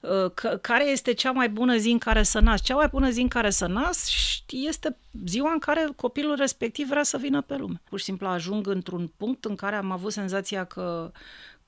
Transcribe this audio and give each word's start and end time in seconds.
uh, 0.00 0.58
care 0.60 0.90
este 0.90 1.12
cea 1.12 1.30
mai 1.30 1.48
bună 1.48 1.76
zi 1.76 1.90
în 1.90 1.98
care 1.98 2.22
să 2.22 2.40
nasc. 2.40 2.64
Cea 2.64 2.74
mai 2.74 2.88
bună 2.90 3.10
zi 3.10 3.20
în 3.20 3.28
care 3.28 3.50
să 3.50 3.66
nasc 3.66 4.10
este 4.50 4.96
ziua 5.26 5.52
în 5.52 5.58
care 5.58 5.88
copilul 5.96 6.34
respectiv 6.36 6.88
vrea 6.88 7.02
să 7.02 7.16
vină 7.16 7.40
pe 7.40 7.56
lume. 7.56 7.80
Pur 7.88 7.98
și 7.98 8.04
simplu 8.04 8.26
ajung 8.26 8.66
într-un 8.66 9.12
punct 9.16 9.44
în 9.44 9.54
care 9.54 9.76
am 9.76 9.90
avut 9.90 10.12
senzația 10.12 10.64
că 10.64 11.12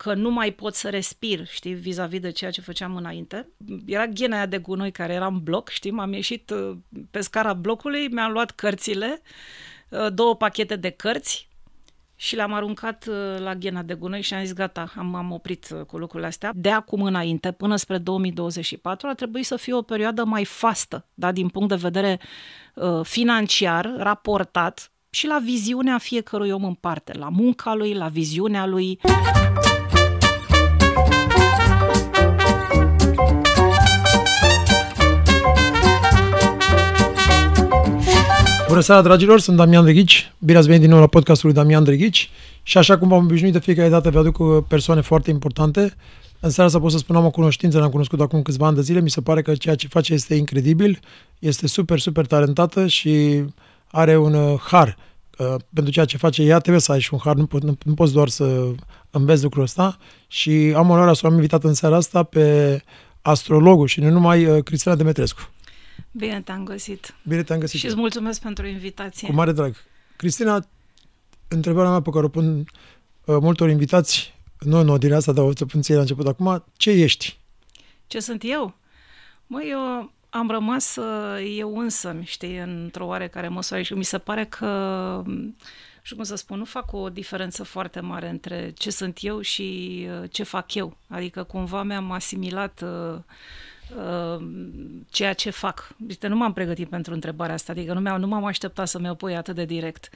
că 0.03 0.15
nu 0.15 0.31
mai 0.31 0.51
pot 0.51 0.75
să 0.75 0.89
respir, 0.89 1.47
știi, 1.47 1.73
vis-a-vis 1.75 2.21
de 2.21 2.31
ceea 2.31 2.51
ce 2.51 2.61
făceam 2.61 2.97
înainte. 2.97 3.49
Era 3.87 4.07
ghena 4.07 4.37
aia 4.37 4.47
de 4.47 4.59
gunoi 4.59 4.91
care 4.91 5.13
era 5.13 5.27
în 5.27 5.39
bloc, 5.39 5.69
știi, 5.69 5.91
m-am 5.91 6.13
ieșit 6.13 6.51
uh, 6.51 6.77
pe 7.11 7.21
scara 7.21 7.55
blocului, 7.55 8.09
mi-am 8.09 8.33
luat 8.33 8.51
cărțile, 8.51 9.23
uh, 9.89 10.07
două 10.13 10.37
pachete 10.37 10.77
de 10.77 10.91
cărți 10.91 11.50
și 12.21 12.37
le-am 12.37 12.53
aruncat 12.53 13.07
uh, 13.09 13.39
la 13.39 13.55
ghena 13.55 13.83
de 13.83 13.95
gunoi 13.95 14.23
și 14.23 14.35
am 14.35 14.41
zis 14.41 14.53
gata, 14.53 14.93
am, 14.97 15.15
am 15.15 15.31
oprit 15.31 15.77
cu 15.87 15.99
lucrurile 15.99 16.29
astea. 16.29 16.53
De 16.55 16.71
acum 16.71 17.03
înainte, 17.03 17.53
până 17.53 17.77
spre 17.77 17.99
2024, 17.99 19.09
ar 19.09 19.15
trebui 19.15 19.43
să 19.43 19.57
fie 19.57 19.75
o 19.75 19.83
perioadă 19.83 20.25
mai 20.25 20.45
fastă, 20.45 21.07
da, 21.15 21.33
din 21.33 21.49
punct 21.49 21.69
de 21.69 21.75
vedere 21.75 22.21
uh, 22.75 23.01
financiar, 23.03 23.95
raportat 23.97 24.93
și 25.11 25.27
la 25.27 25.39
viziunea 25.39 25.99
fiecărui 25.99 26.51
om 26.51 26.65
în 26.65 26.75
parte, 26.75 27.13
la 27.19 27.29
munca 27.29 27.75
lui, 27.75 27.95
la 27.95 28.09
viziunea 28.09 28.67
lui. 28.67 29.01
Bună 38.71 38.83
seara, 38.83 39.03
dragilor! 39.03 39.41
Sunt 39.41 39.57
Damian 39.57 39.85
Drăghici. 39.85 40.33
Bine 40.39 40.59
ați 40.59 40.67
venit 40.67 40.81
din 40.81 40.91
nou 40.91 41.01
la 41.01 41.07
podcastul 41.07 41.49
lui 41.49 41.59
Damian 41.59 41.85
Drăghici. 41.85 42.31
Și 42.63 42.79
așa 42.79 42.99
cum 42.99 43.09
v-am 43.09 43.25
obișnuit 43.25 43.53
de 43.53 43.59
fiecare 43.59 43.89
dată, 43.89 44.11
vă 44.11 44.19
aduc 44.19 44.39
uh, 44.39 44.63
persoane 44.69 45.01
foarte 45.01 45.31
importante. 45.31 45.95
În 46.41 46.51
seara 46.51 46.67
asta 46.69 46.81
pot 46.81 46.91
să 46.91 46.99
spun, 46.99 47.17
am 47.17 47.25
o 47.25 47.31
cunoștință, 47.31 47.79
l-am 47.79 47.91
cunoscut 47.91 48.21
acum 48.21 48.43
câțiva 48.43 48.67
ani 48.67 48.77
de 48.77 48.83
zile. 48.83 49.01
Mi 49.01 49.11
se 49.11 49.21
pare 49.21 49.43
că 49.43 49.55
ceea 49.55 49.75
ce 49.75 49.89
face 49.89 50.13
este 50.13 50.35
incredibil. 50.35 51.01
Este 51.39 51.67
super, 51.67 51.99
super 51.99 52.27
talentată 52.27 52.87
și 52.87 53.45
are 53.91 54.17
un 54.17 54.35
uh, 54.35 54.61
har 54.61 54.97
uh, 55.39 55.55
pentru 55.75 55.93
ceea 55.93 56.05
ce 56.05 56.17
face 56.17 56.43
ea. 56.43 56.59
Trebuie 56.59 56.83
să 56.83 56.93
ai 56.93 57.01
și 57.01 57.15
un 57.15 57.21
har, 57.23 57.35
nu, 57.35 57.47
po- 57.47 57.63
nu, 57.63 57.79
nu 57.85 57.95
poți 57.95 58.13
doar 58.13 58.29
să 58.29 58.65
înveți 59.11 59.43
lucrul 59.43 59.63
ăsta. 59.63 59.97
Și 60.29 60.73
am 60.77 60.91
onoarea 60.91 61.15
să 61.15 61.21
o 61.25 61.29
am 61.29 61.35
invitat 61.35 61.65
în 61.65 61.75
seara 61.75 61.97
asta 61.97 62.23
pe 62.23 62.79
astrologul 63.23 63.87
și 63.87 64.01
nu 64.01 64.11
numai 64.11 64.45
uh, 64.45 64.63
Cristina 64.63 64.95
Demetrescu. 64.95 65.51
Bine 66.11 66.41
te-am 66.41 66.65
găsit. 66.65 67.15
Bine 67.23 67.43
te-am 67.43 67.59
găsit. 67.59 67.81
Și 67.81 67.87
îți 67.87 67.97
mulțumesc 67.97 68.41
pentru 68.41 68.67
invitație. 68.67 69.29
Cu 69.29 69.35
mare 69.35 69.53
drag. 69.53 69.75
Cristina, 70.17 70.67
întrebarea 71.49 71.91
mea 71.91 72.01
pe 72.01 72.11
care 72.11 72.25
o 72.25 72.29
pun 72.29 72.59
uh, 72.59 72.65
multor 73.41 73.69
invitați, 73.69 74.35
nu 74.59 74.79
în 74.79 74.89
ordinea 74.89 75.17
asta, 75.17 75.33
dar 75.33 75.45
o 75.45 75.53
să 75.55 75.65
pun 75.65 75.83
ție 75.83 75.95
la 75.95 76.01
început 76.01 76.27
acum, 76.27 76.65
ce 76.77 76.91
ești? 76.91 77.39
Ce 78.07 78.21
sunt 78.21 78.43
eu? 78.45 78.75
Măi, 79.47 79.69
eu 79.71 80.13
am 80.31 80.51
rămas 80.51 80.97
uh, 80.97 81.55
eu 81.57 81.79
însă, 81.79 82.17
știi, 82.23 82.57
într-o 82.59 83.07
oarecare 83.07 83.49
măsură 83.49 83.83
și 83.83 83.93
mi 83.93 84.05
se 84.05 84.19
pare 84.19 84.45
că, 84.45 84.67
nu 85.27 85.55
știu 86.03 86.17
cum 86.17 86.25
să 86.25 86.35
spun, 86.35 86.59
nu 86.59 86.65
fac 86.65 86.93
o 86.93 87.09
diferență 87.09 87.65
foarte 87.65 88.01
mare 88.01 88.29
între 88.29 88.73
ce 88.79 88.91
sunt 88.91 89.19
eu 89.21 89.41
și 89.41 90.07
uh, 90.21 90.31
ce 90.31 90.43
fac 90.43 90.75
eu. 90.75 90.97
Adică 91.09 91.43
cumva 91.43 91.83
mi-am 91.83 92.11
asimilat 92.11 92.83
uh, 92.83 92.89
uh, 92.89 93.19
ceea 95.11 95.33
ce 95.33 95.51
fac. 95.51 95.95
Uite, 96.09 96.27
nu 96.27 96.37
m-am 96.37 96.53
pregătit 96.53 96.89
pentru 96.89 97.13
întrebarea 97.13 97.55
asta, 97.55 97.73
adică 97.73 97.93
nu, 97.93 98.01
mi-am, 98.01 98.21
nu 98.21 98.27
m-am 98.27 98.45
așteptat 98.45 98.89
să 98.89 98.99
mi-o 98.99 99.15
pui 99.15 99.37
atât 99.37 99.55
de 99.55 99.65
direct. 99.65 100.09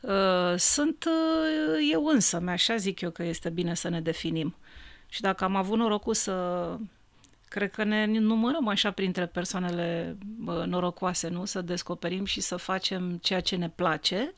Uh, 0.00 0.54
sunt 0.56 1.04
uh, 1.04 1.88
eu 1.92 2.04
însă, 2.04 2.42
așa 2.46 2.76
zic 2.76 3.00
eu 3.00 3.10
că 3.10 3.22
este 3.22 3.48
bine 3.50 3.74
să 3.74 3.88
ne 3.88 4.00
definim. 4.00 4.54
Și 5.08 5.20
dacă 5.20 5.44
am 5.44 5.56
avut 5.56 5.78
norocul 5.78 6.14
să 6.14 6.76
cred 7.48 7.70
că 7.70 7.84
ne 7.84 8.06
numărăm 8.06 8.68
așa 8.68 8.90
printre 8.90 9.26
persoanele 9.26 10.16
bă, 10.20 10.64
norocoase, 10.68 11.28
nu? 11.28 11.44
Să 11.44 11.60
descoperim 11.60 12.24
și 12.24 12.40
să 12.40 12.56
facem 12.56 13.18
ceea 13.22 13.40
ce 13.40 13.56
ne 13.56 13.68
place, 13.68 14.34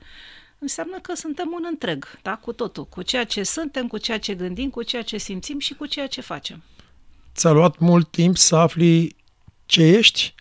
înseamnă 0.59 0.99
că 0.99 1.15
suntem 1.15 1.51
un 1.55 1.65
întreg, 1.71 2.19
da? 2.23 2.37
Cu 2.37 2.53
totul. 2.53 2.85
Cu 2.87 3.03
ceea 3.03 3.25
ce 3.25 3.43
suntem, 3.43 3.87
cu 3.87 3.99
ceea 3.99 4.19
ce 4.19 4.35
gândim, 4.35 4.71
cu 4.71 4.83
ceea 4.83 5.03
ce 5.03 5.17
simțim 5.17 5.59
și 5.59 5.75
cu 5.75 5.87
ceea 5.87 6.07
ce 6.07 6.21
facem. 6.21 6.63
Ți-a 7.35 7.51
luat 7.51 7.79
mult 7.79 8.11
timp 8.11 8.37
să 8.37 8.57
afli 8.57 9.17
ce 9.67 9.83
ești? 9.83 10.35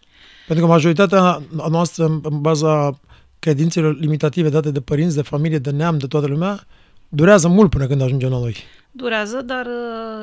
Pentru 0.47 0.65
că 0.65 0.71
majoritatea 0.71 1.41
noastră, 1.69 2.05
în 2.05 2.41
baza 2.41 2.99
credințelor 3.39 3.99
limitative 3.99 4.49
date 4.49 4.71
de 4.71 4.81
părinți, 4.81 5.15
de 5.15 5.21
familie, 5.21 5.57
de 5.57 5.71
neam, 5.71 5.97
de 5.97 6.07
toată 6.07 6.27
lumea, 6.27 6.63
durează 7.09 7.47
mult 7.47 7.69
până 7.69 7.87
când 7.87 8.01
ajungem 8.01 8.29
la 8.29 8.39
noi. 8.39 8.55
Durează, 8.91 9.41
dar 9.41 9.67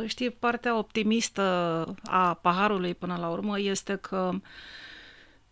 știi, 0.07 0.31
partea 0.31 0.79
optimistă 0.79 1.43
a 2.05 2.35
paharului 2.35 2.95
până 2.95 3.17
la 3.21 3.29
urmă 3.29 3.61
este 3.61 3.99
că 4.01 4.31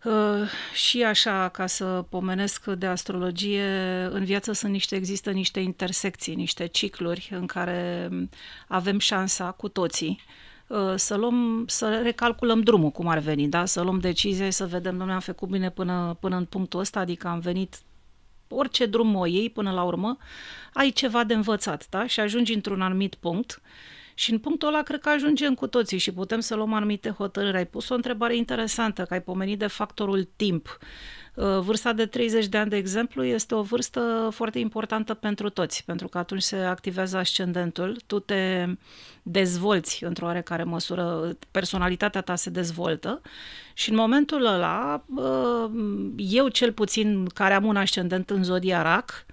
Uh, 0.05 0.49
și 0.75 1.03
așa, 1.03 1.49
ca 1.49 1.67
să 1.67 2.05
pomenesc 2.09 2.67
de 2.67 2.87
astrologie, 2.87 3.65
în 4.11 4.25
viață 4.25 4.53
sunt 4.53 4.73
niște, 4.73 4.97
există 4.97 5.31
niște 5.31 5.61
intersecții, 5.61 6.34
niște 6.34 6.67
cicluri 6.67 7.28
în 7.33 7.47
care 7.47 8.09
avem 8.69 8.99
șansa 8.99 9.51
cu 9.51 9.69
toții 9.69 10.21
uh, 10.27 10.47
să 10.95 11.17
luăm, 11.17 11.65
să 11.67 12.01
recalculăm 12.03 12.61
drumul, 12.61 12.91
cum 12.91 13.09
ar 13.09 13.19
veni, 13.19 13.49
da? 13.49 13.65
Să 13.65 13.81
luăm 13.81 13.99
decizie, 13.99 14.51
să 14.51 14.67
vedem, 14.67 14.91
domnule, 14.91 15.12
am 15.12 15.21
făcut 15.21 15.49
bine 15.49 15.71
până, 15.71 16.17
până 16.21 16.37
în 16.37 16.45
punctul 16.45 16.81
ăsta, 16.81 17.01
adică 17.01 17.29
am 17.29 17.39
venit 17.39 17.79
orice 18.49 18.87
drum 18.87 19.15
o 19.15 19.27
iei 19.27 19.51
până 19.51 19.71
la 19.71 19.83
urmă, 19.83 20.17
ai 20.73 20.91
ceva 20.91 21.25
de 21.25 21.34
învățat, 21.34 21.87
da? 21.89 22.07
Și 22.07 22.21
ajungi 22.21 22.55
într-un 22.55 22.81
anumit 22.81 23.15
punct 23.15 23.61
și 24.15 24.33
în 24.33 24.39
punctul 24.39 24.69
ăla 24.69 24.83
cred 24.83 25.01
că 25.01 25.09
ajungem 25.09 25.55
cu 25.55 25.67
toții 25.67 25.99
și 25.99 26.12
putem 26.12 26.41
să 26.41 26.55
luăm 26.55 26.73
anumite 26.73 27.11
hotărâri. 27.11 27.57
Ai 27.57 27.67
pus 27.67 27.89
o 27.89 27.95
întrebare 27.95 28.37
interesantă, 28.37 29.03
că 29.03 29.15
ai 29.15 29.23
pomenit 29.23 29.59
de 29.59 29.67
factorul 29.67 30.28
timp. 30.37 30.78
Uh, 30.81 30.87
vârsta 31.60 31.93
de 31.93 32.06
30 32.06 32.47
de 32.47 32.59
ani, 32.59 32.71
de 32.71 32.76
exemplu, 32.76 33.25
este 33.25 33.54
o 33.54 33.62
vârstă 33.62 34.28
foarte 34.32 34.59
importantă 34.59 35.15
pentru 35.15 35.49
toți, 35.49 35.84
pentru 35.84 36.09
că 36.09 36.19
atunci 36.19 36.43
se 36.43 36.56
activează 36.56 37.16
ascendentul, 37.16 38.00
tu 38.06 38.19
te 38.19 38.66
dezvolți 39.22 40.04
într-o 40.04 40.27
oarecare 40.27 40.62
măsură, 40.62 41.37
personalitatea 41.50 42.21
ta 42.21 42.34
se 42.34 42.50
dezvoltă 42.50 43.21
și 43.75 43.91
în 43.91 43.97
momentul 43.97 44.47
ăla, 44.47 45.04
uh, 45.15 45.71
eu 46.16 46.48
cel 46.48 46.72
puțin 46.72 47.27
care 47.27 47.54
am 47.54 47.65
un 47.65 47.77
ascendent 47.77 48.31
în 48.31 48.44
zodia 48.44 48.82
rac, 48.82 49.27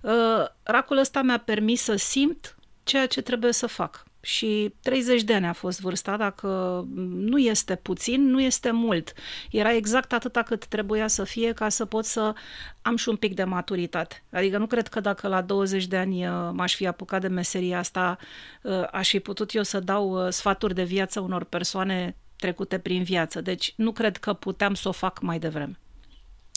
uh, 0.00 0.44
racul 0.62 0.96
ăsta 0.98 1.22
mi-a 1.22 1.38
permis 1.38 1.82
să 1.82 1.94
simt 1.94 2.56
ceea 2.82 3.06
ce 3.06 3.20
trebuie 3.20 3.52
să 3.52 3.66
fac 3.66 4.04
și 4.20 4.74
30 4.82 5.22
de 5.22 5.34
ani 5.34 5.46
a 5.46 5.52
fost 5.52 5.80
vârsta, 5.80 6.16
dacă 6.16 6.84
nu 7.14 7.38
este 7.38 7.76
puțin, 7.76 8.30
nu 8.30 8.40
este 8.40 8.70
mult. 8.70 9.12
Era 9.50 9.74
exact 9.74 10.12
atâta 10.12 10.42
cât 10.42 10.66
trebuia 10.66 11.06
să 11.06 11.24
fie 11.24 11.52
ca 11.52 11.68
să 11.68 11.84
pot 11.84 12.04
să 12.04 12.34
am 12.82 12.96
și 12.96 13.08
un 13.08 13.16
pic 13.16 13.34
de 13.34 13.44
maturitate. 13.44 14.22
Adică 14.32 14.58
nu 14.58 14.66
cred 14.66 14.88
că 14.88 15.00
dacă 15.00 15.28
la 15.28 15.40
20 15.40 15.86
de 15.86 15.96
ani 15.96 16.26
uh, 16.26 16.50
m-aș 16.52 16.74
fi 16.74 16.86
apucat 16.86 17.20
de 17.20 17.28
meseria 17.28 17.78
asta, 17.78 18.18
uh, 18.62 18.84
aș 18.92 19.08
fi 19.08 19.20
putut 19.20 19.54
eu 19.54 19.62
să 19.62 19.80
dau 19.80 20.24
uh, 20.24 20.32
sfaturi 20.32 20.74
de 20.74 20.84
viață 20.84 21.20
unor 21.20 21.44
persoane 21.44 22.16
trecute 22.36 22.78
prin 22.78 23.02
viață. 23.02 23.40
Deci 23.40 23.72
nu 23.76 23.92
cred 23.92 24.16
că 24.16 24.32
puteam 24.32 24.74
să 24.74 24.88
o 24.88 24.92
fac 24.92 25.20
mai 25.20 25.38
devreme. 25.38 25.78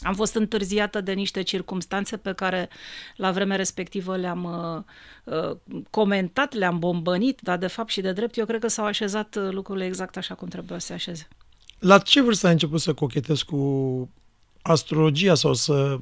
Am 0.03 0.13
fost 0.13 0.35
întârziată 0.35 1.01
de 1.01 1.13
niște 1.13 1.41
circumstanțe 1.41 2.17
pe 2.17 2.33
care 2.33 2.69
la 3.15 3.31
vremea 3.31 3.57
respectivă 3.57 4.17
le-am 4.17 4.43
uh, 4.43 5.35
uh, 5.35 5.57
comentat, 5.89 6.53
le-am 6.53 6.79
bombănit, 6.79 7.39
dar 7.41 7.57
de 7.57 7.67
fapt 7.67 7.89
și 7.89 8.01
de 8.01 8.11
drept 8.11 8.37
eu 8.37 8.45
cred 8.45 8.59
că 8.59 8.67
s-au 8.67 8.85
așezat 8.85 9.35
uh, 9.35 9.51
lucrurile 9.51 9.85
exact 9.85 10.17
așa 10.17 10.33
cum 10.33 10.47
trebuia 10.47 10.79
să 10.79 10.85
se 10.85 10.93
așeze. 10.93 11.27
La 11.79 11.97
ce 11.97 12.21
vârstă 12.21 12.45
ai 12.45 12.51
început 12.53 12.81
să 12.81 12.93
cochetezi 12.93 13.45
cu 13.45 14.09
astrologia 14.61 15.35
sau 15.35 15.53
să, 15.53 15.97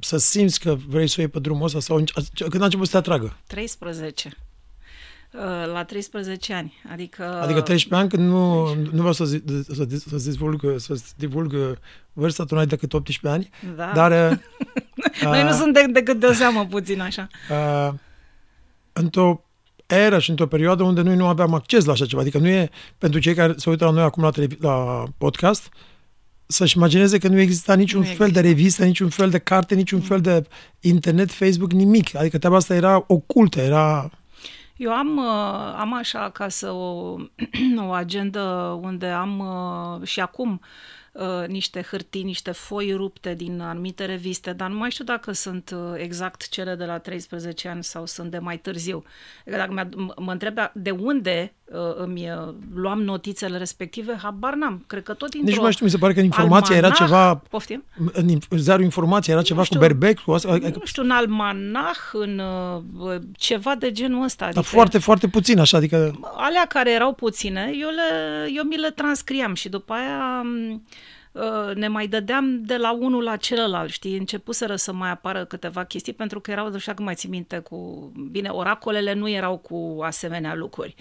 să 0.00 0.16
simți 0.16 0.60
că 0.60 0.76
vrei 0.88 1.08
să 1.08 1.14
o 1.18 1.20
iei 1.20 1.30
pe 1.30 1.38
drumul 1.38 1.64
ăsta? 1.64 1.80
Sau 1.80 2.04
când 2.48 2.62
a 2.62 2.64
început 2.64 2.86
să 2.86 2.92
te 2.92 2.96
atragă? 2.96 3.36
13. 3.46 4.36
Uh, 5.32 5.72
la 5.72 5.84
13 5.84 6.52
ani. 6.52 6.80
Adică, 6.92 7.40
adică 7.42 7.60
13 7.60 7.94
ani 7.94 8.08
când 8.08 8.28
nu, 8.28 8.74
nu 8.74 8.98
vreau 8.98 9.12
să, 9.12 9.24
zi, 9.24 9.42
să, 9.74 9.86
să, 10.18 10.30
divulg, 10.30 10.74
să 10.76 10.94
divulg 11.16 11.78
vârsta, 12.12 12.44
tu 12.44 12.54
n-ai 12.54 12.66
decât 12.66 12.92
18 12.92 13.28
ani. 13.28 13.50
Da. 13.76 13.92
Dar... 13.94 14.30
Uh, 14.30 14.38
Noi 15.22 15.42
nu 15.42 15.52
suntem 15.52 15.92
decât 15.92 16.20
de 16.20 16.32
seamă 16.32 16.66
puțin 16.66 17.00
așa. 17.00 17.28
Uh, 17.50 17.94
într-o 18.92 19.44
era 19.86 20.18
și 20.18 20.30
într-o 20.30 20.46
perioadă 20.46 20.82
unde 20.82 21.00
noi 21.00 21.16
nu 21.16 21.26
aveam 21.26 21.54
acces 21.54 21.84
la 21.84 21.92
așa 21.92 22.06
ceva. 22.06 22.20
Adică 22.20 22.38
nu 22.38 22.48
e 22.48 22.70
pentru 22.98 23.20
cei 23.20 23.34
care 23.34 23.54
se 23.56 23.70
uită 23.70 23.84
la 23.84 23.90
noi 23.90 24.02
acum 24.02 24.22
la, 24.22 24.30
televi- 24.30 24.60
la 24.60 25.04
podcast 25.18 25.68
să-și 26.46 26.76
imagineze 26.76 27.18
că 27.18 27.28
nu 27.28 27.40
exista 27.40 27.74
niciun 27.74 28.00
nu 28.00 28.06
fel 28.06 28.16
exista. 28.16 28.40
de 28.40 28.48
revistă, 28.48 28.84
niciun 28.84 29.08
fel 29.08 29.30
de 29.30 29.38
carte, 29.38 29.74
niciun 29.74 29.98
mm. 29.98 30.04
fel 30.04 30.20
de 30.20 30.42
internet, 30.80 31.30
Facebook, 31.30 31.72
nimic. 31.72 32.16
Adică 32.16 32.38
treaba 32.38 32.56
asta 32.56 32.74
era 32.74 33.04
ocultă, 33.06 33.60
era 33.60 34.10
eu 34.82 34.92
am, 34.92 35.16
uh, 35.16 35.74
am 35.76 35.94
așa 35.94 36.22
acasă 36.22 36.70
o, 36.70 37.16
o 37.86 37.90
agendă 37.92 38.40
unde 38.82 39.06
am 39.06 39.38
uh, 39.38 40.06
și 40.06 40.20
acum 40.20 40.60
uh, 41.12 41.46
niște 41.46 41.82
hârtii, 41.82 42.22
niște 42.22 42.50
foi 42.50 42.92
rupte 42.92 43.34
din 43.34 43.60
anumite 43.60 44.04
reviste, 44.04 44.52
dar 44.52 44.70
nu 44.70 44.76
mai 44.76 44.90
știu 44.90 45.04
dacă 45.04 45.32
sunt 45.32 45.74
exact 45.96 46.48
cele 46.48 46.74
de 46.74 46.84
la 46.84 46.98
13 46.98 47.68
ani 47.68 47.84
sau 47.84 48.06
sunt 48.06 48.30
de 48.30 48.38
mai 48.38 48.58
târziu. 48.58 49.04
Dacă 49.44 49.88
mă 50.16 50.32
întreb 50.32 50.58
de 50.74 50.90
unde 50.90 51.54
uh, 51.54 51.61
îmi 51.96 52.30
uh, 52.30 52.54
luam 52.74 53.02
notițele 53.02 53.58
respective, 53.58 54.18
habar 54.22 54.54
n-am. 54.54 54.84
Cred 54.86 55.02
că 55.02 55.12
tot 55.12 55.30
dintr-o 55.30 55.48
Nici 55.48 55.56
nu 55.56 55.62
mai 55.62 55.72
știu, 55.72 55.84
mi 55.84 55.90
se 55.90 55.98
pare 55.98 56.12
că 56.12 56.18
în 56.18 56.24
informația 56.24 56.76
era 56.76 56.88
almanah- 56.90 56.96
ceva, 56.96 57.34
Poftim? 57.50 57.84
în 58.12 58.28
in- 58.28 58.56
zarul 58.56 58.84
informației 58.84 59.34
era 59.34 59.44
ceva 59.44 59.62
știu. 59.62 59.78
cu 59.78 59.84
berbec, 59.86 60.18
cu 60.18 60.32
asta, 60.32 60.48
adică, 60.50 60.66
Nu 60.78 60.84
știu, 60.84 61.02
în 61.02 61.10
almanah, 61.10 61.96
în 62.12 62.38
uh, 62.98 63.14
ceva 63.36 63.74
de 63.74 63.92
genul 63.92 64.24
ăsta. 64.24 64.48
dar 64.52 64.64
foarte, 64.64 64.98
foarte 64.98 65.28
puțin 65.28 65.58
așa, 65.58 65.76
adică 65.76 66.18
alea 66.36 66.64
care 66.68 66.92
erau 66.92 67.12
puține, 67.12 67.70
eu, 67.80 67.88
le, 67.88 68.50
eu 68.56 68.62
mi 68.64 68.76
le 68.76 68.90
transcriam 68.90 69.54
și 69.54 69.68
după 69.68 69.92
aia 69.92 70.40
m, 70.42 70.70
uh, 70.72 70.78
ne 71.74 71.88
mai 71.88 72.06
dădeam 72.06 72.62
de 72.62 72.76
la 72.76 72.92
unul 72.92 73.22
la 73.22 73.36
celălalt, 73.36 73.90
știi? 73.90 74.16
Începuseră 74.16 74.76
să 74.76 74.92
mai 74.92 75.10
apară 75.10 75.44
câteva 75.44 75.84
chestii, 75.84 76.12
pentru 76.12 76.40
că 76.40 76.50
erau, 76.50 76.72
așa 76.74 76.94
cum 76.94 77.04
mai 77.04 77.14
ții 77.14 77.28
minte, 77.28 77.58
cu... 77.58 78.12
Bine, 78.30 78.48
oracolele 78.48 79.12
nu 79.12 79.28
erau 79.28 79.56
cu 79.56 79.98
asemenea 80.02 80.54
lucruri. 80.54 80.94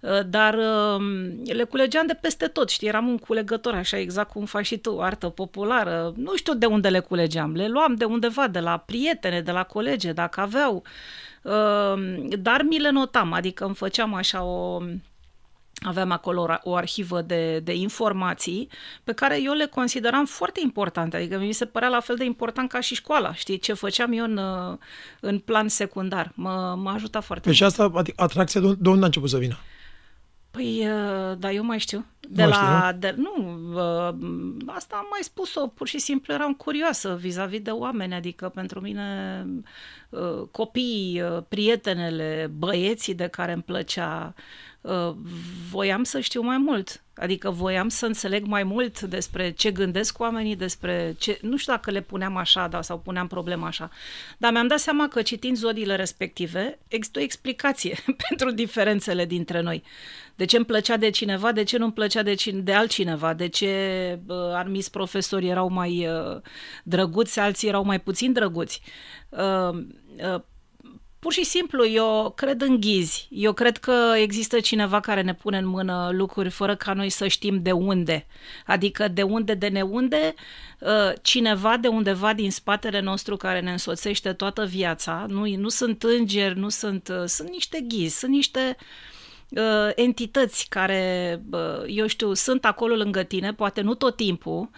Uh, 0.00 0.20
Dar 0.26 0.54
uh, 0.54 1.02
le 1.44 1.64
culegeam 1.64 2.06
de 2.06 2.18
peste 2.20 2.46
tot, 2.46 2.70
știi, 2.70 2.88
eram 2.88 3.08
un 3.08 3.18
culegător, 3.18 3.74
așa 3.74 3.98
exact 3.98 4.30
cum 4.30 4.44
faci 4.44 4.66
și 4.66 4.76
tu, 4.76 5.00
artă 5.00 5.28
populară. 5.28 6.12
Nu 6.16 6.36
știu 6.36 6.54
de 6.54 6.66
unde 6.66 6.88
le 6.88 7.00
culegeam, 7.00 7.54
le 7.54 7.68
luam 7.68 7.94
de 7.94 8.04
undeva, 8.04 8.48
de 8.48 8.60
la 8.60 8.76
prietene, 8.76 9.40
de 9.40 9.50
la 9.50 9.62
colege, 9.62 10.12
dacă 10.12 10.40
aveau. 10.40 10.82
Uh, 11.42 11.94
Dar 12.38 12.62
mi 12.62 12.78
le 12.78 12.90
notam, 12.90 13.32
adică 13.32 13.64
îmi 13.64 13.74
făceam 13.74 14.14
așa 14.14 14.42
o, 14.42 14.82
aveam 15.80 16.10
acolo 16.10 16.42
o- 16.42 16.70
o 16.70 16.74
arhivă 16.74 17.20
de, 17.22 17.58
de 17.60 17.74
informații 17.74 18.68
pe 19.04 19.12
care 19.12 19.42
eu 19.42 19.52
le 19.52 19.66
consideram 19.66 20.24
foarte 20.26 20.60
importante, 20.62 21.16
adică 21.16 21.38
mi 21.38 21.52
se 21.52 21.64
părea 21.66 21.88
la 21.88 22.00
fel 22.00 22.16
de 22.16 22.24
important 22.24 22.68
ca 22.68 22.80
și 22.80 22.94
școala, 22.94 23.34
știi, 23.34 23.58
ce 23.58 23.72
făceam 23.72 24.12
eu 24.12 24.24
în, 24.24 24.36
uh, 24.36 24.76
în 25.20 25.38
plan 25.38 25.68
secundar. 25.68 26.32
Mă, 26.34 26.74
m-a 26.78 26.92
ajutat 26.92 27.24
foarte 27.24 27.44
Păi 27.44 27.54
și 27.54 27.62
mult. 27.62 27.78
asta, 27.78 27.98
adică 27.98 28.22
atracția 28.22 28.60
de 28.60 28.66
unde, 28.66 28.78
de 28.82 28.88
unde 28.88 29.02
a 29.02 29.06
început 29.06 29.28
să 29.30 29.38
vină? 29.38 29.56
Păi, 30.50 30.86
uh, 30.88 31.38
da, 31.38 31.50
eu 31.52 31.64
mai 31.64 31.78
știu. 31.78 32.04
De 32.28 32.42
Nu 32.42 32.48
la, 32.48 32.84
știi, 32.88 32.98
de, 33.00 33.14
nu, 33.16 33.58
uh, 33.72 34.14
asta 34.66 34.96
am 34.96 35.06
mai 35.10 35.20
spus-o, 35.22 35.66
pur 35.66 35.88
și 35.88 35.98
simplu 35.98 36.32
eram 36.32 36.52
curioasă 36.54 37.16
vis-a-vis 37.20 37.60
de 37.60 37.70
oameni, 37.70 38.14
adică 38.14 38.48
pentru 38.48 38.80
mine 38.80 39.46
uh, 40.10 40.42
copiii, 40.50 41.22
uh, 41.22 41.42
prietenele, 41.48 42.50
băieții 42.56 43.14
de 43.14 43.26
care 43.26 43.52
îmi 43.52 43.62
plăcea, 43.62 44.34
uh, 44.36 44.42
voiam 45.70 46.04
să 46.04 46.20
știu 46.20 46.42
mai 46.42 46.58
mult. 46.58 47.02
Adică 47.18 47.50
voiam 47.50 47.88
să 47.88 48.06
înțeleg 48.06 48.46
mai 48.46 48.62
mult 48.62 49.00
despre 49.00 49.50
ce 49.50 49.70
gândesc 49.70 50.18
oamenii, 50.18 50.56
despre 50.56 51.14
ce... 51.18 51.38
Nu 51.42 51.56
știu 51.56 51.72
dacă 51.72 51.90
le 51.90 52.00
puneam 52.00 52.36
așa 52.36 52.68
da, 52.68 52.82
sau 52.82 52.98
puneam 52.98 53.26
problema 53.26 53.66
așa. 53.66 53.90
Dar 54.38 54.52
mi-am 54.52 54.66
dat 54.66 54.78
seama 54.78 55.08
că 55.08 55.22
citind 55.22 55.56
zodiile 55.56 55.96
respective, 55.96 56.78
există 56.88 57.18
o 57.18 57.22
explicație 57.22 57.98
pentru 58.28 58.50
diferențele 58.50 59.24
dintre 59.24 59.60
noi. 59.60 59.82
De 60.34 60.44
ce 60.44 60.56
îmi 60.56 60.66
plăcea 60.66 60.96
de 60.96 61.10
cineva, 61.10 61.52
de 61.52 61.62
ce 61.62 61.78
nu 61.78 61.84
îmi 61.84 61.92
plăcea 61.92 62.22
de, 62.22 62.34
cine, 62.34 62.60
de 62.60 62.72
altcineva, 62.72 63.34
de 63.34 63.46
ce 63.46 63.72
uh, 64.26 64.36
anumiți 64.36 64.90
profesori 64.90 65.48
erau 65.48 65.68
mai 65.68 66.06
uh, 66.06 66.40
drăguți, 66.84 67.38
alții 67.38 67.68
erau 67.68 67.84
mai 67.84 68.00
puțin 68.00 68.32
drăguți. 68.32 68.82
Uh, 69.28 69.78
uh, 70.34 70.40
Pur 71.18 71.32
și 71.32 71.44
simplu, 71.44 71.86
eu 71.86 72.32
cred 72.36 72.60
în 72.60 72.80
ghizi. 72.80 73.28
Eu 73.30 73.52
cred 73.52 73.76
că 73.76 74.12
există 74.16 74.60
cineva 74.60 75.00
care 75.00 75.22
ne 75.22 75.34
pune 75.34 75.58
în 75.58 75.66
mână 75.66 76.10
lucruri 76.12 76.50
fără 76.50 76.76
ca 76.76 76.92
noi 76.92 77.10
să 77.10 77.26
știm 77.26 77.62
de 77.62 77.72
unde. 77.72 78.26
Adică 78.66 79.08
de 79.08 79.22
unde, 79.22 79.54
de 79.54 79.68
neunde, 79.68 80.34
uh, 80.80 81.12
cineva 81.22 81.76
de 81.76 81.88
undeva 81.88 82.32
din 82.32 82.50
spatele 82.50 83.00
nostru 83.00 83.36
care 83.36 83.60
ne 83.60 83.70
însoțește 83.70 84.32
toată 84.32 84.64
viața. 84.64 85.26
Nu, 85.28 85.56
nu 85.56 85.68
sunt 85.68 86.02
îngeri, 86.02 86.58
nu 86.58 86.68
sunt... 86.68 87.08
uh, 87.08 87.24
Sunt 87.26 87.48
niște 87.50 87.80
ghizi, 87.88 88.18
sunt 88.18 88.32
niște 88.32 88.76
uh, 89.48 89.90
entități 89.94 90.66
care, 90.68 91.42
uh, 91.50 91.82
eu 91.86 92.06
știu, 92.06 92.34
sunt 92.34 92.64
acolo 92.64 92.94
lângă 92.94 93.22
tine, 93.22 93.52
poate 93.52 93.80
nu 93.80 93.94
tot 93.94 94.16
timpul, 94.16 94.58
uh, 94.60 94.68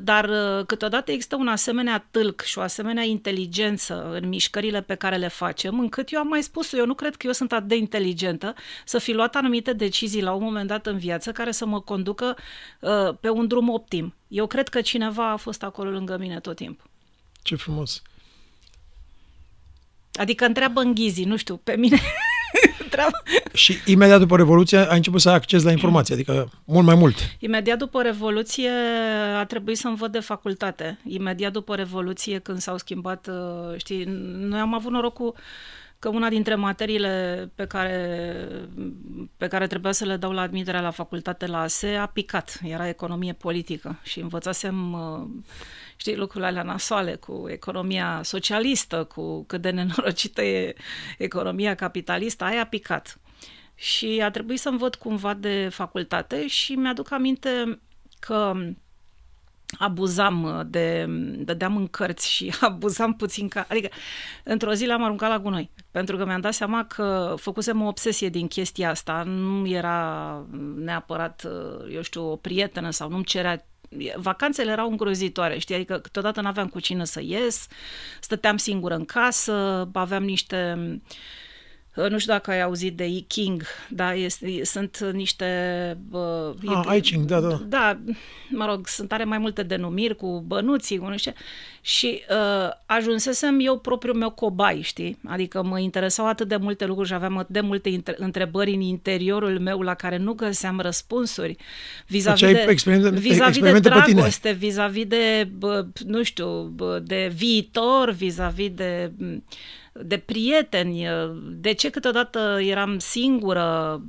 dar 0.00 0.28
uh, 0.28 0.66
câteodată 0.66 1.10
există 1.10 1.36
un 1.36 1.48
asemenea 1.48 2.06
tâlc 2.10 2.40
și 2.40 2.58
o 2.58 2.60
asemenea 2.60 3.02
inteligență 3.02 4.10
în 4.12 4.28
mișcările 4.28 4.82
pe 4.82 4.94
care 4.94 5.16
le 5.16 5.28
facem, 5.28 5.78
încât 5.80 6.12
eu 6.12 6.20
am 6.20 6.28
mai 6.28 6.42
spus 6.42 6.72
eu 6.72 6.86
nu 6.86 6.94
cred 6.94 7.16
că 7.16 7.26
eu 7.26 7.32
sunt 7.32 7.52
atât 7.52 7.68
de 7.68 7.76
inteligentă 7.76 8.54
să 8.84 8.98
fi 8.98 9.12
luat 9.12 9.36
anumite 9.36 9.72
decizii 9.72 10.22
la 10.22 10.32
un 10.32 10.42
moment 10.42 10.68
dat 10.68 10.86
în 10.86 10.98
viață 10.98 11.32
care 11.32 11.50
să 11.50 11.66
mă 11.66 11.80
conducă 11.80 12.36
uh, 12.80 13.14
pe 13.20 13.28
un 13.28 13.46
drum 13.46 13.68
optim. 13.68 14.14
Eu 14.28 14.46
cred 14.46 14.68
că 14.68 14.80
cineva 14.80 15.30
a 15.30 15.36
fost 15.36 15.62
acolo 15.62 15.90
lângă 15.90 16.16
mine 16.18 16.40
tot 16.40 16.56
timpul. 16.56 16.90
Ce 17.42 17.56
frumos. 17.56 18.02
Adică 20.12 20.44
întreabă 20.44 20.80
în 20.80 20.94
ghizii, 20.94 21.24
nu 21.24 21.36
știu, 21.36 21.56
pe 21.56 21.76
mine 21.76 22.00
întreabă. 22.96 23.22
Și 23.62 23.76
imediat 23.86 24.18
după 24.18 24.36
Revoluție 24.36 24.78
ai 24.78 24.96
început 24.96 25.20
să 25.20 25.28
ai 25.28 25.34
acces 25.34 25.62
la 25.62 25.70
informație, 25.70 26.14
adică 26.14 26.50
mult 26.64 26.86
mai 26.86 26.94
mult. 26.94 27.16
Imediat 27.38 27.78
după 27.78 28.02
Revoluție 28.02 28.70
a 29.36 29.44
trebuit 29.44 29.76
să-mi 29.76 29.96
văd 29.96 30.12
de 30.12 30.20
facultate. 30.20 30.98
Imediat 31.04 31.52
după 31.52 31.74
Revoluție, 31.74 32.38
când 32.38 32.58
s-au 32.58 32.76
schimbat, 32.76 33.26
uh, 33.26 33.78
știi, 33.78 34.04
noi 34.36 34.60
am 34.60 34.74
avut 34.74 34.92
norocul 34.92 35.34
că 35.98 36.08
una 36.08 36.28
dintre 36.28 36.54
materiile 36.54 37.50
pe 37.54 37.66
care, 37.66 38.46
pe 39.36 39.46
care 39.46 39.66
trebuia 39.66 39.92
să 39.92 40.04
le 40.04 40.16
dau 40.16 40.32
la 40.32 40.40
admiterea 40.40 40.80
la 40.80 40.90
facultate 40.90 41.46
la 41.46 41.60
ASE 41.60 41.88
a 41.88 42.06
picat. 42.06 42.60
Era 42.62 42.88
economie 42.88 43.32
politică 43.32 43.98
și 44.02 44.20
învățasem, 44.20 44.92
uh, 44.92 45.28
știi, 45.96 46.16
lucrurile 46.16 46.46
alea 46.46 46.62
nasoale 46.62 47.14
cu 47.14 47.46
economia 47.48 48.20
socialistă, 48.22 49.04
cu 49.04 49.44
cât 49.44 49.60
de 49.60 49.70
nenorocită 49.70 50.42
e 50.42 50.74
economia 51.18 51.74
capitalistă, 51.74 52.44
aia 52.44 52.60
a 52.60 52.66
picat. 52.66 53.18
Și 53.74 54.20
a 54.22 54.30
trebuit 54.30 54.60
să-mi 54.60 54.78
văd 54.78 54.94
cumva 54.94 55.34
de 55.34 55.68
facultate 55.72 56.46
și 56.46 56.74
mi-aduc 56.74 57.10
aminte 57.10 57.80
că 58.18 58.52
abuzam 59.78 60.66
de, 60.70 61.06
dădeam 61.38 61.76
în 61.76 61.86
cărți 61.86 62.30
și 62.30 62.54
abuzam 62.60 63.14
puțin 63.14 63.48
ca, 63.48 63.66
adică 63.68 63.88
într-o 64.44 64.72
zi 64.72 64.84
le-am 64.84 65.04
aruncat 65.04 65.28
la 65.28 65.38
gunoi, 65.38 65.70
pentru 65.90 66.16
că 66.16 66.24
mi-am 66.24 66.40
dat 66.40 66.54
seama 66.54 66.84
că 66.84 67.34
făcusem 67.38 67.82
o 67.82 67.86
obsesie 67.86 68.28
din 68.28 68.46
chestia 68.48 68.90
asta, 68.90 69.22
nu 69.22 69.68
era 69.68 70.42
neapărat, 70.76 71.46
eu 71.92 72.02
știu, 72.02 72.30
o 72.30 72.36
prietenă 72.36 72.90
sau 72.90 73.08
nu-mi 73.08 73.24
cerea 73.24 73.66
vacanțele 74.16 74.70
erau 74.70 74.90
îngrozitoare, 74.90 75.58
știi, 75.58 75.74
adică 75.74 75.98
câteodată 75.98 76.40
n-aveam 76.40 76.68
cu 76.68 76.80
cine 76.80 77.04
să 77.04 77.20
ies, 77.22 77.66
stăteam 78.20 78.56
singură 78.56 78.94
în 78.94 79.04
casă, 79.04 79.88
aveam 79.92 80.24
niște 80.24 80.76
nu 81.96 82.18
știu 82.18 82.32
dacă 82.32 82.50
ai 82.50 82.62
auzit 82.62 82.96
de 82.96 83.06
I-King, 83.06 83.62
da, 83.88 84.14
este, 84.14 84.64
sunt 84.64 84.98
niște... 85.12 85.46
Uh, 86.10 86.50
ah, 86.66 86.96
I-King, 86.96 87.24
da, 87.24 87.40
da. 87.40 87.60
Da, 87.66 87.98
mă 88.50 88.66
rog, 88.66 88.86
sunt 88.86 89.12
are 89.12 89.24
mai 89.24 89.38
multe 89.38 89.62
denumiri 89.62 90.16
cu 90.16 90.44
bănuții, 90.46 90.98
cu 90.98 91.06
nu 91.06 91.16
știu 91.16 91.32
și 91.86 92.22
uh, 92.30 92.70
ajunsesem 92.86 93.58
eu 93.60 93.78
propriul 93.78 94.16
meu 94.16 94.30
cobai, 94.30 94.80
știi? 94.82 95.18
Adică 95.24 95.62
mă 95.62 95.78
interesau 95.78 96.26
atât 96.26 96.48
de 96.48 96.56
multe 96.56 96.86
lucruri 96.86 97.08
și 97.08 97.14
aveam 97.14 97.36
atât 97.36 97.52
de 97.52 97.60
multe 97.60 98.02
întrebări 98.16 98.74
în 98.74 98.80
interiorul 98.80 99.60
meu 99.60 99.80
la 99.80 99.94
care 99.94 100.16
nu 100.16 100.32
găseam 100.32 100.80
răspunsuri 100.80 101.56
vis-a-vis 102.06 102.40
deci 102.40 102.52
de, 102.52 102.70
experimente, 102.70 103.18
vis-a-vis 103.20 103.62
de 103.62 103.78
dragoste, 103.78 104.52
vis-a-vis 104.52 105.04
de, 105.04 105.48
bă, 105.58 105.86
nu 106.06 106.22
știu, 106.22 106.62
bă, 106.62 107.02
de 107.04 107.32
viitor, 107.34 108.10
vis-a-vis 108.10 108.70
de 108.70 109.12
de 110.02 110.16
prieteni, 110.16 111.06
de 111.50 111.72
ce 111.72 111.90
câteodată 111.90 112.58
eram 112.60 112.98
singură 112.98 114.00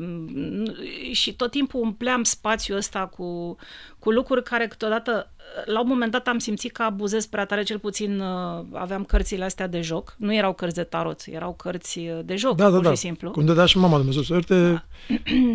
și 1.11 1.35
tot 1.35 1.51
timpul 1.51 1.81
umpleam 1.81 2.23
spațiul 2.23 2.77
ăsta 2.77 3.05
cu, 3.05 3.55
cu 3.99 4.11
lucruri 4.11 4.43
care 4.43 4.67
câteodată, 4.67 5.31
la 5.65 5.79
un 5.79 5.87
moment 5.87 6.11
dat 6.11 6.27
am 6.27 6.37
simțit 6.37 6.71
că 6.71 6.83
abuzez 6.83 7.25
prea 7.25 7.45
tare, 7.45 7.63
cel 7.63 7.79
puțin 7.79 8.23
aveam 8.73 9.03
cărțile 9.03 9.43
astea 9.43 9.67
de 9.67 9.81
joc, 9.81 10.15
nu 10.17 10.33
erau 10.33 10.53
cărți 10.53 10.75
de 10.75 10.83
tarot, 10.83 11.21
erau 11.25 11.53
cărți 11.53 11.99
de 12.23 12.35
joc, 12.35 12.55
da, 12.55 12.69
da, 12.69 12.75
pur 12.75 12.83
da. 12.83 12.89
și 12.89 12.95
simplu. 12.95 13.31
Cum 13.31 13.45
dădea 13.45 13.65
și 13.65 13.77
mama 13.77 13.97
Dumnezeu 13.97 14.21
să 14.21 14.39
da. 14.47 14.83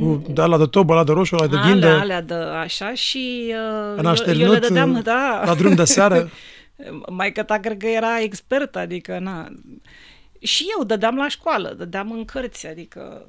cu, 0.01 0.25
da, 0.29 0.47
la 0.47 0.59
de 0.59 0.67
tobă, 0.67 0.95
la 0.95 1.05
de 1.05 1.13
roșu, 1.13 1.35
la 1.35 1.47
de 1.47 1.57
ghinde. 1.65 1.87
Alea, 1.87 2.01
alea 2.01 2.23
de 2.23 2.35
așa 2.35 2.95
și 2.95 3.55
uh, 3.99 4.25
eu, 4.27 4.35
eu 4.35 4.53
le 4.53 4.59
dădeam, 4.59 5.01
da. 5.03 5.43
la 5.47 5.55
drum 5.55 5.75
de 5.75 5.85
seară. 5.85 6.31
Mai 7.09 7.33
că 7.33 7.43
ta 7.43 7.59
cred 7.59 7.77
că 7.77 7.87
era 7.87 8.21
expert, 8.21 8.77
adică 8.77 9.19
na, 9.19 9.49
și 10.43 10.67
eu 10.77 10.85
dădeam 10.85 11.17
la 11.17 11.29
școală, 11.29 11.75
dădeam 11.79 12.13
în 12.13 12.25
cărți, 12.25 12.67
adică 12.67 13.27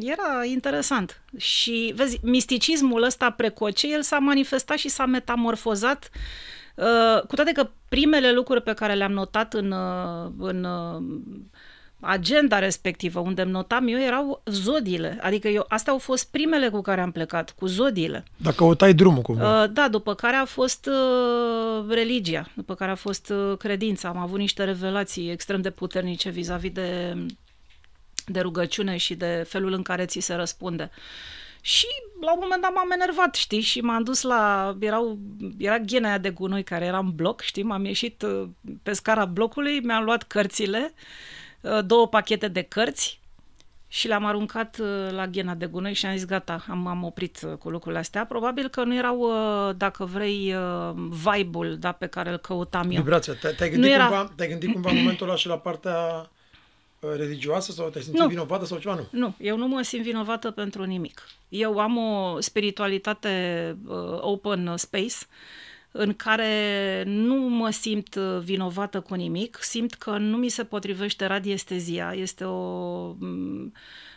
era 0.00 0.44
interesant. 0.44 1.22
Și, 1.36 1.92
vezi, 1.96 2.18
misticismul 2.22 3.02
ăsta 3.02 3.30
precoce, 3.30 3.92
el 3.92 4.02
s-a 4.02 4.18
manifestat 4.18 4.76
și 4.76 4.88
s-a 4.88 5.06
metamorfozat, 5.06 6.10
uh, 6.74 7.22
cu 7.26 7.34
toate 7.34 7.52
că 7.52 7.70
primele 7.88 8.32
lucruri 8.32 8.62
pe 8.62 8.72
care 8.72 8.94
le-am 8.94 9.12
notat 9.12 9.54
în, 9.54 9.70
uh, 9.70 10.30
în 10.38 10.64
uh, 10.64 11.02
agenda 12.04 12.58
respectivă, 12.58 13.20
unde 13.20 13.42
îmi 13.42 13.50
notam 13.50 13.88
eu, 13.88 13.98
erau 13.98 14.42
zodiile. 14.46 15.18
Adică 15.20 15.48
eu, 15.48 15.64
astea 15.68 15.92
au 15.92 15.98
fost 15.98 16.30
primele 16.30 16.68
cu 16.68 16.80
care 16.80 17.00
am 17.00 17.10
plecat, 17.10 17.50
cu 17.50 17.66
zodiile. 17.66 18.24
Dacă 18.36 18.56
căutai 18.56 18.94
drumul 18.94 19.22
cumva. 19.22 19.62
Uh, 19.62 19.70
da, 19.72 19.88
după 19.88 20.14
care 20.14 20.36
a 20.36 20.44
fost 20.44 20.86
uh, 20.86 21.84
religia, 21.88 22.48
după 22.54 22.74
care 22.74 22.90
a 22.90 22.94
fost 22.94 23.30
uh, 23.30 23.56
credința. 23.58 24.08
Am 24.08 24.16
avut 24.16 24.38
niște 24.38 24.64
revelații 24.64 25.30
extrem 25.30 25.60
de 25.60 25.70
puternice 25.70 26.30
vis-a-vis 26.30 26.72
de 26.72 27.16
de 28.26 28.40
rugăciune 28.40 28.96
și 28.96 29.14
de 29.14 29.44
felul 29.48 29.72
în 29.72 29.82
care 29.82 30.04
ți 30.04 30.20
se 30.20 30.34
răspunde. 30.34 30.90
Și 31.60 31.86
la 32.20 32.32
un 32.32 32.38
moment 32.42 32.62
dat 32.62 32.72
m-am 32.74 32.90
enervat, 32.90 33.34
știi, 33.34 33.60
și 33.60 33.80
m-am 33.80 34.02
dus 34.02 34.22
la... 34.22 34.76
Erau, 34.80 35.18
era 35.58 35.78
ghena 35.78 36.08
aia 36.08 36.18
de 36.18 36.30
gunoi 36.30 36.62
care 36.62 36.84
era 36.84 36.98
în 36.98 37.10
bloc, 37.10 37.40
știi, 37.40 37.62
m-am 37.62 37.84
ieșit 37.84 38.22
uh, 38.22 38.48
pe 38.82 38.92
scara 38.92 39.24
blocului, 39.24 39.80
mi-am 39.80 40.04
luat 40.04 40.22
cărțile, 40.22 40.92
uh, 40.94 41.00
două 41.84 42.08
pachete 42.08 42.48
de 42.48 42.62
cărți 42.62 43.20
și 43.88 44.08
le-am 44.08 44.24
aruncat 44.24 44.78
uh, 44.80 45.10
la 45.10 45.26
ghena 45.26 45.54
de 45.54 45.66
gunoi 45.66 45.94
și 45.94 46.06
am 46.06 46.16
zis 46.16 46.24
gata, 46.24 46.64
am, 46.68 46.86
am 46.86 47.04
oprit 47.04 47.38
cu 47.58 47.70
lucrurile 47.70 48.00
astea. 48.00 48.26
Probabil 48.26 48.68
că 48.68 48.84
nu 48.84 48.94
erau, 48.94 49.30
dacă 49.76 50.04
vrei, 50.04 50.54
vibe-ul 50.94 51.76
da, 51.78 51.92
pe 51.92 52.06
care 52.06 52.30
îl 52.30 52.36
căutam 52.36 52.90
eu. 52.90 53.02
Vibrația. 53.02 53.34
Te-ai, 53.34 53.54
te-ai, 53.54 53.70
gândit, 53.70 53.90
era... 53.90 54.06
cumva, 54.06 54.32
te-ai 54.36 54.48
gândit 54.48 54.72
cumva 54.72 54.90
în 54.90 54.96
momentul 54.96 55.26
ăla 55.26 55.36
și 55.36 55.46
la 55.46 55.58
partea 55.58 56.30
religioasă 57.16 57.72
sau 57.72 57.88
te-ai 57.88 58.04
simțit 58.04 58.22
nu. 58.22 58.28
vinovată 58.28 58.64
sau 58.64 58.78
ceva? 58.78 58.94
Nu. 58.94 59.06
Nu, 59.10 59.34
eu 59.38 59.56
nu 59.56 59.66
mă 59.66 59.82
simt 59.82 60.02
vinovată 60.02 60.50
pentru 60.50 60.84
nimic. 60.84 61.28
Eu 61.48 61.78
am 61.78 61.96
o 61.96 62.40
spiritualitate 62.40 63.76
uh, 63.86 64.18
open 64.20 64.76
space 64.76 65.16
în 65.92 66.14
care 66.14 67.02
nu 67.06 67.34
mă 67.34 67.70
simt 67.70 68.14
vinovată 68.14 69.00
cu 69.00 69.14
nimic, 69.14 69.58
simt 69.60 69.94
că 69.94 70.18
nu 70.18 70.36
mi 70.36 70.48
se 70.48 70.64
potrivește 70.64 71.26
radiestezia. 71.26 72.12
Este 72.12 72.44
o... 72.44 73.16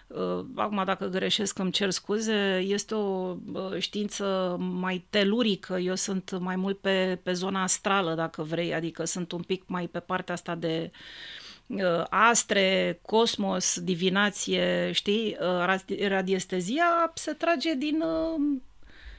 Uh, 0.07 0.45
acum, 0.55 0.83
dacă 0.85 1.05
greșesc, 1.05 1.59
îmi 1.59 1.71
cer 1.71 1.89
scuze. 1.89 2.63
Este 2.67 2.95
o 2.95 3.35
uh, 3.53 3.77
știință 3.77 4.57
mai 4.59 5.05
telurică. 5.09 5.77
Eu 5.77 5.95
sunt 5.95 6.37
mai 6.39 6.55
mult 6.55 6.77
pe, 6.79 7.19
pe 7.23 7.33
zona 7.33 7.61
astrală, 7.61 8.13
dacă 8.13 8.43
vrei, 8.43 8.73
adică 8.73 9.05
sunt 9.05 9.31
un 9.31 9.41
pic 9.41 9.63
mai 9.67 9.87
pe 9.87 9.99
partea 9.99 10.33
asta 10.33 10.55
de 10.55 10.91
uh, 10.91 10.99
Uh, 11.67 12.03
astre, 12.09 12.99
cosmos, 13.01 13.79
divinație, 13.79 14.91
știi, 14.91 15.37
uh, 15.39 16.07
radiestezia 16.07 17.11
se 17.13 17.31
trage 17.33 17.73
din, 17.73 18.03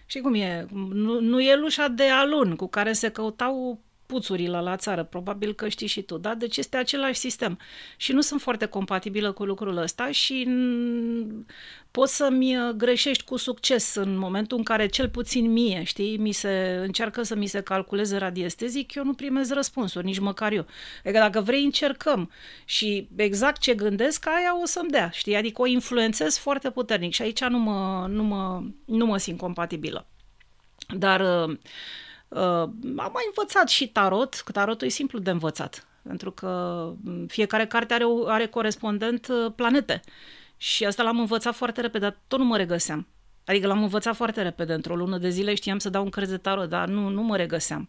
uh, 0.07 0.09
știi 0.09 0.21
cum 0.21 0.35
e, 0.35 0.67
nu, 0.73 1.21
nu 1.21 1.41
e 1.41 1.57
lușa 1.57 1.89
de 1.89 2.09
alun 2.09 2.57
cu 2.57 2.67
care 2.67 2.93
se 2.93 3.09
căutau 3.11 3.81
puțurile 4.07 4.61
la 4.61 4.77
țară, 4.77 5.05
probabil 5.05 5.55
că 5.55 5.69
știi 5.69 5.87
și 5.87 6.03
tu, 6.03 6.19
da? 6.19 6.35
Deci 6.35 6.57
este 6.57 6.77
același 6.77 7.19
sistem. 7.19 7.59
Și 7.97 8.13
nu 8.13 8.21
sunt 8.21 8.41
foarte 8.41 8.67
compatibilă 8.67 9.33
cu 9.33 9.45
lucrul 9.45 9.77
ăsta 9.77 10.11
și 10.11 10.49
poți 11.91 12.17
să-mi 12.17 12.57
uh, 12.57 12.75
greșești 12.75 13.25
cu 13.25 13.37
succes 13.37 13.95
în 13.95 14.17
momentul 14.17 14.59
în 14.59 14.65
care 14.65 14.87
cel 14.87 15.09
puțin 15.09 15.53
mie, 15.53 15.83
știi, 15.83 16.17
mi 16.17 16.33
se 16.33 16.81
încearcă 16.83 17.23
să 17.23 17.35
mi 17.35 17.47
se 17.47 17.61
calculeze 17.61 18.17
radiestezic, 18.17 18.95
eu 18.95 19.05
nu 19.05 19.15
primez 19.15 19.51
răspunsuri, 19.51 20.05
nici 20.05 20.19
măcar 20.19 20.53
eu. 20.53 20.67
Adică 21.05 21.19
dacă 21.19 21.41
vrei, 21.41 21.65
încercăm 21.65 22.31
și 22.65 23.09
exact 23.17 23.61
ce 23.61 23.75
gândesc, 23.75 24.27
aia 24.27 24.61
o 24.63 24.67
să-mi 24.67 24.91
dea, 24.91 25.11
știi? 25.11 25.37
Adică 25.37 25.63
o 25.63 25.67
influențez 25.67 26.37
foarte 26.37 26.71
puternic 26.71 27.13
și 27.13 27.23
aici 27.23 27.45
nu 27.45 27.59
mă, 27.59 28.07
nu 28.09 28.23
mă, 28.23 28.63
nu 28.85 29.07
mă 29.07 29.17
simt 29.17 29.39
compatibilă. 29.39 30.07
Dar 30.97 31.49
uh, 31.49 31.57
Uh, 32.29 32.41
am 32.97 33.11
mai 33.13 33.25
învățat 33.27 33.69
și 33.69 33.89
tarot, 33.89 34.35
că 34.35 34.53
tarotul 34.53 34.87
e 34.87 34.91
simplu 34.91 35.19
de 35.19 35.31
învățat, 35.31 35.87
pentru 36.03 36.31
că 36.31 36.49
mm, 37.03 37.27
fiecare 37.27 37.67
carte 37.67 37.95
are, 37.95 38.05
are 38.27 38.47
corespondent 38.47 39.29
uh, 39.29 39.53
planete. 39.57 40.01
Și 40.57 40.85
asta 40.85 41.03
l-am 41.03 41.19
învățat 41.19 41.55
foarte 41.55 41.81
repede, 41.81 42.05
dar 42.05 42.19
tot 42.29 42.39
nu 42.39 42.45
mă 42.45 42.57
regăseam. 42.57 43.07
Adică 43.45 43.67
l-am 43.67 43.83
învățat 43.83 44.17
foarte 44.17 44.43
repede, 44.43 44.73
într-o 44.73 44.97
lună 44.97 45.19
de 45.19 45.29
zile 45.29 45.55
știam 45.55 45.79
să 45.79 45.91
dau 45.91 46.05
un 46.05 46.11
cărți 46.11 46.31
de 46.31 46.37
tarot, 46.37 46.69
dar 46.69 46.89
nu, 46.89 47.09
nu 47.09 47.23
mă 47.23 47.37
regăseam. 47.37 47.89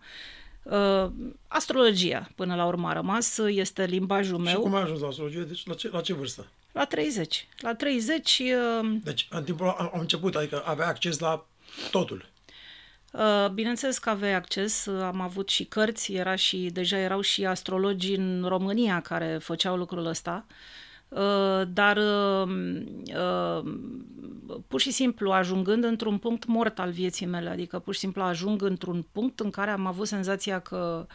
Uh, 0.63 1.07
astrologia, 1.47 2.29
până 2.35 2.55
la 2.55 2.65
urmă, 2.65 2.87
a 2.87 2.93
rămas, 2.93 3.37
este 3.37 3.85
limbajul 3.85 4.37
meu. 4.37 4.53
Și 4.53 4.59
cum 4.59 4.75
ai 4.75 4.81
ajuns 4.81 4.99
la 4.99 5.07
astrologie? 5.07 5.41
Deci 5.41 5.65
la 5.65 5.73
ce, 5.73 5.89
la 5.91 6.01
ce 6.01 6.13
vârstă? 6.13 6.47
La 6.71 6.85
30. 6.85 7.47
La 7.59 7.75
30... 7.75 8.41
Uh... 8.81 8.97
Deci 9.03 9.27
în 9.29 9.43
timpul 9.43 9.75
am 9.77 9.99
început, 9.99 10.35
adică 10.35 10.63
avea 10.65 10.87
acces 10.87 11.19
la 11.19 11.45
totul. 11.91 12.25
Uh, 13.13 13.49
bineînțeles 13.53 13.97
că 13.97 14.09
aveai 14.09 14.33
acces, 14.33 14.85
uh, 14.85 15.01
am 15.01 15.21
avut 15.21 15.49
și 15.49 15.65
cărți, 15.65 16.13
era 16.13 16.35
și, 16.35 16.69
deja 16.73 16.97
erau 16.97 17.21
și 17.21 17.45
astrologi 17.45 18.15
în 18.15 18.45
România 18.47 19.01
care 19.01 19.37
făceau 19.41 19.77
lucrul 19.77 20.05
ăsta, 20.05 20.45
uh, 21.07 21.61
dar 21.67 21.99
pur 24.67 24.81
și 24.81 24.91
simplu 24.91 25.31
ajungând 25.31 25.83
într-un 25.83 26.17
punct 26.17 26.45
mort 26.45 26.79
al 26.79 26.91
vieții 26.91 27.25
mele, 27.25 27.49
adică 27.49 27.79
pur 27.79 27.93
și 27.93 27.99
simplu 27.99 28.21
ajung 28.21 28.61
într-un 28.61 29.05
punct 29.11 29.39
în 29.39 29.49
care 29.49 29.71
am 29.71 29.85
avut 29.85 30.07
senzația 30.07 30.59
că, 30.59 31.07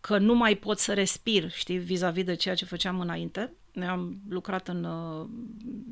că 0.00 0.18
nu 0.18 0.34
mai 0.34 0.54
pot 0.54 0.78
să 0.78 0.94
respir, 0.94 1.50
știi, 1.50 1.78
vis-a-vis 1.78 2.24
de 2.24 2.34
ceea 2.34 2.54
ce 2.54 2.64
făceam 2.64 3.00
înainte. 3.00 3.52
Am 3.88 4.18
lucrat 4.28 4.68
în, 4.68 4.84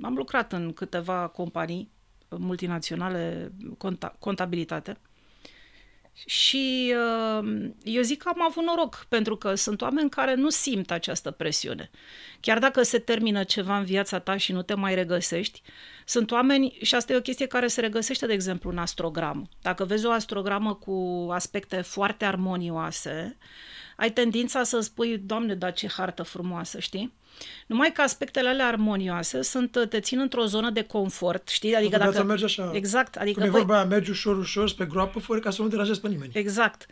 am 0.02 0.14
lucrat 0.14 0.52
în 0.52 0.72
câteva 0.72 1.26
companii 1.26 1.90
multinaționale, 2.28 3.52
contabilitate, 4.18 4.96
și 6.24 6.94
uh, 7.40 7.70
eu 7.82 8.02
zic 8.02 8.22
că 8.22 8.28
am 8.28 8.42
avut 8.42 8.64
noroc, 8.64 9.06
pentru 9.08 9.36
că 9.36 9.54
sunt 9.54 9.82
oameni 9.82 10.10
care 10.10 10.34
nu 10.34 10.48
simt 10.48 10.90
această 10.90 11.30
presiune. 11.30 11.90
Chiar 12.40 12.58
dacă 12.58 12.82
se 12.82 12.98
termină 12.98 13.44
ceva 13.44 13.78
în 13.78 13.84
viața 13.84 14.18
ta 14.18 14.36
și 14.36 14.52
nu 14.52 14.62
te 14.62 14.74
mai 14.74 14.94
regăsești, 14.94 15.62
sunt 16.04 16.30
oameni, 16.30 16.78
și 16.82 16.94
asta 16.94 17.12
e 17.12 17.16
o 17.16 17.20
chestie 17.20 17.46
care 17.46 17.66
se 17.66 17.80
regăsește, 17.80 18.26
de 18.26 18.32
exemplu, 18.32 18.70
în 18.70 18.78
astrogramă. 18.78 19.48
Dacă 19.62 19.84
vezi 19.84 20.06
o 20.06 20.10
astrogramă 20.10 20.74
cu 20.74 21.28
aspecte 21.32 21.80
foarte 21.80 22.24
armonioase, 22.24 23.36
ai 23.96 24.10
tendința 24.10 24.62
să 24.62 24.80
spui, 24.80 25.18
Doamne, 25.18 25.54
dar 25.54 25.72
ce 25.72 25.88
hartă 25.88 26.22
frumoasă, 26.22 26.80
știi? 26.80 27.14
Numai 27.66 27.92
că 27.92 28.02
aspectele 28.02 28.48
alea 28.48 28.66
armonioase 28.66 29.42
sunt, 29.42 29.86
te 29.88 30.00
țin 30.00 30.20
într-o 30.20 30.44
zonă 30.44 30.70
de 30.70 30.82
confort, 30.82 31.48
știi? 31.48 31.74
Adică 31.74 31.96
dacă... 31.96 32.22
merge 32.22 32.44
așa. 32.44 32.70
Exact. 32.74 33.16
Adică, 33.16 33.40
Cum 33.40 33.48
e 33.48 33.50
vorba 33.50 33.74
aia, 33.74 33.84
mergi 33.84 34.10
ușor, 34.10 34.38
ușor, 34.38 34.74
pe 34.76 34.84
groapă, 34.84 35.18
fără 35.18 35.40
ca 35.40 35.50
să 35.50 35.62
nu 35.62 35.68
deranjezi 35.68 36.00
pe 36.00 36.08
nimeni. 36.08 36.30
Exact. 36.34 36.86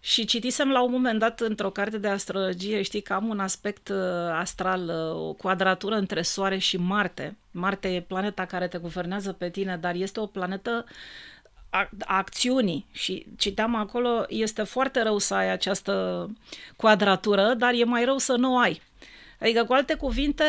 Și 0.00 0.24
citisem 0.24 0.70
la 0.70 0.82
un 0.82 0.90
moment 0.90 1.18
dat 1.18 1.40
într-o 1.40 1.70
carte 1.70 1.98
de 1.98 2.08
astrologie, 2.08 2.82
știi, 2.82 3.00
că 3.00 3.12
am 3.12 3.28
un 3.28 3.38
aspect 3.38 3.88
uh, 3.88 3.96
astral, 4.32 4.88
uh, 4.88 5.28
o 5.28 5.32
quadratură 5.32 5.94
între 5.94 6.22
Soare 6.22 6.58
și 6.58 6.76
Marte. 6.76 7.36
Marte 7.50 7.88
e 7.88 8.00
planeta 8.00 8.44
care 8.44 8.68
te 8.68 8.78
guvernează 8.78 9.32
pe 9.32 9.50
tine, 9.50 9.76
dar 9.80 9.94
este 9.94 10.20
o 10.20 10.26
planetă 10.26 10.84
a 11.70 11.88
acțiunii 12.06 12.86
și 12.92 13.26
citeam 13.36 13.74
acolo, 13.74 14.24
este 14.28 14.62
foarte 14.62 15.02
rău 15.02 15.18
să 15.18 15.34
ai 15.34 15.50
această 15.50 16.26
quadratură, 16.76 17.54
dar 17.58 17.72
e 17.74 17.84
mai 17.84 18.04
rău 18.04 18.18
să 18.18 18.32
nu 18.32 18.54
o 18.54 18.58
ai. 18.58 18.80
Adică, 19.40 19.64
cu 19.64 19.72
alte 19.72 19.94
cuvinte, 19.94 20.44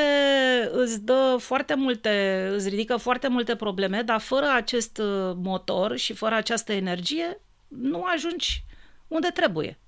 îți 0.72 1.02
dă 1.04 1.36
foarte 1.40 1.76
multe, 1.76 2.48
îți 2.54 2.70
ridică 2.70 2.98
foarte 2.98 3.28
multe 3.28 3.56
probleme, 3.56 4.02
dar 4.02 4.20
fără 4.20 4.46
acest 4.54 4.98
uh, 4.98 5.32
motor 5.36 5.98
și 5.98 6.14
fără 6.14 6.36
această 6.36 6.74
energie, 6.74 7.42
nu 7.68 8.04
ajungi 8.04 8.64
unde 9.08 9.28
trebuie. 9.28 9.80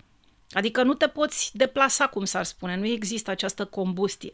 Adică 0.52 0.84
nu 0.84 0.94
te 0.94 1.08
poți 1.08 1.52
deplasa, 1.54 2.08
cum 2.08 2.26
s-ar 2.26 2.44
spune, 2.44 2.78
nu 2.78 2.86
există 2.86 3.32
această 3.32 3.66
combustie. 3.66 4.34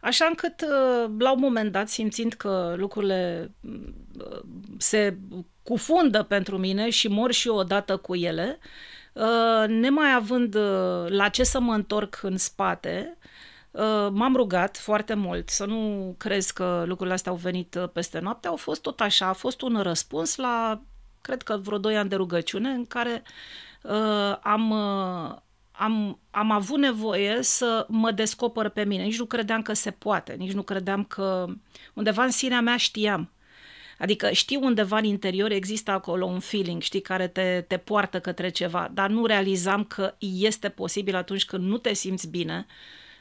Așa 0.00 0.24
încât, 0.24 0.60
uh, 0.60 1.10
la 1.18 1.32
un 1.32 1.40
moment 1.40 1.72
dat, 1.72 1.88
simțind 1.88 2.32
că 2.32 2.74
lucrurile 2.76 3.52
uh, 3.60 4.40
se 4.78 5.18
cufundă 5.62 6.22
pentru 6.22 6.58
mine 6.58 6.90
și 6.90 7.08
mor 7.08 7.32
și 7.32 7.48
eu 7.48 7.54
odată 7.54 7.96
cu 7.96 8.14
ele, 8.14 8.58
nemai 9.66 10.14
având 10.14 10.56
la 11.06 11.28
ce 11.28 11.42
să 11.42 11.60
mă 11.60 11.74
întorc 11.74 12.20
în 12.22 12.36
spate, 12.36 13.17
Uh, 13.17 13.17
m-am 14.10 14.36
rugat 14.36 14.76
foarte 14.76 15.14
mult 15.14 15.48
să 15.48 15.64
nu 15.64 16.14
crezi 16.18 16.52
că 16.52 16.84
lucrurile 16.86 17.14
astea 17.14 17.32
au 17.32 17.38
venit 17.38 17.74
uh, 17.74 17.88
peste 17.92 18.18
noapte, 18.18 18.48
au 18.48 18.56
fost 18.56 18.82
tot 18.82 19.00
așa, 19.00 19.26
a 19.26 19.32
fost 19.32 19.60
un 19.60 19.80
răspuns 19.82 20.36
la, 20.36 20.82
cred 21.20 21.42
că 21.42 21.56
vreo 21.56 21.78
doi 21.78 21.96
ani 21.96 22.08
de 22.08 22.16
rugăciune 22.16 22.68
în 22.68 22.86
care 22.86 23.22
uh, 23.82 24.36
am, 24.40 24.70
uh, 24.70 25.36
am, 25.70 26.20
am 26.30 26.50
avut 26.50 26.78
nevoie 26.78 27.38
să 27.40 27.86
mă 27.88 28.10
descoper 28.10 28.68
pe 28.68 28.84
mine. 28.84 29.02
Nici 29.02 29.18
nu 29.18 29.24
credeam 29.24 29.62
că 29.62 29.72
se 29.72 29.90
poate, 29.90 30.34
nici 30.38 30.52
nu 30.52 30.62
credeam 30.62 31.04
că 31.04 31.46
undeva 31.94 32.24
în 32.24 32.30
sinea 32.30 32.60
mea 32.60 32.76
știam. 32.76 33.32
Adică 33.98 34.30
știu 34.30 34.64
undeva 34.64 34.98
în 34.98 35.04
interior 35.04 35.50
există 35.50 35.90
acolo 35.90 36.26
un 36.26 36.40
feeling, 36.40 36.82
știi, 36.82 37.00
care 37.00 37.28
te, 37.28 37.64
te 37.68 37.76
poartă 37.76 38.20
către 38.20 38.48
ceva, 38.48 38.90
dar 38.92 39.10
nu 39.10 39.26
realizam 39.26 39.84
că 39.84 40.14
este 40.18 40.68
posibil 40.68 41.16
atunci 41.16 41.44
când 41.44 41.64
nu 41.64 41.78
te 41.78 41.92
simți 41.92 42.28
bine, 42.28 42.66
uh, 42.68 42.74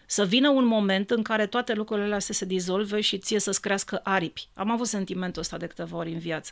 să 0.09 0.25
vină 0.25 0.49
un 0.49 0.65
moment 0.65 1.11
în 1.11 1.23
care 1.23 1.45
toate 1.45 1.73
lucrurile 1.73 2.05
alea 2.05 2.19
să 2.19 2.33
se 2.33 2.45
dizolve 2.45 3.01
și 3.01 3.17
ție 3.17 3.39
să-ți 3.39 3.61
crească 3.61 3.99
aripi. 4.03 4.47
Am 4.53 4.71
avut 4.71 4.87
sentimentul 4.87 5.41
ăsta 5.41 5.57
de 5.57 5.67
câteva 5.67 5.97
ori 5.97 6.11
în 6.11 6.19
viață 6.19 6.51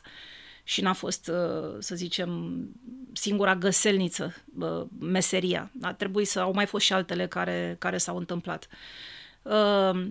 și 0.64 0.82
n-a 0.82 0.94
fost, 0.94 1.28
uh, 1.28 1.76
să 1.80 1.96
zicem, 1.96 2.60
singura 3.14 3.56
găselniță, 3.56 4.36
meseria. 5.00 5.72
A 5.82 5.94
trebuit 5.94 6.28
să 6.28 6.40
au 6.40 6.54
mai 6.54 6.66
fost 6.66 6.86
și 6.86 6.94
altele 6.94 7.28
care, 7.28 7.76
care 7.80 7.98
s-au 7.98 8.18
întâmplat. 8.18 8.68
Uh, 9.42 10.08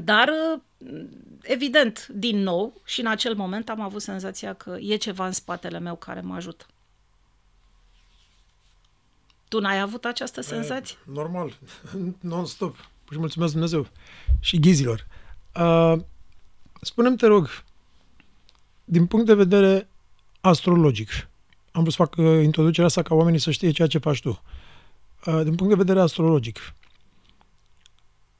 dar, 0.00 0.28
uh, 0.28 0.60
evident, 1.42 2.06
din 2.06 2.42
nou, 2.42 2.80
și 2.84 3.00
în 3.00 3.06
acel 3.06 3.34
moment 3.34 3.68
am 3.68 3.80
avut 3.80 4.02
senzația 4.02 4.52
că 4.52 4.76
e 4.80 4.96
ceva 4.96 5.26
în 5.26 5.32
spatele 5.32 5.78
meu 5.78 5.96
care 5.96 6.20
mă 6.20 6.34
ajută. 6.34 6.66
Tu 9.50 9.60
n-ai 9.60 9.80
avut 9.80 10.04
această 10.04 10.40
senzație? 10.40 10.96
Normal, 11.12 11.58
non-stop. 12.30 12.76
Și 13.10 13.18
mulțumesc 13.18 13.52
Dumnezeu 13.52 13.86
și 14.40 14.58
ghizilor. 14.58 15.06
Uh, 15.60 15.94
spune 16.80 17.14
te 17.14 17.26
rog, 17.26 17.48
din 18.84 19.06
punct 19.06 19.26
de 19.26 19.34
vedere 19.34 19.88
astrologic, 20.40 21.08
am 21.72 21.80
vrut 21.82 21.92
să 21.92 22.02
fac 22.02 22.16
uh, 22.16 22.42
introducerea 22.42 22.86
asta 22.86 23.02
ca 23.02 23.14
oamenii 23.14 23.38
să 23.38 23.50
știe 23.50 23.70
ceea 23.70 23.88
ce 23.88 23.98
faci 23.98 24.20
tu. 24.20 24.42
Uh, 25.26 25.40
din 25.42 25.54
punct 25.54 25.68
de 25.68 25.82
vedere 25.82 26.00
astrologic, 26.00 26.74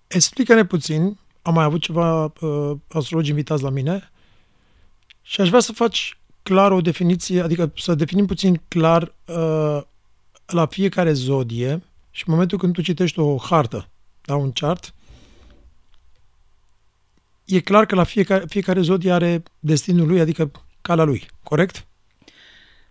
explică-ne 0.07 0.65
puțin, 0.65 1.19
am 1.43 1.55
mai 1.55 1.65
avut 1.65 1.81
ceva 1.81 2.25
uh, 2.25 2.77
astrologi 2.89 3.31
invitați 3.31 3.63
la 3.63 3.71
mine 3.71 4.11
și 5.23 5.41
aș 5.41 5.49
vrea 5.49 5.61
să 5.61 5.73
faci 5.73 6.19
clar 6.43 6.73
o 6.73 6.81
definiție, 6.81 7.43
adică 7.43 7.73
să 7.77 7.95
definim 7.95 8.27
puțin 8.27 8.61
clar 8.69 9.15
uh, 9.27 9.83
la 10.53 10.67
fiecare 10.67 11.13
zodie 11.13 11.83
și 12.11 12.25
în 12.27 12.33
momentul 12.33 12.59
când 12.59 12.73
tu 12.73 12.83
citești 12.83 13.19
o 13.19 13.37
hartă, 13.37 13.89
da, 14.21 14.35
un 14.35 14.53
chart, 14.53 14.95
e 17.45 17.61
clar 17.61 17.87
că 17.87 17.95
la 17.95 18.05
fiecare, 18.05 18.45
fiecare 18.49 18.81
zodie 18.81 19.13
are 19.13 19.43
destinul 19.59 20.07
lui, 20.07 20.21
adică 20.21 20.51
calea 20.81 21.05
lui, 21.05 21.27
corect? 21.43 21.87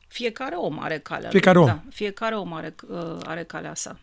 Fiecare 0.07 0.55
om 0.55 0.79
are 0.79 0.99
calea 0.99 1.29
fiecare 1.29 1.57
lui. 1.57 1.67
Om. 1.67 1.73
Da, 1.73 1.83
fiecare 1.89 2.35
om 2.35 2.53
are, 2.53 2.75
uh, 2.89 3.17
are 3.23 3.43
calea 3.43 3.75
sa. 3.75 3.99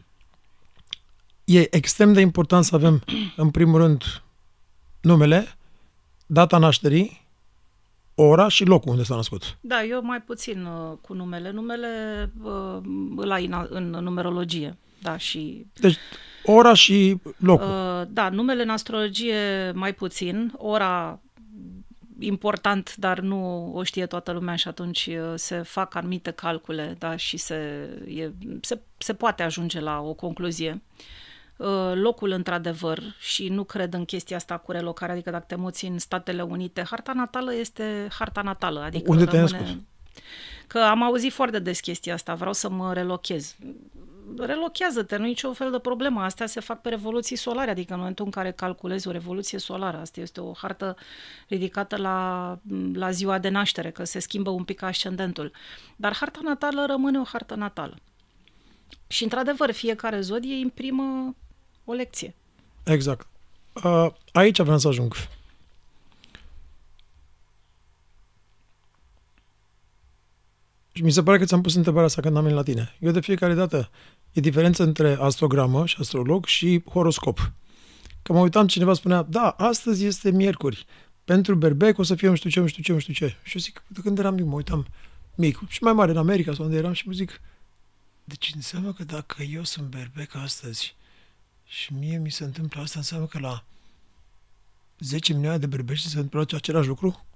E 1.44 1.76
extrem 1.76 2.12
de 2.12 2.20
important 2.20 2.64
să 2.64 2.74
avem, 2.74 3.02
în 3.36 3.50
primul 3.50 3.80
rând, 3.80 4.22
numele, 5.00 5.56
data 6.26 6.58
nașterii, 6.58 7.25
ora 8.16 8.48
și 8.48 8.64
locul 8.64 8.90
unde 8.90 9.02
s-a 9.02 9.14
născut. 9.14 9.58
Da, 9.60 9.84
eu 9.84 10.02
mai 10.02 10.20
puțin 10.22 10.64
uh, 10.64 10.98
cu 11.00 11.14
numele. 11.14 11.50
Numele 11.50 11.88
uh, 12.42 12.78
îl 13.16 13.30
ai 13.30 13.44
în, 13.44 13.66
în 13.70 13.90
numerologie. 13.90 14.76
Da, 15.02 15.16
și... 15.16 15.66
Deci, 15.80 15.96
ora 16.44 16.74
și 16.74 17.16
locul. 17.36 17.66
Uh, 17.66 18.06
da, 18.08 18.28
numele 18.28 18.62
în 18.62 18.70
astrologie 18.70 19.70
mai 19.74 19.94
puțin. 19.94 20.52
Ora 20.56 21.20
important, 22.18 22.94
dar 22.96 23.20
nu 23.20 23.72
o 23.74 23.82
știe 23.82 24.06
toată 24.06 24.32
lumea 24.32 24.56
și 24.56 24.68
atunci 24.68 25.06
uh, 25.06 25.32
se 25.34 25.56
fac 25.56 25.94
anumite 25.94 26.30
calcule 26.30 26.96
da, 26.98 27.16
și 27.16 27.36
se, 27.36 27.54
e, 28.08 28.30
se, 28.60 28.80
se 28.98 29.14
poate 29.14 29.42
ajunge 29.42 29.80
la 29.80 30.00
o 30.00 30.14
concluzie. 30.14 30.70
Uh, 30.70 31.04
locul, 31.94 32.30
într-adevăr, 32.30 33.02
și 33.18 33.48
nu 33.48 33.64
cred 33.64 33.94
în 33.94 34.04
chestia 34.04 34.36
asta 34.36 34.56
cu 34.58 34.72
relocarea, 34.72 35.14
adică 35.14 35.30
dacă 35.30 35.44
te 35.48 35.54
muți 35.54 35.84
în 35.84 35.98
Statele 35.98 36.42
Unite, 36.42 36.84
harta 36.90 37.12
natală 37.12 37.54
este 37.54 38.08
harta 38.18 38.42
natală. 38.42 38.80
Adică 38.80 39.10
Unde 39.10 39.24
te-ai 39.24 39.40
născut? 39.40 39.66
Că 40.66 40.78
am 40.78 41.02
auzit 41.02 41.32
foarte 41.32 41.58
des 41.58 41.80
chestia 41.80 42.14
asta, 42.14 42.34
vreau 42.34 42.52
să 42.52 42.68
mă 42.68 42.92
relochez 42.92 43.56
relochează-te, 44.38 45.16
nu 45.16 45.24
e 45.24 45.28
nicio 45.28 45.52
fel 45.52 45.70
de 45.70 45.78
problemă. 45.78 46.20
Astea 46.20 46.46
se 46.46 46.60
fac 46.60 46.80
pe 46.80 46.88
revoluții 46.88 47.36
solare, 47.36 47.70
adică 47.70 47.92
în 47.92 47.98
momentul 47.98 48.24
în 48.24 48.30
care 48.30 48.50
calculezi 48.50 49.08
o 49.08 49.10
revoluție 49.10 49.58
solară, 49.58 49.96
asta 49.96 50.20
este 50.20 50.40
o 50.40 50.52
hartă 50.52 50.96
ridicată 51.48 51.96
la, 51.96 52.58
la 52.92 53.10
ziua 53.10 53.38
de 53.38 53.48
naștere, 53.48 53.90
că 53.90 54.04
se 54.04 54.18
schimbă 54.18 54.50
un 54.50 54.64
pic 54.64 54.82
ascendentul. 54.82 55.52
Dar 55.96 56.14
harta 56.14 56.40
natală 56.42 56.86
rămâne 56.86 57.18
o 57.18 57.24
hartă 57.24 57.54
natală. 57.54 57.96
Și, 59.06 59.22
într-adevăr, 59.22 59.72
fiecare 59.72 60.20
zodie 60.20 60.58
imprimă 60.58 61.34
o 61.86 61.92
lecție. 61.92 62.34
Exact. 62.84 63.26
Uh, 63.72 64.06
aici 64.32 64.60
vreau 64.60 64.78
să 64.78 64.88
ajung. 64.88 65.14
Și 70.92 71.02
mi 71.02 71.10
se 71.10 71.22
pare 71.22 71.38
că 71.38 71.44
ți-am 71.44 71.60
pus 71.60 71.74
întrebarea 71.74 72.06
asta 72.06 72.20
când 72.20 72.36
am 72.36 72.42
venit 72.42 72.56
la 72.56 72.62
tine. 72.62 72.94
Eu 73.00 73.10
de 73.10 73.20
fiecare 73.20 73.54
dată 73.54 73.90
e 74.32 74.40
diferență 74.40 74.82
între 74.82 75.16
astrogramă 75.20 75.86
și 75.86 75.96
astrolog 75.98 76.44
și 76.44 76.82
horoscop. 76.90 77.52
Că 78.22 78.32
mă 78.32 78.40
uitam, 78.40 78.66
cineva 78.66 78.94
spunea, 78.94 79.22
da, 79.22 79.48
astăzi 79.48 80.04
este 80.04 80.30
miercuri. 80.30 80.86
Pentru 81.24 81.54
berbec 81.54 81.98
o 81.98 82.02
să 82.02 82.14
fie 82.14 82.28
nu 82.28 82.34
știu 82.34 82.50
ce, 82.50 82.60
nu 82.60 82.66
știu 82.66 82.82
ce, 82.82 82.92
nu 82.92 82.98
știu 82.98 83.12
ce. 83.12 83.36
Și 83.42 83.56
eu 83.56 83.60
zic, 83.60 83.82
de 83.86 84.00
când 84.00 84.18
eram 84.18 84.34
mic, 84.34 84.44
mă 84.44 84.54
uitam 84.54 84.86
mic. 85.34 85.60
Și 85.68 85.82
mai 85.82 85.92
mare 85.92 86.10
în 86.10 86.16
America 86.16 86.54
sau 86.54 86.64
unde 86.64 86.76
eram 86.76 86.92
și 86.92 87.06
mă 87.06 87.12
zic, 87.12 87.40
deci 88.24 88.52
înseamnă 88.54 88.92
că 88.92 89.04
dacă 89.04 89.42
eu 89.42 89.64
sunt 89.64 89.86
berbec 89.86 90.34
astăzi 90.34 90.96
și 91.66 91.92
mie 91.92 92.18
mi 92.18 92.30
se 92.30 92.44
întâmplă 92.44 92.80
asta, 92.80 92.98
înseamnă 92.98 93.26
că 93.26 93.38
la 93.38 93.64
10 94.98 95.32
milioane 95.32 95.58
de 95.58 95.66
berbești 95.66 96.08
se 96.08 96.18
întâmplă 96.18 96.56
același 96.56 96.88
lucru? 96.88 97.26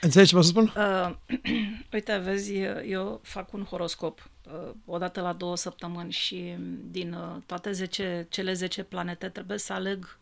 Înțelegi 0.00 0.30
ce 0.30 0.36
vă 0.36 0.42
să 0.42 0.48
spun? 0.48 0.72
Uh, 0.76 1.14
uite, 1.92 2.16
vezi, 2.16 2.54
eu 2.86 3.20
fac 3.22 3.52
un 3.52 3.64
horoscop 3.64 4.30
uh, 4.46 4.70
o 4.84 4.98
dată 4.98 5.20
la 5.20 5.32
două 5.32 5.56
săptămâni 5.56 6.12
și 6.12 6.54
din 6.90 7.12
uh, 7.12 7.36
toate 7.46 7.72
10, 7.72 8.26
cele 8.30 8.52
10 8.52 8.82
planete 8.82 9.28
trebuie 9.28 9.58
să 9.58 9.72
aleg 9.72 10.18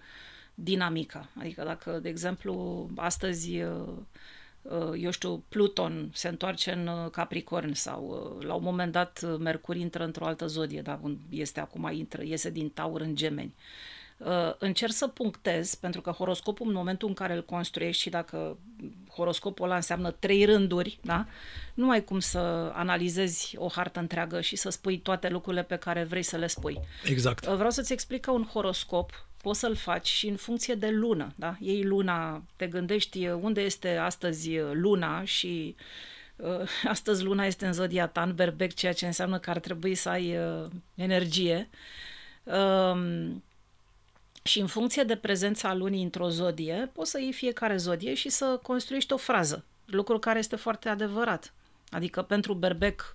dinamica. 0.55 1.29
Adică 1.39 1.63
dacă, 1.65 1.99
de 1.99 2.09
exemplu, 2.09 2.89
astăzi 2.97 3.63
uh, 3.63 3.87
uh 3.87 3.95
eu 4.97 5.11
știu, 5.11 5.45
Pluton 5.49 6.11
se 6.15 6.29
întoarce 6.29 6.73
în 6.73 6.87
uh, 6.87 7.11
Capricorn 7.11 7.73
sau 7.73 8.35
uh, 8.39 8.47
la 8.47 8.55
un 8.55 8.63
moment 8.63 8.93
dat 8.93 9.39
Mercur 9.39 9.77
intră 9.77 10.05
într-o 10.05 10.27
altă 10.27 10.47
zodie, 10.47 10.83
dar 10.83 11.01
este 11.29 11.61
acum 11.61 11.91
intră, 11.93 12.23
iese 12.23 12.51
din 12.51 12.71
Taur 12.71 13.01
în 13.01 13.15
Gemeni. 13.15 13.55
Uh, 14.25 14.55
încerc 14.59 14.93
să 14.93 15.07
punctez, 15.07 15.75
pentru 15.75 16.01
că 16.01 16.11
horoscopul 16.11 16.67
în 16.67 16.73
momentul 16.73 17.09
în 17.09 17.15
care 17.15 17.35
îl 17.35 17.45
construiești 17.45 18.03
și 18.03 18.11
dacă 18.11 18.59
horoscopul 19.15 19.65
ăla 19.65 19.75
înseamnă 19.75 20.11
trei 20.11 20.45
rânduri, 20.45 20.99
da? 21.03 21.27
nu 21.75 21.91
ai 21.91 22.05
cum 22.05 22.21
să 22.21 22.39
analizezi 22.75 23.55
o 23.57 23.69
hartă 23.69 24.01
întreagă 24.01 24.41
și 24.41 24.57
să 24.57 24.71
spui 24.71 24.99
toate 24.99 25.29
lucrurile 25.29 25.63
pe 25.63 25.77
care 25.77 26.05
vrei 26.05 26.23
să 26.23 26.37
le 26.37 26.47
spui. 26.47 26.81
Exact. 27.05 27.47
Uh, 27.47 27.55
vreau 27.55 27.71
să-ți 27.71 27.93
explic 27.93 28.21
că 28.21 28.31
un 28.31 28.45
horoscop 28.45 29.27
poți 29.43 29.59
să-l 29.59 29.75
faci 29.75 30.07
și 30.07 30.29
în 30.29 30.37
funcție 30.37 30.75
de 30.75 30.91
lună. 30.91 31.33
Da? 31.37 31.57
Iei 31.61 31.85
luna, 31.85 32.43
te 32.57 32.67
gândești 32.67 33.27
unde 33.27 33.61
este 33.61 33.97
astăzi 33.97 34.59
luna 34.73 35.25
și 35.25 35.77
uh, 36.37 36.69
astăzi 36.95 37.23
luna 37.23 37.45
este 37.45 37.67
în 37.67 37.73
zodia 37.73 38.07
ta, 38.07 38.23
în 38.23 38.35
berbec, 38.35 38.75
ceea 38.75 38.93
ce 38.93 39.07
înseamnă 39.07 39.39
că 39.39 39.51
ar 39.51 39.59
trebui 39.59 39.95
să 39.95 40.09
ai 40.09 40.37
uh, 40.37 40.71
energie. 40.95 41.69
Uh, 42.43 43.31
și 44.43 44.61
în 44.61 44.67
funcție 44.67 45.03
de 45.03 45.17
prezența 45.17 45.75
lunii 45.75 46.03
într-o 46.03 46.29
zodie, 46.29 46.91
poți 46.93 47.11
să 47.11 47.21
iei 47.21 47.33
fiecare 47.33 47.77
zodie 47.77 48.15
și 48.15 48.29
să 48.29 48.59
construiești 48.63 49.13
o 49.13 49.17
frază. 49.17 49.65
Lucru 49.85 50.19
care 50.19 50.39
este 50.39 50.57
foarte 50.57 50.89
adevărat. 50.89 51.53
Adică 51.91 52.23
pentru 52.23 52.55
berbec, 52.55 53.15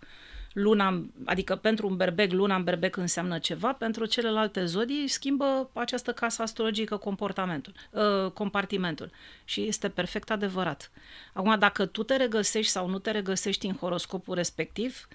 luna, 0.53 1.05
adică 1.25 1.55
pentru 1.55 1.87
un 1.87 1.95
berbec, 1.95 2.31
luna 2.31 2.55
în 2.55 2.63
berbec 2.63 2.95
înseamnă 2.95 3.39
ceva, 3.39 3.73
pentru 3.73 4.05
celelalte 4.05 4.65
zodii 4.65 5.07
schimbă 5.07 5.69
această 5.73 6.11
casă 6.11 6.41
astrologică 6.41 6.97
comportamentul, 6.97 7.73
uh, 7.91 8.31
compartimentul. 8.31 9.11
Și 9.45 9.61
este 9.61 9.89
perfect 9.89 10.31
adevărat. 10.31 10.91
Acum, 11.33 11.59
dacă 11.59 11.85
tu 11.85 12.03
te 12.03 12.15
regăsești 12.15 12.71
sau 12.71 12.89
nu 12.89 12.99
te 12.99 13.11
regăsești 13.11 13.65
în 13.65 13.75
horoscopul 13.75 14.35
respectiv, 14.35 15.07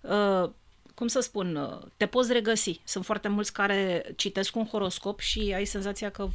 uh, 0.00 0.50
cum 0.94 1.06
să 1.06 1.20
spun, 1.20 1.80
te 1.96 2.06
poți 2.06 2.32
regăsi. 2.32 2.80
Sunt 2.84 3.04
foarte 3.04 3.28
mulți 3.28 3.52
care 3.52 4.12
citesc 4.16 4.56
un 4.56 4.66
horoscop 4.66 5.20
și 5.20 5.52
ai 5.54 5.64
senzația 5.64 6.10
că 6.10 6.28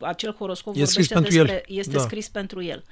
acel 0.00 0.32
horoscop 0.32 0.74
e 0.76 0.84
vorbește 0.84 1.20
despre, 1.20 1.64
el. 1.68 1.78
este 1.78 1.96
da. 1.96 2.02
scris 2.02 2.28
pentru 2.28 2.62
el. 2.62 2.84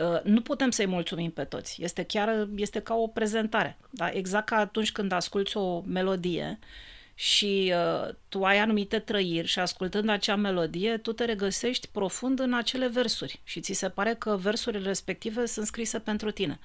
Uh, 0.00 0.22
nu 0.22 0.40
putem 0.40 0.70
să-i 0.70 0.86
mulțumim 0.86 1.30
pe 1.30 1.44
toți. 1.44 1.82
Este 1.82 2.02
chiar 2.02 2.48
este 2.56 2.80
ca 2.80 2.94
o 2.94 3.06
prezentare. 3.06 3.76
Da? 3.90 4.10
Exact 4.10 4.46
ca 4.46 4.56
atunci 4.56 4.92
când 4.92 5.12
asculți 5.12 5.56
o 5.56 5.80
melodie 5.80 6.58
și 7.14 7.72
uh, 7.74 8.14
tu 8.28 8.44
ai 8.44 8.58
anumite 8.58 8.98
trăiri 8.98 9.46
și 9.46 9.58
ascultând 9.58 10.08
acea 10.08 10.36
melodie, 10.36 10.96
tu 10.96 11.12
te 11.12 11.24
regăsești 11.24 11.88
profund 11.92 12.40
în 12.40 12.54
acele 12.54 12.88
versuri 12.88 13.40
și 13.44 13.60
ți 13.60 13.72
se 13.72 13.88
pare 13.88 14.14
că 14.14 14.36
versurile 14.36 14.86
respective 14.86 15.46
sunt 15.46 15.66
scrise 15.66 15.98
pentru 15.98 16.30
tine. 16.30 16.58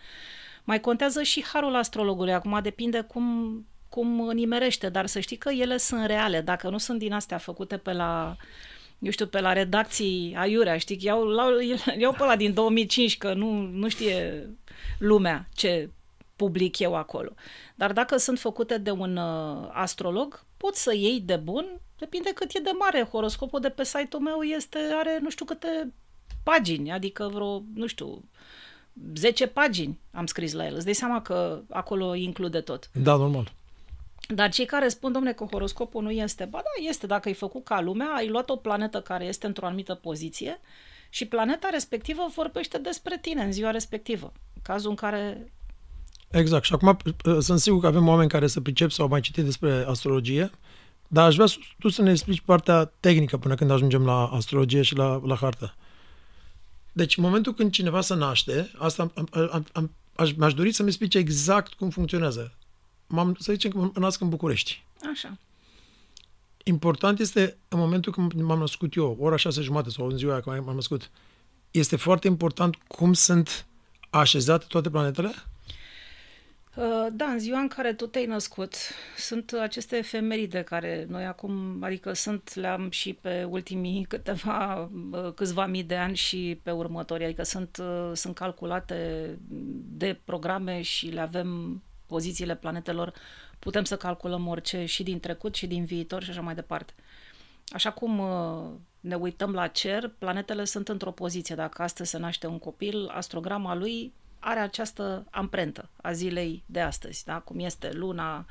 Mai 0.64 0.80
contează 0.80 1.24
și 1.24 1.46
harul 1.54 1.76
astrologului. 1.76 2.34
Acum 2.34 2.60
depinde 2.62 3.02
cum, 3.02 3.66
cum 3.90 4.32
nimerește, 4.34 4.90
dar 4.90 5.06
să 5.06 5.20
știi 5.20 5.38
că 5.38 5.50
ele 5.50 5.78
sunt 5.78 6.06
reale. 6.06 6.42
Dacă 6.42 6.70
nu 6.70 6.78
sunt 6.78 7.00
din 7.00 7.14
astea 7.14 7.38
făcute 7.38 7.78
pe 7.78 7.94
la 7.94 8.36
eu 9.00 9.12
știu, 9.12 9.28
pe 9.28 9.40
la 9.40 9.54
redacții 9.54 10.36
aiurea, 10.38 10.78
știi, 10.78 11.00
iau, 11.02 11.30
iau, 11.32 11.50
iau 12.00 12.12
pe 12.12 12.24
la 12.24 12.36
din 12.36 12.54
2005, 12.54 13.18
că 13.18 13.34
nu, 13.34 13.52
nu 13.62 13.90
știe 13.90 14.50
lumea 14.98 15.48
ce 15.54 15.90
public 16.36 16.80
eu 16.80 16.96
acolo. 16.96 17.30
Dar 17.76 17.94
dacă 17.94 18.18
sunt 18.18 18.40
făcute 18.40 18.78
de 18.78 18.92
un 18.92 19.18
uh, 19.18 19.70
astrolog, 19.72 20.46
poți 20.58 20.84
să 20.84 20.94
iei 20.96 21.20
de 21.20 21.36
bun, 21.36 21.66
depinde 21.98 22.32
cât 22.36 22.54
e 22.54 22.60
de 22.60 22.72
mare. 22.80 23.08
Horoscopul 23.12 23.60
de 23.60 23.70
pe 23.70 23.84
site-ul 23.84 24.22
meu 24.22 24.42
este, 24.42 24.78
are 25.00 25.20
nu 25.22 25.30
știu 25.30 25.46
câte 25.46 25.94
pagini, 26.44 26.92
adică 26.92 27.30
vreo, 27.34 27.64
nu 27.74 27.88
știu, 27.88 28.24
10 29.16 29.48
pagini 29.48 30.00
am 30.12 30.26
scris 30.26 30.54
la 30.54 30.66
el. 30.66 30.76
Îți 30.76 30.86
dai 30.86 30.94
seama 30.94 31.22
că 31.22 31.62
acolo 31.70 32.16
include 32.16 32.62
tot. 32.62 32.90
Da, 32.94 33.16
normal. 33.16 33.54
Dar 34.28 34.50
cei 34.50 34.66
care 34.66 34.88
spun, 34.88 35.12
domne, 35.12 35.34
că 35.34 35.44
horoscopul 35.44 36.04
nu 36.04 36.12
este, 36.12 36.46
ba 36.46 36.58
da, 36.58 36.90
este, 36.90 37.08
dacă 37.08 37.28
ai 37.28 37.34
făcut 37.34 37.64
ca 37.64 37.82
lumea, 37.82 38.08
ai 38.08 38.28
luat 38.28 38.50
o 38.50 38.56
planetă 38.56 39.02
care 39.02 39.26
este 39.26 39.48
într-o 39.48 39.66
anumită 39.66 39.94
poziție 39.94 40.60
și 41.10 41.26
planeta 41.26 41.70
respectivă 41.72 42.28
vorbește 42.36 42.78
despre 42.78 43.18
tine 43.22 43.44
în 43.44 43.52
ziua 43.52 43.72
respectivă. 43.72 44.32
În 44.56 44.62
cazul 44.62 44.90
în 44.90 44.96
care... 44.96 45.52
Exact. 46.32 46.66
Și 46.66 46.74
acum 46.74 46.98
sunt 47.40 47.60
sigur 47.60 47.80
că 47.80 47.88
avem 47.88 48.08
oameni 48.08 48.30
care 48.30 48.48
să 48.48 48.62
pricep 48.62 48.92
sau 48.92 49.06
au 49.06 49.12
mai 49.12 49.22
citit 49.22 49.44
despre 49.44 49.84
astrologie, 49.88 50.52
Dar 51.08 51.26
aș 51.26 51.36
vrea 51.36 51.48
tu 51.80 51.90
să 51.90 52.02
ne 52.02 52.12
explici 52.12 52.42
partea 52.42 52.92
tehnică 53.00 53.38
până 53.38 53.56
când 53.56 53.72
ajungem 53.72 54.06
la 54.06 54.26
astrologie 54.26 54.82
și 54.82 54.96
la, 54.96 55.22
la 55.26 55.36
hartă. 55.36 55.76
Deci, 56.92 57.18
în 57.18 57.24
momentul 57.24 57.54
când 57.54 57.72
cineva 57.72 58.02
se 58.02 58.16
naște, 58.16 58.72
asta 58.78 59.12
am, 59.16 59.28
am, 59.32 59.66
am, 59.72 59.92
aș, 60.16 60.34
mi-aș 60.34 60.54
dori 60.54 60.72
să-mi 60.72 60.88
explice 60.88 61.18
exact 61.18 61.74
cum 61.74 61.90
funcționează. 61.90 62.58
M-am, 63.10 63.36
să 63.40 63.52
zicem 63.52 63.72
că 63.72 63.78
mă 63.78 63.92
nasc 63.96 64.22
în 64.22 64.30
București. 64.30 64.84
Așa. 65.12 65.38
Important 66.64 67.20
este, 67.20 67.58
în 67.68 67.80
momentul 67.80 68.12
când 68.12 68.34
m-am 68.34 68.60
născut 68.60 68.96
eu, 68.96 69.18
ora 69.20 69.36
șase 69.36 69.62
jumate 69.62 69.90
sau 69.90 70.08
în 70.08 70.18
ziua 70.18 70.32
aia 70.32 70.42
când 70.42 70.66
m-am 70.66 70.76
născut, 70.76 71.10
este 71.72 71.96
foarte 71.96 72.28
important 72.28 72.76
cum 72.76 73.14
sunt 73.14 73.66
așezate 74.10 74.66
toate 74.68 74.90
planetele? 74.90 75.32
Uh, 76.76 77.08
da, 77.12 77.26
în 77.26 77.40
ziua 77.40 77.60
în 77.60 77.68
care 77.68 77.94
tu 77.94 78.06
te-ai 78.06 78.26
născut, 78.26 78.76
sunt 79.18 79.52
aceste 79.62 79.98
efemeride 79.98 80.62
care 80.62 81.06
noi 81.10 81.26
acum, 81.26 81.84
adică 81.84 82.14
sunt, 82.14 82.54
le-am 82.54 82.90
și 82.90 83.14
pe 83.14 83.44
ultimii 83.44 84.06
câteva, 84.10 84.90
uh, 85.12 85.34
câțiva 85.36 85.66
mii 85.66 85.84
de 85.84 85.96
ani 85.96 86.16
și 86.16 86.60
pe 86.64 86.72
următorii, 86.72 87.26
adică 87.26 87.44
sunt, 87.44 87.78
uh, 87.82 88.12
sunt 88.14 88.36
calculate 88.36 89.30
de 89.98 90.20
programe 90.26 90.82
și 90.82 91.08
le 91.08 91.20
avem 91.20 91.82
pozițiile 92.10 92.56
planetelor, 92.56 93.14
putem 93.60 93.84
să 93.84 93.98
calculăm 93.98 94.48
orice 94.48 94.86
și 94.86 95.04
din 95.04 95.20
trecut 95.20 95.56
și 95.56 95.68
din 95.68 95.86
viitor 95.86 96.24
și 96.24 96.30
așa 96.30 96.42
mai 96.42 96.56
departe. 96.56 96.94
Așa 97.68 97.92
cum 97.92 98.22
ne 99.00 99.16
uităm 99.16 99.54
la 99.54 99.68
cer, 99.68 100.12
planetele 100.18 100.64
sunt 100.64 100.88
într-o 100.88 101.12
poziție. 101.12 101.56
Dacă 101.56 101.82
astăzi 101.82 102.10
se 102.10 102.18
naște 102.18 102.48
un 102.48 102.60
copil, 102.60 103.08
astrograma 103.08 103.76
lui 103.76 104.14
are 104.40 104.60
această 104.60 105.26
amprentă 105.30 105.90
a 106.02 106.12
zilei 106.12 106.64
de 106.66 106.80
astăzi, 106.80 107.26
da? 107.26 107.40
cum 107.40 107.60
este 107.60 107.92
luna 107.94 108.46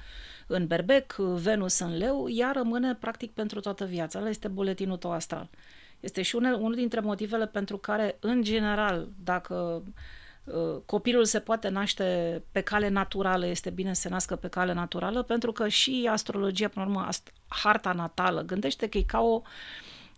în 0.47 0.66
berbec, 0.66 1.14
Venus 1.16 1.79
în 1.79 1.97
leu, 1.97 2.29
ea 2.31 2.51
rămâne 2.53 2.94
practic 2.94 3.33
pentru 3.33 3.61
toată 3.61 3.85
viața. 3.85 4.18
Ăla 4.18 4.29
este 4.29 4.49
buletinul 4.49 4.97
tău 4.97 5.11
astral. 5.11 5.49
Este 6.01 6.23
și 6.23 6.37
unul, 6.37 6.55
unul 6.55 6.75
dintre 6.75 7.01
motivele 7.01 7.47
pentru 7.47 7.79
care, 7.79 8.16
în 8.21 8.42
general, 8.42 9.09
dacă 9.25 9.83
uh, 9.87 9.92
copilul 10.87 11.25
se 11.25 11.41
poate 11.41 11.69
naște 11.69 12.43
pe 12.53 12.61
cale 12.61 12.89
naturală, 12.89 13.47
este 13.47 13.71
bine 13.71 13.95
să 13.95 14.01
se 14.01 14.09
nască 14.09 14.37
pe 14.37 14.49
cale 14.49 14.73
naturală, 14.73 15.23
pentru 15.23 15.53
că 15.53 15.69
și 15.69 16.09
astrologia, 16.11 16.69
până 16.69 16.85
la 16.85 16.91
urmă, 16.91 17.09
harta 17.49 17.93
natală, 17.93 18.43
gândește 18.43 18.89
că 18.89 18.99
e 18.99 19.03
ca 19.03 19.21
o, 19.21 19.43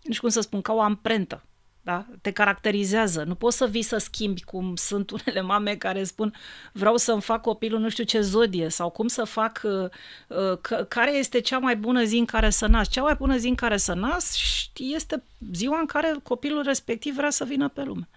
nu 0.03 0.13
știu 0.13 0.21
cum 0.21 0.29
să 0.29 0.41
spun, 0.41 0.61
ca 0.61 0.73
o 0.73 0.81
amprentă 0.81 1.43
da? 1.83 2.05
te 2.21 2.31
caracterizează. 2.31 3.23
Nu 3.23 3.35
poți 3.35 3.57
să 3.57 3.67
vii 3.67 3.81
să 3.81 3.97
schimbi 3.97 4.43
cum 4.43 4.75
sunt 4.75 5.11
unele 5.25 5.41
mame 5.41 5.75
care 5.75 6.03
spun 6.03 6.33
vreau 6.71 6.97
să-mi 6.97 7.21
fac 7.21 7.41
copilul 7.41 7.79
nu 7.79 7.89
știu 7.89 8.03
ce 8.03 8.21
zodie 8.21 8.69
sau 8.69 8.89
cum 8.89 9.07
să 9.07 9.23
fac, 9.23 9.61
uh, 9.63 9.89
uh, 10.27 10.85
care 10.87 11.15
este 11.15 11.39
cea 11.39 11.59
mai 11.59 11.75
bună 11.75 12.03
zi 12.03 12.17
în 12.17 12.25
care 12.25 12.49
să 12.49 12.67
nasc. 12.67 12.91
Cea 12.91 13.01
mai 13.01 13.15
bună 13.17 13.37
zi 13.37 13.47
în 13.47 13.55
care 13.55 13.77
să 13.77 13.93
nasc 13.93 14.37
este 14.77 15.23
ziua 15.51 15.79
în 15.79 15.85
care 15.85 16.15
copilul 16.23 16.63
respectiv 16.63 17.15
vrea 17.15 17.29
să 17.29 17.43
vină 17.43 17.67
pe 17.67 17.83
lume. 17.83 18.09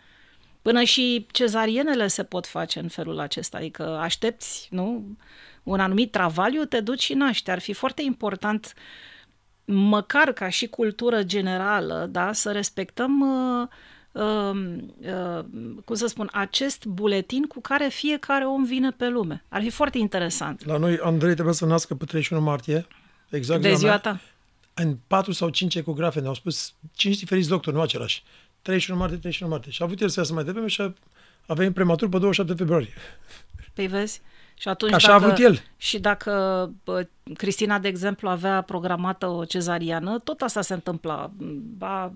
Până 0.64 0.82
și 0.82 1.26
cezarienele 1.30 2.06
se 2.06 2.22
pot 2.22 2.46
face 2.46 2.78
în 2.78 2.88
felul 2.88 3.18
acesta, 3.18 3.56
adică 3.56 3.82
aștepți, 3.82 4.68
nu? 4.70 5.16
Un 5.62 5.80
anumit 5.80 6.10
travaliu, 6.10 6.64
te 6.64 6.80
duci 6.80 7.02
și 7.02 7.14
naști. 7.14 7.50
Ar 7.50 7.58
fi 7.58 7.72
foarte 7.72 8.02
important 8.02 8.74
uh, 8.76 8.82
măcar 9.64 10.32
ca 10.32 10.48
și 10.48 10.66
cultură 10.66 11.22
generală, 11.22 12.08
da, 12.10 12.32
să 12.32 12.52
respectăm 12.52 13.20
uh, 13.20 13.68
uh, 14.12 14.76
uh, 14.98 15.44
cum 15.84 15.94
să 15.94 16.06
spun, 16.06 16.28
acest 16.32 16.84
buletin 16.84 17.42
cu 17.42 17.60
care 17.60 17.88
fiecare 17.88 18.44
om 18.44 18.64
vine 18.64 18.90
pe 18.90 19.08
lume. 19.08 19.44
Ar 19.48 19.62
fi 19.62 19.70
foarte 19.70 19.98
interesant. 19.98 20.64
La 20.64 20.76
noi, 20.76 20.98
Andrei 21.02 21.34
trebuie 21.34 21.54
să 21.54 21.66
nască 21.66 21.94
pe 21.94 22.04
31 22.04 22.42
martie, 22.42 22.86
exact 23.30 23.62
de 23.62 23.74
ziua 23.74 23.98
ta. 23.98 24.20
În 24.74 24.96
4 25.06 25.32
sau 25.32 25.48
5 25.48 25.74
ecografe 25.74 26.20
ne-au 26.20 26.34
spus 26.34 26.74
5 26.92 27.18
diferiți 27.18 27.48
doctori, 27.48 27.76
nu 27.76 27.82
același. 27.82 28.22
31 28.64 28.98
martie, 28.98 29.16
31 29.16 29.50
martie. 29.50 29.70
Și 29.70 29.82
a 29.82 29.84
avut 29.84 30.00
el 30.00 30.08
să 30.08 30.20
iasă 30.20 30.32
mai 30.32 30.44
devreme 30.44 30.66
și 30.66 30.80
a, 30.80 30.94
a 31.46 31.54
venit 31.54 31.74
prematur 31.74 32.08
pe 32.08 32.18
27 32.18 32.54
februarie. 32.62 32.92
Păi 33.74 33.86
vezi? 33.86 34.20
Și 34.54 34.68
atunci 34.68 34.92
Așa 34.92 35.08
dacă, 35.08 35.22
a 35.22 35.26
avut 35.26 35.38
el. 35.38 35.62
Și 35.76 35.98
dacă 35.98 36.32
bă, 36.84 37.06
Cristina, 37.34 37.78
de 37.78 37.88
exemplu, 37.88 38.28
avea 38.28 38.62
programată 38.62 39.26
o 39.26 39.44
cezariană, 39.44 40.18
tot 40.18 40.42
asta 40.42 40.60
se 40.60 40.74
întâmpla. 40.74 41.30
A, 41.78 42.12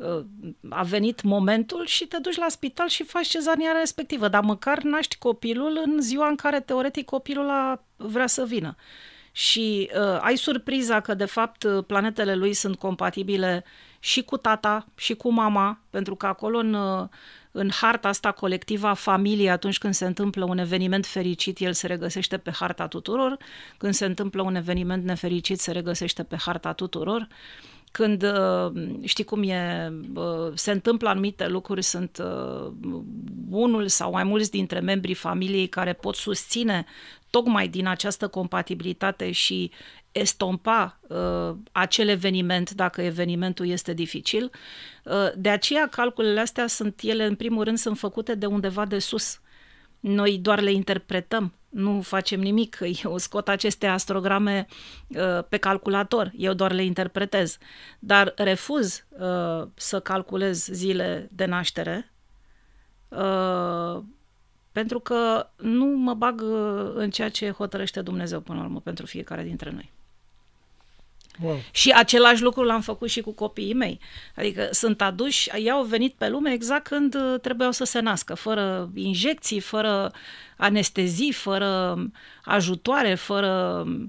ă, 0.00 0.24
a 0.68 0.82
venit 0.82 1.22
momentul 1.22 1.86
și 1.86 2.06
te 2.06 2.18
duci 2.18 2.36
la 2.36 2.48
spital 2.48 2.88
și 2.88 3.04
faci 3.04 3.26
cezariana 3.26 3.78
respectivă, 3.78 4.28
dar 4.28 4.42
măcar 4.42 4.82
naști 4.82 5.18
copilul 5.18 5.82
în 5.84 6.00
ziua 6.00 6.28
în 6.28 6.36
care 6.36 6.60
teoretic 6.60 7.04
copilul 7.04 7.50
a 7.50 7.82
vrea 7.96 8.26
să 8.26 8.44
vină. 8.44 8.76
Și 9.32 9.90
uh, 9.94 10.18
ai 10.20 10.36
surpriza 10.36 11.00
că, 11.00 11.14
de 11.14 11.24
fapt, 11.24 11.66
planetele 11.86 12.34
lui 12.34 12.52
sunt 12.52 12.78
compatibile 12.78 13.64
și 14.04 14.22
cu 14.22 14.36
tata 14.36 14.86
și 14.94 15.14
cu 15.14 15.32
mama, 15.32 15.80
pentru 15.90 16.14
că 16.14 16.26
acolo 16.26 16.58
în 16.58 16.74
uh, 16.74 17.08
în 17.50 17.70
harta 17.70 18.08
asta 18.08 18.32
colectivă 18.32 18.86
a 18.86 18.94
familiei, 18.94 19.50
atunci 19.50 19.78
când 19.78 19.94
se 19.94 20.06
întâmplă 20.06 20.44
un 20.44 20.58
eveniment 20.58 21.06
fericit, 21.06 21.58
el 21.58 21.72
se 21.72 21.86
regăsește 21.86 22.38
pe 22.38 22.50
harta 22.50 22.86
tuturor, 22.86 23.36
când 23.76 23.94
se 23.94 24.04
întâmplă 24.04 24.42
un 24.42 24.54
eveniment 24.54 25.04
nefericit, 25.04 25.60
se 25.60 25.72
regăsește 25.72 26.22
pe 26.22 26.36
harta 26.36 26.72
tuturor. 26.72 27.28
Când, 27.90 28.22
uh, 28.22 28.72
știi 29.04 29.24
cum 29.24 29.42
e, 29.42 29.92
uh, 30.14 30.52
se 30.54 30.70
întâmplă 30.70 31.08
anumite 31.08 31.48
lucruri, 31.48 31.82
sunt 31.82 32.22
uh, 32.24 32.72
unul 33.50 33.88
sau 33.88 34.10
mai 34.10 34.24
mulți 34.24 34.50
dintre 34.50 34.80
membrii 34.80 35.14
familiei 35.14 35.66
care 35.66 35.92
pot 35.92 36.14
susține 36.14 36.84
tocmai 37.30 37.68
din 37.68 37.86
această 37.86 38.28
compatibilitate 38.28 39.30
și 39.30 39.70
estompa 40.14 41.00
uh, 41.08 41.56
acel 41.72 42.08
eveniment 42.08 42.70
dacă 42.70 43.02
evenimentul 43.02 43.66
este 43.66 43.92
dificil. 43.92 44.50
Uh, 45.04 45.28
de 45.36 45.48
aceea 45.48 45.88
calculele 45.88 46.40
astea 46.40 46.66
sunt 46.66 47.00
ele 47.02 47.24
în 47.24 47.34
primul 47.34 47.64
rând 47.64 47.78
sunt 47.78 47.98
făcute 47.98 48.34
de 48.34 48.46
undeva 48.46 48.84
de 48.84 48.98
sus. 48.98 49.40
Noi 50.00 50.38
doar 50.38 50.60
le 50.60 50.72
interpretăm, 50.72 51.52
nu 51.68 52.00
facem 52.00 52.40
nimic. 52.40 52.78
Eu 53.04 53.18
scot 53.18 53.48
aceste 53.48 53.86
astrograme 53.86 54.66
uh, 55.08 55.44
pe 55.48 55.56
calculator, 55.56 56.32
eu 56.36 56.52
doar 56.52 56.72
le 56.72 56.84
interpretez. 56.84 57.58
Dar 57.98 58.32
refuz 58.36 59.06
uh, 59.08 59.68
să 59.74 60.00
calculez 60.00 60.68
zile 60.70 61.28
de 61.32 61.44
naștere 61.44 62.12
uh, 63.08 64.02
pentru 64.72 65.00
că 65.00 65.50
nu 65.56 65.84
mă 65.84 66.14
bag 66.14 66.40
uh, 66.40 66.92
în 66.94 67.10
ceea 67.10 67.28
ce 67.28 67.50
hotărăște 67.50 68.02
Dumnezeu 68.02 68.40
până 68.40 68.58
la 68.58 68.64
urmă 68.64 68.80
pentru 68.80 69.06
fiecare 69.06 69.42
dintre 69.42 69.70
noi. 69.70 69.93
Wow. 71.42 71.60
Și 71.70 71.90
același 71.90 72.42
lucru 72.42 72.62
l-am 72.62 72.80
făcut 72.80 73.08
și 73.08 73.20
cu 73.20 73.32
copiii 73.32 73.74
mei. 73.74 74.00
Adică 74.36 74.68
sunt 74.70 75.02
aduși, 75.02 75.50
ei 75.54 75.70
au 75.70 75.82
venit 75.82 76.12
pe 76.12 76.28
lume 76.28 76.52
exact 76.52 76.86
când 76.86 77.14
uh, 77.14 77.40
trebuiau 77.40 77.70
să 77.72 77.84
se 77.84 78.00
nască, 78.00 78.34
fără 78.34 78.90
injecții, 78.94 79.60
fără 79.60 80.12
anestezii, 80.56 81.32
fără 81.32 81.98
ajutoare, 82.44 83.14
fără 83.14 83.84
uh, 83.86 84.04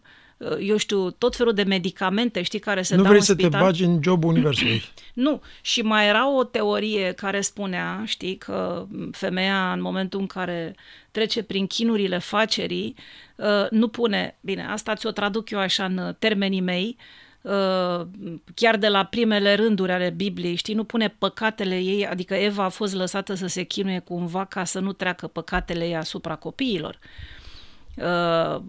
eu 0.60 0.78
știu, 0.78 1.12
tot 1.12 1.36
felul 1.36 1.54
de 1.54 1.64
medicamente, 1.64 2.42
știi, 2.42 2.60
care 2.60 2.82
se 2.82 2.96
nu 2.96 3.02
dau 3.02 3.12
vrei 3.12 3.20
în 3.20 3.26
să 3.26 3.34
spital. 3.34 3.52
te 3.52 3.66
bagi 3.66 3.84
în 3.84 4.00
jobul 4.04 4.30
universului. 4.30 4.84
nu. 5.14 5.42
Și 5.62 5.82
mai 5.82 6.08
era 6.08 6.36
o 6.36 6.44
teorie 6.44 7.12
care 7.12 7.42
spunea, 7.42 8.04
știi, 8.06 8.38
că 8.38 8.86
femeia 9.12 9.72
în 9.72 9.82
momentul 9.82 10.20
în 10.20 10.28
care 10.28 10.76
trece 11.12 11.44
prin 11.44 11.68
chinurile 11.68 12.18
facerii, 12.18 12.96
uh, 13.36 13.70
nu 13.70 13.88
pune, 13.88 14.38
bine, 14.42 14.66
asta 14.66 14.96
ți-o 14.96 15.12
traduc 15.12 15.50
eu 15.50 15.60
așa 15.60 15.86
în 15.86 16.16
termenii 16.20 16.62
mei, 16.62 16.98
uh, 17.42 18.08
chiar 18.54 18.78
de 18.78 18.88
la 18.88 19.04
primele 19.04 19.54
rânduri 19.56 19.92
ale 19.92 20.10
Bibliei, 20.10 20.56
știi, 20.56 20.74
nu 20.74 20.84
pune 20.84 21.16
păcatele 21.18 21.80
ei, 21.80 22.08
adică 22.08 22.34
Eva 22.34 22.64
a 22.64 22.70
fost 22.70 22.94
lăsată 22.94 23.34
să 23.34 23.48
se 23.48 23.64
chinuie 23.64 24.00
cumva 24.00 24.46
ca 24.46 24.64
să 24.64 24.80
nu 24.80 24.92
treacă 24.92 25.28
păcatele 25.28 25.86
ei 25.86 25.96
asupra 25.96 26.36
copiilor. 26.36 27.00
Uh, 27.02 27.36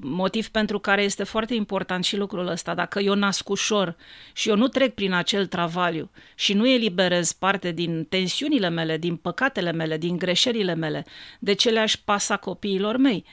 motiv 0.00 0.48
pentru 0.48 0.78
care 0.78 1.02
este 1.02 1.24
foarte 1.24 1.54
important 1.54 2.04
și 2.04 2.16
lucrul 2.16 2.46
ăsta. 2.46 2.74
Dacă 2.74 2.98
eu 3.00 3.14
nasc 3.14 3.48
ușor 3.48 3.96
și 4.32 4.48
eu 4.48 4.56
nu 4.56 4.68
trec 4.68 4.94
prin 4.94 5.12
acel 5.12 5.46
travaliu 5.46 6.10
și 6.34 6.54
nu 6.54 6.68
eliberez 6.68 7.32
parte 7.32 7.70
din 7.70 8.04
tensiunile 8.04 8.68
mele, 8.68 8.96
din 8.96 9.16
păcatele 9.16 9.72
mele, 9.72 9.96
din 9.96 10.16
greșelile 10.16 10.74
mele, 10.74 11.04
de 11.38 11.52
ce 11.52 11.70
le-aș 11.70 11.96
pasa 11.96 12.36
copiilor 12.36 12.96
mei? 12.96 13.24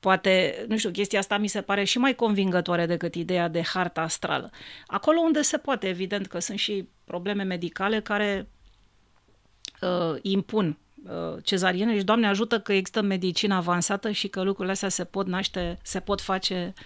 Poate, 0.00 0.64
nu 0.68 0.76
știu, 0.76 0.90
chestia 0.90 1.18
asta 1.18 1.38
mi 1.38 1.48
se 1.48 1.60
pare 1.60 1.84
și 1.84 1.98
mai 1.98 2.14
convingătoare 2.14 2.86
decât 2.86 3.14
ideea 3.14 3.48
de 3.48 3.62
harta 3.62 4.00
astrală. 4.00 4.50
Acolo 4.86 5.20
unde 5.20 5.42
se 5.42 5.58
poate, 5.58 5.88
evident 5.88 6.26
că 6.26 6.38
sunt 6.38 6.58
și 6.58 6.88
probleme 7.04 7.42
medicale 7.42 8.00
care 8.00 8.48
uh, 9.80 10.18
impun 10.22 10.66
Uh, 10.66 10.91
cezariene 11.42 11.98
și 11.98 12.04
Doamne 12.04 12.26
ajută 12.26 12.60
că 12.60 12.72
există 12.72 13.02
medicină 13.02 13.54
avansată 13.54 14.10
și 14.10 14.28
că 14.28 14.42
lucrurile 14.42 14.72
astea 14.72 14.88
se 14.88 15.04
pot 15.04 15.26
naște, 15.26 15.78
se 15.82 16.00
pot 16.00 16.20
face 16.20 16.72
uh, 16.76 16.82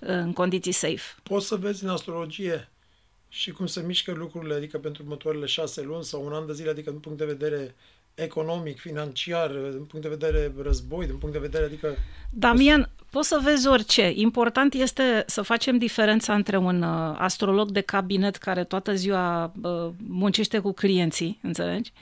în 0.00 0.32
condiții 0.32 0.72
safe. 0.72 1.14
Poți 1.22 1.46
să 1.46 1.56
vezi 1.56 1.84
în 1.84 1.90
astrologie 1.90 2.68
și 3.28 3.50
cum 3.50 3.66
se 3.66 3.82
mișcă 3.86 4.12
lucrurile, 4.12 4.54
adică 4.54 4.78
pentru 4.78 5.02
următoarele 5.02 5.46
șase 5.46 5.82
luni 5.82 6.04
sau 6.04 6.24
un 6.24 6.32
an 6.32 6.46
de 6.46 6.52
zile, 6.52 6.70
adică 6.70 6.90
din 6.90 7.00
punct 7.00 7.18
de 7.18 7.24
vedere 7.24 7.74
economic, 8.14 8.78
financiar, 8.78 9.50
din 9.50 9.84
punct 9.84 10.02
de 10.06 10.16
vedere 10.16 10.52
război, 10.62 11.06
din 11.06 11.16
punct 11.16 11.34
de 11.34 11.40
vedere, 11.40 11.64
adică... 11.64 11.96
Damian, 12.30 12.90
poți 13.10 13.28
să 13.28 13.40
vezi 13.42 13.68
orice. 13.68 14.12
Important 14.14 14.74
este 14.74 15.24
să 15.26 15.42
facem 15.42 15.78
diferența 15.78 16.34
între 16.34 16.56
un 16.56 16.82
uh, 16.82 17.14
astrolog 17.18 17.70
de 17.70 17.80
cabinet 17.80 18.36
care 18.36 18.64
toată 18.64 18.94
ziua 18.94 19.52
uh, 19.62 19.88
muncește 20.08 20.58
cu 20.58 20.72
clienții, 20.72 21.38
înțelegi? 21.42 21.92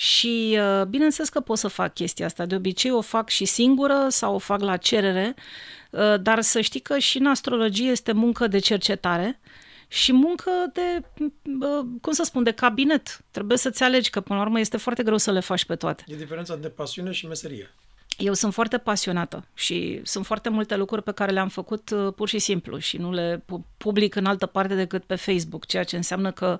Și 0.00 0.58
uh, 0.58 0.84
bineînțeles 0.84 1.28
că 1.28 1.40
pot 1.40 1.58
să 1.58 1.68
fac 1.68 1.94
chestia 1.94 2.26
asta. 2.26 2.46
De 2.46 2.54
obicei 2.54 2.90
o 2.90 3.00
fac 3.00 3.28
și 3.28 3.44
singură 3.44 4.06
sau 4.08 4.34
o 4.34 4.38
fac 4.38 4.60
la 4.60 4.76
cerere, 4.76 5.34
uh, 5.90 6.20
dar 6.20 6.40
să 6.40 6.60
știi 6.60 6.80
că 6.80 6.98
și 6.98 7.18
în 7.18 7.26
astrologie 7.26 7.90
este 7.90 8.12
muncă 8.12 8.46
de 8.46 8.58
cercetare 8.58 9.40
și 9.88 10.12
muncă 10.12 10.50
de, 10.72 11.02
uh, 11.18 11.86
cum 12.00 12.12
să 12.12 12.22
spun, 12.24 12.42
de 12.42 12.50
cabinet. 12.50 13.24
Trebuie 13.30 13.58
să-ți 13.58 13.82
alegi, 13.82 14.10
că 14.10 14.20
până 14.20 14.38
la 14.38 14.44
urmă 14.44 14.60
este 14.60 14.76
foarte 14.76 15.02
greu 15.02 15.16
să 15.16 15.32
le 15.32 15.40
faci 15.40 15.64
pe 15.64 15.76
toate. 15.76 16.04
E 16.06 16.16
diferența 16.16 16.54
între 16.54 16.68
pasiune 16.68 17.10
și 17.10 17.26
meserie. 17.26 17.70
Eu 18.20 18.32
sunt 18.32 18.54
foarte 18.54 18.78
pasionată 18.78 19.46
și 19.54 20.00
sunt 20.02 20.26
foarte 20.26 20.48
multe 20.48 20.76
lucruri 20.76 21.02
pe 21.02 21.12
care 21.12 21.32
le-am 21.32 21.48
făcut 21.48 21.90
uh, 21.90 22.12
pur 22.16 22.28
și 22.28 22.38
simplu 22.38 22.78
și 22.78 22.96
nu 22.96 23.12
le 23.12 23.44
public 23.76 24.14
în 24.14 24.24
altă 24.24 24.46
parte 24.46 24.74
decât 24.74 25.04
pe 25.04 25.14
Facebook, 25.14 25.66
ceea 25.66 25.84
ce 25.84 25.96
înseamnă 25.96 26.30
că 26.30 26.58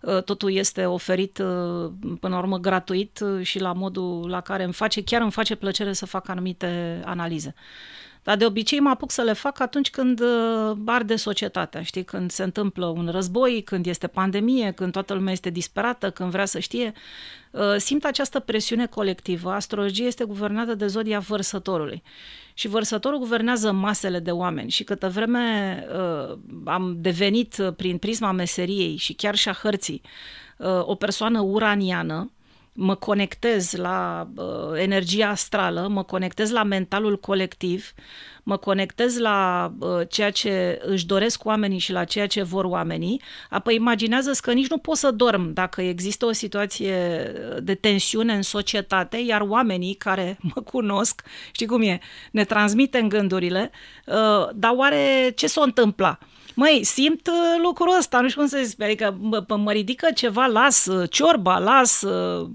uh, 0.00 0.22
totul 0.22 0.52
este 0.52 0.84
oferit 0.84 1.38
uh, 1.38 1.90
până 2.20 2.34
la 2.34 2.38
urmă 2.38 2.58
gratuit 2.58 3.24
și 3.42 3.60
la 3.60 3.72
modul 3.72 4.28
la 4.28 4.40
care 4.40 4.64
îmi 4.64 4.72
face, 4.72 5.02
chiar 5.02 5.20
îmi 5.20 5.30
face 5.30 5.54
plăcere 5.54 5.92
să 5.92 6.06
fac 6.06 6.28
anumite 6.28 7.02
analize. 7.04 7.54
Dar 8.28 8.36
de 8.36 8.44
obicei 8.44 8.80
mă 8.80 8.88
apuc 8.88 9.10
să 9.10 9.22
le 9.22 9.32
fac 9.32 9.60
atunci 9.60 9.90
când 9.90 10.22
arde 10.84 11.16
societatea, 11.16 11.82
știi, 11.82 12.04
când 12.04 12.30
se 12.30 12.42
întâmplă 12.42 12.86
un 12.86 13.08
război, 13.12 13.62
când 13.62 13.86
este 13.86 14.06
pandemie, 14.06 14.70
când 14.70 14.92
toată 14.92 15.14
lumea 15.14 15.32
este 15.32 15.50
disperată, 15.50 16.10
când 16.10 16.30
vrea 16.30 16.44
să 16.44 16.58
știe. 16.58 16.92
Uh, 17.50 17.74
simt 17.76 18.04
această 18.04 18.40
presiune 18.40 18.86
colectivă. 18.86 19.52
Astrologia 19.52 20.04
este 20.04 20.24
guvernată 20.24 20.74
de 20.74 20.86
zodia 20.86 21.18
vărsătorului. 21.18 22.02
Și 22.54 22.68
vărsătorul 22.68 23.18
guvernează 23.18 23.72
masele 23.72 24.18
de 24.18 24.30
oameni 24.30 24.70
și 24.70 24.84
câtă 24.84 25.08
vreme 25.08 25.84
uh, 25.92 26.38
am 26.64 26.96
devenit 27.00 27.56
uh, 27.58 27.72
prin 27.76 27.98
prisma 27.98 28.32
meseriei 28.32 28.96
și 28.96 29.12
chiar 29.12 29.34
și 29.34 29.48
a 29.48 29.52
hărții 29.52 30.02
uh, 30.56 30.66
o 30.80 30.94
persoană 30.94 31.40
uraniană, 31.40 32.30
mă 32.80 32.94
conectez 32.94 33.72
la 33.72 34.28
uh, 34.36 34.44
energia 34.74 35.28
astrală, 35.28 35.88
mă 35.90 36.02
conectez 36.02 36.50
la 36.50 36.62
mentalul 36.62 37.18
colectiv, 37.18 37.92
mă 38.42 38.56
conectez 38.56 39.18
la 39.18 39.72
uh, 39.78 40.00
ceea 40.08 40.30
ce 40.30 40.80
își 40.82 41.06
doresc 41.06 41.44
oamenii 41.44 41.78
și 41.78 41.92
la 41.92 42.04
ceea 42.04 42.26
ce 42.26 42.42
vor 42.42 42.64
oamenii, 42.64 43.22
apoi 43.50 43.74
imaginează 43.74 44.32
că 44.42 44.52
nici 44.52 44.68
nu 44.68 44.78
pot 44.78 44.96
să 44.96 45.10
dorm 45.10 45.52
dacă 45.52 45.82
există 45.82 46.26
o 46.26 46.32
situație 46.32 46.96
de 47.62 47.74
tensiune 47.74 48.34
în 48.34 48.42
societate, 48.42 49.16
iar 49.16 49.40
oamenii 49.40 49.94
care 49.94 50.38
mă 50.54 50.62
cunosc, 50.62 51.22
știi 51.52 51.66
cum 51.66 51.82
e, 51.82 52.00
ne 52.30 52.44
transmite 52.44 52.98
în 52.98 53.08
gândurile, 53.08 53.70
uh, 54.06 54.48
dar 54.54 54.72
oare 54.76 55.32
ce 55.36 55.46
s-o 55.46 55.62
întâmpla? 55.62 56.18
Măi, 56.58 56.84
simt 56.84 57.26
uh, 57.26 57.60
lucrul 57.62 57.96
ăsta, 57.98 58.20
nu 58.20 58.28
știu 58.28 58.40
cum 58.40 58.50
să 58.50 58.60
zic, 58.64 58.82
adică 58.82 59.16
mă, 59.20 59.44
mă 59.56 59.72
ridică 59.72 60.08
ceva, 60.14 60.46
las 60.46 60.86
uh, 60.86 61.10
ciorba, 61.10 61.58
las 61.58 62.02
uh, 62.02 62.50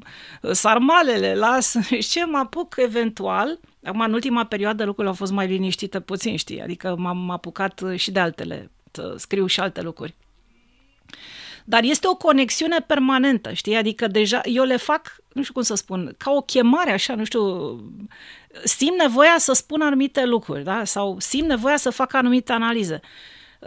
sarmalele, 0.52 1.36
las, 1.36 1.76
ce 2.12 2.26
mă 2.26 2.38
apuc 2.38 2.76
eventual, 2.78 3.60
Acum, 3.84 4.00
în 4.00 4.14
ultima 4.14 4.46
perioadă, 4.46 4.84
lucrurile 4.84 5.10
au 5.10 5.16
fost 5.16 5.32
mai 5.32 5.48
liniștite 5.48 6.00
puțin, 6.00 6.38
știi? 6.38 6.62
Adică 6.62 6.96
m-am 6.98 7.30
apucat 7.30 7.82
și 7.96 8.12
de 8.12 8.20
altele, 8.20 8.72
să 8.92 9.16
scriu 9.18 9.46
și 9.46 9.60
alte 9.60 9.82
lucruri. 9.82 10.16
Dar 11.66 11.84
este 11.84 12.08
o 12.08 12.16
conexiune 12.16 12.78
permanentă, 12.88 13.54
știi? 13.54 13.76
Adică 13.76 14.08
deja 14.08 14.42
eu 14.44 14.64
le 14.64 14.78
fac, 14.78 15.16
nu 15.34 15.42
știu 15.42 15.54
cum 15.54 15.62
să 15.62 15.76
spun, 15.76 16.16
ca 16.18 16.32
o 16.32 16.42
chemare 16.42 16.92
așa, 16.92 17.16
nu 17.16 17.24
știu, 17.24 17.76
simt 18.64 18.98
nevoia 18.98 19.36
să 19.38 19.54
spun 19.54 19.82
anumite 19.82 20.26
lucruri, 20.26 20.64
da? 20.64 20.84
Sau 20.84 21.20
simt 21.20 21.48
nevoia 21.48 21.78
să 21.78 21.90
fac 21.90 22.14
anumite 22.14 22.52
analize. 22.52 23.02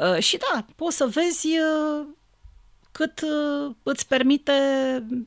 Uh, 0.00 0.18
și 0.18 0.36
da, 0.36 0.64
poți 0.76 0.96
să 0.96 1.06
vezi 1.06 1.46
uh, 1.46 2.06
cât 2.92 3.20
uh, 3.20 3.74
îți 3.82 4.06
permite, 4.08 4.52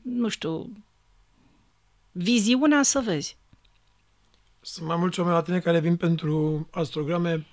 nu 0.02 0.28
știu, 0.28 0.70
viziunea 2.12 2.82
să 2.82 3.00
vezi. 3.00 3.36
Sunt 4.60 4.86
mai 4.86 4.96
mulți 4.96 5.18
oameni 5.18 5.36
la 5.36 5.42
tine 5.42 5.60
care 5.60 5.80
vin 5.80 5.96
pentru 5.96 6.68
astrograme 6.70 7.46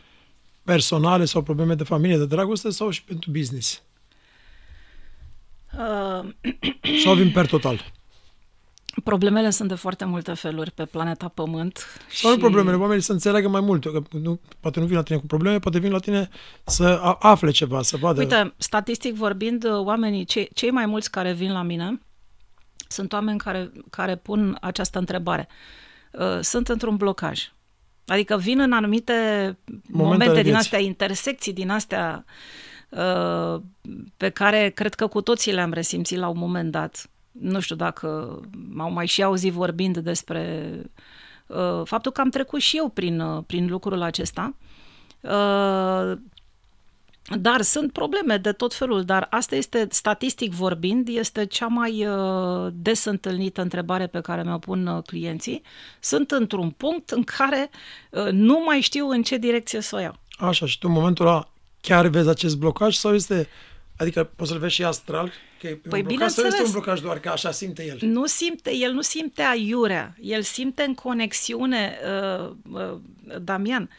personale 0.63 1.25
sau 1.25 1.41
probleme 1.41 1.75
de 1.75 1.83
familie, 1.83 2.17
de 2.17 2.25
dragoste 2.25 2.69
sau 2.69 2.89
și 2.89 3.03
pentru 3.03 3.31
business? 3.31 3.81
Uh... 5.77 6.29
sau 7.03 7.15
vin 7.15 7.31
per 7.31 7.47
total? 7.47 7.96
Problemele 9.03 9.49
sunt 9.49 9.69
de 9.69 9.75
foarte 9.75 10.05
multe 10.05 10.33
feluri 10.33 10.71
pe 10.71 10.85
planeta 10.85 11.27
Pământ. 11.27 11.85
Sau 12.11 12.31
și... 12.31 12.37
problemele, 12.37 12.75
oamenii 12.75 13.03
să 13.03 13.11
înțeleagă 13.11 13.47
mai 13.47 13.61
mult. 13.61 13.83
Că 13.83 14.01
nu, 14.21 14.39
poate 14.59 14.79
nu 14.79 14.85
vin 14.85 14.95
la 14.95 15.03
tine 15.03 15.17
cu 15.17 15.25
probleme, 15.25 15.59
poate 15.59 15.79
vin 15.79 15.91
la 15.91 15.99
tine 15.99 16.29
să 16.63 17.15
afle 17.19 17.51
ceva, 17.51 17.81
să 17.81 17.97
vadă. 17.97 18.19
Uite, 18.19 18.53
statistic 18.57 19.15
vorbind, 19.15 19.65
oamenii, 19.69 20.25
cei, 20.25 20.49
cei 20.53 20.71
mai 20.71 20.85
mulți 20.85 21.11
care 21.11 21.33
vin 21.33 21.51
la 21.51 21.61
mine 21.61 22.01
sunt 22.87 23.13
oameni 23.13 23.37
care, 23.37 23.71
care 23.89 24.15
pun 24.15 24.57
această 24.61 24.99
întrebare. 24.99 25.47
Uh, 26.11 26.39
sunt 26.41 26.67
într-un 26.67 26.95
blocaj. 26.95 27.51
Adică 28.05 28.37
vin 28.37 28.59
în 28.59 28.71
anumite 28.71 29.13
momente, 29.87 30.25
momente 30.25 30.41
din 30.41 30.55
astea, 30.55 30.79
intersecții 30.79 31.53
din 31.53 31.69
astea 31.69 32.25
uh, 32.89 33.61
pe 34.17 34.29
care 34.29 34.69
cred 34.69 34.93
că 34.93 35.07
cu 35.07 35.21
toții 35.21 35.53
le-am 35.53 35.73
resimțit 35.73 36.17
la 36.17 36.27
un 36.27 36.37
moment 36.37 36.71
dat 36.71 37.09
nu 37.39 37.59
știu 37.59 37.75
dacă 37.75 38.39
m-au 38.69 38.91
mai 38.91 39.05
și 39.05 39.23
auzit 39.23 39.53
vorbind 39.53 39.97
despre 39.97 40.71
uh, 41.47 41.81
faptul 41.83 42.11
că 42.11 42.21
am 42.21 42.29
trecut 42.29 42.59
și 42.59 42.77
eu 42.77 42.89
prin, 42.89 43.19
uh, 43.19 43.43
prin 43.47 43.67
lucrul 43.67 44.01
acesta. 44.01 44.55
Uh, 45.21 46.13
dar 47.39 47.61
sunt 47.61 47.91
probleme 47.91 48.37
de 48.37 48.51
tot 48.51 48.73
felul, 48.73 49.03
dar 49.03 49.27
asta 49.29 49.55
este, 49.55 49.87
statistic 49.89 50.53
vorbind, 50.53 51.07
este 51.07 51.45
cea 51.45 51.67
mai 51.67 52.07
uh, 52.07 52.67
des 52.73 53.05
întâlnită 53.05 53.61
întrebare 53.61 54.07
pe 54.07 54.21
care 54.21 54.43
mi-o 54.43 54.57
pun 54.57 54.87
uh, 54.87 55.03
clienții. 55.03 55.61
Sunt 55.99 56.31
într-un 56.31 56.69
punct 56.69 57.09
în 57.09 57.23
care 57.23 57.69
uh, 58.09 58.27
nu 58.31 58.63
mai 58.65 58.81
știu 58.81 59.09
în 59.09 59.23
ce 59.23 59.37
direcție 59.37 59.81
să 59.81 59.95
o 59.95 59.99
iau. 59.99 60.15
Așa, 60.37 60.65
și 60.65 60.79
tu 60.79 60.87
în 60.87 60.93
momentul 60.93 61.27
ăla 61.27 61.49
chiar 61.81 62.07
vezi 62.07 62.29
acest 62.29 62.57
blocaj 62.57 62.95
sau 62.95 63.13
este 63.13 63.47
Adică 63.97 64.23
poți 64.23 64.49
să-l 64.49 64.59
vezi 64.59 64.73
și 64.73 64.83
astral? 64.83 65.31
Că 65.59 65.67
e 65.67 65.75
păi 65.75 65.99
un 65.99 66.05
blocaj 66.07 66.31
sau 66.31 66.45
este 66.45 66.63
un 66.63 66.71
blocaj 66.71 66.99
doar 66.99 67.19
că 67.19 67.29
așa 67.29 67.51
simte 67.51 67.85
el? 67.85 67.97
Nu 68.01 68.25
simte, 68.25 68.75
el 68.75 68.93
nu 68.93 69.01
simte 69.01 69.41
aiurea, 69.41 70.15
el 70.21 70.41
simte 70.41 70.83
în 70.83 70.93
conexiune, 70.93 71.97
uh, 72.39 72.51
uh, 72.71 72.99
Damian. 73.41 73.89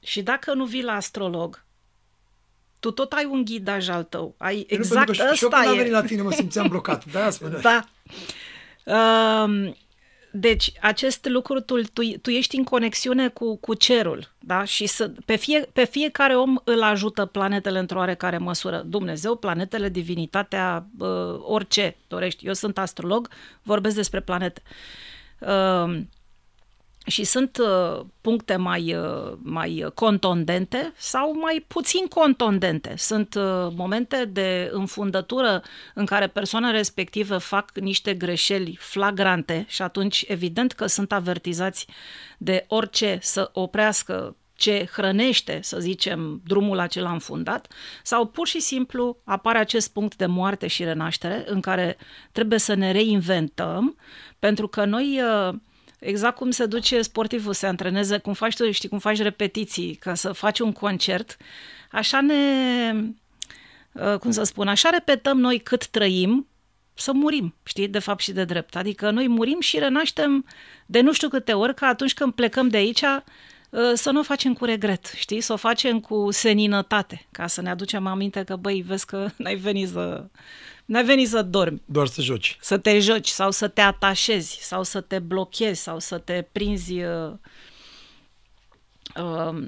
Și 0.00 0.22
dacă 0.22 0.54
nu 0.54 0.64
vii 0.64 0.82
la 0.82 0.92
astrolog, 0.92 1.64
tu 2.80 2.90
tot 2.90 3.12
ai 3.12 3.24
un 3.24 3.44
ghidaj 3.44 3.88
al 3.88 4.04
tău. 4.04 4.34
Ai 4.38 4.66
exact 4.68 5.08
ăsta 5.08 5.34
și 5.34 5.42
eu 5.44 5.50
când 5.50 5.66
am 5.66 5.76
venit 5.76 5.92
la 5.92 6.02
tine 6.02 6.22
mă 6.22 6.32
simțeam 6.32 6.68
blocat. 6.68 7.04
Da, 7.12 7.30
spune. 7.30 7.58
Da. 7.68 7.84
Uh, 8.84 9.74
deci, 10.30 10.72
acest 10.80 11.26
lucru, 11.28 11.60
tu, 11.60 11.82
tu, 11.82 12.02
tu 12.22 12.30
ești 12.30 12.56
în 12.56 12.64
conexiune 12.64 13.28
cu, 13.28 13.56
cu 13.56 13.74
cerul, 13.74 14.32
da? 14.38 14.64
Și 14.64 14.86
să, 14.86 15.12
pe, 15.24 15.36
fie, 15.36 15.68
pe 15.72 15.84
fiecare 15.84 16.36
om 16.36 16.56
îl 16.64 16.82
ajută 16.82 17.24
planetele 17.24 17.78
într-o 17.78 17.98
oarecare 17.98 18.38
măsură. 18.38 18.82
Dumnezeu, 18.86 19.36
planetele, 19.36 19.88
divinitatea, 19.88 20.86
uh, 20.98 21.08
orice 21.40 21.96
dorești. 22.08 22.46
Eu 22.46 22.52
sunt 22.52 22.78
astrolog, 22.78 23.28
vorbesc 23.62 23.94
despre 23.94 24.20
planete. 24.20 24.62
Uh, 27.08 27.14
și 27.14 27.24
sunt 27.24 27.58
uh, 27.58 28.04
puncte 28.20 28.56
mai, 28.56 28.94
uh, 28.94 29.32
mai 29.42 29.84
contondente 29.94 30.92
sau 30.96 31.38
mai 31.38 31.64
puțin 31.66 32.06
contondente. 32.06 32.94
Sunt 32.96 33.34
uh, 33.34 33.68
momente 33.76 34.24
de 34.24 34.70
înfundătură 34.72 35.62
în 35.94 36.06
care 36.06 36.26
persoana 36.26 36.70
respectivă 36.70 37.38
fac 37.38 37.78
niște 37.78 38.14
greșeli 38.14 38.76
flagrante 38.80 39.64
și 39.68 39.82
atunci 39.82 40.24
evident 40.26 40.72
că 40.72 40.86
sunt 40.86 41.12
avertizați 41.12 41.86
de 42.38 42.64
orice 42.68 43.18
să 43.22 43.50
oprească 43.52 44.36
ce 44.54 44.88
hrănește, 44.92 45.58
să 45.62 45.80
zicem, 45.80 46.40
drumul 46.44 46.78
acela 46.78 47.12
înfundat, 47.12 47.72
sau 48.02 48.26
pur 48.26 48.46
și 48.46 48.60
simplu 48.60 49.16
apare 49.24 49.58
acest 49.58 49.92
punct 49.92 50.16
de 50.16 50.26
moarte 50.26 50.66
și 50.66 50.84
renaștere 50.84 51.44
în 51.46 51.60
care 51.60 51.96
trebuie 52.32 52.58
să 52.58 52.74
ne 52.74 52.92
reinventăm, 52.92 53.96
pentru 54.38 54.68
că 54.68 54.84
noi 54.84 55.20
uh, 55.22 55.54
Exact 55.98 56.36
cum 56.36 56.50
se 56.50 56.66
duce 56.66 57.02
sportivul 57.02 57.52
să 57.52 57.58
se 57.58 57.66
antreneze, 57.66 58.18
cum 58.18 58.32
faci 58.32 58.56
tu, 58.56 58.70
știi, 58.70 58.88
cum 58.88 58.98
faci 58.98 59.18
repetiții 59.18 59.94
ca 59.94 60.14
să 60.14 60.32
faci 60.32 60.58
un 60.58 60.72
concert, 60.72 61.36
așa 61.90 62.20
ne, 62.20 62.92
uh, 63.92 64.18
cum 64.18 64.30
să 64.30 64.42
spun, 64.42 64.68
așa 64.68 64.88
repetăm 64.90 65.38
noi 65.38 65.58
cât 65.58 65.86
trăim 65.86 66.46
să 66.94 67.12
murim, 67.12 67.54
știi, 67.62 67.88
de 67.88 67.98
fapt 67.98 68.20
și 68.20 68.32
de 68.32 68.44
drept. 68.44 68.76
Adică 68.76 69.10
noi 69.10 69.28
murim 69.28 69.60
și 69.60 69.78
renaștem 69.78 70.46
de 70.86 71.00
nu 71.00 71.12
știu 71.12 71.28
câte 71.28 71.52
ori, 71.52 71.74
că 71.74 71.84
atunci 71.84 72.14
când 72.14 72.32
plecăm 72.32 72.68
de 72.68 72.76
aici, 72.76 73.02
uh, 73.02 73.80
să 73.94 74.10
nu 74.10 74.18
o 74.18 74.22
facem 74.22 74.52
cu 74.52 74.64
regret, 74.64 75.12
știi, 75.16 75.40
să 75.40 75.52
o 75.52 75.56
facem 75.56 76.00
cu 76.00 76.30
seninătate, 76.30 77.26
ca 77.30 77.46
să 77.46 77.62
ne 77.62 77.70
aducem 77.70 78.06
aminte 78.06 78.44
că, 78.44 78.56
băi, 78.56 78.84
vezi 78.86 79.06
că 79.06 79.28
n-ai 79.36 79.54
venit 79.54 79.88
să 79.88 80.26
N-ai 80.88 81.04
venit 81.04 81.28
să 81.28 81.42
dormi. 81.42 81.82
Doar 81.84 82.06
să 82.06 82.22
joci. 82.22 82.56
Să 82.60 82.78
te 82.78 82.98
joci 82.98 83.28
sau 83.28 83.50
să 83.50 83.68
te 83.68 83.80
atașezi 83.80 84.58
sau 84.60 84.82
să 84.82 85.00
te 85.00 85.18
blochezi 85.18 85.82
sau 85.82 85.98
să 85.98 86.18
te 86.18 86.46
prinzi 86.52 87.02
uh, 87.02 87.32
Uh, 89.16 89.58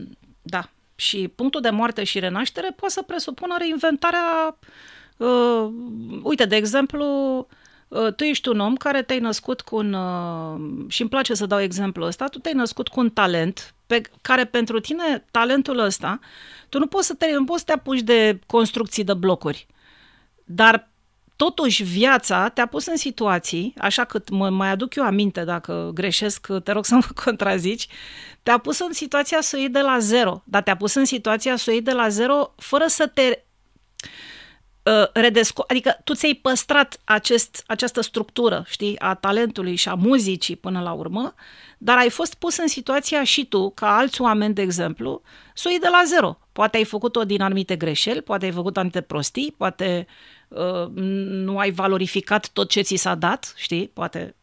da. 0.43 0.71
Și 0.95 1.29
punctul 1.29 1.61
de 1.61 1.71
moarte 1.71 2.05
și 2.05 2.19
renaștere 2.19 2.73
poate 2.77 2.95
să 2.95 3.03
presupună 3.03 3.55
reinventarea. 3.59 4.59
Uh, 5.17 5.71
uite, 6.23 6.45
de 6.45 6.57
exemplu, 6.57 7.07
uh, 7.89 8.15
tu 8.15 8.25
ești 8.25 8.49
un 8.49 8.61
om 8.61 8.77
care 8.77 9.03
te-ai 9.03 9.19
născut 9.19 9.61
cu 9.61 9.77
un. 9.77 9.93
Uh, 9.93 10.85
și 10.89 11.01
îmi 11.01 11.11
place 11.11 11.35
să 11.35 11.47
dau 11.47 11.61
exemplu 11.61 12.05
ăsta. 12.05 12.27
Tu 12.27 12.39
te-ai 12.39 12.55
născut 12.55 12.89
cu 12.89 13.01
un 13.01 13.11
talent 13.11 13.75
pe 13.87 14.01
care 14.23 14.45
pentru 14.45 14.81
tine 14.81 15.25
talentul 15.31 15.79
ăsta, 15.79 16.19
tu 16.69 16.79
nu 16.79 16.87
poți 16.87 17.07
să 17.07 17.15
te, 17.15 17.33
nu 17.33 17.45
poți 17.45 17.59
să 17.59 17.65
te 17.65 17.73
apuci 17.73 18.01
de 18.01 18.39
construcții 18.47 19.05
de 19.05 19.15
blocuri. 19.15 19.67
Dar 20.45 20.90
totuși 21.45 21.83
viața 21.83 22.49
te-a 22.49 22.67
pus 22.67 22.87
în 22.87 22.97
situații, 22.97 23.75
așa 23.79 24.05
cât 24.05 24.29
mă 24.29 24.51
mai 24.51 24.71
aduc 24.71 24.95
eu 24.95 25.05
aminte 25.05 25.45
dacă 25.45 25.91
greșesc, 25.95 26.47
te 26.65 26.73
rog 26.73 26.85
să 26.85 26.95
mă 26.95 27.07
contrazici, 27.25 27.87
te-a 28.43 28.59
pus 28.59 28.79
în 28.79 28.93
situația 28.93 29.41
să 29.41 29.57
o 29.57 29.59
iei 29.59 29.69
de 29.69 29.81
la 29.81 29.99
zero, 29.99 30.43
dar 30.45 30.63
te-a 30.63 30.77
pus 30.77 30.95
în 30.95 31.05
situația 31.05 31.57
să 31.57 31.65
o 31.69 31.73
iei 31.73 31.83
de 31.83 31.93
la 31.93 32.09
zero 32.09 32.55
fără 32.57 32.85
să 32.87 33.07
te 33.07 33.43
uh, 34.83 35.09
redesco- 35.13 35.67
adică 35.67 36.01
tu 36.05 36.15
ți-ai 36.15 36.35
păstrat 36.35 37.01
acest, 37.05 37.63
această 37.67 38.01
structură, 38.01 38.65
știi, 38.67 38.99
a 38.99 39.15
talentului 39.15 39.75
și 39.75 39.89
a 39.89 39.95
muzicii 39.95 40.57
până 40.57 40.81
la 40.81 40.93
urmă, 40.93 41.35
dar 41.79 41.97
ai 41.97 42.11
fost 42.11 42.35
pus 42.35 42.57
în 42.57 42.69
situația 42.69 43.25
și 43.25 43.47
tu, 43.47 43.71
ca 43.71 43.97
alți 43.97 44.21
oameni, 44.21 44.55
de 44.55 44.63
exemplu, 44.63 45.23
să 45.55 45.65
o 45.67 45.71
iei 45.71 45.81
de 45.81 45.89
la 45.89 46.03
zero. 46.07 46.39
Poate 46.53 46.77
ai 46.77 46.85
făcut-o 46.85 47.25
din 47.25 47.43
anumite 47.43 47.77
greșeli, 47.77 48.23
poate 48.23 48.45
ai 48.45 48.53
făcut 48.53 48.77
anumite 48.77 49.01
prostii, 49.01 49.55
poate 49.57 50.07
uh, 50.09 50.39
nu 50.95 51.59
ai 51.59 51.71
valorificat 51.71 52.49
tot 52.49 52.69
ce 52.69 52.81
ți 52.81 52.95
s-a 52.95 53.15
dat, 53.15 53.55
știi, 53.57 53.89
poate 53.89 54.35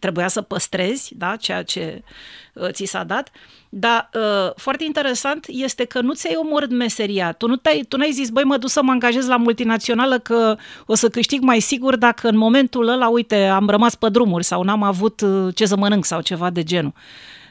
trebuia 0.00 0.28
să 0.28 0.42
păstrezi 0.42 1.14
da, 1.16 1.36
ceea 1.36 1.62
ce 1.62 2.02
uh, 2.52 2.68
ți 2.70 2.84
s-a 2.84 3.04
dat, 3.04 3.30
dar 3.68 4.10
uh, 4.14 4.52
foarte 4.56 4.84
interesant 4.84 5.46
este 5.48 5.84
că 5.84 6.00
nu 6.00 6.12
ți-ai 6.12 6.36
omorât 6.36 6.70
meseria. 6.70 7.32
Tu 7.32 7.46
nu, 7.46 7.56
te-ai, 7.56 7.84
tu 7.88 7.96
n-ai 7.96 8.12
zis, 8.12 8.28
băi, 8.28 8.44
mă 8.44 8.56
duc 8.56 8.70
să 8.70 8.82
mă 8.82 8.90
angajez 8.90 9.26
la 9.26 9.36
multinațională 9.36 10.18
că 10.18 10.56
o 10.86 10.94
să 10.94 11.08
câștig 11.08 11.42
mai 11.42 11.60
sigur 11.60 11.96
dacă 11.96 12.28
în 12.28 12.36
momentul 12.36 12.88
ăla, 12.88 13.08
uite, 13.08 13.46
am 13.46 13.68
rămas 13.68 13.94
pe 13.94 14.08
drumuri 14.08 14.44
sau 14.44 14.62
n-am 14.62 14.82
avut 14.82 15.20
uh, 15.20 15.54
ce 15.54 15.66
să 15.66 15.76
mănânc 15.76 16.04
sau 16.04 16.20
ceva 16.20 16.50
de 16.50 16.62
genul. 16.62 16.92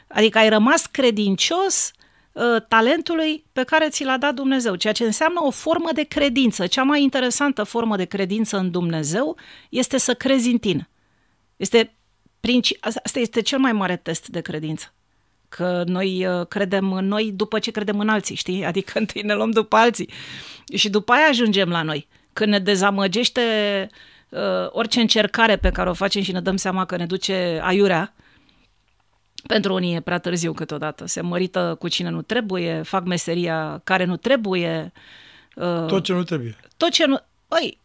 Adică 0.08 0.38
ai 0.38 0.48
rămas 0.48 0.86
credincios 0.86 1.90
uh, 1.96 2.03
talentului 2.68 3.44
pe 3.52 3.62
care 3.62 3.88
ți 3.88 4.04
l-a 4.04 4.16
dat 4.16 4.34
Dumnezeu, 4.34 4.74
ceea 4.74 4.92
ce 4.92 5.04
înseamnă 5.04 5.40
o 5.42 5.50
formă 5.50 5.88
de 5.92 6.02
credință. 6.02 6.66
Cea 6.66 6.82
mai 6.82 7.02
interesantă 7.02 7.62
formă 7.62 7.96
de 7.96 8.04
credință 8.04 8.56
în 8.56 8.70
Dumnezeu 8.70 9.36
este 9.68 9.98
să 9.98 10.14
crezi 10.14 10.48
în 10.48 10.58
tine. 10.58 10.88
Este 11.56 11.94
Princi- 12.44 12.76
asta 12.80 13.18
este 13.18 13.42
cel 13.42 13.58
mai 13.58 13.72
mare 13.72 13.96
test 13.96 14.28
de 14.28 14.40
credință. 14.40 14.92
Că 15.48 15.82
noi 15.86 16.26
uh, 16.26 16.46
credem 16.46 16.92
în 16.92 17.06
noi 17.06 17.32
după 17.32 17.58
ce 17.58 17.70
credem 17.70 17.98
în 18.00 18.08
alții, 18.08 18.34
știi? 18.34 18.64
Adică 18.70 18.98
întâi 18.98 19.22
ne 19.22 19.34
luăm 19.34 19.50
după 19.50 19.76
alții 19.76 20.10
și 20.74 20.88
după 20.88 21.12
aia 21.12 21.26
ajungem 21.28 21.68
la 21.68 21.82
noi. 21.82 22.08
Când 22.32 22.50
ne 22.50 22.58
dezamăgește 22.58 23.40
uh, 24.28 24.40
orice 24.68 25.00
încercare 25.00 25.56
pe 25.56 25.70
care 25.70 25.88
o 25.88 25.92
facem 25.92 26.22
și 26.22 26.32
ne 26.32 26.40
dăm 26.40 26.56
seama 26.56 26.84
că 26.84 26.96
ne 26.96 27.06
duce 27.06 27.60
aiurea, 27.62 28.14
pentru 29.46 29.74
unii 29.74 29.94
e 29.94 30.00
prea 30.00 30.18
târziu 30.18 30.52
câteodată. 30.52 31.06
Se 31.06 31.20
mărită 31.20 31.76
cu 31.78 31.88
cine 31.88 32.08
nu 32.08 32.22
trebuie, 32.22 32.82
fac 32.82 33.04
meseria 33.04 33.80
care 33.84 34.04
nu 34.04 34.16
trebuie. 34.16 34.92
Uh, 35.54 35.86
tot 35.86 36.04
ce 36.04 36.12
nu 36.12 36.22
trebuie. 36.22 36.56
Tot 36.76 36.90
ce 36.90 37.06
nu... 37.06 37.20
Băi, 37.48 37.78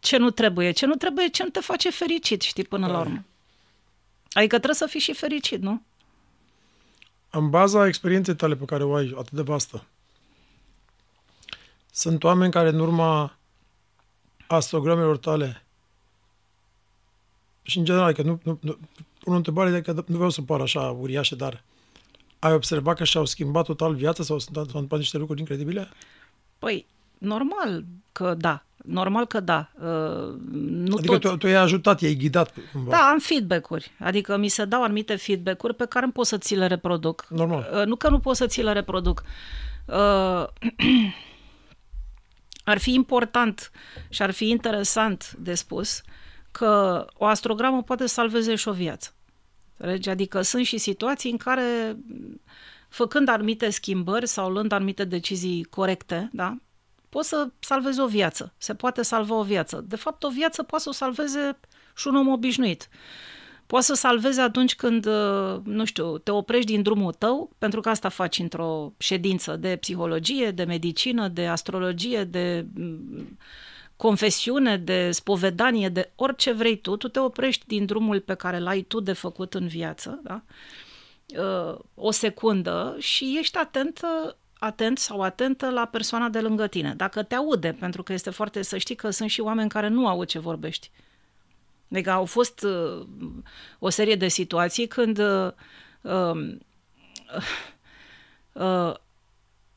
ce 0.00 0.16
nu 0.16 0.30
trebuie? 0.30 0.70
Ce 0.70 0.86
nu 0.86 0.94
trebuie, 0.94 1.28
ce 1.28 1.42
nu 1.42 1.48
te 1.48 1.60
face 1.60 1.90
fericit, 1.90 2.42
știi, 2.42 2.64
până 2.64 2.86
la 2.86 2.98
urmă. 3.00 3.24
Adică 4.32 4.54
trebuie 4.54 4.74
să 4.74 4.86
fii 4.86 5.00
și 5.00 5.12
fericit, 5.12 5.60
nu? 5.60 5.82
În 7.30 7.50
baza 7.50 7.86
experienței 7.86 8.34
tale 8.34 8.56
pe 8.56 8.64
care 8.64 8.84
o 8.84 8.94
ai 8.94 9.14
atât 9.18 9.32
de 9.32 9.42
vastă, 9.42 9.84
sunt 11.92 12.24
oameni 12.24 12.52
care 12.52 12.68
în 12.68 12.78
urma 12.78 13.36
astrogramelor 14.46 15.16
tale 15.16 15.64
și 17.62 17.78
în 17.78 17.84
general, 17.84 18.12
că 18.12 18.22
nu, 18.22 18.40
nu, 18.42 18.58
nu 18.60 18.78
pun 19.24 19.32
o 19.32 19.36
întrebare 19.36 19.70
de 19.70 19.80
că 19.80 19.92
nu 19.92 20.14
vreau 20.14 20.30
să 20.30 20.42
par 20.42 20.60
așa 20.60 20.80
uriașe, 20.80 21.34
dar 21.34 21.62
ai 22.38 22.52
observat 22.52 22.96
că 22.96 23.04
și-au 23.04 23.24
schimbat 23.24 23.64
total 23.64 23.94
viața 23.94 24.22
sau 24.22 24.38
s-au 24.38 24.62
întâmplat 24.62 25.00
niște 25.00 25.18
lucruri 25.18 25.40
incredibile? 25.40 25.88
Păi, 26.58 26.86
normal 27.18 27.84
că 28.12 28.34
da. 28.38 28.64
Normal 28.76 29.26
că 29.26 29.40
da. 29.40 29.70
Uh, 29.74 30.34
nu 30.60 30.96
adică 30.96 31.18
tot... 31.18 31.30
tu, 31.30 31.36
tu 31.36 31.46
i-ai 31.46 31.62
ajutat, 31.62 32.00
i-ai 32.00 32.14
ghidat 32.14 32.54
cumva. 32.72 32.90
Da, 32.90 33.08
am 33.08 33.18
feedback-uri. 33.18 33.90
Adică 33.98 34.36
mi 34.36 34.48
se 34.48 34.64
dau 34.64 34.82
anumite 34.82 35.16
feedback-uri 35.16 35.74
pe 35.74 35.86
care 35.86 36.04
nu 36.06 36.10
pot 36.10 36.26
să 36.26 36.38
ți 36.38 36.54
le 36.54 36.66
reproduc. 36.66 37.26
Normal. 37.28 37.68
Uh, 37.74 37.84
nu 37.84 37.96
că 37.96 38.08
nu 38.08 38.18
pot 38.18 38.36
să 38.36 38.46
ți 38.46 38.62
le 38.62 38.72
reproduc. 38.72 39.22
Uh, 39.86 40.44
ar 42.64 42.78
fi 42.78 42.92
important 42.94 43.70
și 44.08 44.22
ar 44.22 44.30
fi 44.30 44.48
interesant 44.48 45.32
de 45.38 45.54
spus 45.54 46.02
că 46.50 47.04
o 47.14 47.24
astrogramă 47.24 47.82
poate 47.82 48.06
salveze 48.06 48.54
și 48.54 48.68
o 48.68 48.72
viață. 48.72 49.13
Înțelegi? 49.84 50.08
Adică 50.08 50.42
sunt 50.42 50.66
și 50.66 50.78
situații 50.78 51.30
în 51.30 51.36
care 51.36 51.96
făcând 52.88 53.28
anumite 53.28 53.70
schimbări 53.70 54.26
sau 54.26 54.50
luând 54.50 54.72
anumite 54.72 55.04
decizii 55.04 55.64
corecte, 55.64 56.28
da? 56.32 56.56
poți 57.14 57.28
să 57.28 57.48
salvezi 57.58 58.00
o 58.00 58.06
viață. 58.06 58.54
Se 58.58 58.74
poate 58.74 59.02
salva 59.02 59.34
o 59.34 59.42
viață. 59.42 59.84
De 59.88 59.96
fapt, 59.96 60.22
o 60.22 60.28
viață 60.28 60.62
poate 60.62 60.82
să 60.84 60.88
o 60.88 60.92
salveze 60.92 61.58
și 61.96 62.08
un 62.08 62.16
om 62.16 62.28
obișnuit. 62.28 62.88
Poate 63.66 63.84
să 63.84 63.94
salveze 63.94 64.40
atunci 64.40 64.74
când, 64.74 65.06
uh, 65.06 65.60
nu 65.64 65.84
știu, 65.84 66.18
te 66.18 66.30
oprești 66.30 66.72
din 66.72 66.82
drumul 66.82 67.12
tău, 67.12 67.50
pentru 67.58 67.80
că 67.80 67.88
asta 67.88 68.08
faci 68.08 68.38
într-o 68.38 68.92
ședință 68.98 69.56
de 69.56 69.76
psihologie, 69.76 70.50
de 70.50 70.64
medicină, 70.64 71.28
de 71.28 71.46
astrologie, 71.46 72.24
de 72.24 72.66
mm, 72.74 73.38
confesiune, 73.96 74.76
de 74.76 75.10
spovedanie, 75.10 75.88
de 75.88 76.10
orice 76.14 76.52
vrei 76.52 76.76
tu, 76.76 76.96
tu 76.96 77.08
te 77.08 77.18
oprești 77.18 77.66
din 77.66 77.86
drumul 77.86 78.20
pe 78.20 78.34
care 78.34 78.58
l-ai 78.58 78.82
tu 78.82 79.00
de 79.00 79.12
făcut 79.12 79.54
în 79.54 79.66
viață, 79.66 80.20
da? 80.22 80.42
Uh, 81.38 81.78
o 81.94 82.10
secundă 82.10 82.96
și 82.98 83.36
ești 83.38 83.58
atent 83.58 84.00
atent 84.58 84.98
sau 84.98 85.20
atentă 85.20 85.70
la 85.70 85.84
persoana 85.84 86.28
de 86.28 86.40
lângă 86.40 86.66
tine. 86.66 86.94
Dacă 86.94 87.22
te 87.22 87.34
aude, 87.34 87.72
pentru 87.72 88.02
că 88.02 88.12
este 88.12 88.30
foarte 88.30 88.62
să 88.62 88.78
știi 88.78 88.94
că 88.94 89.10
sunt 89.10 89.30
și 89.30 89.40
oameni 89.40 89.68
care 89.68 89.88
nu 89.88 90.06
au 90.06 90.24
ce 90.24 90.38
vorbești. 90.38 90.90
Adică 91.90 92.10
au 92.10 92.24
fost 92.24 92.62
uh, 92.62 93.06
o 93.78 93.88
serie 93.88 94.14
de 94.14 94.28
situații 94.28 94.86
când 94.86 95.18
uh, 95.18 95.52
um, 96.00 96.60
uh, 98.52 98.94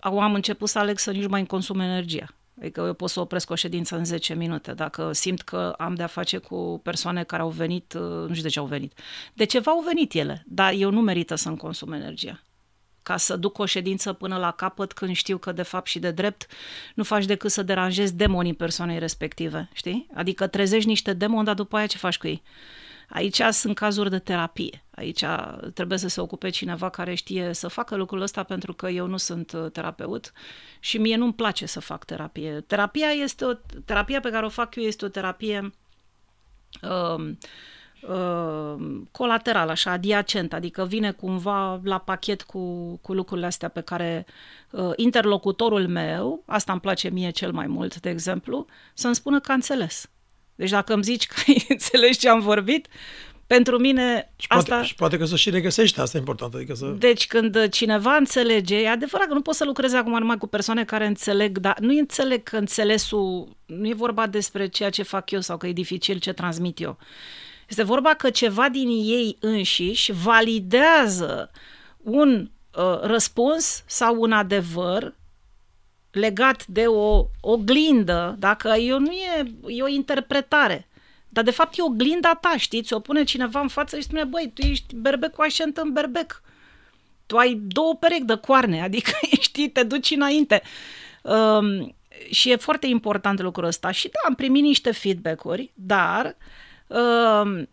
uh, 0.05 0.19
am 0.19 0.33
început 0.33 0.69
să 0.69 0.79
aleg 0.79 0.97
să 0.97 1.11
nici 1.11 1.27
mai 1.27 1.45
consum 1.45 1.79
energia. 1.79 2.27
Adică 2.59 2.81
eu 2.81 2.93
pot 2.93 3.09
să 3.09 3.19
opresc 3.19 3.49
o 3.49 3.55
ședință 3.55 3.97
în 3.97 4.05
10 4.05 4.33
minute 4.33 4.73
dacă 4.73 5.11
simt 5.11 5.41
că 5.41 5.73
am 5.77 5.95
de-a 5.95 6.07
face 6.07 6.37
cu 6.37 6.79
persoane 6.83 7.23
care 7.23 7.41
au 7.41 7.49
venit, 7.49 7.93
uh, 7.93 8.01
nu 8.01 8.29
știu 8.29 8.41
de 8.41 8.49
ce 8.49 8.59
au 8.59 8.65
venit. 8.65 8.99
De 9.33 9.43
ceva 9.43 9.71
au 9.71 9.83
venit 9.85 10.13
ele, 10.13 10.43
dar 10.47 10.73
eu 10.73 10.91
nu 10.91 11.01
merită 11.01 11.35
să-mi 11.35 11.57
consum 11.57 11.91
energia 11.91 12.41
ca 13.07 13.17
să 13.17 13.35
duc 13.35 13.57
o 13.57 13.65
ședință 13.65 14.13
până 14.13 14.37
la 14.37 14.51
capăt 14.51 14.93
când 14.93 15.15
știu 15.15 15.37
că 15.37 15.51
de 15.51 15.61
fapt 15.61 15.87
și 15.87 15.99
de 15.99 16.11
drept 16.11 16.47
nu 16.95 17.03
faci 17.03 17.25
decât 17.25 17.51
să 17.51 17.63
deranjezi 17.63 18.15
demonii 18.15 18.53
persoanei 18.53 18.99
respective, 18.99 19.69
știi? 19.73 20.07
Adică 20.13 20.47
trezești 20.47 20.87
niște 20.87 21.13
demoni, 21.13 21.45
dar 21.45 21.55
după 21.55 21.77
aia 21.77 21.85
ce 21.85 21.97
faci 21.97 22.17
cu 22.17 22.27
ei? 22.27 22.41
Aici 23.09 23.41
sunt 23.41 23.75
cazuri 23.75 24.09
de 24.09 24.19
terapie. 24.19 24.83
Aici 24.95 25.23
trebuie 25.73 25.97
să 25.97 26.07
se 26.07 26.21
ocupe 26.21 26.49
cineva 26.49 26.89
care 26.89 27.13
știe 27.13 27.53
să 27.53 27.67
facă 27.67 27.95
lucrul 27.95 28.21
ăsta 28.21 28.43
pentru 28.43 28.73
că 28.73 28.89
eu 28.89 29.07
nu 29.07 29.17
sunt 29.17 29.51
uh, 29.51 29.71
terapeut 29.71 30.31
și 30.79 30.97
mie 30.97 31.15
nu-mi 31.15 31.33
place 31.33 31.65
să 31.65 31.79
fac 31.79 32.05
terapie. 32.05 32.63
Terapia 32.67 33.07
este 33.07 33.45
o 33.45 33.53
terapia 33.85 34.19
pe 34.19 34.29
care 34.29 34.45
o 34.45 34.49
fac 34.49 34.75
eu 34.75 34.83
este 34.83 35.05
o 35.05 35.07
terapie 35.07 35.73
uh, 36.81 37.31
uh, 38.01 39.01
colateral, 39.11 39.69
așa, 39.69 39.91
adiacent, 39.91 40.53
adică 40.53 40.85
vine 40.85 41.11
cumva 41.11 41.81
la 41.83 41.97
pachet 41.97 42.41
cu, 42.41 42.95
cu 43.01 43.13
lucrurile 43.13 43.45
astea 43.45 43.69
pe 43.69 43.81
care 43.81 44.25
uh, 44.71 44.91
interlocutorul 44.95 45.87
meu, 45.87 46.43
asta 46.45 46.71
îmi 46.71 46.81
place 46.81 47.09
mie 47.09 47.29
cel 47.29 47.51
mai 47.51 47.67
mult, 47.67 47.99
de 47.99 48.09
exemplu, 48.09 48.65
să-mi 48.93 49.15
spună 49.15 49.39
că 49.39 49.51
a 49.51 49.55
înțeles. 49.55 50.09
Deci 50.57 50.69
dacă 50.69 50.93
îmi 50.93 51.03
zici 51.03 51.27
că 51.27 51.35
ai 51.47 51.65
înțeles 51.69 52.17
ce 52.17 52.29
am 52.29 52.39
vorbit, 52.39 52.87
pentru 53.47 53.77
mine 53.77 54.31
și 54.35 54.45
asta... 54.49 54.69
Poate, 54.73 54.87
și 54.87 54.95
poate 54.95 55.17
că 55.17 55.25
să 55.25 55.35
și 55.35 55.49
regăsești, 55.49 55.99
asta 55.99 56.17
e 56.17 56.19
important. 56.19 56.53
Adică 56.53 56.73
să... 56.73 56.85
Deci 56.85 57.27
când 57.27 57.69
cineva 57.69 58.15
înțelege, 58.15 58.81
e 58.81 58.89
adevărat 58.89 59.27
că 59.27 59.33
nu 59.33 59.41
poți 59.41 59.57
să 59.57 59.65
lucrezi 59.65 59.95
acum 59.95 60.17
numai 60.17 60.37
cu 60.37 60.47
persoane 60.47 60.85
care 60.85 61.05
înțeleg, 61.05 61.57
dar 61.57 61.77
nu 61.79 61.97
înțeleg 61.97 62.43
că 62.43 62.57
înțelesul, 62.57 63.55
nu 63.65 63.87
e 63.87 63.93
vorba 63.93 64.27
despre 64.27 64.67
ceea 64.67 64.89
ce 64.89 65.03
fac 65.03 65.31
eu 65.31 65.41
sau 65.41 65.57
că 65.57 65.67
e 65.67 65.71
dificil 65.73 66.19
ce 66.19 66.33
transmit 66.33 66.79
eu. 66.79 66.97
Este 67.67 67.83
vorba 67.83 68.13
că 68.13 68.29
ceva 68.29 68.69
din 68.69 68.87
ei 68.87 69.37
înșiși 69.39 70.11
validează 70.11 71.51
un 71.97 72.49
uh, 72.75 72.99
răspuns 73.01 73.83
sau 73.85 74.15
un 74.19 74.31
adevăr 74.31 75.15
legat 76.17 76.65
de 76.65 76.85
o 76.85 77.25
oglindă, 77.41 78.35
dacă 78.39 78.67
eu 78.67 78.99
nu 78.99 79.11
e, 79.11 79.53
e 79.67 79.83
o 79.83 79.87
interpretare. 79.87 80.87
Dar 81.29 81.43
de 81.43 81.51
fapt 81.51 81.77
e 81.77 81.81
oglinda 81.81 82.33
ta, 82.33 82.53
știți? 82.57 82.93
O 82.93 82.99
pune 82.99 83.23
cineva 83.23 83.59
în 83.59 83.67
față 83.67 83.95
și 83.95 84.03
spune, 84.03 84.23
băi, 84.23 84.51
tu 84.53 84.61
ești 84.61 84.95
berbec 84.95 85.33
cu 85.33 85.41
așent 85.41 85.77
în 85.77 85.93
berbec. 85.93 86.41
tu 87.25 87.37
ai 87.37 87.61
două 87.67 87.95
perechi 87.95 88.25
de 88.25 88.35
coarne, 88.35 88.81
adică 88.81 89.11
știi, 89.39 89.69
te 89.69 89.83
duci 89.83 90.11
înainte. 90.11 90.61
Um, 91.21 91.95
și 92.29 92.51
e 92.51 92.55
foarte 92.55 92.87
important 92.87 93.41
lucrul 93.41 93.65
ăsta. 93.65 93.91
Și 93.91 94.07
da, 94.07 94.19
am 94.27 94.35
primit 94.35 94.63
niște 94.63 94.91
feedback-uri, 94.91 95.71
dar 95.73 96.37
um, 96.87 97.69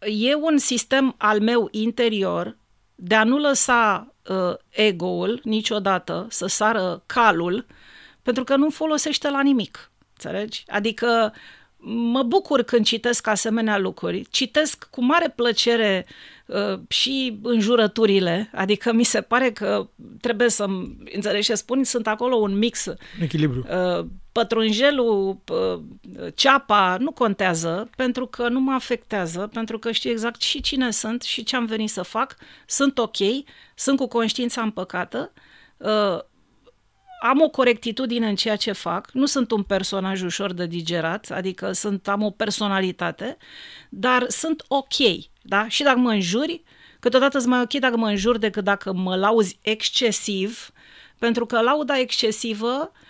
e 0.00 0.34
un 0.34 0.58
sistem 0.58 1.14
al 1.18 1.40
meu 1.40 1.68
interior 1.70 2.56
de 2.94 3.14
a 3.14 3.24
nu 3.24 3.38
lăsa 3.38 4.14
uh, 4.30 4.54
ego-ul 4.68 5.40
niciodată 5.44 6.26
să 6.30 6.46
sară 6.46 7.02
calul, 7.06 7.66
pentru 8.22 8.44
că 8.44 8.56
nu 8.56 8.70
folosește 8.70 9.30
la 9.30 9.42
nimic. 9.42 9.90
Înțelegi? 10.12 10.64
Adică 10.68 11.32
mă 11.86 12.22
bucur 12.22 12.62
când 12.62 12.84
citesc 12.84 13.26
asemenea 13.26 13.78
lucruri. 13.78 14.26
Citesc 14.30 14.88
cu 14.90 15.04
mare 15.04 15.32
plăcere 15.36 16.06
uh, 16.46 16.80
și 16.88 17.38
înjurăturile, 17.42 18.50
adică 18.54 18.92
mi 18.92 19.04
se 19.04 19.20
pare 19.20 19.50
că 19.50 19.88
trebuie 20.20 20.48
să 20.48 20.66
înțelegi 21.14 21.46
ce 21.46 21.54
spun, 21.54 21.84
sunt 21.84 22.06
acolo 22.06 22.36
un 22.36 22.58
mix. 22.58 22.86
Un 22.86 22.94
echilibru. 23.20 23.66
Uh, 23.70 24.06
pătrunjelul, 24.32 25.40
uh, 25.48 25.80
ceapa, 26.34 26.96
nu 26.98 27.12
contează, 27.12 27.90
pentru 27.96 28.26
că 28.26 28.48
nu 28.48 28.60
mă 28.60 28.72
afectează, 28.72 29.50
pentru 29.52 29.78
că 29.78 29.92
știu 29.92 30.10
exact 30.10 30.42
și 30.42 30.60
cine 30.60 30.90
sunt 30.90 31.22
și 31.22 31.42
ce 31.42 31.56
am 31.56 31.64
venit 31.64 31.90
să 31.90 32.02
fac, 32.02 32.36
sunt 32.66 32.98
ok, 32.98 33.16
sunt 33.74 33.96
cu 33.96 34.06
conștiința 34.06 34.62
împăcată, 34.62 35.32
uh, 35.76 36.18
am 37.22 37.40
o 37.40 37.48
corectitudine 37.48 38.28
în 38.28 38.34
ceea 38.34 38.56
ce 38.56 38.72
fac, 38.72 39.10
nu 39.12 39.26
sunt 39.26 39.50
un 39.50 39.62
personaj 39.62 40.22
ușor 40.22 40.52
de 40.52 40.66
digerat, 40.66 41.30
adică 41.30 41.72
sunt, 41.72 42.08
am 42.08 42.22
o 42.22 42.30
personalitate, 42.30 43.36
dar 43.88 44.24
sunt 44.28 44.64
ok, 44.68 44.94
da? 45.42 45.68
Și 45.68 45.82
dacă 45.82 45.98
mă 45.98 46.10
înjuri, 46.10 46.62
câteodată 47.00 47.38
sunt 47.38 47.50
mai 47.50 47.60
ok 47.60 47.72
dacă 47.72 47.96
mă 47.96 48.08
înjur 48.08 48.38
decât 48.38 48.64
dacă 48.64 48.92
mă 48.92 49.16
lauzi 49.16 49.58
excesiv, 49.62 50.70
pentru 51.18 51.46
că 51.46 51.60
lauda 51.60 51.98
excesivă 51.98 52.92
uh, 52.92 53.08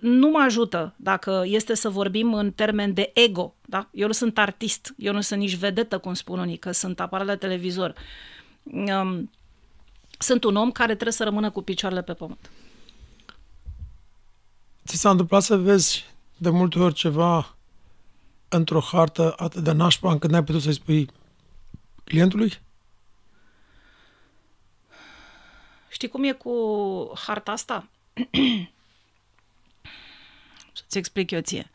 nu 0.00 0.28
mă 0.28 0.38
ajută 0.38 0.94
dacă 0.96 1.42
este 1.44 1.74
să 1.74 1.88
vorbim 1.88 2.34
în 2.34 2.52
termen 2.52 2.94
de 2.94 3.10
ego, 3.14 3.54
da? 3.66 3.88
Eu 3.92 4.06
nu 4.06 4.12
sunt 4.12 4.38
artist, 4.38 4.94
eu 4.96 5.12
nu 5.12 5.20
sunt 5.20 5.40
nici 5.40 5.56
vedetă, 5.56 5.98
cum 5.98 6.14
spun 6.14 6.38
unii, 6.38 6.56
că 6.56 6.72
sunt 6.72 7.00
aparat 7.00 7.26
la 7.26 7.36
televizor. 7.36 7.94
Um, 8.62 9.30
sunt 10.18 10.44
un 10.44 10.56
om 10.56 10.70
care 10.70 10.92
trebuie 10.92 11.12
să 11.12 11.24
rămână 11.24 11.50
cu 11.50 11.62
picioarele 11.62 12.02
pe 12.02 12.14
pământ. 12.14 12.50
Ți 14.86 14.96
s-a 14.96 15.10
întâmplat 15.10 15.42
să 15.42 15.56
vezi 15.56 16.04
de 16.36 16.50
multe 16.50 16.78
ori 16.78 16.94
ceva 16.94 17.56
într-o 18.48 18.80
hartă 18.80 19.34
atât 19.36 19.62
de 19.62 19.72
nașpa 19.72 20.12
încât 20.12 20.30
n-ai 20.30 20.44
putut 20.44 20.62
să-i 20.62 20.72
spui 20.72 21.10
clientului? 22.04 22.52
Știi 25.88 26.08
cum 26.08 26.24
e 26.24 26.32
cu 26.32 26.52
harta 27.26 27.52
asta? 27.52 27.88
Să-ți 30.76 30.98
explic 30.98 31.30
eu 31.30 31.40
ție. 31.40 31.70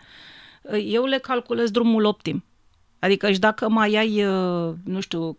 Eu 0.86 1.06
le 1.06 1.18
calculez 1.18 1.72
drumul 1.72 2.06
optim. 2.06 2.44
Adică 3.00 3.32
și 3.32 3.40
dacă 3.40 3.70
mai 3.70 3.96
ai, 3.96 4.26
uh, 4.26 4.74
nu 4.84 5.00
știu, 5.00 5.38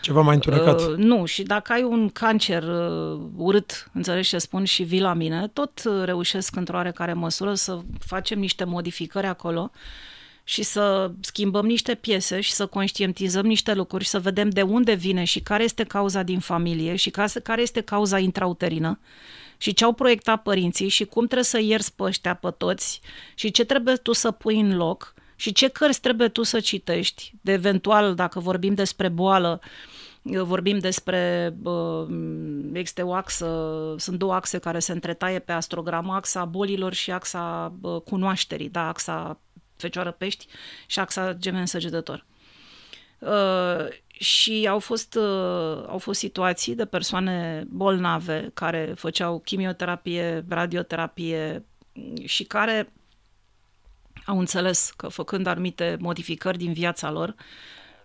ceva 0.00 0.20
mai 0.20 0.34
întunecat. 0.34 0.80
Uh, 0.80 0.96
nu, 0.96 1.24
și 1.24 1.42
dacă 1.42 1.72
ai 1.72 1.82
un 1.82 2.08
cancer 2.08 2.62
uh, 2.62 3.20
urât, 3.36 3.90
înțelegi 3.92 4.28
ce 4.28 4.38
spun, 4.38 4.64
și 4.64 4.82
vii 4.82 5.00
la 5.00 5.14
mine, 5.14 5.50
tot 5.52 5.82
uh, 5.84 6.04
reușesc 6.04 6.56
într-o 6.56 6.76
oarecare 6.76 7.12
măsură 7.12 7.54
să 7.54 7.80
facem 7.98 8.38
niște 8.38 8.64
modificări 8.64 9.26
acolo 9.26 9.70
și 10.44 10.62
să 10.62 11.10
schimbăm 11.20 11.66
niște 11.66 11.94
piese 11.94 12.40
și 12.40 12.52
să 12.52 12.66
conștientizăm 12.66 13.46
niște 13.46 13.74
lucruri 13.74 14.04
și 14.04 14.10
să 14.10 14.18
vedem 14.18 14.48
de 14.48 14.62
unde 14.62 14.92
vine 14.92 15.24
și 15.24 15.40
care 15.40 15.62
este 15.62 15.84
cauza 15.84 16.22
din 16.22 16.38
familie 16.38 16.96
și 16.96 17.10
care 17.42 17.62
este 17.62 17.80
cauza 17.80 18.18
intrauterină 18.18 18.98
și 19.56 19.74
ce 19.74 19.84
au 19.84 19.92
proiectat 19.92 20.42
părinții 20.42 20.88
și 20.88 21.04
cum 21.04 21.24
trebuie 21.24 21.44
să 21.44 21.60
ierți 21.60 21.94
pe 21.94 22.02
ăștia 22.02 22.34
pe 22.34 22.50
toți 22.50 23.00
și 23.34 23.50
ce 23.50 23.64
trebuie 23.64 23.94
tu 23.94 24.12
să 24.12 24.30
pui 24.30 24.60
în 24.60 24.76
loc 24.76 25.14
și 25.36 25.52
ce 25.52 25.68
cărți 25.68 26.00
trebuie 26.00 26.28
tu 26.28 26.42
să 26.42 26.60
citești, 26.60 27.32
de 27.40 27.52
eventual, 27.52 28.14
dacă 28.14 28.40
vorbim 28.40 28.74
despre 28.74 29.08
boală, 29.08 29.60
vorbim 30.22 30.78
despre, 30.78 31.54
este 32.72 33.02
o 33.02 33.12
axă, 33.12 33.94
sunt 33.98 34.18
două 34.18 34.34
axe 34.34 34.58
care 34.58 34.78
se 34.78 34.92
întretaie 34.92 35.38
pe 35.38 35.52
astrogram, 35.52 36.10
axa 36.10 36.44
bolilor 36.44 36.92
și 36.92 37.10
axa 37.10 37.74
cunoașterii, 38.04 38.68
da, 38.68 38.88
axa 38.88 39.40
fecioară 39.76 40.10
pești 40.10 40.46
și 40.86 40.98
axa 40.98 41.32
gemen 41.32 41.66
săgetător. 41.66 42.26
Uh, 44.14 44.20
și 44.24 44.66
au 44.70 44.78
fost, 44.78 45.14
uh, 45.14 45.84
au 45.88 45.98
fost 45.98 46.18
situații 46.18 46.74
de 46.74 46.84
persoane 46.84 47.64
bolnave 47.68 48.50
care 48.54 48.94
făceau 48.96 49.38
chimioterapie, 49.38 50.44
radioterapie 50.48 51.64
și 52.24 52.44
care 52.44 52.92
au 54.26 54.38
înțeles 54.38 54.92
că 54.96 55.08
făcând 55.08 55.46
anumite 55.46 55.96
modificări 56.00 56.58
din 56.58 56.72
viața 56.72 57.10
lor, 57.10 57.34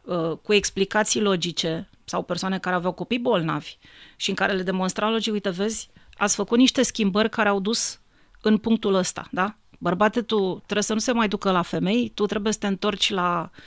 uh, 0.01 0.31
cu 0.41 0.53
explicații 0.53 1.21
logice, 1.21 1.89
sau 2.03 2.23
persoane 2.23 2.59
care 2.59 2.75
aveau 2.75 2.91
copii 2.91 3.19
bolnavi 3.19 3.77
și 4.15 4.29
în 4.29 4.35
care 4.35 4.53
le 4.53 4.63
demonstra 4.63 5.09
logic, 5.09 5.33
uite, 5.33 5.49
vezi, 5.49 5.89
ați 6.17 6.35
făcut 6.35 6.57
niște 6.57 6.81
schimbări 6.81 7.29
care 7.29 7.49
au 7.49 7.59
dus 7.59 7.99
în 8.41 8.57
punctul 8.57 8.93
ăsta, 8.93 9.27
da? 9.31 9.55
Bărbate, 9.79 10.21
tu 10.21 10.53
trebuie 10.53 10.83
să 10.83 10.93
nu 10.93 10.99
se 10.99 11.11
mai 11.11 11.27
ducă 11.27 11.51
la 11.51 11.61
femei, 11.61 12.11
tu 12.13 12.25
trebuie 12.25 12.53
să 12.53 12.59
te 12.59 12.67
întorci 12.67 13.09
la 13.09 13.49
uh, 13.53 13.59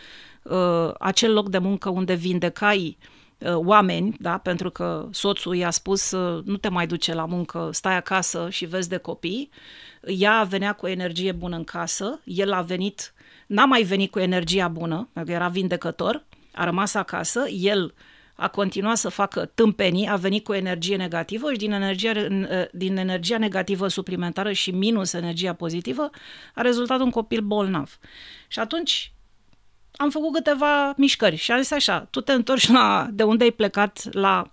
acel 0.98 1.32
loc 1.32 1.48
de 1.48 1.58
muncă 1.58 1.88
unde 1.88 2.14
vindecai 2.14 2.98
uh, 3.38 3.54
oameni, 3.54 4.16
da? 4.20 4.38
pentru 4.38 4.70
că 4.70 5.08
soțul 5.10 5.54
i-a 5.54 5.70
spus 5.70 6.10
uh, 6.10 6.44
nu 6.44 6.56
te 6.56 6.68
mai 6.68 6.86
duce 6.86 7.14
la 7.14 7.24
muncă, 7.24 7.68
stai 7.72 7.96
acasă 7.96 8.48
și 8.50 8.64
vezi 8.64 8.88
de 8.88 8.96
copii 8.96 9.50
ea 10.06 10.42
venea 10.48 10.72
cu 10.72 10.86
energie 10.86 11.32
bună 11.32 11.56
în 11.56 11.64
casă, 11.64 12.20
el 12.24 12.52
a 12.52 12.60
venit, 12.60 13.12
n-a 13.46 13.64
mai 13.64 13.82
venit 13.82 14.10
cu 14.10 14.18
energia 14.18 14.68
bună, 14.68 15.08
pentru 15.12 15.32
că 15.32 15.38
era 15.38 15.48
vindecător, 15.48 16.24
a 16.52 16.64
rămas 16.64 16.94
acasă, 16.94 17.48
el 17.48 17.94
a 18.34 18.48
continuat 18.48 18.96
să 18.96 19.08
facă 19.08 19.50
tâmpenii, 19.54 20.08
a 20.08 20.16
venit 20.16 20.44
cu 20.44 20.52
energie 20.52 20.96
negativă 20.96 21.52
și 21.52 21.58
din 21.58 21.72
energia, 21.72 22.12
din 22.72 22.96
energia 22.96 23.38
negativă 23.38 23.88
suplimentară 23.88 24.52
și 24.52 24.70
minus 24.70 25.12
energia 25.12 25.52
pozitivă 25.52 26.10
a 26.54 26.60
rezultat 26.60 27.00
un 27.00 27.10
copil 27.10 27.40
bolnav. 27.40 27.98
Și 28.48 28.58
atunci 28.58 29.12
am 29.96 30.10
făcut 30.10 30.32
câteva 30.32 30.94
mișcări 30.96 31.36
și 31.36 31.52
am 31.52 31.60
zis 31.60 31.70
așa, 31.70 31.98
tu 32.10 32.20
te 32.20 32.32
întorci 32.32 32.68
la 32.68 33.08
de 33.10 33.22
unde 33.22 33.44
ai 33.44 33.50
plecat 33.50 34.12
la 34.12 34.50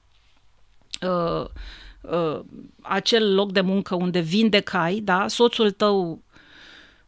uh, 1.01 1.45
uh, 2.01 2.39
acel 2.81 3.33
loc 3.35 3.51
de 3.51 3.61
muncă 3.61 3.95
unde 3.95 4.19
vindecai, 4.19 4.99
da, 5.03 5.27
soțul 5.27 5.71
tău 5.71 6.21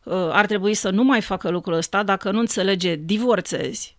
uh, 0.03 0.29
ar 0.31 0.45
trebui 0.45 0.73
să 0.73 0.89
nu 0.89 1.03
mai 1.03 1.21
facă 1.21 1.49
lucrul 1.49 1.75
ăsta, 1.75 2.03
dacă 2.03 2.31
nu 2.31 2.39
înțelege, 2.39 2.95
divorțezi. 2.95 3.97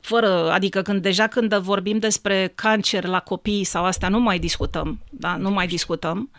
Fără, 0.00 0.50
adică 0.50 0.82
când 0.82 1.02
deja 1.02 1.26
când 1.26 1.54
vorbim 1.54 1.98
despre 1.98 2.52
cancer 2.54 3.04
la 3.04 3.20
copii 3.20 3.64
sau 3.64 3.84
astea, 3.84 4.08
nu 4.08 4.20
mai 4.20 4.38
discutăm, 4.38 5.00
da, 5.10 5.36
nu 5.36 5.50
mai 5.50 5.66
discutăm. 5.66 6.30
Uh, 6.32 6.38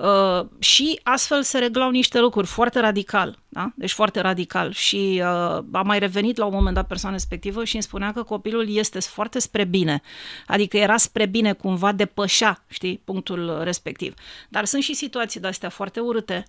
Uh, 0.00 0.46
și 0.58 1.00
astfel 1.02 1.42
se 1.42 1.58
reglau 1.58 1.90
niște 1.90 2.20
lucruri 2.20 2.46
foarte 2.46 2.80
radical, 2.80 3.38
da? 3.48 3.72
deci 3.74 3.92
foarte 3.92 4.20
radical. 4.20 4.72
Și 4.72 5.22
uh, 5.22 5.58
a 5.72 5.82
mai 5.84 5.98
revenit 5.98 6.36
la 6.36 6.44
un 6.44 6.52
moment 6.54 6.74
dat 6.74 6.86
persoana 6.86 7.14
respectivă 7.14 7.64
și 7.64 7.74
îmi 7.74 7.82
spunea 7.82 8.12
că 8.12 8.22
copilul 8.22 8.76
este 8.76 9.00
foarte 9.00 9.38
spre 9.38 9.64
bine, 9.64 10.00
adică 10.46 10.76
era 10.76 10.96
spre 10.96 11.26
bine, 11.26 11.52
cumva 11.52 11.92
depășea, 11.92 12.64
știi, 12.68 13.00
punctul 13.04 13.60
respectiv. 13.62 14.14
Dar 14.48 14.64
sunt 14.64 14.82
și 14.82 14.94
situații 14.94 15.40
de-astea 15.40 15.68
foarte 15.68 16.00
urâte 16.00 16.44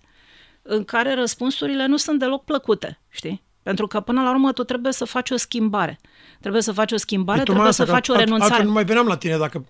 în 0.62 0.84
care 0.84 1.14
răspunsurile 1.14 1.86
nu 1.86 1.96
sunt 1.96 2.18
deloc 2.18 2.44
plăcute, 2.44 3.00
știi? 3.08 3.42
Pentru 3.62 3.86
că 3.86 4.00
până 4.00 4.22
la 4.22 4.30
urmă 4.30 4.52
tu 4.52 4.64
trebuie 4.64 4.92
să 4.92 5.04
faci 5.04 5.30
o 5.30 5.36
schimbare. 5.36 6.00
Trebuie 6.40 6.62
să 6.62 6.72
faci 6.72 6.92
o 6.92 6.96
schimbare, 6.96 7.42
păi 7.42 7.46
trebuie 7.46 7.72
să 7.72 7.84
faci 7.84 8.08
o 8.08 8.14
renunțare. 8.14 8.52
Altfel 8.52 8.66
nu 8.66 8.72
mai 8.72 8.84
veneam 8.84 9.06
la 9.06 9.16
tine 9.16 9.36
dacă 9.36 9.64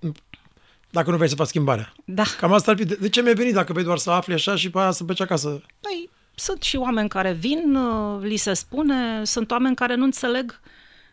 dacă 0.92 1.10
nu 1.10 1.16
vrei 1.16 1.28
să 1.28 1.34
faci 1.34 1.46
schimbarea. 1.46 1.92
Da. 2.04 2.22
Cam 2.38 2.52
asta 2.52 2.70
ar 2.70 2.76
fi. 2.76 2.84
De 2.84 3.08
ce 3.08 3.22
mi-ai 3.22 3.34
venit 3.34 3.54
dacă 3.54 3.72
vrei 3.72 3.84
doar 3.84 3.98
să 3.98 4.10
afli 4.10 4.34
așa 4.34 4.56
și 4.56 4.70
pe 4.70 4.78
aia 4.78 4.90
să 4.90 5.04
pleci 5.04 5.20
acasă? 5.20 5.62
Păi, 5.80 6.10
sunt 6.34 6.62
și 6.62 6.76
oameni 6.76 7.08
care 7.08 7.32
vin, 7.32 7.74
uh, 7.74 8.22
li 8.22 8.36
se 8.36 8.52
spune, 8.52 9.24
sunt 9.24 9.50
oameni 9.50 9.74
care 9.74 9.94
nu 9.94 10.04
înțeleg, 10.04 10.60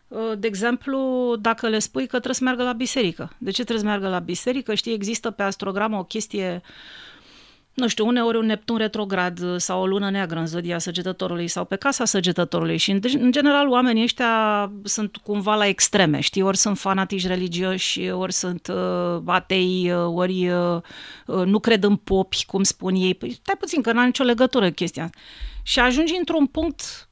uh, 0.08 0.32
de 0.38 0.46
exemplu, 0.46 1.34
dacă 1.40 1.68
le 1.68 1.78
spui 1.78 2.02
că 2.02 2.08
trebuie 2.08 2.34
să 2.34 2.44
meargă 2.44 2.62
la 2.62 2.72
biserică. 2.72 3.32
De 3.38 3.50
ce 3.50 3.64
trebuie 3.64 3.78
să 3.78 3.84
meargă 3.84 4.08
la 4.08 4.18
biserică? 4.18 4.74
Știi, 4.74 4.92
există 4.92 5.30
pe 5.30 5.42
astrogramă 5.42 5.98
o 5.98 6.04
chestie 6.04 6.62
uh, 6.64 6.70
nu 7.74 7.88
știu, 7.88 8.06
uneori 8.06 8.38
un 8.38 8.46
Neptun 8.46 8.76
retrograd 8.76 9.40
uh, 9.42 9.54
sau 9.56 9.80
o 9.80 9.86
lună 9.86 10.10
neagră 10.10 10.38
în 10.38 10.46
zodia 10.46 10.78
săgetătorului 10.78 11.48
sau 11.48 11.64
pe 11.64 11.76
casa 11.76 12.04
săgetătorului 12.04 12.76
și 12.76 12.90
în, 12.90 13.00
în 13.18 13.32
general 13.32 13.68
oamenii 13.68 14.02
ăștia 14.02 14.72
sunt 14.82 15.16
cumva 15.16 15.54
la 15.54 15.66
extreme, 15.66 16.20
știi, 16.20 16.42
ori 16.42 16.56
sunt 16.56 16.78
fanatici 16.78 17.26
religioși, 17.26 18.10
ori 18.10 18.32
sunt 18.32 18.68
uh, 18.68 19.22
atei, 19.24 19.92
uh, 19.92 20.12
ori 20.14 20.48
uh, 20.48 20.80
uh, 21.26 21.44
nu 21.44 21.58
cred 21.58 21.84
în 21.84 21.96
popi, 21.96 22.44
cum 22.46 22.62
spun 22.62 22.94
ei. 22.94 23.14
Păi 23.14 23.30
stai 23.30 23.56
puțin, 23.58 23.82
că 23.82 23.92
n-a 23.92 24.04
nicio 24.04 24.24
legătură 24.24 24.70
chestia. 24.70 25.10
Și 25.62 25.80
ajungi 25.80 26.14
într-un 26.18 26.46
punct 26.46 27.08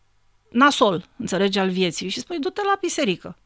nasol, 0.50 1.04
înțelegi, 1.16 1.58
al 1.58 1.68
vieții 1.68 2.08
și 2.08 2.20
spui, 2.20 2.38
du-te 2.38 2.60
la 2.64 2.76
biserică. 2.80 3.36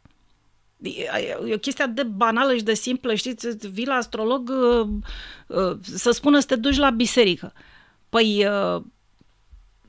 E 0.83 1.55
o 1.55 1.59
chestie 1.59 1.87
de 1.95 2.03
banală 2.03 2.57
și 2.57 2.62
de 2.62 2.74
simplă, 2.74 3.14
știți, 3.14 3.68
vii 3.68 3.87
la 3.87 3.95
astrolog 3.95 4.49
uh, 4.49 4.89
uh, 5.47 5.76
să 5.83 6.11
spună 6.11 6.41
să 6.41 6.47
te 6.47 6.57
duci 6.57 6.76
la 6.76 6.91
biserică. 6.91 7.53
Păi, 8.09 8.47
uh, 8.47 8.83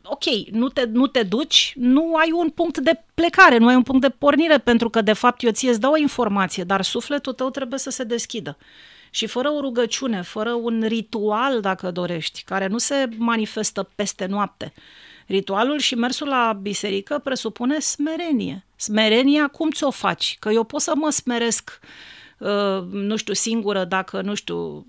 ok, 0.03 0.23
nu 0.51 0.69
te, 0.69 0.85
nu 0.85 1.07
te 1.07 1.23
duci, 1.23 1.73
nu 1.77 2.15
ai 2.15 2.31
un 2.31 2.49
punct 2.49 2.77
de 2.77 3.03
plecare, 3.13 3.57
nu 3.57 3.67
ai 3.67 3.75
un 3.75 3.83
punct 3.83 4.01
de 4.01 4.09
pornire, 4.09 4.57
pentru 4.57 4.89
că, 4.89 5.01
de 5.01 5.13
fapt, 5.13 5.43
eu 5.43 5.51
ție 5.51 5.69
îți 5.69 5.79
dau 5.79 5.91
o 5.91 5.97
informație, 5.97 6.63
dar 6.63 6.81
sufletul 6.81 7.33
tău 7.33 7.49
trebuie 7.49 7.79
să 7.79 7.89
se 7.89 8.03
deschidă. 8.03 8.57
Și 9.09 9.25
fără 9.27 9.49
o 9.49 9.59
rugăciune, 9.59 10.21
fără 10.21 10.51
un 10.53 10.83
ritual, 10.87 11.61
dacă 11.61 11.91
dorești, 11.91 12.43
care 12.43 12.67
nu 12.67 12.77
se 12.77 13.09
manifestă 13.17 13.89
peste 13.95 14.25
noapte, 14.25 14.73
Ritualul 15.27 15.79
și 15.79 15.95
mersul 15.95 16.27
la 16.27 16.59
biserică 16.61 17.19
presupune 17.23 17.79
smerenie. 17.79 18.65
Smerenia 18.83 19.47
cum 19.47 19.71
ți-o 19.71 19.91
faci? 19.91 20.37
Că 20.39 20.49
eu 20.49 20.63
pot 20.63 20.81
să 20.81 20.93
mă 20.95 21.09
smeresc, 21.09 21.79
uh, 22.37 22.81
nu 22.91 23.15
știu, 23.15 23.33
singură 23.33 23.83
dacă, 23.83 24.21
nu 24.21 24.33
știu, 24.33 24.87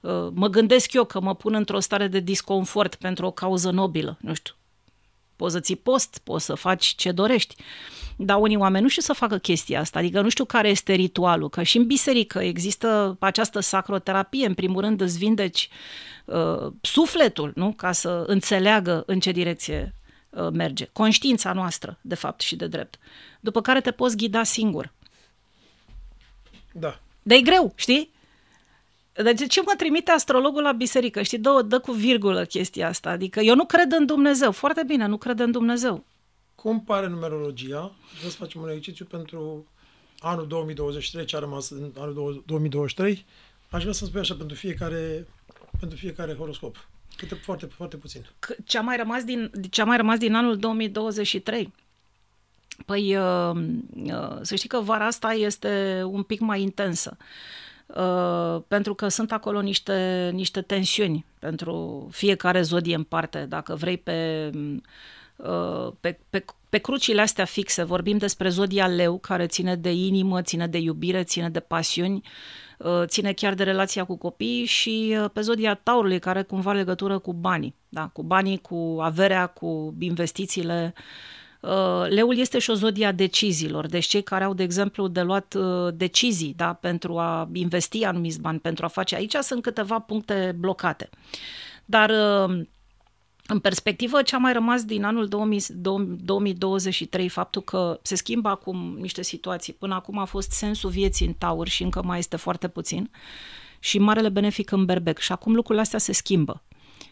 uh, 0.00 0.28
mă 0.32 0.48
gândesc 0.48 0.92
eu 0.92 1.04
că 1.04 1.20
mă 1.20 1.34
pun 1.34 1.54
într-o 1.54 1.80
stare 1.80 2.06
de 2.06 2.20
disconfort 2.20 2.94
pentru 2.94 3.26
o 3.26 3.30
cauză 3.30 3.70
nobilă, 3.70 4.18
nu 4.20 4.34
știu. 4.34 4.54
Poți 5.36 5.52
să 5.52 5.60
ții 5.60 5.76
post, 5.76 6.20
poți 6.24 6.44
să 6.44 6.54
faci 6.54 6.84
ce 6.84 7.12
dorești. 7.12 7.54
Dar 8.16 8.40
unii 8.40 8.56
oameni 8.56 8.82
nu 8.82 8.88
știu 8.88 9.02
să 9.02 9.12
facă 9.12 9.38
chestia 9.38 9.80
asta, 9.80 9.98
adică 9.98 10.20
nu 10.20 10.28
știu 10.28 10.44
care 10.44 10.68
este 10.68 10.92
ritualul, 10.92 11.48
că 11.48 11.62
și 11.62 11.76
în 11.76 11.86
biserică 11.86 12.38
există 12.38 13.16
această 13.20 13.60
sacroterapie, 13.60 14.46
în 14.46 14.54
primul 14.54 14.80
rând 14.80 15.00
îți 15.00 15.18
vindeci 15.18 15.68
uh, 16.24 16.72
sufletul, 16.80 17.52
nu? 17.54 17.72
ca 17.72 17.92
să 17.92 18.24
înțeleagă 18.26 19.02
în 19.06 19.20
ce 19.20 19.32
direcție 19.32 19.92
uh, 19.94 19.97
merge. 20.52 20.88
Conștiința 20.92 21.52
noastră, 21.52 21.98
de 22.00 22.14
fapt 22.14 22.40
și 22.40 22.56
de 22.56 22.66
drept. 22.66 22.98
După 23.40 23.60
care 23.60 23.80
te 23.80 23.90
poți 23.90 24.16
ghida 24.16 24.42
singur. 24.42 24.92
Da. 26.72 27.00
Dar 27.22 27.36
e 27.38 27.40
greu, 27.40 27.72
știi? 27.76 28.10
Deci 29.22 29.48
ce 29.48 29.62
mă 29.62 29.74
trimite 29.76 30.10
astrologul 30.10 30.62
la 30.62 30.72
biserică? 30.72 31.22
Știi, 31.22 31.38
dă, 31.38 31.62
dă 31.66 31.78
cu 31.78 31.92
virgulă 31.92 32.44
chestia 32.44 32.88
asta. 32.88 33.10
Adică 33.10 33.40
eu 33.40 33.54
nu 33.54 33.64
cred 33.64 33.92
în 33.92 34.06
Dumnezeu. 34.06 34.52
Foarte 34.52 34.82
bine, 34.86 35.06
nu 35.06 35.16
cred 35.16 35.38
în 35.38 35.50
Dumnezeu. 35.50 36.04
Cum 36.54 36.80
pare 36.80 37.06
numerologia? 37.06 37.92
Vreau 38.16 38.30
să 38.30 38.36
facem 38.36 38.60
un 38.60 38.68
exercițiu 38.68 39.04
pentru 39.04 39.66
anul 40.18 40.46
2023, 40.46 41.24
ce 41.24 41.36
a 41.36 41.38
rămas 41.38 41.70
în 41.70 41.92
anul 41.98 42.42
2023. 42.46 43.24
Aș 43.70 43.80
vrea 43.80 43.92
să 43.92 44.04
spui 44.04 44.20
așa 44.20 44.34
pentru 44.34 44.56
fiecare, 44.56 45.26
pentru 45.78 45.98
fiecare 45.98 46.34
horoscop. 46.34 46.88
Câte, 47.18 47.34
foarte, 47.34 47.66
foarte 47.66 47.96
puțin. 47.96 48.26
Ce 48.64 48.78
a 48.78 48.80
mai 48.80 48.96
rămas 48.96 49.24
din, 49.24 49.50
ce 49.70 49.80
a 49.80 49.84
mai 49.84 49.96
rămas 49.96 50.18
din 50.18 50.34
anul 50.34 50.56
2023? 50.56 51.72
Păi, 52.86 53.16
uh, 53.16 53.56
uh, 54.04 54.38
să 54.40 54.54
știi 54.54 54.68
că 54.68 54.80
vara 54.80 55.06
asta 55.06 55.32
este 55.32 56.02
un 56.04 56.22
pic 56.22 56.40
mai 56.40 56.62
intensă. 56.62 57.16
Uh, 57.86 58.62
pentru 58.68 58.94
că 58.94 59.08
sunt 59.08 59.32
acolo 59.32 59.60
niște, 59.60 60.30
niște 60.32 60.62
tensiuni 60.62 61.24
pentru 61.38 62.08
fiecare 62.12 62.62
zodie 62.62 62.94
în 62.94 63.04
parte. 63.04 63.46
Dacă 63.48 63.74
vrei 63.74 63.96
pe 63.96 64.50
Uh, 65.36 65.92
pe, 66.00 66.18
pe, 66.30 66.44
pe 66.68 66.78
crucile 66.78 67.20
astea 67.20 67.44
fixe, 67.44 67.82
vorbim 67.82 68.16
despre 68.16 68.48
zodia 68.48 68.86
leu, 68.86 69.18
care 69.18 69.46
ține 69.46 69.76
de 69.76 69.92
inimă, 69.92 70.42
ține 70.42 70.66
de 70.66 70.78
iubire, 70.78 71.22
ține 71.22 71.50
de 71.50 71.60
pasiuni, 71.60 72.16
uh, 72.16 72.67
ține 73.04 73.32
chiar 73.32 73.54
de 73.54 73.62
relația 73.62 74.04
cu 74.04 74.16
copiii 74.16 74.64
și 74.64 75.16
uh, 75.18 75.30
pe 75.32 75.40
zodia 75.40 75.74
taurului, 75.74 76.18
care 76.18 76.42
cumva 76.42 76.72
legătură 76.72 77.18
cu 77.18 77.32
banii, 77.32 77.74
da? 77.88 78.06
cu 78.12 78.22
banii, 78.22 78.58
cu 78.58 78.98
averea, 79.00 79.46
cu 79.46 79.94
investițiile. 79.98 80.94
Leul 82.08 82.38
este 82.38 82.58
și 82.58 82.70
o 82.70 82.74
zodia 82.74 83.12
deciziilor, 83.12 83.86
deci 83.86 84.06
cei 84.06 84.22
care 84.22 84.44
au, 84.44 84.54
de 84.54 84.62
exemplu, 84.62 85.08
de 85.08 85.22
luat 85.22 85.56
decizii 85.94 86.54
da? 86.56 86.72
pentru 86.72 87.18
a 87.18 87.48
investi 87.52 88.04
anumiți 88.04 88.40
bani, 88.40 88.58
pentru 88.58 88.84
a 88.84 88.88
face. 88.88 89.14
Aici 89.14 89.34
sunt 89.34 89.62
câteva 89.62 89.98
puncte 89.98 90.56
blocate. 90.58 91.08
Dar 91.84 92.10
în 93.50 93.58
perspectivă, 93.58 94.22
ce 94.22 94.34
a 94.34 94.38
mai 94.38 94.52
rămas 94.52 94.84
din 94.84 95.04
anul 95.04 95.28
2000, 95.28 95.62
2023, 95.68 97.28
faptul 97.28 97.62
că 97.62 97.98
se 98.02 98.14
schimbă 98.14 98.48
acum 98.48 98.96
niște 99.00 99.22
situații. 99.22 99.72
Până 99.72 99.94
acum 99.94 100.18
a 100.18 100.24
fost 100.24 100.50
sensul 100.50 100.90
vieții 100.90 101.26
în 101.26 101.32
taur 101.32 101.68
și 101.68 101.82
încă 101.82 102.02
mai 102.02 102.18
este 102.18 102.36
foarte 102.36 102.68
puțin 102.68 103.10
și 103.78 103.98
marele 103.98 104.28
benefic 104.28 104.70
în 104.70 104.84
berbec. 104.84 105.18
Și 105.18 105.32
acum 105.32 105.54
lucrurile 105.54 105.82
astea 105.82 105.98
se 105.98 106.12
schimbă. 106.12 106.62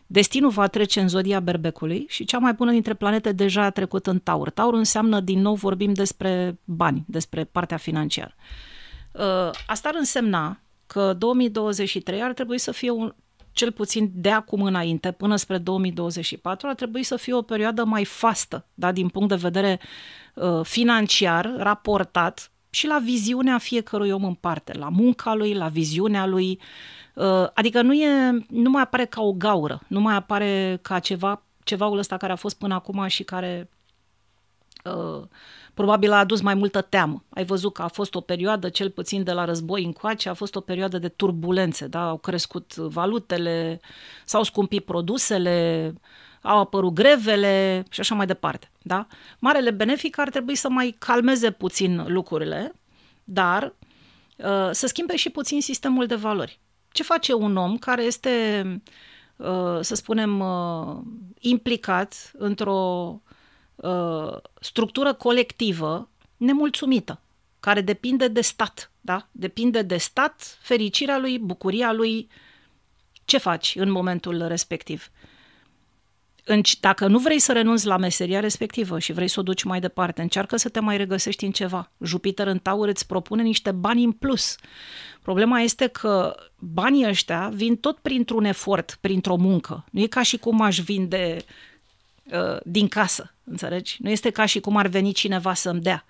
Destinul 0.06 0.50
va 0.50 0.66
trece 0.66 1.00
în 1.00 1.08
zodia 1.08 1.40
berbecului 1.40 2.04
și 2.08 2.24
cea 2.24 2.38
mai 2.38 2.52
bună 2.52 2.70
dintre 2.70 2.94
planete 2.94 3.32
deja 3.32 3.62
a 3.62 3.70
trecut 3.70 4.06
în 4.06 4.18
taur. 4.18 4.50
Taur 4.50 4.74
înseamnă, 4.74 5.20
din 5.20 5.40
nou, 5.40 5.54
vorbim 5.54 5.92
despre 5.92 6.58
bani, 6.64 7.04
despre 7.06 7.44
partea 7.44 7.76
financiară. 7.76 8.34
Uh, 9.12 9.50
asta 9.66 9.88
ar 9.88 9.94
însemna 9.98 10.60
că 10.86 11.12
2023 11.12 12.22
ar 12.22 12.32
trebui 12.32 12.58
să 12.58 12.72
fie 12.72 12.90
un, 12.90 13.14
cel 13.56 13.72
puțin 13.72 14.10
de 14.14 14.30
acum 14.30 14.62
înainte, 14.62 15.12
până 15.12 15.36
spre 15.36 15.58
2024, 15.58 16.68
ar 16.68 16.74
trebui 16.74 17.02
să 17.02 17.16
fie 17.16 17.34
o 17.34 17.42
perioadă 17.42 17.84
mai 17.84 18.04
fastă, 18.04 18.66
da, 18.74 18.92
din 18.92 19.08
punct 19.08 19.28
de 19.28 19.34
vedere 19.34 19.80
uh, 20.34 20.60
financiar, 20.62 21.54
raportat 21.56 22.50
și 22.70 22.86
la 22.86 22.98
viziunea 22.98 23.58
fiecărui 23.58 24.10
om 24.10 24.24
în 24.24 24.34
parte, 24.34 24.72
la 24.78 24.88
munca 24.88 25.34
lui, 25.34 25.54
la 25.54 25.68
viziunea 25.68 26.26
lui. 26.26 26.60
Uh, 27.14 27.46
adică 27.54 27.82
nu, 27.82 27.94
e, 27.94 28.44
nu 28.48 28.70
mai 28.70 28.82
apare 28.82 29.04
ca 29.04 29.22
o 29.22 29.32
gaură, 29.32 29.80
nu 29.86 30.00
mai 30.00 30.14
apare 30.14 30.78
ca 30.82 30.98
ceva, 30.98 31.42
cevaul 31.64 31.98
ăsta 31.98 32.16
care 32.16 32.32
a 32.32 32.36
fost 32.36 32.58
până 32.58 32.74
acum 32.74 33.06
și 33.06 33.22
care 33.22 33.70
uh, 34.84 35.22
probabil 35.76 36.12
a 36.12 36.18
adus 36.18 36.40
mai 36.40 36.54
multă 36.54 36.80
teamă. 36.80 37.24
Ai 37.28 37.44
văzut 37.44 37.72
că 37.72 37.82
a 37.82 37.88
fost 37.88 38.14
o 38.14 38.20
perioadă, 38.20 38.68
cel 38.68 38.90
puțin 38.90 39.22
de 39.22 39.32
la 39.32 39.44
război 39.44 39.84
încoace, 39.84 40.28
a 40.28 40.34
fost 40.34 40.54
o 40.54 40.60
perioadă 40.60 40.98
de 40.98 41.08
turbulențe, 41.08 41.86
da? 41.86 42.08
au 42.08 42.16
crescut 42.16 42.74
valutele, 42.74 43.80
s-au 44.24 44.42
scumpit 44.42 44.84
produsele, 44.84 45.92
au 46.42 46.58
apărut 46.58 46.92
grevele 46.92 47.84
și 47.90 48.00
așa 48.00 48.14
mai 48.14 48.26
departe. 48.26 48.70
Da? 48.82 49.06
Marele 49.38 49.70
benefic 49.70 50.18
ar 50.18 50.30
trebui 50.30 50.54
să 50.54 50.68
mai 50.68 50.96
calmeze 50.98 51.50
puțin 51.50 52.04
lucrurile, 52.06 52.74
dar 53.24 53.74
uh, 54.36 54.68
să 54.70 54.86
schimbe 54.86 55.16
și 55.16 55.30
puțin 55.30 55.60
sistemul 55.60 56.06
de 56.06 56.14
valori. 56.14 56.60
Ce 56.92 57.02
face 57.02 57.34
un 57.34 57.56
om 57.56 57.78
care 57.78 58.02
este, 58.02 58.30
uh, 59.36 59.78
să 59.80 59.94
spunem, 59.94 60.40
uh, 60.40 60.96
implicat 61.38 62.32
într-o 62.38 63.20
uh, 63.76 64.36
structură 64.60 65.12
colectivă 65.12 66.08
nemulțumită, 66.36 67.20
care 67.60 67.80
depinde 67.80 68.28
de 68.28 68.40
stat, 68.40 68.90
da? 69.00 69.28
Depinde 69.32 69.82
de 69.82 69.96
stat, 69.96 70.58
fericirea 70.60 71.18
lui, 71.18 71.38
bucuria 71.38 71.92
lui. 71.92 72.28
Ce 73.24 73.38
faci 73.38 73.74
în 73.78 73.90
momentul 73.90 74.46
respectiv? 74.46 75.10
Dacă 76.80 77.06
nu 77.06 77.18
vrei 77.18 77.38
să 77.38 77.52
renunți 77.52 77.86
la 77.86 77.96
meseria 77.96 78.40
respectivă 78.40 78.98
și 78.98 79.12
vrei 79.12 79.28
să 79.28 79.40
o 79.40 79.42
duci 79.42 79.62
mai 79.62 79.80
departe, 79.80 80.22
încearcă 80.22 80.56
să 80.56 80.68
te 80.68 80.80
mai 80.80 80.96
regăsești 80.96 81.44
în 81.44 81.50
ceva. 81.50 81.90
Jupiter 82.00 82.46
în 82.46 82.58
taur 82.58 82.88
îți 82.88 83.06
propune 83.06 83.42
niște 83.42 83.70
bani 83.70 84.04
în 84.04 84.12
plus. 84.12 84.56
Problema 85.22 85.60
este 85.60 85.86
că 85.86 86.34
banii 86.58 87.08
ăștia 87.08 87.50
vin 87.54 87.76
tot 87.76 87.98
printr-un 87.98 88.44
efort, 88.44 88.98
printr-o 89.00 89.36
muncă. 89.36 89.84
Nu 89.90 90.00
e 90.00 90.06
ca 90.06 90.22
și 90.22 90.36
cum 90.36 90.60
aș 90.60 90.78
vinde 90.80 91.36
uh, 92.32 92.58
din 92.64 92.88
casă. 92.88 93.34
Înțelegi? 93.44 93.96
Nu 94.00 94.10
este 94.10 94.30
ca 94.30 94.44
și 94.44 94.60
cum 94.60 94.76
ar 94.76 94.86
veni 94.86 95.12
cineva 95.12 95.54
să-mi 95.54 95.80
dea. 95.80 96.04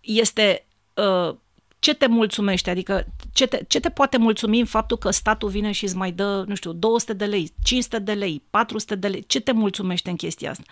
Este 0.00 0.66
uh, 0.94 1.36
ce 1.78 1.94
te 1.94 2.06
mulțumește, 2.06 2.70
adică 2.70 3.06
ce 3.32 3.46
te, 3.46 3.64
ce 3.68 3.80
te 3.80 3.90
poate 3.90 4.16
mulțumi 4.16 4.60
în 4.60 4.66
faptul 4.66 4.96
că 4.96 5.10
statul 5.10 5.48
vine 5.48 5.72
și 5.72 5.84
îți 5.84 5.96
mai 5.96 6.12
dă, 6.12 6.44
nu 6.46 6.54
știu, 6.54 6.72
200 6.72 7.12
de 7.12 7.24
lei, 7.24 7.52
500 7.62 7.98
de 7.98 8.12
lei, 8.12 8.42
400 8.50 8.94
de 8.94 9.08
lei, 9.08 9.24
ce 9.26 9.40
te 9.40 9.52
mulțumește 9.52 10.10
în 10.10 10.16
chestia 10.16 10.50
asta? 10.50 10.64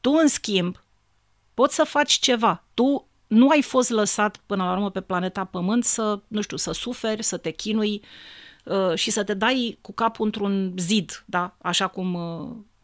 Tu, 0.00 0.10
în 0.10 0.28
schimb, 0.28 0.82
poți 1.54 1.74
să 1.74 1.84
faci 1.84 2.12
ceva. 2.12 2.64
Tu 2.74 3.06
nu 3.26 3.48
ai 3.48 3.62
fost 3.62 3.90
lăsat 3.90 4.40
până 4.46 4.64
la 4.64 4.72
urmă 4.72 4.90
pe 4.90 5.00
planeta 5.00 5.44
Pământ 5.44 5.84
să, 5.84 6.20
nu 6.28 6.40
știu, 6.40 6.56
să 6.56 6.72
suferi, 6.72 7.22
să 7.22 7.36
te 7.36 7.50
chinui 7.50 8.02
uh, 8.64 8.94
și 8.94 9.10
să 9.10 9.24
te 9.24 9.34
dai 9.34 9.78
cu 9.80 9.92
capul 9.92 10.24
într-un 10.24 10.74
zid, 10.76 11.24
da? 11.26 11.56
Așa 11.58 11.86
cum 11.86 12.14
uh, 12.14 12.48
Uh, 12.48 12.75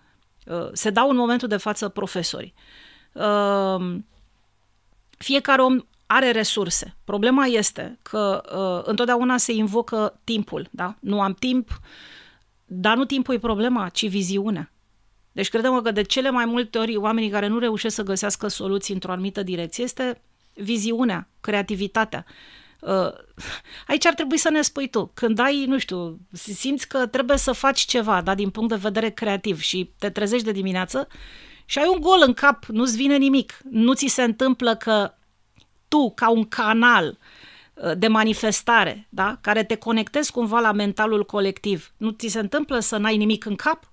se 0.72 0.90
dau 0.90 1.10
în 1.10 1.16
momentul 1.16 1.48
de 1.48 1.56
față 1.56 1.88
profesori. 1.88 2.54
Uh, 3.12 3.96
fiecare 5.18 5.62
om 5.62 5.80
are 6.06 6.30
resurse. 6.30 6.96
Problema 7.04 7.46
este 7.46 7.98
că 8.02 8.42
uh, 8.56 8.88
întotdeauna 8.88 9.36
se 9.36 9.52
invocă 9.52 10.20
timpul, 10.24 10.68
da? 10.70 10.96
Nu 11.00 11.20
am 11.20 11.34
timp, 11.34 11.80
dar 12.64 12.96
nu 12.96 13.04
timpul 13.04 13.34
e 13.34 13.38
problema, 13.38 13.88
ci 13.88 14.08
viziunea. 14.08 14.72
Deci 15.32 15.48
credem 15.48 15.80
că 15.80 15.90
de 15.90 16.02
cele 16.02 16.30
mai 16.30 16.44
multe 16.44 16.78
ori 16.78 16.96
oamenii 16.96 17.30
care 17.30 17.46
nu 17.46 17.58
reușesc 17.58 17.94
să 17.94 18.02
găsească 18.02 18.48
soluții 18.48 18.94
într-o 18.94 19.12
anumită 19.12 19.42
direcție 19.42 19.84
este 19.84 20.22
viziunea, 20.54 21.28
creativitatea. 21.40 22.24
Uh, 22.82 23.12
aici 23.86 24.06
ar 24.06 24.14
trebui 24.14 24.36
să 24.36 24.50
ne 24.50 24.62
spui 24.62 24.88
tu, 24.88 25.10
când 25.14 25.38
ai, 25.38 25.64
nu 25.64 25.78
știu, 25.78 26.18
simți 26.32 26.88
că 26.88 27.06
trebuie 27.06 27.36
să 27.36 27.52
faci 27.52 27.80
ceva, 27.80 28.22
da, 28.22 28.34
din 28.34 28.50
punct 28.50 28.68
de 28.68 28.74
vedere 28.74 29.10
creativ 29.10 29.60
și 29.60 29.92
te 29.98 30.10
trezești 30.10 30.44
de 30.44 30.52
dimineață 30.52 31.08
și 31.64 31.78
ai 31.78 31.90
un 31.94 32.00
gol 32.00 32.22
în 32.26 32.32
cap, 32.32 32.64
nu-ți 32.64 32.96
vine 32.96 33.16
nimic, 33.16 33.58
nu 33.70 33.92
ți 33.92 34.06
se 34.06 34.22
întâmplă 34.22 34.74
că 34.76 35.14
tu, 35.88 36.12
ca 36.14 36.30
un 36.30 36.48
canal 36.48 37.18
uh, 37.74 37.92
de 37.96 38.08
manifestare, 38.08 39.06
da? 39.08 39.38
care 39.40 39.64
te 39.64 39.76
conectezi 39.76 40.32
cumva 40.32 40.60
la 40.60 40.72
mentalul 40.72 41.24
colectiv, 41.24 41.92
nu 41.96 42.10
ți 42.10 42.28
se 42.28 42.38
întâmplă 42.38 42.78
să 42.78 42.96
n-ai 42.96 43.16
nimic 43.16 43.44
în 43.44 43.54
cap? 43.54 43.90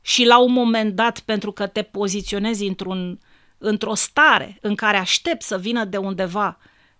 Și 0.00 0.24
la 0.24 0.38
un 0.38 0.52
moment 0.52 0.94
dat, 0.94 1.20
pentru 1.20 1.52
că 1.52 1.66
te 1.66 1.82
poziționezi 1.82 2.66
într-un, 2.66 3.18
într-o 3.58 3.94
stare 3.94 4.58
în 4.60 4.74
care 4.74 4.96
aștept 4.96 5.42
să 5.42 5.58
vină 5.58 5.84
de 5.84 5.96
undeva, 5.96 6.58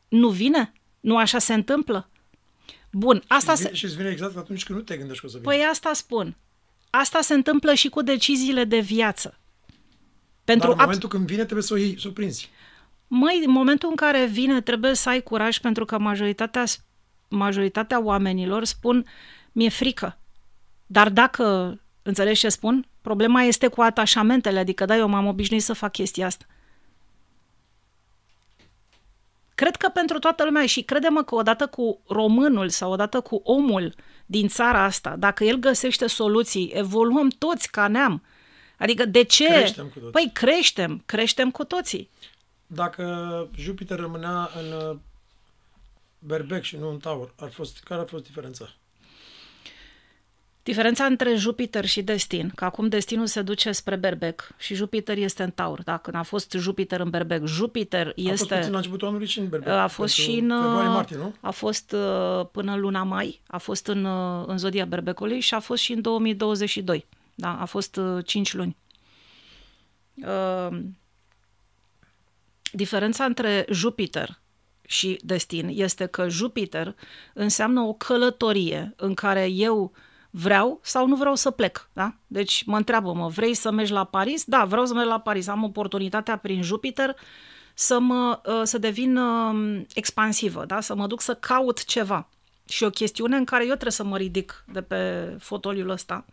nu 0.09 0.29
vine? 0.29 0.73
Nu 1.03 1.17
așa 1.17 1.39
se 1.39 1.55
întâmplă? 1.55 2.09
Bun, 2.91 3.23
asta 3.27 3.55
și, 3.55 3.61
se... 3.61 3.75
și 3.75 3.85
îți 3.85 3.97
vine 3.97 4.09
exact 4.09 4.37
atunci 4.37 4.65
când 4.65 4.79
nu 4.79 4.85
te 4.85 4.97
gândești 4.97 5.21
că 5.21 5.27
o 5.27 5.31
să 5.31 5.39
vină. 5.39 5.51
Păi 5.51 5.65
asta 5.71 5.93
spun. 5.93 6.37
Asta 6.91 7.21
se 7.21 7.35
întâmplă 7.35 7.75
și 7.75 7.89
cu 7.89 8.03
deciziile 8.03 8.65
de 8.65 8.79
viață. 8.79 9.39
Pentru 10.45 10.69
Dar 10.69 10.77
în 10.77 10.83
momentul 10.85 11.09
ab... 11.09 11.15
când 11.15 11.27
vine 11.27 11.43
trebuie 11.43 11.63
să 11.63 11.75
o 11.75 11.77
iei, 11.77 12.01
să 12.01 12.09
o 12.09 12.11
prinzi. 12.11 12.51
Măi, 13.07 13.43
în 13.45 13.51
momentul 13.51 13.89
în 13.89 13.97
care 13.97 14.27
vine 14.27 14.61
trebuie 14.61 14.95
să 14.95 15.09
ai 15.09 15.23
curaj 15.23 15.59
pentru 15.59 15.85
că 15.85 15.99
majoritatea, 15.99 16.65
majoritatea 17.29 18.03
oamenilor 18.03 18.65
spun 18.65 19.07
mi-e 19.53 19.69
frică. 19.69 20.19
Dar 20.87 21.09
dacă, 21.09 21.79
înțelegi 22.03 22.41
ce 22.41 22.49
spun? 22.49 22.87
Problema 23.01 23.43
este 23.43 23.67
cu 23.67 23.81
atașamentele, 23.81 24.59
adică 24.59 24.85
da, 24.85 24.97
eu 24.97 25.09
m-am 25.09 25.27
obișnuit 25.27 25.63
să 25.63 25.73
fac 25.73 25.93
chestia 25.93 26.27
asta. 26.27 26.45
Cred 29.55 29.77
că 29.77 29.89
pentru 29.89 30.19
toată 30.19 30.45
lumea 30.45 30.67
și 30.67 30.83
credem 30.83 31.23
că 31.27 31.35
odată 31.35 31.67
cu 31.67 32.01
românul 32.09 32.69
sau 32.69 32.93
odată 32.93 33.21
cu 33.21 33.41
omul 33.45 33.95
din 34.27 34.49
țara 34.49 34.85
asta, 34.85 35.17
dacă 35.17 35.45
el 35.45 35.57
găsește 35.57 36.07
soluții, 36.07 36.71
evoluăm 36.75 37.29
toți 37.29 37.71
ca 37.71 37.89
neam. 37.89 38.23
Adică 38.79 39.05
de 39.05 39.23
ce? 39.23 39.47
Creștem 39.47 39.87
cu 39.87 39.99
toții. 39.99 40.11
Păi 40.11 40.31
creștem, 40.33 41.03
creștem 41.07 41.51
cu 41.51 41.65
toții. 41.65 42.11
Dacă 42.67 43.49
Jupiter 43.57 43.99
rămânea 43.99 44.51
în 44.61 44.89
uh, 44.91 44.97
Berbec 46.19 46.63
și 46.63 46.77
nu 46.77 46.89
în 46.89 46.99
Taur, 46.99 47.35
ar 47.39 47.51
fost, 47.51 47.81
care 47.85 48.01
ar 48.01 48.09
fost 48.09 48.25
diferența? 48.25 48.75
Diferența 50.63 51.05
între 51.05 51.35
Jupiter 51.35 51.85
și 51.85 52.03
Destin, 52.03 52.53
că 52.55 52.65
acum 52.65 52.89
Destinul 52.89 53.27
se 53.27 53.43
duce 53.43 53.73
spre 53.73 53.97
Berbec 53.97 54.55
și 54.59 54.75
Jupiter 54.75 55.17
este 55.17 55.43
în 55.43 55.51
Taur. 55.51 55.83
Da? 55.83 55.97
Când 55.97 56.17
a 56.17 56.23
fost 56.23 56.53
Jupiter 56.59 57.01
în 57.01 57.11
Berbec, 57.11 57.47
Jupiter 57.47 58.13
este... 58.17 58.31
A 58.31 58.37
fost 58.37 58.49
puțin 58.49 58.71
la 58.71 58.77
începutul 58.77 59.09
anului 59.09 59.27
și 59.27 59.39
în 59.39 59.49
Berbec. 59.49 59.73
A 59.73 59.87
fost 59.87 60.15
și 60.15 60.31
în... 60.31 60.47
Martie, 60.47 61.17
nu? 61.17 61.35
A 61.41 61.51
fost 61.51 61.93
uh, 61.93 62.47
până 62.53 62.77
luna 62.77 63.03
mai, 63.03 63.41
a 63.47 63.59
fost 63.59 63.87
în, 63.87 64.05
uh, 64.05 64.45
în 64.47 64.59
zodia 64.59 64.85
Berbecului 64.85 65.41
și 65.41 65.55
a 65.55 65.61
fost 65.61 65.83
și 65.83 65.93
în 65.93 66.01
2022. 66.01 67.07
Da? 67.35 67.61
A 67.61 67.65
fost 67.65 68.01
5 68.25 68.55
luni. 68.55 68.77
Uh, 70.15 70.79
diferența 72.73 73.25
între 73.25 73.67
Jupiter 73.71 74.41
și 74.87 75.19
destin 75.23 75.69
este 75.73 76.07
că 76.07 76.29
Jupiter 76.29 76.95
înseamnă 77.35 77.81
o 77.81 77.93
călătorie 77.93 78.95
în 78.97 79.15
care 79.15 79.51
eu 79.51 79.93
vreau 80.35 80.81
sau 80.83 81.07
nu 81.07 81.17
vreau 81.17 81.35
să 81.35 81.51
plec. 81.51 81.91
Da? 81.93 82.15
Deci 82.27 82.65
mă 82.65 82.77
întreabă, 82.77 83.13
mă, 83.13 83.29
vrei 83.29 83.55
să 83.55 83.71
mergi 83.71 83.93
la 83.93 84.05
Paris? 84.05 84.45
Da, 84.45 84.65
vreau 84.65 84.85
să 84.85 84.95
merg 84.95 85.09
la 85.09 85.21
Paris. 85.21 85.47
Am 85.47 85.65
oportunitatea 85.65 86.37
prin 86.37 86.63
Jupiter 86.63 87.17
să, 87.75 87.99
mă, 87.99 88.41
uh, 88.47 88.61
să 88.63 88.79
devin 88.79 89.17
um, 89.17 89.87
expansivă, 89.95 90.65
da? 90.65 90.81
să 90.81 90.95
mă 90.95 91.07
duc 91.07 91.21
să 91.21 91.35
caut 91.35 91.85
ceva. 91.85 92.29
Și 92.69 92.85
o 92.85 92.91
chestiune 92.91 93.37
în 93.37 93.45
care 93.45 93.63
eu 93.63 93.69
trebuie 93.69 93.93
să 93.93 94.05
mă 94.05 94.17
ridic 94.17 94.65
de 94.73 94.83
pe 94.83 95.35
fotoliul 95.39 95.89
ăsta. 95.89 96.25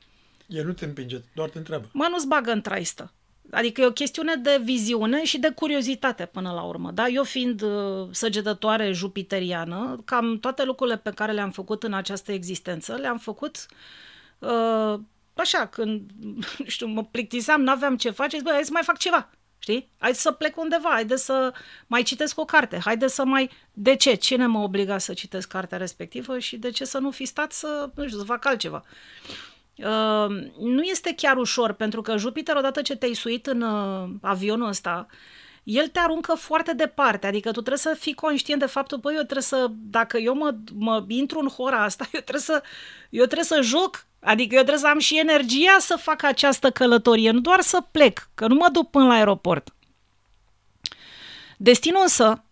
El 0.47 0.65
nu 0.65 0.71
te 0.71 0.85
împinge, 0.85 1.21
doar 1.33 1.49
te 1.49 1.57
întreabă. 1.57 1.89
Mă, 1.93 2.07
nu-ți 2.11 2.27
bagă 2.27 2.51
în 2.51 2.61
traistă. 2.61 3.13
Adică 3.51 3.81
e 3.81 3.85
o 3.85 3.91
chestiune 3.91 4.35
de 4.35 4.59
viziune 4.63 5.23
și 5.23 5.37
de 5.37 5.51
curiozitate 5.51 6.25
până 6.25 6.51
la 6.51 6.61
urmă. 6.61 6.91
Da? 6.91 7.07
Eu 7.07 7.23
fiind 7.23 7.61
uh, 7.61 8.07
săgetătoare 8.11 8.91
jupiteriană, 8.91 10.01
cam 10.05 10.39
toate 10.39 10.63
lucrurile 10.63 10.97
pe 10.97 11.11
care 11.11 11.31
le-am 11.31 11.51
făcut 11.51 11.83
în 11.83 11.93
această 11.93 12.31
existență, 12.31 12.95
le-am 12.95 13.17
făcut 13.17 13.65
uh, 14.39 14.99
așa, 15.33 15.65
când, 15.67 16.11
nu 16.57 16.65
știu, 16.67 16.87
mă 16.87 17.03
plictiseam, 17.03 17.61
n-aveam 17.61 17.97
ce 17.97 18.09
face, 18.09 18.35
zic, 18.35 18.45
bă, 18.45 18.51
hai 18.51 18.63
să 18.63 18.71
mai 18.73 18.83
fac 18.83 18.97
ceva. 18.97 19.29
Știi? 19.61 19.89
Hai 19.97 20.15
să 20.15 20.31
plec 20.31 20.57
undeva, 20.57 20.89
haide 20.89 21.15
să 21.15 21.53
mai 21.87 22.03
citesc 22.03 22.39
o 22.39 22.45
carte, 22.45 22.79
haide 22.83 23.07
să 23.07 23.25
mai... 23.25 23.49
De 23.73 23.95
ce? 23.95 24.13
Cine 24.13 24.45
mă 24.45 24.59
obliga 24.59 24.97
să 24.97 25.13
citesc 25.13 25.47
cartea 25.47 25.77
respectivă 25.77 26.39
și 26.39 26.57
de 26.57 26.69
ce 26.69 26.85
să 26.85 26.97
nu 26.97 27.11
fi 27.11 27.25
stat 27.25 27.51
să, 27.51 27.89
nu 27.95 28.05
știu, 28.05 28.17
să 28.17 28.23
fac 28.23 28.45
altceva? 28.45 28.83
Uh, 28.85 29.59
nu 30.59 30.82
este 30.82 31.13
chiar 31.15 31.38
ușor, 31.38 31.71
pentru 31.71 32.01
că 32.01 32.17
Jupiter, 32.17 32.55
odată 32.55 32.82
ce 32.82 32.95
te-ai 32.95 33.13
suit 33.13 33.47
în 33.47 33.61
uh, 33.61 34.09
avionul 34.21 34.67
ăsta, 34.67 35.07
el 35.63 35.88
te 35.88 35.99
aruncă 35.99 36.34
foarte 36.34 36.73
departe, 36.73 37.27
adică 37.27 37.47
tu 37.47 37.59
trebuie 37.59 37.77
să 37.77 37.95
fii 37.99 38.13
conștient 38.13 38.59
de 38.59 38.65
faptul, 38.65 38.99
păi 38.99 39.13
eu 39.15 39.21
trebuie 39.21 39.41
să, 39.43 39.67
dacă 39.71 40.17
eu 40.17 40.36
mă, 40.36 40.55
mă 40.73 41.05
intru 41.07 41.39
în 41.39 41.47
hora 41.47 41.84
asta, 41.84 42.07
eu 42.13 42.19
trebuie 42.19 42.41
să, 42.41 42.63
eu 43.09 43.25
trebuie 43.25 43.45
să 43.45 43.59
joc, 43.61 44.05
adică 44.19 44.55
eu 44.55 44.61
trebuie 44.61 44.84
să 44.84 44.88
am 44.88 44.99
și 44.99 45.19
energia 45.19 45.77
să 45.80 45.97
fac 46.01 46.23
această 46.23 46.71
călătorie, 46.71 47.32
nu 47.32 47.39
doar 47.39 47.61
să 47.61 47.84
plec, 47.91 48.30
că 48.36 48.47
nu 48.47 48.55
mă 48.55 48.69
duc 48.71 48.89
până 48.89 49.05
la 49.05 49.13
aeroport. 49.13 49.73
Destinul 51.57 52.01
însă 52.01 52.43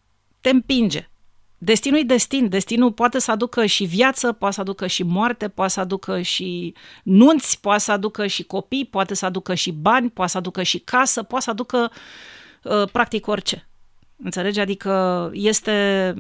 te 0.42 0.50
împinge. 0.50 1.10
Destinul 1.58 2.00
e 2.00 2.04
destin. 2.04 2.50
Destinul 2.50 2.92
poate 2.92 3.20
să 3.20 3.32
aducă 3.32 3.66
și 3.66 3.84
viață, 3.84 4.32
poate 4.32 4.56
să 4.56 4.62
aducă 4.62 4.88
și 4.88 5.04
moarte, 5.04 5.48
poate 5.48 5.72
să 5.72 5.80
aducă 5.80 6.22
și 6.22 6.74
nunți, 7.04 7.60
poate 7.60 7.80
să 7.80 7.92
aducă 7.92 8.28
și 8.28 8.44
copii, 8.44 8.86
poate 8.86 9.14
să 9.14 9.26
aducă 9.26 9.54
și 9.54 9.72
bani, 9.72 10.10
poate 10.10 10.32
să 10.32 10.38
aducă 10.38 10.64
și 10.64 10.80
casă, 10.80 11.24
poate 11.24 11.44
să 11.44 11.50
aducă 11.50 11.92
uh, 12.64 12.90
practic 12.92 13.28
orice. 13.28 13.68
Înțelegi? 14.24 14.60
Adică 14.60 15.30
este 15.34 16.14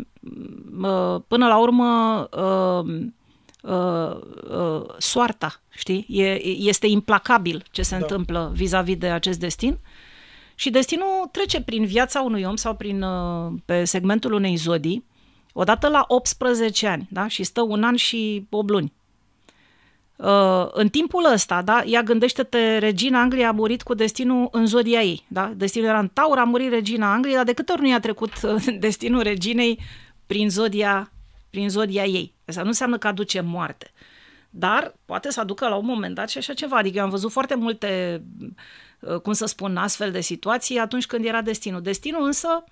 uh, 0.81 1.21
până 1.27 1.47
la 1.47 1.57
urmă 1.57 2.19
uh, 2.31 3.09
uh, 3.61 4.19
uh, 4.49 4.81
soarta, 4.97 5.61
știi? 5.69 6.05
E, 6.09 6.45
este 6.45 6.87
implacabil 6.87 7.63
ce 7.71 7.81
se 7.81 7.95
da. 7.95 8.01
întâmplă 8.01 8.51
vis-a-vis 8.55 8.97
de 8.97 9.07
acest 9.07 9.39
destin. 9.39 9.77
Și 10.55 10.69
destinul 10.69 11.29
trece 11.31 11.61
prin 11.61 11.85
viața 11.85 12.21
unui 12.21 12.43
om 12.43 12.55
sau 12.55 12.75
prin, 12.75 13.01
uh, 13.01 13.51
pe 13.65 13.83
segmentul 13.83 14.33
unei 14.33 14.55
zodii 14.55 15.05
odată 15.59 15.87
la 15.87 16.05
18 16.07 16.87
ani, 16.87 17.07
da? 17.11 17.27
și 17.27 17.43
stă 17.43 17.61
un 17.61 17.83
an 17.83 17.95
și 17.95 18.47
8 18.49 18.69
luni. 18.69 18.93
Uh, 20.15 20.67
în 20.71 20.89
timpul 20.89 21.31
ăsta, 21.33 21.61
da, 21.61 21.83
ea 21.85 22.03
gândește-te, 22.03 22.77
regina 22.77 23.21
Angliei 23.21 23.45
a 23.45 23.51
murit 23.51 23.83
cu 23.83 23.93
destinul 23.93 24.47
în 24.51 24.65
zodia 24.65 25.01
ei. 25.01 25.25
Da? 25.27 25.53
Destinul 25.55 25.87
era 25.87 25.99
în 25.99 26.07
Taur, 26.07 26.37
a 26.37 26.43
murit 26.43 26.69
regina 26.69 27.13
Angliei, 27.13 27.35
dar 27.35 27.43
de 27.43 27.53
câte 27.53 27.71
ori 27.71 27.81
nu 27.81 27.87
i-a 27.87 27.99
trecut 27.99 28.31
uh, 28.43 28.65
destinul 28.79 29.21
reginei 29.21 29.79
prin 30.27 30.49
zodia, 30.49 31.11
prin 31.49 31.69
zodia 31.69 32.05
ei? 32.05 32.33
Asta 32.45 32.61
nu 32.61 32.67
înseamnă 32.67 32.97
că 32.97 33.07
aduce 33.07 33.41
moarte. 33.41 33.91
Dar 34.49 34.95
poate 35.05 35.31
să 35.31 35.39
aducă 35.39 35.67
la 35.67 35.75
un 35.75 35.85
moment 35.85 36.15
dat 36.15 36.29
și 36.29 36.37
așa 36.37 36.53
ceva. 36.53 36.77
Adică 36.77 36.97
eu 36.97 37.03
am 37.03 37.09
văzut 37.09 37.31
foarte 37.31 37.55
multe, 37.55 38.21
uh, 38.99 39.19
cum 39.19 39.33
să 39.33 39.45
spun, 39.45 39.77
astfel 39.77 40.11
de 40.11 40.21
situații 40.21 40.77
atunci 40.77 41.05
când 41.05 41.25
era 41.25 41.41
destinul. 41.41 41.81
Destinul 41.81 42.25
însă 42.25 42.63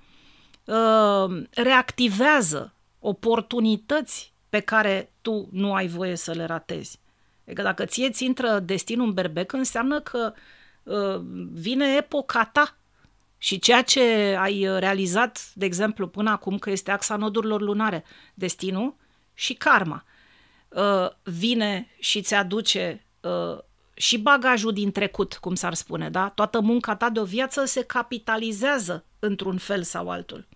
uh, 0.65 1.43
reactivează 1.53 2.74
oportunități 3.07 4.33
pe 4.49 4.59
care 4.59 5.11
tu 5.21 5.47
nu 5.51 5.73
ai 5.73 5.87
voie 5.87 6.15
să 6.15 6.31
le 6.31 6.45
ratezi. 6.45 6.99
Adică 7.45 7.61
dacă 7.61 7.85
ție 7.85 8.09
ți 8.09 8.25
intră 8.25 8.59
destinul 8.59 9.07
în 9.07 9.13
berbec, 9.13 9.51
înseamnă 9.51 9.99
că 9.99 10.33
uh, 10.83 11.21
vine 11.51 11.95
epoca 11.95 12.45
ta 12.45 12.77
și 13.37 13.59
ceea 13.59 13.81
ce 13.81 14.35
ai 14.39 14.79
realizat, 14.79 15.51
de 15.53 15.65
exemplu, 15.65 16.07
până 16.07 16.29
acum, 16.29 16.57
că 16.57 16.69
este 16.69 16.91
axa 16.91 17.15
nodurilor 17.15 17.61
lunare, 17.61 18.03
destinul 18.33 18.95
și 19.33 19.53
karma, 19.53 20.03
uh, 20.69 21.09
vine 21.23 21.87
și 21.99 22.21
ți 22.21 22.33
aduce 22.33 23.05
uh, 23.21 23.57
și 23.93 24.17
bagajul 24.17 24.73
din 24.73 24.91
trecut, 24.91 25.33
cum 25.33 25.55
s-ar 25.55 25.73
spune, 25.73 26.09
da? 26.09 26.29
Toată 26.29 26.59
munca 26.59 26.95
ta 26.95 27.09
de 27.09 27.19
o 27.19 27.23
viață 27.23 27.65
se 27.65 27.81
capitalizează 27.83 29.05
într-un 29.19 29.57
fel 29.57 29.83
sau 29.83 30.09
altul. 30.09 30.47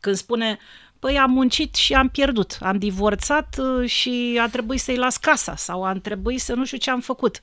Când 0.00 0.16
spune, 0.16 0.58
păi 1.02 1.18
am 1.18 1.30
muncit 1.30 1.74
și 1.74 1.94
am 1.94 2.08
pierdut, 2.08 2.58
am 2.60 2.78
divorțat 2.78 3.56
uh, 3.58 3.88
și 3.88 4.38
a 4.40 4.48
trebuit 4.48 4.80
să-i 4.80 4.96
las 4.96 5.16
casa 5.16 5.56
sau 5.56 5.84
am 5.84 6.00
trebuit 6.00 6.40
să 6.40 6.54
nu 6.54 6.64
știu 6.64 6.78
ce 6.78 6.90
am 6.90 7.00
făcut. 7.00 7.40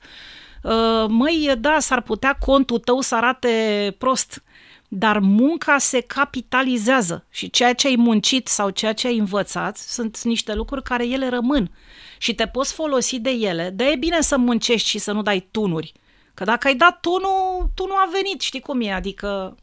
Uh, 0.62 1.04
măi, 1.08 1.54
da, 1.58 1.76
s-ar 1.78 2.00
putea 2.00 2.36
contul 2.46 2.78
tău 2.78 3.00
să 3.00 3.14
arate 3.14 3.94
prost, 3.98 4.42
dar 4.88 5.18
munca 5.18 5.78
se 5.78 6.00
capitalizează 6.00 7.24
și 7.30 7.50
ceea 7.50 7.74
ce 7.74 7.86
ai 7.86 7.96
muncit 7.96 8.48
sau 8.48 8.70
ceea 8.70 8.92
ce 8.92 9.06
ai 9.06 9.18
învățat 9.18 9.76
sunt 9.76 10.22
niște 10.22 10.54
lucruri 10.54 10.82
care 10.82 11.06
ele 11.06 11.28
rămân 11.28 11.70
și 12.18 12.34
te 12.34 12.46
poți 12.46 12.72
folosi 12.72 13.18
de 13.18 13.30
ele, 13.30 13.70
de 13.74 13.84
e 13.84 13.96
bine 13.96 14.20
să 14.20 14.36
muncești 14.36 14.88
și 14.88 14.98
să 14.98 15.12
nu 15.12 15.22
dai 15.22 15.48
tunuri. 15.50 15.92
Că 16.34 16.44
dacă 16.44 16.66
ai 16.66 16.74
dat 16.74 17.00
tunul, 17.00 17.70
tunul 17.74 17.96
a 17.96 18.08
venit, 18.12 18.40
știi 18.40 18.60
cum 18.60 18.80
e, 18.80 18.92
adică 18.92 19.56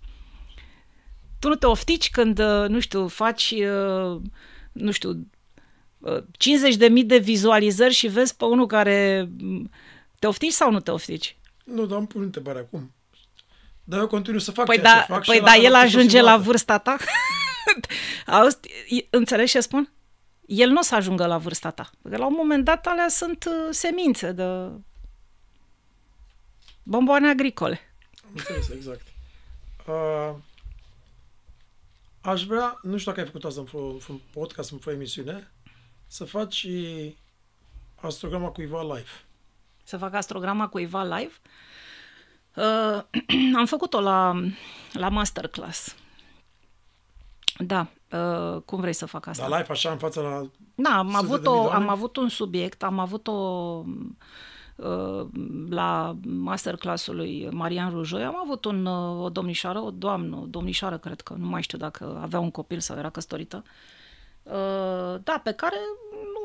tu 1.39 1.47
nu 1.47 1.55
te 1.55 1.65
oftici 1.65 2.09
când, 2.09 2.39
uh, 2.39 2.67
nu 2.67 2.79
știu, 2.79 3.07
faci, 3.07 3.51
uh, 3.51 4.21
nu 4.71 4.91
știu, 4.91 5.27
50.000 6.03 6.91
uh, 6.91 7.05
de 7.05 7.17
vizualizări 7.17 7.93
și 7.93 8.07
vezi 8.07 8.35
pe 8.35 8.45
unul 8.45 8.65
care 8.65 9.29
mm, 9.37 9.69
te 10.19 10.27
oftici 10.27 10.51
sau 10.51 10.71
nu 10.71 10.79
te 10.79 10.91
oftici? 10.91 11.37
Nu, 11.63 11.85
dar 11.85 11.97
îmi 11.97 12.07
pun 12.07 12.21
întrebarea 12.21 12.61
acum. 12.61 12.91
Dar 13.83 13.99
eu 13.99 14.07
continuu 14.07 14.39
să 14.39 14.51
fac 14.51 14.65
păi 14.65 14.75
ceea 14.75 14.93
da, 14.93 14.99
ce 14.99 15.11
fac 15.11 15.25
Păi 15.25 15.35
și 15.35 15.41
da, 15.41 15.55
el 15.55 15.75
ajunge 15.75 16.21
la 16.21 16.37
vârsta 16.37 16.77
ta? 16.77 16.97
Auzi, 18.25 18.57
înțelegi 19.09 19.51
ce 19.51 19.59
spun? 19.59 19.91
El 20.45 20.69
nu 20.69 20.77
o 20.77 20.81
să 20.81 20.95
ajungă 20.95 21.25
la 21.25 21.37
vârsta 21.37 21.71
ta. 21.71 21.89
Că 22.09 22.17
la 22.17 22.25
un 22.25 22.33
moment 22.37 22.63
dat 22.63 22.87
alea 22.87 23.07
sunt 23.07 23.45
uh, 23.45 23.67
semințe 23.69 24.31
de 24.31 24.43
bomboane 26.83 27.29
agricole. 27.29 27.79
Am 28.23 28.29
înțeles, 28.35 28.69
exact. 28.69 29.01
Uh, 29.87 30.35
aș 32.29 32.45
vrea, 32.45 32.79
nu 32.81 32.97
știu 32.97 33.11
dacă 33.11 33.23
ai 33.23 33.31
făcut 33.31 33.43
asta 33.43 33.63
în 34.07 34.19
podcast, 34.31 34.71
în 34.71 34.93
emisiune, 34.93 35.51
să 36.07 36.25
faci 36.25 36.67
astrograma 37.95 38.49
cuiva 38.49 38.81
live. 38.81 39.09
Să 39.83 39.97
fac 39.97 40.13
astrograma 40.13 40.67
cuiva 40.67 41.03
live? 41.03 41.33
Uh, 42.55 43.03
am 43.59 43.65
făcut-o 43.65 44.01
la, 44.01 44.43
la 44.93 45.09
masterclass. 45.09 45.95
Da, 47.57 47.87
uh, 48.11 48.61
cum 48.61 48.79
vrei 48.79 48.93
să 48.93 49.05
fac 49.05 49.27
asta? 49.27 49.49
Da, 49.49 49.57
live 49.57 49.71
așa 49.71 49.91
în 49.91 49.97
fața 49.97 50.21
la... 50.21 50.49
Da, 50.75 50.97
am 50.97 51.15
avut, 51.15 51.45
o, 51.45 51.69
am 51.69 51.89
avut 51.89 52.15
un 52.15 52.29
subiect, 52.29 52.83
am 52.83 52.99
avut 52.99 53.27
o 53.27 53.31
uh, 53.31 53.85
la 55.69 56.17
masterclassul 56.25 57.15
lui 57.15 57.49
Marian 57.51 57.89
Rujoi, 57.89 58.23
am 58.23 58.37
avut 58.43 58.65
un, 58.65 58.85
uh, 58.85 59.23
o 59.23 59.29
domnișoară, 59.29 59.79
o 59.79 59.91
doamnă, 59.91 60.35
o 60.35 60.45
domnișoară, 60.45 60.97
cred 60.97 61.21
că, 61.21 61.33
nu 61.37 61.45
mai 61.45 61.61
știu 61.61 61.77
dacă 61.77 62.19
avea 62.21 62.39
un 62.39 62.51
copil 62.51 62.79
sau 62.79 62.97
era 62.97 63.09
căsătorită, 63.09 63.63
uh, 64.43 65.19
da, 65.23 65.41
pe 65.43 65.51
care 65.51 65.75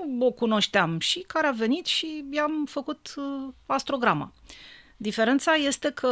nu 0.06 0.26
o 0.26 0.30
cunoșteam 0.30 0.98
și 0.98 1.18
care 1.20 1.46
a 1.46 1.52
venit 1.52 1.86
și 1.86 2.24
i-am 2.30 2.64
făcut 2.64 3.14
uh, 3.16 3.52
astrograma. 3.66 4.32
Diferența 4.96 5.52
este 5.52 5.90
că, 5.90 6.08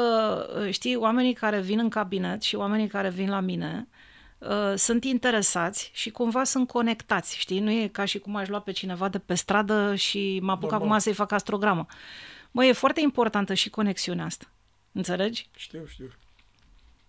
uh, 0.60 0.72
știi, 0.72 0.96
oamenii 0.96 1.32
care 1.32 1.60
vin 1.60 1.78
în 1.78 1.88
cabinet 1.88 2.42
și 2.42 2.56
oamenii 2.56 2.88
care 2.88 3.08
vin 3.08 3.28
la 3.28 3.40
mine 3.40 3.88
uh, 3.88 3.99
sunt 4.74 5.04
interesați 5.04 5.90
și 5.94 6.10
cumva 6.10 6.44
sunt 6.44 6.68
conectați, 6.68 7.38
știi? 7.38 7.60
Nu 7.60 7.70
e 7.70 7.88
ca 7.88 8.04
și 8.04 8.18
cum 8.18 8.36
aș 8.36 8.48
lua 8.48 8.60
pe 8.60 8.72
cineva 8.72 9.08
de 9.08 9.18
pe 9.18 9.34
stradă 9.34 9.94
și 9.94 10.38
mă 10.42 10.52
apuc 10.52 10.72
acum 10.72 10.98
să-i 10.98 11.12
fac 11.12 11.32
astrogramă. 11.32 11.86
Mă, 12.50 12.64
e 12.64 12.72
foarte 12.72 13.00
importantă 13.00 13.54
și 13.54 13.70
conexiunea 13.70 14.24
asta. 14.24 14.44
Înțelegi? 14.92 15.48
Știu, 15.56 15.86
știu. 15.86 16.10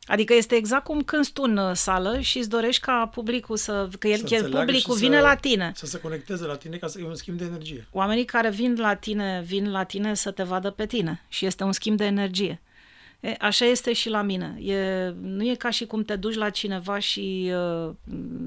Adică 0.05 0.34
este 0.34 0.55
exact 0.55 0.84
cum 0.84 1.01
când 1.01 1.27
tu 1.27 1.41
în 1.41 1.57
uh, 1.57 1.75
sală 1.75 2.19
și 2.19 2.38
îți 2.38 2.49
dorești 2.49 2.82
ca 2.82 3.09
publicul 3.13 3.57
să... 3.57 3.89
că 3.99 4.07
el, 4.07 4.27
să 4.27 4.36
el 4.36 4.51
publicul 4.51 4.95
vine 4.95 5.15
să, 5.15 5.21
la 5.21 5.36
tine. 5.36 5.71
Să 5.75 5.86
se 5.86 5.99
conecteze 5.99 6.45
la 6.45 6.55
tine 6.55 6.77
ca 6.77 6.88
să 6.88 6.99
e 6.99 7.05
un 7.05 7.15
schimb 7.15 7.38
de 7.38 7.45
energie. 7.45 7.88
Oamenii 7.91 8.25
care 8.25 8.49
vin 8.49 8.75
la 8.79 8.95
tine, 8.95 9.43
vin 9.45 9.71
la 9.71 9.84
tine 9.84 10.13
să 10.13 10.32
te 10.32 10.43
vadă 10.43 10.69
pe 10.69 10.86
tine 10.86 11.25
și 11.27 11.45
este 11.45 11.63
un 11.63 11.71
schimb 11.71 11.97
de 11.97 12.05
energie. 12.05 12.61
E, 13.22 13.36
așa 13.39 13.65
este 13.65 13.93
și 13.93 14.09
la 14.09 14.22
mine. 14.22 14.57
E, 14.61 15.09
nu 15.22 15.43
e 15.49 15.55
ca 15.55 15.69
și 15.69 15.86
cum 15.86 16.03
te 16.03 16.15
duci 16.15 16.36
la 16.36 16.49
cineva 16.49 16.99
și, 16.99 17.51
uh, 17.53 17.93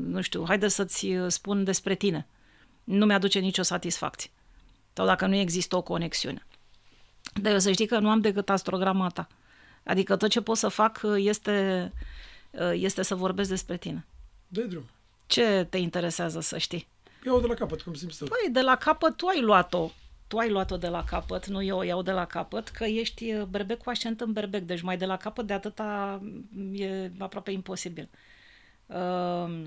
nu 0.07 0.21
știu, 0.21 0.45
haide 0.47 0.69
să-ți 0.69 1.07
uh, 1.07 1.27
spun 1.29 1.65
despre 1.65 1.95
tine. 1.95 2.27
Nu 2.85 3.07
mi-aduce 3.07 3.39
nicio 3.39 3.63
satisfacție. 3.63 4.31
Sau 4.93 5.07
dacă 5.07 5.27
nu 5.27 5.35
există 5.35 5.77
o 5.77 5.83
conexiune. 5.83 6.47
Dar 7.35 7.53
eu 7.53 7.59
să 7.59 7.73
știi 7.73 7.87
că 7.87 7.99
nu 7.99 8.11
am 8.11 8.21
decât 8.21 8.51
astrograma 8.51 9.09
ta. 9.09 9.29
Adică 9.85 10.17
tot 10.17 10.31
ce 10.31 10.41
pot 10.41 10.57
să 10.57 10.69
fac 10.69 11.01
uh, 11.03 11.15
este, 11.17 11.93
uh, 12.51 12.73
este 12.73 13.03
să 13.03 13.15
vorbesc 13.15 13.49
despre 13.49 13.77
tine. 13.77 14.07
De 14.49 14.63
drum. 14.63 14.85
Ce 15.27 15.67
te 15.71 15.79
interesează 15.79 16.41
să 16.41 16.59
știi? 16.59 16.89
Eu 17.25 17.41
de 17.41 17.47
la 17.47 17.55
capăt, 17.55 17.83
cum 17.83 17.95
simți 17.95 18.19
tu. 18.19 18.25
Păi, 18.25 18.51
de 18.53 18.61
la 18.61 18.77
capăt 18.77 19.17
tu 19.17 19.27
ai 19.27 19.41
luat-o. 19.41 19.91
Tu 20.27 20.39
ai 20.39 20.51
luat-o 20.51 20.77
de 20.77 20.89
la 20.89 21.05
capăt, 21.05 21.47
nu 21.47 21.63
eu 21.63 21.79
o 21.79 21.83
iau 21.83 22.03
de 22.03 22.11
la 22.11 22.25
capăt, 22.25 22.69
că 22.69 22.85
ești 22.85 23.33
uh, 23.33 23.43
berbec 23.43 23.83
cu 23.83 23.91
accent 23.91 24.21
în 24.21 24.33
berbec, 24.33 24.63
deci 24.63 24.81
mai 24.81 24.97
de 24.97 25.05
la 25.05 25.17
capăt 25.17 25.47
de 25.47 25.53
atâta 25.53 26.21
mm, 26.23 26.73
e 26.75 27.13
aproape 27.19 27.51
imposibil. 27.51 28.09
Uh, 28.87 29.63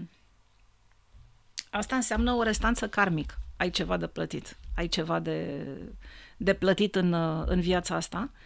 asta 1.69 1.95
înseamnă 1.95 2.33
o 2.33 2.43
restanță 2.43 2.87
karmic. 2.87 3.37
Ai 3.57 3.69
ceva 3.69 3.97
de 3.97 4.07
plătit. 4.07 4.57
Ai 4.75 4.87
ceva 4.87 5.19
de, 5.19 5.67
de 6.37 6.53
plătit 6.53 6.95
în, 6.95 7.13
în 7.45 7.59
viața 7.59 7.95
asta. 7.95 8.29
Uh, 8.33 8.39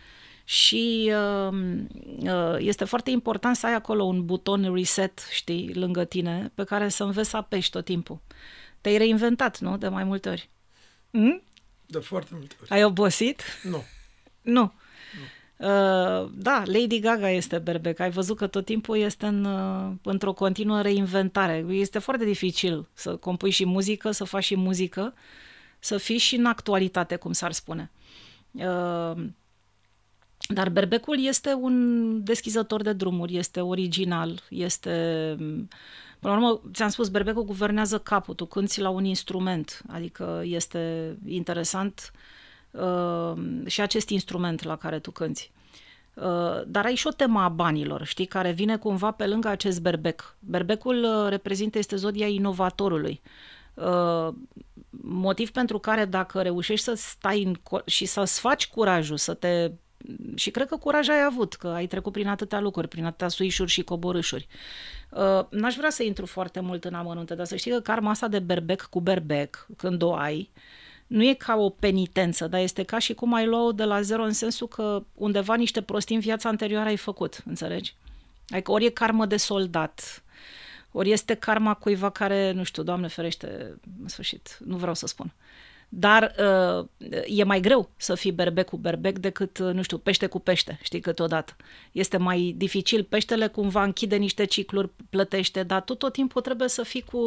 și 0.51 1.11
uh, 1.13 1.57
uh, 2.19 2.55
este 2.57 2.85
foarte 2.85 3.11
important 3.11 3.55
să 3.55 3.65
ai 3.65 3.73
acolo 3.73 4.03
un 4.03 4.25
buton 4.25 4.73
reset, 4.73 5.19
știi, 5.31 5.73
lângă 5.73 6.03
tine, 6.03 6.51
pe 6.55 6.63
care 6.63 6.89
să 6.89 7.03
înveți 7.03 7.29
să 7.29 7.37
apeși 7.37 7.69
tot 7.69 7.85
timpul. 7.85 8.19
Te-ai 8.81 8.97
reinventat, 8.97 9.59
nu? 9.59 9.77
De 9.77 9.87
mai 9.87 10.03
multe 10.03 10.29
ori. 10.29 10.49
Mm? 11.09 11.41
De 11.91 11.99
foarte 11.99 12.29
multe 12.33 12.55
ori. 12.61 12.69
Ai 12.69 12.83
obosit? 12.83 13.41
Nu. 13.63 13.83
Nu. 14.41 14.73
Uh, 15.57 16.29
da, 16.33 16.63
Lady 16.65 16.99
Gaga 16.99 17.29
este 17.29 17.57
berbec. 17.57 17.99
Ai 17.99 18.09
văzut 18.09 18.37
că 18.37 18.47
tot 18.47 18.65
timpul 18.65 18.97
este 18.97 19.25
în, 19.25 19.45
uh, 19.45 19.91
într-o 20.03 20.33
continuă 20.33 20.81
reinventare. 20.81 21.65
Este 21.69 21.99
foarte 21.99 22.25
dificil 22.25 22.87
să 22.93 23.15
compui 23.15 23.49
și 23.49 23.65
muzică, 23.65 24.11
să 24.11 24.23
faci 24.23 24.43
și 24.43 24.55
muzică, 24.55 25.13
să 25.79 25.97
fii 25.97 26.17
și 26.17 26.35
în 26.35 26.45
actualitate, 26.45 27.15
cum 27.15 27.31
s-ar 27.31 27.51
spune. 27.51 27.91
Uh, 28.51 29.23
dar 30.47 30.69
berbecul 30.69 31.25
este 31.25 31.53
un 31.53 32.23
deschizător 32.23 32.81
de 32.81 32.93
drumuri, 32.93 33.37
este 33.37 33.61
original, 33.61 34.43
este... 34.49 35.37
Până 36.21 36.33
la 36.33 36.39
urmă, 36.39 36.61
ți-am 36.73 36.89
spus, 36.89 37.09
berbecul 37.09 37.43
guvernează 37.43 37.99
capul, 37.99 38.33
tu 38.33 38.45
cânti 38.45 38.81
la 38.81 38.89
un 38.89 39.05
instrument, 39.05 39.81
adică 39.87 40.41
este 40.45 41.17
interesant 41.25 42.11
uh, 42.71 43.33
și 43.65 43.81
acest 43.81 44.09
instrument 44.09 44.63
la 44.63 44.75
care 44.75 44.99
tu 44.99 45.11
cânti. 45.11 45.51
Uh, 46.13 46.61
dar 46.67 46.85
ai 46.85 46.95
și 46.95 47.07
o 47.07 47.11
temă 47.11 47.39
a 47.39 47.49
banilor, 47.49 48.03
știi, 48.03 48.25
care 48.25 48.51
vine 48.51 48.77
cumva 48.77 49.11
pe 49.11 49.25
lângă 49.25 49.47
acest 49.47 49.81
berbec. 49.81 50.35
Berbecul 50.39 51.03
uh, 51.03 51.29
reprezintă, 51.29 51.77
este 51.77 51.95
zodia 51.95 52.27
inovatorului. 52.27 53.21
Uh, 53.73 54.33
motiv 55.01 55.51
pentru 55.51 55.79
care 55.79 56.05
dacă 56.05 56.41
reușești 56.41 56.85
să 56.85 56.93
stai 56.93 57.43
în 57.43 57.55
și 57.85 58.05
să-ți 58.05 58.39
faci 58.39 58.67
curajul 58.67 59.17
să 59.17 59.33
te 59.33 59.71
și 60.35 60.51
cred 60.51 60.67
că 60.67 60.77
curaj 60.77 61.09
ai 61.09 61.23
avut, 61.23 61.53
că 61.53 61.67
ai 61.67 61.87
trecut 61.87 62.11
prin 62.11 62.27
atâtea 62.27 62.59
lucruri, 62.59 62.87
prin 62.87 63.05
atâtea 63.05 63.27
suișuri 63.27 63.71
și 63.71 63.83
coborâșuri. 63.83 64.47
Uh, 65.09 65.45
n-aș 65.49 65.75
vrea 65.75 65.89
să 65.89 66.03
intru 66.03 66.25
foarte 66.25 66.59
mult 66.59 66.85
în 66.85 66.93
amănunte, 66.93 67.35
dar 67.35 67.45
să 67.45 67.55
știi 67.55 67.71
că 67.71 67.79
karma 67.79 68.09
asta 68.09 68.27
de 68.27 68.39
berbec 68.39 68.81
cu 68.81 69.01
berbec, 69.01 69.67
când 69.77 70.01
o 70.01 70.13
ai, 70.13 70.49
nu 71.07 71.23
e 71.23 71.33
ca 71.33 71.55
o 71.55 71.69
penitență, 71.69 72.47
dar 72.47 72.61
este 72.61 72.83
ca 72.83 72.99
și 72.99 73.13
cum 73.13 73.33
ai 73.33 73.45
lua 73.45 73.71
de 73.71 73.83
la 73.83 74.01
zero 74.01 74.23
în 74.23 74.33
sensul 74.33 74.67
că 74.67 75.03
undeva 75.13 75.55
niște 75.55 75.81
prostii 75.81 76.15
în 76.15 76.21
viața 76.21 76.49
anterioară 76.49 76.89
ai 76.89 76.97
făcut, 76.97 77.43
înțelegi? 77.45 77.95
Adică 78.49 78.71
ori 78.71 78.85
e 78.85 78.89
karmă 78.89 79.25
de 79.25 79.37
soldat, 79.37 80.23
ori 80.91 81.11
este 81.11 81.33
karma 81.33 81.73
cuiva 81.73 82.09
care, 82.09 82.51
nu 82.51 82.63
știu, 82.63 82.83
Doamne 82.83 83.07
ferește, 83.07 83.79
în 84.01 84.07
sfârșit, 84.07 84.57
nu 84.65 84.77
vreau 84.77 84.93
să 84.93 85.07
spun. 85.07 85.25
Uh, 85.25 85.50
dar 85.93 86.35
uh, 86.39 86.87
e 87.25 87.43
mai 87.43 87.59
greu 87.59 87.89
să 87.97 88.15
fii 88.15 88.31
berbec 88.31 88.69
cu 88.69 88.77
berbec 88.77 89.19
decât, 89.19 89.57
uh, 89.57 89.73
nu 89.73 89.81
știu, 89.81 89.97
pește 89.97 90.25
cu 90.25 90.39
pește, 90.39 90.79
știi, 90.83 90.99
câteodată. 90.99 91.55
Este 91.91 92.17
mai 92.17 92.53
dificil, 92.57 93.03
peștele 93.03 93.47
cumva 93.47 93.83
închide 93.83 94.15
niște 94.15 94.45
cicluri, 94.45 94.89
plătește, 95.09 95.63
dar 95.63 95.81
tu 95.81 95.95
tot 95.95 96.13
timpul 96.13 96.41
trebuie 96.41 96.67
să 96.67 96.83
fii 96.83 97.01
cu, 97.01 97.17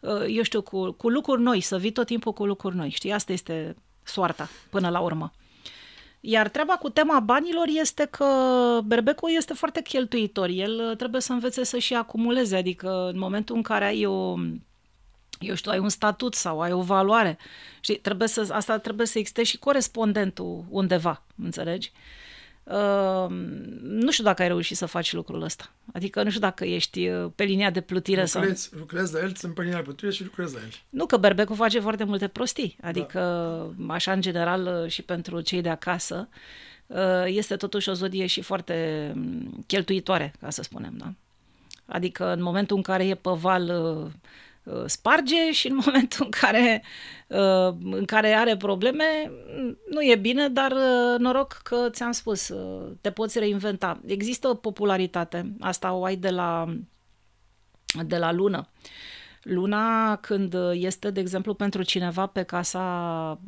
uh, 0.00 0.24
eu 0.28 0.42
știu, 0.42 0.62
cu, 0.62 0.92
cu 0.92 1.08
lucruri 1.08 1.42
noi, 1.42 1.60
să 1.60 1.78
vii 1.78 1.92
tot 1.92 2.06
timpul 2.06 2.32
cu 2.32 2.44
lucruri 2.44 2.76
noi, 2.76 2.90
știi, 2.90 3.12
asta 3.12 3.32
este 3.32 3.76
soarta 4.02 4.48
până 4.70 4.88
la 4.88 5.00
urmă. 5.00 5.32
Iar 6.20 6.48
treaba 6.48 6.74
cu 6.74 6.88
tema 6.88 7.20
banilor 7.20 7.66
este 7.68 8.04
că 8.04 8.26
berbecul 8.84 9.30
este 9.36 9.52
foarte 9.52 9.82
cheltuitor. 9.82 10.48
El 10.48 10.88
uh, 10.90 10.96
trebuie 10.96 11.20
să 11.20 11.32
învețe 11.32 11.64
să 11.64 11.78
și 11.78 11.94
acumuleze, 11.94 12.56
adică 12.56 13.08
în 13.12 13.18
momentul 13.18 13.56
în 13.56 13.62
care 13.62 13.84
ai 13.84 14.04
o 14.04 14.34
eu 15.38 15.54
știu, 15.54 15.70
ai 15.70 15.78
un 15.78 15.88
statut 15.88 16.34
sau 16.34 16.60
ai 16.60 16.72
o 16.72 16.80
valoare. 16.80 17.38
Și 17.80 17.92
trebuie 17.92 18.28
să, 18.28 18.48
asta 18.50 18.78
trebuie 18.78 19.06
să 19.06 19.18
existe 19.18 19.42
și 19.42 19.58
corespondentul 19.58 20.64
undeva, 20.68 21.22
înțelegi? 21.42 21.92
Uh, 22.68 23.26
nu 23.82 24.10
știu 24.10 24.24
dacă 24.24 24.42
ai 24.42 24.48
reușit 24.48 24.76
să 24.76 24.86
faci 24.86 25.12
lucrul 25.12 25.42
ăsta. 25.42 25.72
Adică 25.92 26.22
nu 26.22 26.28
știu 26.28 26.40
dacă 26.40 26.64
ești 26.64 27.08
uh, 27.08 27.30
pe 27.34 27.44
linia 27.44 27.70
de 27.70 27.80
plutire 27.80 28.20
lucrezi, 28.32 28.62
sau... 28.62 28.78
Lucrezi 28.78 29.12
la 29.12 29.20
el, 29.20 29.34
sunt 29.34 29.54
pe 29.54 29.62
linia 29.62 29.76
de 29.76 29.82
plutire 29.82 30.10
și 30.10 30.22
lucrezi 30.22 30.54
la 30.54 30.60
el. 30.60 30.70
Nu, 30.88 31.06
că 31.06 31.16
berbecul 31.16 31.56
face 31.56 31.80
foarte 31.80 32.04
multe 32.04 32.28
prostii. 32.28 32.76
Adică, 32.82 33.20
da. 33.78 33.94
așa 33.94 34.12
în 34.12 34.20
general 34.20 34.82
uh, 34.82 34.90
și 34.90 35.02
pentru 35.02 35.40
cei 35.40 35.60
de 35.60 35.68
acasă, 35.68 36.28
uh, 36.86 37.24
este 37.24 37.56
totuși 37.56 37.88
o 37.88 37.92
zodie 37.92 38.26
și 38.26 38.40
foarte 38.40 39.10
mm, 39.14 39.64
cheltuitoare, 39.66 40.32
ca 40.40 40.50
să 40.50 40.62
spunem, 40.62 40.94
da? 40.96 41.12
Adică 41.86 42.32
în 42.32 42.42
momentul 42.42 42.76
în 42.76 42.82
care 42.82 43.06
e 43.06 43.14
pe 43.14 43.30
val 43.34 43.68
Uh, 43.68 44.10
sparge 44.86 45.52
și 45.52 45.68
în 45.68 45.80
momentul 45.84 46.24
în 46.24 46.30
care, 46.30 46.82
uh, 47.26 47.74
în 47.90 48.04
care 48.04 48.32
are 48.32 48.56
probleme, 48.56 49.04
nu 49.90 50.02
e 50.02 50.16
bine, 50.16 50.48
dar 50.48 50.72
uh, 50.72 51.18
noroc 51.18 51.60
că 51.62 51.88
ți-am 51.90 52.12
spus, 52.12 52.52
te 53.00 53.10
poți 53.10 53.38
reinventa. 53.38 54.00
Există 54.06 54.48
o 54.48 54.54
popularitate, 54.54 55.52
asta 55.60 55.92
o 55.92 56.04
ai 56.04 56.16
de 56.16 56.30
la, 56.30 56.74
de 58.06 58.16
la 58.16 58.32
lună. 58.32 58.68
Luna, 59.42 60.16
când 60.16 60.56
este, 60.72 61.10
de 61.10 61.20
exemplu, 61.20 61.54
pentru 61.54 61.82
cineva 61.82 62.26
pe 62.26 62.42
casa 62.42 63.40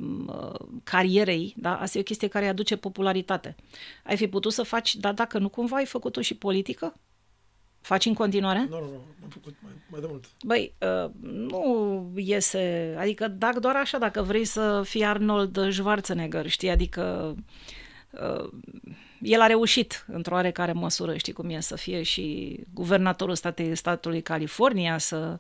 carierei, 0.85 1.55
da? 1.57 1.77
asta 1.77 1.99
e 1.99 2.01
o 2.01 2.05
chestie 2.05 2.29
care 2.29 2.45
îi 2.45 2.51
aduce 2.51 2.77
popularitate. 2.77 3.57
Ai 4.05 4.17
fi 4.17 4.29
putut 4.29 4.53
să 4.53 4.63
faci, 4.63 4.97
dar 4.97 5.13
dacă 5.13 5.39
nu 5.39 5.49
cumva 5.49 5.77
ai 5.77 5.87
făcut-o 5.87 6.21
și 6.21 6.35
politică? 6.35 6.95
Faci 7.81 8.05
în 8.05 8.15
continuare? 8.15 8.67
Nu, 8.71 8.79
nu, 8.79 8.85
nu, 8.85 9.05
am 9.23 9.29
făcut 9.29 9.55
mai, 9.63 9.73
mai 9.91 10.01
de 10.01 10.07
mult. 10.09 10.25
Băi, 10.43 10.75
uh, 11.05 11.11
nu 11.21 12.13
iese, 12.17 12.95
adică 12.99 13.29
dacă 13.29 13.59
doar 13.59 13.77
așa, 13.77 13.99
dacă 13.99 14.23
vrei 14.23 14.45
să 14.45 14.83
fii 14.85 15.05
Arnold 15.05 15.73
Schwarzenegger, 15.73 16.49
știi, 16.49 16.71
adică 16.71 17.35
uh, 18.11 18.51
el 19.21 19.41
a 19.41 19.47
reușit 19.47 20.05
într-o 20.13 20.35
oarecare 20.35 20.73
măsură, 20.73 21.17
știi 21.17 21.33
cum 21.33 21.49
e 21.51 21.61
să 21.61 21.77
fie 21.77 22.03
și 22.03 22.57
guvernatorul 22.75 23.35
statei, 23.35 23.75
statului 23.75 24.23
California, 24.23 24.99
să, 24.99 25.39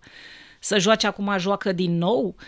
să 0.59 0.79
joace 0.79 1.07
acum, 1.07 1.39
joacă 1.39 1.73
din 1.73 1.99
nou, 1.99 2.27
uh, 2.27 2.45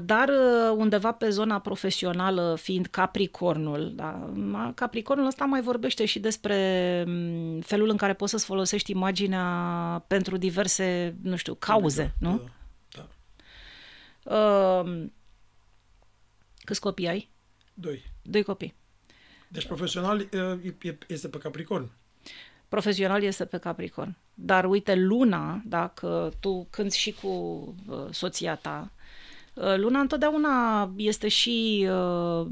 dar 0.00 0.28
uh, 0.28 0.74
undeva 0.76 1.12
pe 1.12 1.28
zona 1.28 1.58
profesională, 1.58 2.56
fiind 2.60 2.86
Capricornul, 2.86 3.92
da, 3.94 4.30
Capricornul 4.74 5.26
ăsta 5.26 5.44
mai 5.44 5.60
vorbește 5.60 6.04
și 6.04 6.18
despre 6.18 6.58
mm, 7.06 7.60
felul 7.60 7.88
în 7.88 7.96
care 7.96 8.14
poți 8.14 8.30
să-ți 8.30 8.44
folosești 8.44 8.90
imaginea 8.90 9.44
pentru 10.06 10.36
diverse, 10.36 11.16
nu 11.22 11.36
știu, 11.36 11.54
cauze, 11.54 12.14
da, 12.18 12.28
nu? 12.28 12.50
Da, 12.88 13.08
da. 14.22 14.36
Uh, 14.36 15.06
câți 16.64 16.80
copii 16.80 17.08
ai? 17.08 17.28
Doi. 17.74 18.04
Doi 18.22 18.42
copii. 18.42 18.74
Deci 19.48 19.66
profesional 19.66 20.28
este 21.06 21.28
pe 21.28 21.38
Capricorn. 21.38 21.90
Profesional 22.68 23.22
este 23.22 23.44
pe 23.44 23.58
Capricorn. 23.58 24.16
Dar 24.34 24.64
uite, 24.64 24.94
luna, 24.94 25.62
dacă 25.64 26.32
tu 26.40 26.66
cânti 26.70 26.96
și 26.96 27.12
cu 27.12 27.28
uh, 27.28 28.06
soția 28.10 28.54
ta, 28.54 28.90
uh, 28.94 29.01
luna 29.54 30.00
întotdeauna 30.00 30.90
este 30.96 31.28
și 31.28 31.88
uh, 31.90 32.46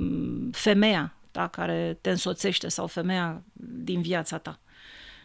femeia 0.52 1.14
ta 1.30 1.48
care 1.48 1.98
te 2.00 2.10
însoțește 2.10 2.68
sau 2.68 2.86
femeia 2.86 3.42
din 3.84 4.00
viața 4.00 4.38
ta. 4.38 4.58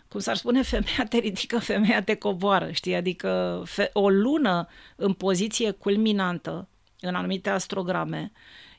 Cum 0.08 0.20
s-ar 0.20 0.36
spune, 0.36 0.62
femeia 0.76 1.06
te 1.10 1.18
ridică, 1.18 1.60
femeia 1.60 2.04
te 2.04 2.16
coboară, 2.16 2.72
știi? 2.72 2.96
Adică 2.96 3.62
fe- 3.66 3.90
o 3.94 4.10
lună 4.10 4.68
în 4.96 5.14
poziție 5.14 5.72
culminantă 5.72 6.68
în 7.00 7.16
anumite 7.16 7.50
astrograme 7.50 8.32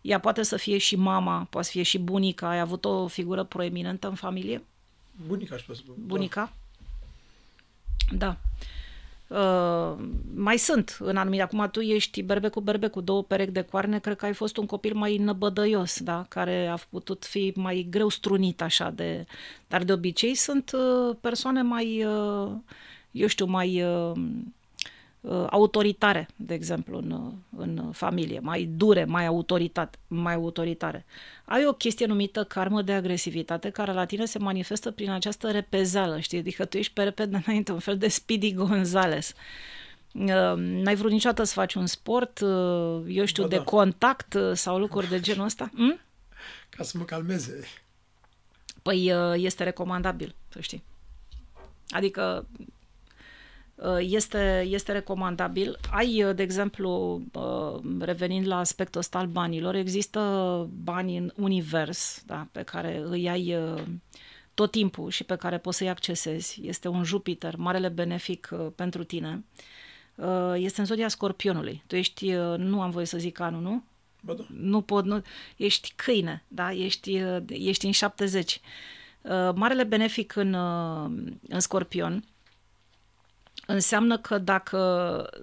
ea 0.07 0.21
poate 0.21 0.43
să 0.43 0.57
fie 0.57 0.79
și 0.79 0.97
mama, 0.97 1.47
poate 1.51 1.67
să 1.67 1.73
fie 1.73 1.83
și 1.83 1.99
bunica. 1.99 2.49
Ai 2.49 2.61
avut 2.61 2.85
o 2.85 3.07
figură 3.07 3.45
proeminentă 3.45 4.09
în 4.09 4.15
familie? 4.15 4.65
Bunica, 5.27 5.55
aș 5.55 5.63
spune. 5.63 5.99
Bunica? 5.99 6.53
Da. 8.13 8.37
Uh, 9.29 9.97
mai 10.35 10.57
sunt 10.57 10.97
în 11.01 11.17
anumite. 11.17 11.43
Acum 11.43 11.69
tu 11.71 11.81
ești 11.81 12.23
berbe 12.23 12.49
cu 12.49 12.61
berbe 12.61 12.89
cu 12.89 13.01
două 13.01 13.23
perechi 13.23 13.53
de 13.53 13.63
coarne, 13.63 13.99
cred 13.99 14.17
că 14.17 14.25
ai 14.25 14.33
fost 14.33 14.57
un 14.57 14.67
copil 14.67 14.95
mai 14.95 15.17
năbădăios, 15.17 16.01
da? 16.01 16.27
care 16.29 16.67
a 16.67 16.77
putut 16.91 17.25
fi 17.25 17.53
mai 17.57 17.87
greu 17.91 18.09
strunit 18.09 18.63
așa 18.63 18.91
de... 18.91 19.27
Dar 19.69 19.85
de 19.85 19.93
obicei 19.93 20.35
sunt 20.35 20.73
uh, 20.73 21.17
persoane 21.21 21.63
mai, 21.63 22.05
uh, 22.05 22.53
eu 23.11 23.27
știu, 23.27 23.47
mai 23.47 23.83
uh, 23.83 24.13
Uh, 24.13 24.23
autoritare, 25.51 26.29
de 26.37 26.55
exemplu, 26.55 26.99
în, 26.99 27.11
uh, 27.11 27.33
în 27.57 27.93
familie, 27.93 28.39
mai 28.39 28.65
dure, 28.65 29.05
mai, 29.05 29.27
autoritate, 29.27 29.99
mai 30.07 30.35
autoritare. 30.35 31.05
Ai 31.45 31.67
o 31.67 31.73
chestie 31.73 32.07
numită 32.07 32.45
karmă 32.45 32.83
de 32.83 32.93
agresivitate 32.93 33.71
care 33.71 33.93
la 33.93 34.05
tine 34.05 34.25
se 34.25 34.39
manifestă 34.39 34.91
prin 34.91 35.11
această 35.11 35.51
repezeală, 35.51 36.21
știi? 36.21 36.39
Adică 36.39 36.65
tu 36.65 36.77
ești 36.77 36.93
pe 36.93 37.03
repede 37.03 37.43
înainte, 37.47 37.73
un 37.73 37.79
fel 37.79 37.99
de 37.99 38.09
Speedy 38.09 38.55
Gonzales. 38.55 39.33
Uh, 40.13 40.55
n-ai 40.57 40.95
vrut 40.95 41.11
niciodată 41.11 41.43
să 41.43 41.53
faci 41.53 41.75
un 41.75 41.87
sport, 41.87 42.41
eu 43.07 43.25
știu, 43.25 43.43
ba, 43.43 43.49
de 43.49 43.57
da. 43.57 43.63
contact 43.63 44.37
sau 44.53 44.79
lucruri 44.79 45.09
de 45.09 45.21
genul 45.21 45.45
ăsta? 45.45 45.71
Hm? 45.75 46.01
Ca 46.69 46.83
să 46.83 46.99
mă 46.99 47.05
calmeze. 47.05 47.61
Păi 48.83 49.13
este 49.35 49.65
recomandabil, 49.65 50.35
să 50.49 50.61
știi. 50.61 50.83
Adică 51.91 52.47
Uh, 52.59 52.67
este, 53.99 54.67
este 54.69 54.93
recomandabil. 54.93 55.79
Ai, 55.91 56.25
uh, 56.25 56.35
de 56.35 56.43
exemplu, 56.43 57.23
uh, 57.33 57.81
revenind 57.99 58.47
la 58.47 58.59
aspectul 58.59 59.01
ăsta 59.01 59.19
al 59.19 59.27
banilor, 59.27 59.75
există 59.75 60.21
bani 60.83 61.17
în 61.17 61.33
univers 61.37 62.23
da, 62.27 62.49
pe 62.53 62.63
care 62.63 63.03
îi 63.05 63.29
ai 63.29 63.57
tot 64.55 64.71
timpul 64.71 65.11
și 65.11 65.25
pe 65.25 65.37
care 65.37 65.59
poți 65.59 65.77
să-i 65.77 65.89
accesezi. 65.89 66.61
Este 66.63 66.89
un 66.89 67.05
Jupiter, 67.05 67.57
marele 67.57 67.89
benefic 67.89 68.49
pentru 68.75 69.05
tine. 69.05 69.45
Este 70.55 70.81
în 70.81 70.87
zodia 70.87 71.09
scorpionului. 71.09 71.83
Tu 71.87 71.97
ești, 71.97 72.31
nu 72.57 72.81
am 72.81 72.91
voie 72.91 73.07
să 73.07 73.19
zic 73.19 73.41
anul, 73.41 73.63
nu? 73.63 73.85
Ba 74.21 74.35
da. 74.35 74.45
Nu 74.49 74.81
pot, 74.81 75.05
nu, 75.05 75.23
ești 75.57 75.93
câine, 75.97 76.45
da? 76.49 76.73
Ești, 76.73 77.23
ești 77.49 77.87
în 77.87 77.93
70. 77.93 78.61
Marele 79.55 79.85
benefic 79.85 80.37
în, 80.37 80.55
în 81.49 81.61
scorpion 81.61 82.25
înseamnă 83.67 84.19
că 84.19 84.39
dacă, 84.39 84.79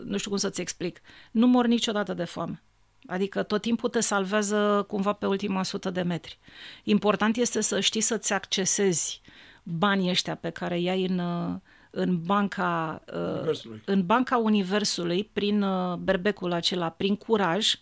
nu 0.03 0.17
știu 0.17 0.30
cum 0.30 0.39
să-ți 0.39 0.61
explic, 0.61 1.01
nu 1.32 1.47
mor 1.47 1.65
niciodată 1.65 2.13
de 2.13 2.24
foame. 2.24 2.61
Adică 3.05 3.43
tot 3.43 3.61
timpul 3.61 3.89
te 3.89 3.99
salvează 3.99 4.86
cumva 4.88 5.13
pe 5.13 5.26
ultima 5.26 5.63
sută 5.63 5.89
de 5.89 6.01
metri. 6.01 6.39
Important 6.84 7.36
este 7.36 7.61
să 7.61 7.80
știi 7.80 8.01
să-ți 8.01 8.34
accesezi 8.34 9.21
banii 9.63 10.09
ăștia 10.09 10.36
pe 10.36 10.49
care 10.49 10.80
i-ai 10.80 11.05
în, 11.05 11.19
în 11.89 12.21
banca 12.21 13.03
Universului. 13.13 13.82
în 13.86 14.05
banca 14.05 14.38
Universului 14.38 15.30
prin 15.34 15.61
uh, 15.61 15.95
berbecul 15.97 16.53
acela, 16.53 16.89
prin 16.89 17.15
curaj, 17.15 17.76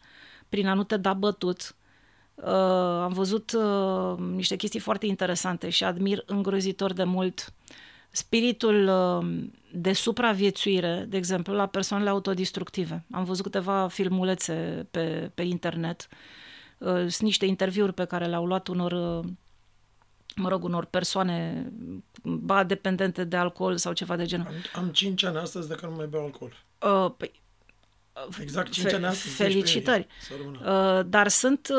prin 0.50 0.68
a 0.68 0.74
nu 0.74 0.84
te 0.84 0.98
da 0.98 1.14
bătut. 1.14 1.76
Uh, 2.36 2.46
am 3.02 3.12
văzut 3.14 3.52
uh, 3.52 4.18
niște 4.18 4.56
chestii 4.56 4.80
foarte 4.80 5.06
interesante 5.06 5.70
și 5.70 5.84
admir 5.84 6.24
îngrozitor 6.26 6.94
de 6.94 7.04
mult 7.04 7.54
spiritul 8.12 8.88
uh, 8.88 9.50
de 9.72 9.94
supraviețuire, 9.94 11.06
de 11.10 11.18
exemplu, 11.18 11.54
la 11.54 11.66
persoanele 11.66 12.10
autodistructive. 12.10 13.06
Am 13.12 13.24
văzut 13.24 13.44
câteva 13.44 13.88
filmulețe 13.88 14.88
pe, 14.92 15.32
pe 15.34 15.42
internet, 15.42 16.08
uh, 16.78 16.88
sunt 16.90 17.22
niște 17.22 17.46
interviuri 17.46 17.94
pe 17.94 18.06
care 18.06 18.26
le-au 18.26 18.46
luat 18.46 18.68
unor, 18.68 18.92
uh, 18.92 19.32
mă 20.36 20.50
rog, 20.50 20.64
unor 20.64 20.86
persoane, 20.86 21.66
ba 22.24 22.64
dependente 22.64 23.24
de 23.24 23.36
alcool 23.36 23.78
sau 23.78 23.94
ceva 23.94 24.16
de 24.16 24.26
genul. 24.26 24.48
Am, 24.48 24.84
am 24.84 24.90
5 24.90 25.24
ani 25.24 25.38
astăzi 25.38 25.68
de 25.68 25.76
când 25.76 25.92
nu 25.92 25.98
mai 25.98 26.08
beau 26.08 26.24
alcool. 26.24 26.52
Uh, 26.80 27.12
păi, 27.18 27.42
Exact, 28.42 28.72
5 28.72 28.94
ani 28.94 29.06
astăzi. 29.06 29.36
Felicitări. 29.36 30.08
Uh, 30.66 31.00
dar 31.06 31.28
sunt 31.28 31.70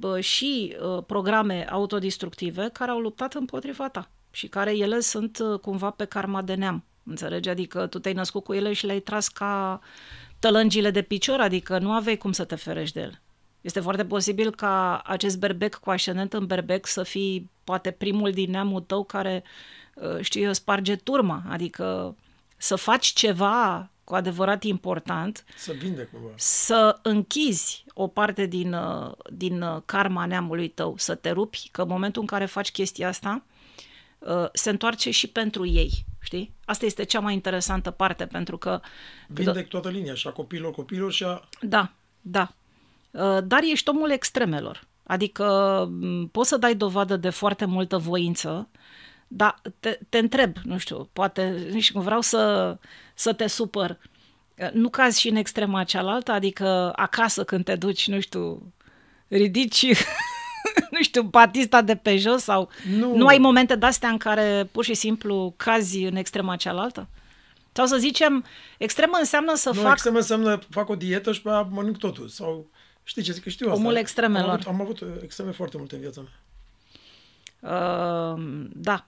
uh, 0.00 0.22
și 0.22 0.76
uh, 0.80 1.04
programe 1.06 1.66
autodistructive 1.70 2.70
care 2.72 2.90
au 2.90 2.98
luptat 2.98 3.34
împotriva 3.34 3.88
ta 3.88 4.10
și 4.32 4.48
care 4.48 4.76
ele 4.76 5.00
sunt 5.00 5.38
uh, 5.38 5.58
cumva 5.60 5.90
pe 5.90 6.04
karma 6.04 6.42
de 6.42 6.54
neam. 6.54 6.84
Înțelegi? 7.04 7.48
Adică 7.48 7.86
tu 7.86 7.98
te-ai 7.98 8.14
născut 8.14 8.44
cu 8.44 8.52
ele 8.52 8.72
și 8.72 8.86
le-ai 8.86 9.00
tras 9.00 9.28
ca 9.28 9.80
tălângile 10.38 10.90
de 10.90 11.02
picior, 11.02 11.40
adică 11.40 11.78
nu 11.78 11.92
aveai 11.92 12.16
cum 12.16 12.32
să 12.32 12.44
te 12.44 12.54
ferești 12.54 12.94
de 12.94 13.00
el. 13.00 13.20
Este 13.60 13.80
foarte 13.80 14.04
posibil 14.04 14.54
ca 14.54 14.98
acest 15.04 15.38
berbec 15.38 15.74
cu 15.74 15.90
ascendent 15.90 16.32
în 16.32 16.46
berbec 16.46 16.86
să 16.86 17.02
fii 17.02 17.50
poate 17.64 17.90
primul 17.90 18.30
din 18.30 18.50
neamul 18.50 18.80
tău 18.80 19.04
care, 19.04 19.42
uh, 19.94 20.18
știu 20.20 20.42
eu, 20.42 20.52
sparge 20.52 20.96
turma, 20.96 21.42
adică 21.48 22.16
să 22.56 22.76
faci 22.76 23.06
ceva 23.06 23.90
cu 24.04 24.14
adevărat 24.14 24.62
important. 24.62 25.44
Să 25.56 25.72
vinde 25.72 26.08
cumva. 26.12 26.28
Să 26.36 26.98
închizi 27.02 27.84
o 27.94 28.06
parte 28.06 28.46
din, 28.46 28.72
uh, 28.72 29.12
din 29.32 29.64
karma 29.84 30.26
neamului 30.26 30.68
tău, 30.68 30.94
să 30.96 31.14
te 31.14 31.30
rupi, 31.30 31.68
că 31.70 31.82
în 31.82 31.88
momentul 31.88 32.20
în 32.20 32.26
care 32.26 32.44
faci 32.44 32.70
chestia 32.70 33.08
asta, 33.08 33.42
Uh, 33.46 33.51
se 34.52 34.70
întoarce 34.70 35.10
și 35.10 35.26
pentru 35.28 35.66
ei, 35.66 36.04
știi? 36.20 36.54
Asta 36.64 36.84
este 36.86 37.04
cea 37.04 37.20
mai 37.20 37.34
interesantă 37.34 37.90
parte, 37.90 38.26
pentru 38.26 38.58
că... 38.58 38.80
Vindec 39.28 39.68
toată 39.68 39.88
linia, 39.88 40.14
și 40.14 40.26
a 40.26 40.30
copilor, 40.30 40.72
copilor 40.72 41.12
și 41.12 41.24
a... 41.24 41.48
Da, 41.60 41.92
da. 42.20 42.54
Uh, 43.10 43.38
dar 43.44 43.60
ești 43.62 43.88
omul 43.88 44.10
extremelor. 44.10 44.86
Adică 45.02 45.88
poți 46.32 46.48
să 46.48 46.56
dai 46.56 46.74
dovadă 46.74 47.16
de 47.16 47.30
foarte 47.30 47.64
multă 47.64 47.96
voință, 47.96 48.68
dar 49.28 49.60
te, 49.80 49.98
te 50.08 50.18
întreb, 50.18 50.56
nu 50.64 50.78
știu, 50.78 51.08
poate, 51.12 51.68
nici 51.70 51.92
cum 51.92 52.00
vreau 52.00 52.20
să, 52.20 52.76
să 53.14 53.32
te 53.32 53.46
supăr, 53.46 53.98
uh, 54.58 54.70
nu 54.72 54.88
cazi 54.88 55.20
și 55.20 55.28
în 55.28 55.36
extrema 55.36 55.84
cealaltă, 55.84 56.32
adică 56.32 56.92
acasă 56.96 57.44
când 57.44 57.64
te 57.64 57.74
duci, 57.74 58.08
nu 58.08 58.20
știu, 58.20 58.72
ridici 59.28 59.86
nu 60.94 61.02
știu, 61.02 61.22
Batista 61.22 61.82
de 61.82 61.96
pe 61.96 62.16
jos 62.16 62.42
sau 62.42 62.68
nu, 62.98 63.16
nu 63.16 63.26
ai 63.26 63.38
momente 63.38 63.74
de-astea 63.74 64.08
în 64.08 64.18
care 64.18 64.68
pur 64.72 64.84
și 64.84 64.94
simplu 64.94 65.54
cazi 65.56 66.02
în 66.02 66.16
extrema 66.16 66.56
cealaltă? 66.56 67.08
Sau 67.72 67.86
să 67.86 67.96
zicem, 67.96 68.44
extremă 68.78 69.16
înseamnă 69.18 69.54
să 69.54 69.70
nu, 69.74 69.80
fac... 69.80 69.92
extremă 69.92 70.16
înseamnă 70.16 70.58
fac 70.70 70.88
o 70.88 70.94
dietă 70.94 71.32
și 71.32 71.42
pe 71.42 71.48
aia 71.48 71.62
mănânc 71.70 71.98
totul. 71.98 72.28
Sau 72.28 72.70
știi 73.02 73.22
ce 73.22 73.32
zic, 73.32 73.42
că 73.42 73.48
știu 73.48 73.68
asta. 73.68 73.80
Omul 73.80 73.94
extremelor. 73.94 74.48
Am 74.48 74.54
avut, 74.54 74.66
am 74.66 74.80
avut 74.80 75.22
extreme 75.22 75.50
foarte 75.50 75.76
multe 75.76 75.94
în 75.94 76.00
viața 76.00 76.20
mea. 76.20 76.32
Uh, 77.60 78.42
da. 78.72 79.06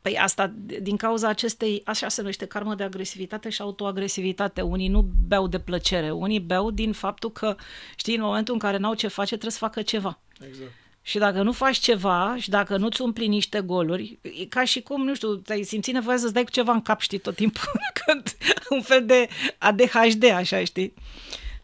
Păi 0.00 0.18
asta, 0.18 0.52
din 0.80 0.96
cauza 0.96 1.28
acestei, 1.28 1.82
așa 1.84 2.08
se 2.08 2.20
numește 2.20 2.46
karmă 2.46 2.74
de 2.74 2.82
agresivitate 2.82 3.48
și 3.48 3.62
autoagresivitate. 3.62 4.60
Unii 4.60 4.88
nu 4.88 5.08
beau 5.26 5.46
de 5.46 5.58
plăcere, 5.58 6.10
unii 6.10 6.40
beau 6.40 6.70
din 6.70 6.92
faptul 6.92 7.30
că, 7.30 7.56
știi, 7.96 8.14
în 8.14 8.22
momentul 8.22 8.54
în 8.54 8.60
care 8.60 8.76
n-au 8.76 8.94
ce 8.94 9.08
face, 9.08 9.28
trebuie 9.28 9.50
să 9.50 9.58
facă 9.58 9.82
ceva. 9.82 10.18
Exact. 10.48 10.70
și 11.02 11.18
dacă 11.18 11.42
nu 11.42 11.52
faci 11.52 11.76
ceva 11.76 12.34
și 12.38 12.50
dacă 12.50 12.76
nu-ți 12.76 13.02
umpli 13.02 13.26
niște 13.26 13.60
goluri, 13.60 14.18
e 14.40 14.44
ca 14.44 14.64
și 14.64 14.80
cum, 14.80 15.04
nu 15.04 15.14
știu, 15.14 15.42
ai 15.48 15.62
simțit 15.62 15.94
nevoia 15.94 16.16
să-ți 16.16 16.32
dai 16.32 16.44
cu 16.44 16.50
ceva 16.50 16.72
în 16.72 16.82
cap, 16.82 17.00
știi, 17.00 17.18
tot 17.18 17.34
timpul, 17.34 17.62
când 18.04 18.36
un 18.70 18.80
fel 18.82 19.06
de 19.06 19.28
ADHD, 19.58 20.24
așa, 20.34 20.64
știi? 20.64 20.94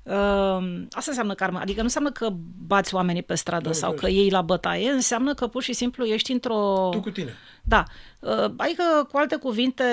Uh, 0.03 0.83
asta 0.91 1.07
înseamnă 1.11 1.35
karma. 1.35 1.61
Adică 1.61 1.79
nu 1.79 1.85
înseamnă 1.85 2.11
că 2.11 2.33
bați 2.67 2.95
oamenii 2.95 3.23
pe 3.23 3.35
stradă 3.35 3.69
Nu, 3.69 3.75
sau 3.75 3.91
vezi. 3.91 4.03
că 4.03 4.11
iei 4.11 4.31
la 4.31 4.43
bătaie, 4.43 4.91
înseamnă 4.91 5.35
că 5.35 5.47
pur 5.47 5.63
și 5.63 5.73
simplu 5.73 6.05
ești 6.05 6.33
într-o... 6.33 6.89
Tu 6.93 7.01
cu 7.01 7.11
tine. 7.11 7.35
Da. 7.63 7.85
Uh, 8.21 8.45
Adică, 8.57 9.09
cu 9.13 9.17
alte 9.19 9.37
cuvinte, 9.37 9.85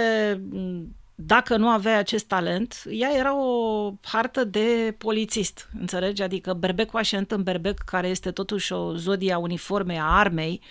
m, 0.51 0.95
dacă 1.19 1.57
nu 1.57 1.67
aveai 1.69 1.97
acest 1.97 2.25
talent, 2.25 2.83
ea 2.89 3.09
era 3.15 3.35
o 3.43 3.93
hartă 4.03 4.43
de 4.43 4.95
polițist, 4.97 5.69
înțelegi? 5.79 6.21
Adică 6.21 6.53
berbec 6.53 6.93
Washington 6.93 7.37
în 7.37 7.43
berbec, 7.43 7.77
care 7.79 8.07
este 8.07 8.31
totuși 8.31 8.73
o 8.73 8.95
zodie 8.95 9.33
a 9.33 9.37
uniformei, 9.37 9.97
a 9.97 10.17
armei, 10.17 10.61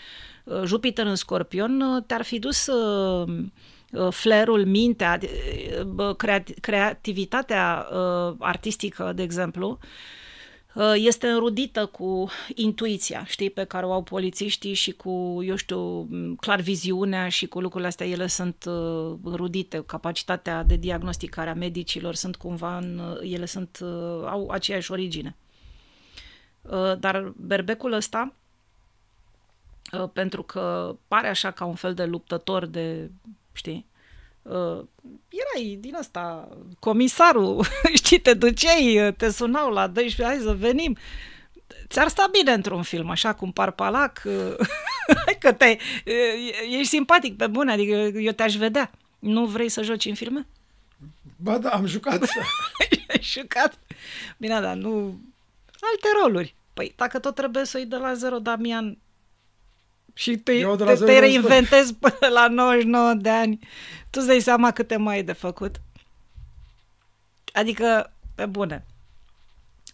uh, 0.44 0.62
Jupiter 0.64 1.06
în 1.06 1.14
scorpion, 1.14 1.80
uh, 1.80 2.02
te-ar 2.06 2.22
fi 2.22 2.38
dus 2.38 2.66
uh, 2.66 3.28
uh, 3.92 4.12
flerul, 4.12 4.64
mintea, 4.66 5.18
uh, 5.22 5.82
bă, 5.82 6.14
creat- 6.14 6.60
creativitatea 6.60 7.86
uh, 7.90 8.34
artistică, 8.38 9.12
de 9.14 9.22
exemplu, 9.22 9.78
uh, 9.80 9.88
este 10.94 11.28
înrudită 11.28 11.86
cu 11.86 12.28
intuiția, 12.54 13.24
știi, 13.24 13.50
pe 13.50 13.64
care 13.64 13.86
o 13.86 13.92
au 13.92 14.02
polițiștii 14.02 14.74
și 14.74 14.92
cu, 14.92 15.40
eu 15.44 15.56
știu, 15.56 16.08
clar 16.40 16.60
viziunea 16.60 17.28
și 17.28 17.46
cu 17.46 17.60
lucrurile 17.60 17.88
astea, 17.88 18.06
ele 18.06 18.26
sunt 18.26 18.64
uh, 18.66 19.14
înrudite, 19.22 19.82
capacitatea 19.86 20.62
de 20.62 20.76
diagnosticare 20.76 21.50
a 21.50 21.54
medicilor 21.54 22.14
sunt 22.14 22.36
cumva, 22.36 22.78
în, 22.78 22.98
uh, 22.98 23.32
ele 23.32 23.46
sunt, 23.46 23.78
uh, 23.82 24.26
au 24.26 24.48
aceeași 24.50 24.92
origine. 24.92 25.36
Uh, 26.62 26.98
Dar 26.98 27.32
berbecul 27.36 27.92
ăsta, 27.92 28.34
uh, 29.92 30.08
pentru 30.12 30.42
că 30.42 30.96
pare 31.08 31.28
așa 31.28 31.50
ca 31.50 31.64
un 31.64 31.74
fel 31.74 31.94
de 31.94 32.04
luptător 32.04 32.66
de, 32.66 33.10
știi, 33.52 33.86
uh, 34.48 34.84
erai 35.28 35.76
din 35.80 35.94
asta, 35.94 36.48
comisarul, 36.78 37.64
știi, 38.02 38.20
te 38.20 38.34
duceai, 38.34 39.14
te 39.16 39.30
sunau 39.30 39.70
la 39.70 39.86
12, 39.86 40.36
hai 40.36 40.46
să 40.46 40.54
venim. 40.54 40.96
Ți-ar 41.88 42.08
sta 42.08 42.28
bine 42.32 42.52
într-un 42.52 42.82
film, 42.82 43.10
așa 43.10 43.34
cum 43.34 43.52
Parpalac, 43.52 44.22
uh, 44.24 44.54
hai 45.24 45.36
că 45.38 45.52
te, 45.52 45.76
uh, 46.06 46.78
ești 46.78 46.88
simpatic 46.88 47.36
pe 47.36 47.46
bune, 47.46 47.72
adică 47.72 48.18
eu 48.18 48.32
te-aș 48.32 48.54
vedea. 48.54 48.90
Nu 49.18 49.46
vrei 49.46 49.68
să 49.68 49.82
joci 49.82 50.04
în 50.04 50.14
filme? 50.14 50.46
Ba 51.36 51.58
da, 51.58 51.70
am 51.70 51.86
jucat. 51.86 52.22
Ai 53.08 53.20
jucat? 53.22 53.78
Bine, 54.36 54.60
dar 54.60 54.74
nu... 54.74 55.20
Alte 55.80 56.08
roluri. 56.22 56.54
Păi, 56.74 56.92
dacă 56.96 57.18
tot 57.18 57.34
trebuie 57.34 57.64
să 57.64 57.72
o 57.76 57.78
iei 57.78 57.88
de 57.88 57.96
la 57.96 58.14
zero, 58.14 58.38
Damian, 58.38 58.98
și 60.18 60.36
te, 60.36 60.52
Eu 60.52 60.76
de 60.76 60.84
la 60.84 60.90
te, 60.90 60.96
zero 60.96 61.10
te 61.10 61.14
nu 61.14 61.20
reinventezi 61.20 61.94
până 62.04 62.32
la 62.32 62.48
99 62.48 63.12
de 63.14 63.28
ani, 63.30 63.58
tu 64.10 64.18
îți 64.18 64.26
dai 64.26 64.40
seama 64.40 64.70
câte 64.72 64.96
mai 64.96 65.14
ai 65.14 65.22
de 65.22 65.32
făcut. 65.32 65.80
Adică, 67.52 68.12
pe 68.34 68.46
bune, 68.46 68.84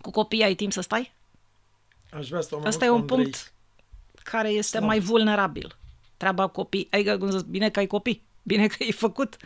cu 0.00 0.10
copiii 0.10 0.42
ai 0.44 0.54
timp 0.54 0.72
să 0.72 0.80
stai? 0.80 1.12
Aș 2.10 2.28
vrea 2.28 2.40
să 2.40 2.46
stau 2.46 2.58
mai 2.58 2.68
Asta 2.68 2.84
e 2.84 2.88
mult 2.90 3.00
un 3.02 3.06
cu 3.08 3.12
Andrei. 3.14 3.30
punct 3.32 3.52
care 4.22 4.48
este 4.48 4.76
Slab. 4.76 4.84
mai 4.88 4.98
vulnerabil. 5.00 5.76
Treaba 6.16 6.46
copii, 6.46 6.88
adică, 6.90 7.18
cum 7.18 7.30
să 7.30 7.38
zic, 7.38 7.46
bine 7.46 7.70
că 7.70 7.78
ai 7.78 7.86
copii, 7.86 8.22
bine 8.42 8.66
că 8.66 8.76
ai 8.80 8.92
făcut, 8.92 9.36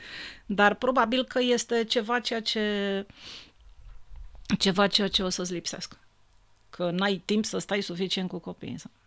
dar 0.46 0.74
probabil 0.74 1.24
că 1.24 1.40
este 1.42 1.84
ceva 1.84 2.20
ceea 2.20 2.40
ce 2.42 3.06
ceva 4.58 4.86
ceea 4.86 5.08
ce 5.08 5.22
o 5.22 5.28
să-ți 5.28 5.52
lipsească. 5.52 5.98
Că 6.70 6.90
n-ai 6.90 7.22
timp 7.24 7.44
să 7.44 7.58
stai 7.58 7.80
suficient 7.80 8.28
cu 8.28 8.38
copiii. 8.38 8.78
Sau- 8.78 8.90
Nu 8.90 9.05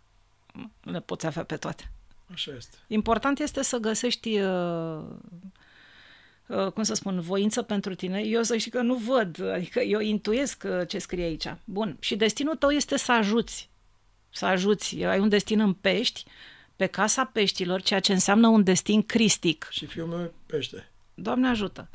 le 0.81 0.99
poți 0.99 1.25
avea 1.25 1.43
pe 1.43 1.57
toate. 1.57 1.91
Așa 2.31 2.51
este. 2.57 2.77
Important 2.87 3.39
este 3.39 3.61
să 3.61 3.77
găsești, 3.77 4.39
uh, 4.39 5.01
uh, 6.47 6.71
cum 6.71 6.83
să 6.83 6.93
spun, 6.93 7.19
voință 7.19 7.61
pentru 7.61 7.95
tine. 7.95 8.21
Eu 8.21 8.43
să 8.43 8.57
știi 8.57 8.71
că 8.71 8.81
nu 8.81 8.95
văd, 8.95 9.41
adică 9.41 9.79
eu 9.79 9.99
intuiesc 9.99 10.63
uh, 10.65 10.87
ce 10.87 10.99
scrie 10.99 11.23
aici. 11.23 11.53
Bun. 11.63 11.97
Și 11.99 12.15
destinul 12.15 12.55
tău 12.55 12.69
este 12.69 12.97
să 12.97 13.11
ajuți. 13.11 13.69
Să 14.29 14.45
ajuți. 14.45 15.03
Ai 15.03 15.19
un 15.19 15.29
destin 15.29 15.59
în 15.59 15.73
pești, 15.73 16.25
pe 16.75 16.85
casa 16.85 17.25
peștilor, 17.25 17.81
ceea 17.81 17.99
ce 17.99 18.13
înseamnă 18.13 18.47
un 18.47 18.63
destin 18.63 19.03
cristic. 19.03 19.67
Și 19.71 19.85
fiul 19.85 20.07
meu 20.07 20.19
e 20.21 20.31
pește. 20.45 20.89
Doamne 21.13 21.47
ajută! 21.47 21.89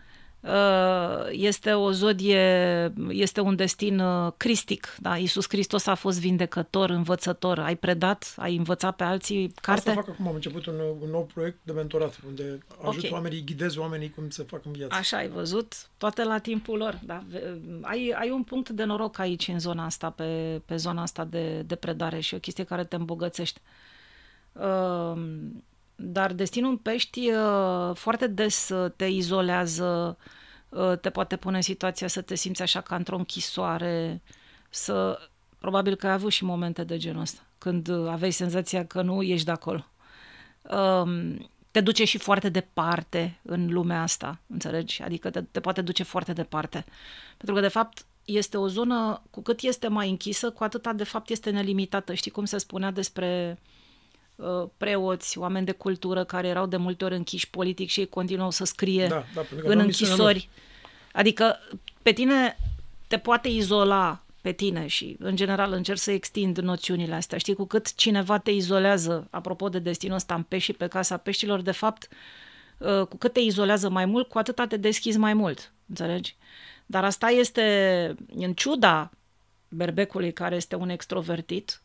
Uh, 0.47 1.27
Este 1.31 1.73
o 1.73 1.91
zodie, 1.93 2.93
este 3.09 3.41
un 3.41 3.57
destin 3.57 3.99
uh, 3.99 4.33
cristic. 4.37 4.97
Da? 5.01 5.17
Iisus 5.17 5.45
Hristos 5.49 5.87
a 5.87 5.95
fost 5.95 6.21
vindecător, 6.21 6.91
învățător. 6.91 7.59
Ai 7.59 7.77
predat, 7.77 8.35
ai 8.37 8.57
învățat 8.57 8.97
pe 8.97 9.05
alții 9.05 9.53
carte? 9.61 9.89
Asta 9.91 10.03
fac 10.03 10.09
acum, 10.09 10.27
am 10.29 10.35
început 10.35 10.67
un, 10.67 10.75
un 11.01 11.11
nou 11.11 11.29
proiect 11.35 11.59
de 11.63 11.73
mentorat, 11.73 12.19
unde 12.27 12.59
ajut 12.89 13.05
Ok. 13.05 13.13
oamenii, 13.13 13.45
ghidez 13.45 13.77
oamenii 13.77 14.11
cum 14.11 14.31
să 14.31 14.43
facă 14.43 14.63
în 14.67 14.73
viață. 14.73 14.95
Așa 14.99 15.17
ai 15.17 15.29
văzut, 15.29 15.75
toate 15.97 16.25
la 16.25 16.39
timpul 16.39 16.79
lor. 16.79 16.99
Da. 17.05 17.23
Ve- 17.31 17.59
Ai, 17.83 18.15
ai 18.19 18.31
un 18.31 18.43
punct 18.43 18.69
de 18.71 18.85
noroc 18.85 19.19
aici 19.19 19.49
în 19.49 19.59
zona 19.59 19.85
asta, 19.85 20.11
pe, 20.11 20.61
pe 20.67 20.77
zona 20.77 21.03
asta 21.03 21.25
de, 21.25 21.63
de 21.63 21.75
predare 21.75 22.21
și 22.21 22.35
o 22.35 22.39
chestie 22.39 22.65
care 22.65 22.85
te 22.85 22.97
îmbogățește. 22.97 23.61
Uh, 24.53 25.21
dar 25.97 26.33
destinul 26.33 26.71
în 26.71 26.77
pești 26.77 27.31
uh, 27.31 27.95
foarte 27.95 28.27
des 28.27 28.69
uh, 28.69 28.93
te 28.97 29.05
izolează, 29.05 30.19
uh, 30.69 30.99
te 30.99 31.11
poate 31.11 31.37
pune 31.37 31.57
în 31.57 31.63
situația 31.63 32.09
să 32.09 32.21
te 32.21 32.35
simți 32.35 32.63
așa 32.63 32.81
ca 32.81 32.97
într-o 32.97 33.17
închisoare, 33.17 34.23
să... 34.71 35.19
Probabil 35.59 35.95
că 35.95 36.07
ai 36.07 36.13
avut 36.13 36.33
și 36.33 36.45
momente 36.45 36.85
de 36.85 36.97
genul 36.97 37.21
ăsta, 37.21 37.41
când 37.59 37.89
uh, 37.89 38.09
aveai 38.09 38.31
senzația 38.31 38.87
că 38.87 39.03
nu 39.03 39.23
ești 39.23 39.45
de 39.45 39.51
acolo. 39.51 39.87
Um, 40.63 41.51
te 41.71 41.81
duce 41.81 42.05
și 42.05 42.19
foarte 42.19 42.49
departe 42.49 43.41
în 43.43 43.73
lumea 43.73 44.03
asta, 44.03 44.41
înțelegi? 44.47 45.03
Adică 45.03 45.31
te, 45.31 45.43
te 45.43 45.61
poate 45.61 45.81
duce 45.81 46.03
foarte 46.03 46.33
departe. 46.33 46.85
Pentru 47.37 47.55
că, 47.55 47.61
de 47.61 47.69
fapt, 47.69 48.07
este 48.25 48.57
o 48.57 48.69
zonă, 48.69 49.23
cu 49.31 49.43
cât 49.43 49.61
este 49.61 49.89
mai 49.89 50.11
închisă, 50.11 50.51
cu 50.51 50.65
atâta, 50.65 50.93
de 50.93 51.05
fapt, 51.05 51.31
este 51.31 51.51
nelimitată. 51.51 52.15
Știi 52.15 52.31
cum 52.31 52.45
se 52.45 52.59
spunea 52.59 52.91
despre 52.91 53.59
uh, 53.61 53.84
preoți, 54.77 55.39
oameni 55.39 55.67
de 55.67 55.73
cultură 55.73 56.25
care 56.25 56.49
erau 56.49 56.67
de 56.67 56.77
multe 56.77 57.05
ori 57.05 57.15
închiși 57.15 57.51
politic 57.51 57.89
și 57.89 58.01
ei 58.01 58.09
continuau 58.09 58.51
să 58.51 58.65
scrie 58.65 59.07
Da, 59.07 59.25
da, 59.35 59.41
pentru 59.41 59.57
că 59.57 59.67
în 59.67 59.71
aveau 59.71 59.87
misiunea 59.87 60.15
închisori. 60.15 60.49
Adică 61.13 61.59
pe 62.03 62.13
tine 62.13 62.57
te 63.07 63.19
poate 63.19 63.49
izola 63.49 64.25
pe 64.41 64.53
tine 64.53 64.87
și, 64.87 65.17
în 65.19 65.37
general, 65.37 65.73
încerc 65.73 65.99
să 65.99 66.11
extind 66.11 66.59
noțiunile 66.59 67.15
astea. 67.15 67.39
Știi, 67.39 67.55
cu 67.55 67.65
cât 67.65 67.95
cineva 67.95 68.39
te 68.39 68.51
izolează, 68.51 69.27
apropo 69.31 69.69
de 69.69 69.79
destinul 69.79 70.17
ăsta 70.17 70.35
în 70.35 70.43
pești 70.43 70.71
și 70.71 70.77
pe 70.77 70.87
casa 70.87 71.17
peștilor, 71.17 71.61
de 71.61 71.71
fapt, 71.71 72.09
uh, 72.79 73.07
cu 73.07 73.17
cât 73.17 73.33
te 73.33 73.41
izolează 73.41 73.89
mai 73.89 74.05
mult, 74.05 74.29
cu 74.29 74.39
atâta 74.39 74.67
te 74.67 74.77
deschizi 74.77 75.19
mai 75.19 75.35
mult. 75.35 75.73
Înțelegi? 75.89 76.37
Dar 76.87 77.05
asta 77.05 77.29
este, 77.29 78.15
în 78.37 78.55
ciuda 78.55 79.11
berbecului 79.69 80.33
care 80.33 80.57
este 80.57 80.77
un 80.77 80.89
extrovertit, 80.89 81.83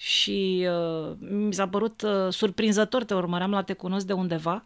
și 0.00 0.68
uh, 0.70 1.16
mi 1.18 1.54
s-a 1.54 1.68
părut 1.68 2.02
uh, 2.02 2.32
surprinzător, 2.32 3.04
te 3.04 3.14
urmăream 3.14 3.50
la 3.50 3.62
Te 3.62 3.72
Cunosc 3.72 4.06
de 4.06 4.12
undeva 4.12 4.64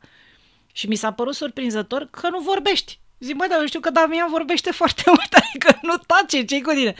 și 0.72 0.88
mi 0.88 0.94
s-a 0.94 1.12
părut 1.12 1.34
surprinzător 1.34 2.08
că 2.10 2.28
nu 2.28 2.38
vorbești. 2.38 3.00
Zic, 3.18 3.36
băi, 3.36 3.48
dar 3.48 3.60
eu 3.60 3.66
știu 3.66 3.80
că 3.80 3.90
Damian 3.90 4.30
vorbește 4.30 4.72
foarte 4.80 5.02
mult, 5.06 5.32
adică 5.32 5.78
nu 5.82 5.96
tace, 5.96 6.44
ce 6.44 6.60
cu 6.60 6.70
tine? 6.70 6.94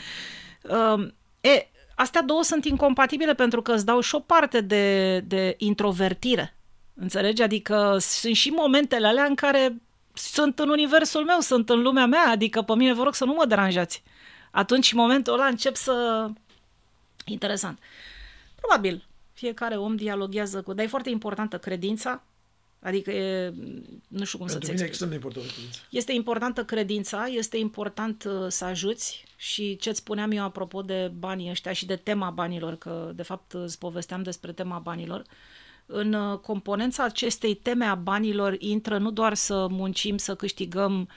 Uh, 0.61 1.07
e, 1.41 1.67
astea 1.95 2.21
două 2.21 2.43
sunt 2.43 2.65
incompatibile 2.65 3.33
pentru 3.33 3.61
că 3.61 3.73
îți 3.73 3.85
dau 3.85 3.99
și 3.99 4.15
o 4.15 4.19
parte 4.19 4.61
de, 4.61 5.19
de 5.19 5.55
introvertire. 5.57 6.57
Înțelegi? 6.93 7.41
Adică 7.41 7.97
sunt 7.99 8.35
și 8.35 8.49
momentele 8.49 9.07
alea 9.07 9.23
în 9.23 9.35
care 9.35 9.81
sunt 10.13 10.59
în 10.59 10.69
universul 10.69 11.23
meu, 11.23 11.39
sunt 11.39 11.69
în 11.69 11.81
lumea 11.81 12.05
mea, 12.05 12.29
adică 12.29 12.61
pe 12.61 12.75
mine 12.75 12.93
vă 12.93 13.03
rog 13.03 13.15
să 13.15 13.25
nu 13.25 13.33
mă 13.33 13.45
deranjați. 13.45 14.03
Atunci, 14.51 14.91
în 14.91 14.99
momentul 14.99 15.33
ăla, 15.33 15.45
încep 15.45 15.75
să... 15.75 16.27
Interesant. 17.25 17.79
Probabil, 18.67 19.07
fiecare 19.33 19.75
om 19.75 19.95
dialoghează 19.95 20.61
cu... 20.61 20.73
Dar 20.73 20.85
e 20.85 20.87
foarte 20.87 21.09
importantă 21.09 21.57
credința, 21.57 22.23
adică 22.79 23.11
e... 23.11 23.53
Nu 24.07 24.23
știu 24.23 24.37
cum 24.37 24.47
Pentru 24.47 24.65
să-ți 24.65 24.71
mine 24.71 24.81
e 24.81 24.85
explic. 24.85 24.87
extrem 24.87 25.09
de 25.09 25.15
important 25.15 25.45
credința. 25.45 25.79
Este 25.89 26.13
importantă 26.13 26.65
credința, 26.65 27.25
este 27.25 27.57
important 27.57 28.23
uh, 28.23 28.45
să 28.47 28.65
ajuți 28.65 29.23
și 29.35 29.75
ce-ți 29.75 29.99
spuneam 29.99 30.31
eu 30.31 30.43
apropo 30.43 30.81
de 30.81 31.11
banii 31.17 31.49
ăștia 31.49 31.73
și 31.73 31.85
de 31.85 31.95
tema 31.95 32.29
banilor, 32.29 32.75
că 32.75 33.11
de 33.15 33.23
fapt 33.23 33.53
îți 33.53 33.77
povesteam 33.77 34.23
despre 34.23 34.51
tema 34.51 34.79
banilor. 34.79 35.23
În 35.85 36.13
uh, 36.13 36.37
componența 36.39 37.03
acestei 37.03 37.55
teme 37.55 37.85
a 37.85 37.95
banilor 37.95 38.55
intră 38.59 38.97
nu 38.97 39.11
doar 39.11 39.33
să 39.33 39.67
muncim, 39.69 40.17
să 40.17 40.35
câștigăm, 40.35 40.99
uh, 41.01 41.07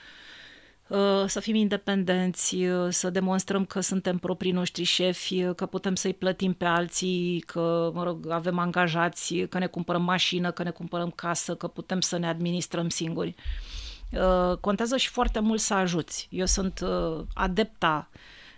să 1.25 1.39
fim 1.39 1.55
independenți, 1.55 2.55
uh, 2.55 2.87
să 2.89 3.09
demonstrăm 3.09 3.65
că 3.65 3.79
suntem 3.79 4.17
proprii 4.17 4.51
noștri 4.51 4.83
șefi, 4.83 5.43
uh, 5.43 5.55
că 5.55 5.65
putem 5.65 5.95
să-i 5.95 6.13
plătim 6.13 6.53
pe 6.53 6.65
alții, 6.65 7.43
că, 7.45 7.91
mă 7.93 8.03
rog, 8.03 8.29
avem 8.29 8.57
angajați, 8.59 9.35
că 9.35 9.57
ne 9.57 9.67
cumpărăm 9.67 10.03
mașină, 10.03 10.51
că 10.51 10.63
ne 10.63 10.69
cumpărăm 10.69 11.11
casă, 11.11 11.55
că 11.55 11.67
putem 11.67 12.01
să 12.01 12.17
ne 12.17 12.27
administrăm 12.27 12.89
singuri. 12.89 13.35
Uh, 14.11 14.57
contează 14.57 14.97
și 14.97 15.09
foarte 15.09 15.39
mult 15.39 15.59
să 15.59 15.73
ajuți. 15.73 16.27
Eu 16.31 16.45
sunt 16.45 16.79
uh, 16.83 17.23
adepta 17.33 18.09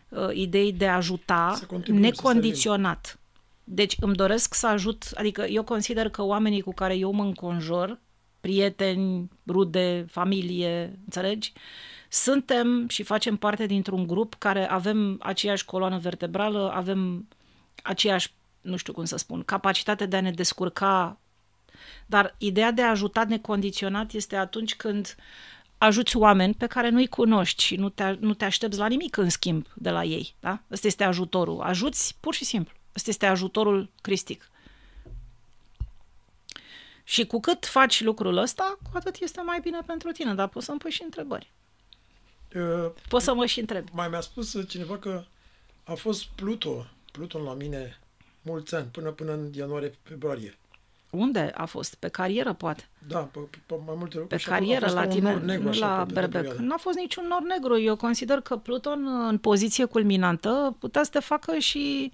uh, 0.10 0.30
ideii 0.34 0.74
de 0.74 0.88
a 0.88 0.96
ajuta 0.96 1.54
Să 1.58 1.66
contribuim, 1.66 2.04
să 2.04 2.10
necondiționat. 2.10 3.20
Deci 3.64 3.96
îmi 4.00 4.16
doresc 4.16 4.54
să 4.54 4.68
ajut, 4.68 5.12
adică 5.16 5.46
eu 5.46 5.64
consider 5.64 6.10
că 6.10 6.24
oamenii 6.24 6.62
cu 6.62 6.74
care 6.74 6.96
eu 6.96 7.12
mă 7.12 7.24
înconjor, 7.24 8.00
prieteni, 8.40 9.30
rude, 9.48 10.06
familie, 10.10 11.00
înțelegi? 11.06 11.54
Suntem 12.10 12.88
și 12.88 13.04
facem 13.04 13.36
parte 13.36 13.66
dintr-un 13.66 14.08
grup 14.08 14.36
care 14.38 14.70
avem 14.70 15.18
aceeași 15.22 15.66
coloană 15.66 15.98
vertebrală, 15.98 16.72
avem 16.74 17.28
aceeași, 17.84 18.34
nu 18.62 18.78
știu 18.78 18.94
cum 18.94 19.06
să 19.06 19.18
spun, 19.18 19.44
capacitate 19.44 20.06
de 20.06 20.16
a 20.16 20.22
ne 20.22 20.32
descurca. 20.32 21.20
Dar 22.06 22.36
ideea 22.38 22.72
de 22.72 22.82
a 22.82 22.90
ajuta 22.90 23.24
necondiționat 23.24 24.12
este 24.12 24.36
atunci 24.36 24.76
când 24.76 25.16
ajuți 25.78 26.18
oameni 26.18 26.54
pe 26.54 26.68
care 26.68 26.90
nu-i 26.90 27.08
cunoști 27.08 27.64
și 27.64 27.76
nu 27.76 27.90
te, 27.90 28.16
nu 28.20 28.34
te 28.34 28.46
aștepți 28.46 28.78
la 28.78 28.88
nimic 28.88 29.18
în 29.18 29.30
schimb 29.30 29.68
de 29.74 29.90
la 29.90 30.04
ei. 30.04 30.36
Da? 30.40 30.62
Ăsta 30.72 30.88
este 30.88 31.04
ajutorul. 31.04 31.62
Ajuți 31.62 32.18
pur 32.20 32.34
și 32.34 32.46
simplu. 32.46 32.74
Ăsta 32.96 33.10
este 33.10 33.26
ajutorul 33.26 33.90
cristic. 34.02 34.50
Și 37.04 37.26
cu 37.26 37.40
cât 37.40 37.66
faci 37.66 38.02
lucrul 38.02 38.38
ăsta, 38.38 38.78
cu 38.84 38.90
atât 38.94 39.16
este 39.20 39.42
mai 39.42 39.60
bine 39.60 39.80
pentru 39.86 40.12
tine, 40.12 40.34
dar 40.34 40.48
poți 40.48 40.66
să-mi 40.66 40.80
pui 40.80 40.92
și 40.92 41.04
întrebări. 41.04 41.52
Uh, 42.56 42.92
poți 43.08 43.24
să 43.24 43.34
mă 43.34 43.46
și 43.46 43.60
întreb. 43.60 43.88
Mai 43.92 44.08
mi-a 44.10 44.22
spus 44.22 44.68
cineva 44.68 44.98
că 44.98 45.24
a 45.84 45.94
fost 45.94 46.26
Pluto, 46.36 46.86
Pluton 47.12 47.44
la 47.44 47.54
mine 47.54 48.00
mulți 48.42 48.76
ani, 48.76 48.88
până, 48.92 49.10
până 49.10 49.32
în 49.32 49.50
ianuarie-februarie. 49.54 50.58
Unde 51.10 51.52
a 51.56 51.66
fost? 51.66 51.96
Pe 51.96 52.08
carieră, 52.08 52.54
poate? 52.54 52.88
Da, 53.08 53.20
pe, 53.20 53.40
pe 53.66 53.76
mai 53.86 53.96
multe 53.98 54.18
Pe 54.18 54.38
carieră, 54.46 54.92
la 54.92 55.08
tine, 55.08 55.36
negru, 55.36 55.70
nu 55.70 55.80
la 55.80 56.06
berbec. 56.14 56.54
Nu 56.54 56.74
a 56.74 56.78
fost 56.78 56.98
niciun 56.98 57.28
nor 57.28 57.42
negru. 57.42 57.80
Eu 57.80 57.96
consider 57.96 58.40
că 58.42 58.56
Pluton, 58.56 59.08
în 59.28 59.38
poziție 59.38 59.86
culminantă, 59.86 60.76
putea 60.80 61.04
să 61.04 61.10
te 61.10 61.20
facă 61.20 61.58
și... 61.58 62.12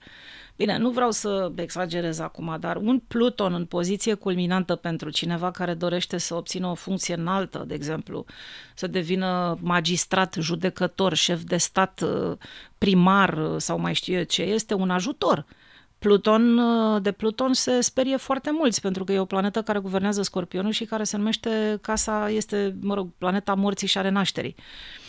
Bine, 0.57 0.77
nu 0.77 0.89
vreau 0.89 1.11
să 1.11 1.51
exagerez 1.55 2.19
acum, 2.19 2.57
dar 2.59 2.75
un 2.75 2.99
Pluton 2.99 3.53
în 3.53 3.65
poziție 3.65 4.13
culminantă 4.13 4.75
pentru 4.75 5.09
cineva 5.09 5.51
care 5.51 5.73
dorește 5.73 6.17
să 6.17 6.35
obțină 6.35 6.67
o 6.67 6.73
funcție 6.73 7.13
înaltă, 7.13 7.63
de 7.67 7.73
exemplu, 7.73 8.25
să 8.75 8.87
devină 8.87 9.57
magistrat, 9.61 10.35
judecător, 10.39 11.13
șef 11.13 11.41
de 11.41 11.57
stat, 11.57 12.03
primar 12.77 13.55
sau 13.57 13.79
mai 13.79 13.93
știu 13.93 14.13
eu 14.13 14.23
ce, 14.23 14.41
este 14.41 14.73
un 14.73 14.89
ajutor. 14.89 15.45
Pluton, 15.99 16.57
uh, 16.57 17.01
de 17.01 17.11
Pluton 17.11 17.53
se 17.53 17.81
sperie 17.81 18.17
foarte 18.17 18.51
mulți, 18.51 18.81
pentru 18.81 19.03
că 19.03 19.11
e 19.11 19.19
o 19.19 19.25
planetă 19.25 19.61
care 19.61 19.79
guvernează 19.79 20.21
Scorpionul 20.21 20.71
și 20.71 20.85
care 20.85 21.03
se 21.03 21.17
numește 21.17 21.77
casa, 21.81 22.29
este, 22.29 22.75
mă 22.81 22.93
rog, 22.93 23.09
planeta 23.17 23.53
morții 23.53 23.87
și 23.87 23.97
a 23.97 24.01
renașterii. 24.01 24.55
Uh, 24.57 25.04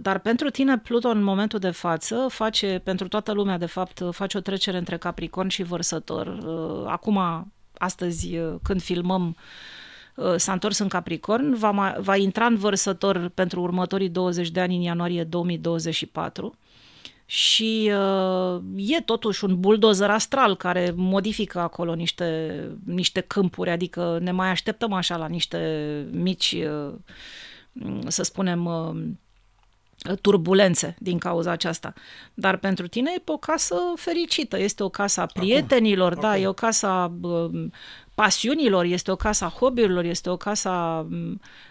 dar 0.00 0.18
pentru 0.22 0.50
tine 0.50 0.78
Pluton 0.78 1.16
în 1.16 1.22
momentul 1.22 1.58
de 1.58 1.70
față 1.70 2.26
face, 2.28 2.80
pentru 2.84 3.08
toată 3.08 3.32
lumea 3.32 3.58
de 3.58 3.66
fapt, 3.66 4.02
face 4.10 4.36
o 4.36 4.40
trecere 4.40 4.78
între 4.78 4.96
Capricorn 4.96 5.48
și 5.48 5.62
Vărsător. 5.62 6.26
Uh, 6.26 6.84
acum, 6.86 7.20
astăzi, 7.78 8.38
când 8.62 8.82
filmăm, 8.82 9.36
s-a 10.36 10.52
întors 10.52 10.78
în 10.78 10.88
Capricorn, 10.88 11.54
va, 11.54 11.96
va 11.98 12.16
intra 12.16 12.46
în 12.46 12.56
Vărsător 12.56 13.28
pentru 13.28 13.60
următorii 13.60 14.08
20 14.08 14.50
de 14.50 14.60
ani 14.60 14.76
în 14.76 14.82
ianuarie 14.82 15.24
2024 15.24 16.58
și 17.26 17.92
uh, 17.92 18.62
e 18.76 19.00
totuși 19.00 19.44
un 19.44 19.60
buldozer 19.60 20.10
astral 20.10 20.56
care 20.56 20.92
modifică 20.96 21.58
acolo 21.58 21.94
niște, 21.94 22.68
niște 22.84 23.20
câmpuri, 23.20 23.70
adică 23.70 24.18
ne 24.22 24.30
mai 24.30 24.50
așteptăm 24.50 24.92
așa 24.92 25.16
la 25.16 25.26
niște 25.26 25.58
mici, 26.10 26.56
uh, 26.66 26.94
să 28.06 28.22
spunem, 28.22 28.64
uh, 28.64 29.02
turbulențe 30.20 30.96
din 30.98 31.18
cauza 31.18 31.50
aceasta. 31.50 31.92
Dar 32.34 32.56
pentru 32.56 32.86
tine 32.86 33.12
e 33.16 33.22
o 33.24 33.36
casă 33.36 33.74
fericită, 33.96 34.58
este 34.58 34.82
o 34.82 34.88
casă 34.88 35.20
a 35.20 35.26
prietenilor, 35.26 36.10
acum, 36.10 36.22
da, 36.22 36.28
acum. 36.28 36.42
e 36.42 36.46
o 36.46 36.52
casă 36.52 36.86
a 36.86 37.12
uh, 37.22 37.50
pasiunilor, 38.14 38.84
este 38.84 39.10
o 39.10 39.16
casă 39.16 39.44
a 39.44 39.54
hobby-urilor, 39.58 40.04
este 40.04 40.30
o 40.30 40.36
casă, 40.36 40.68
a, 40.68 41.06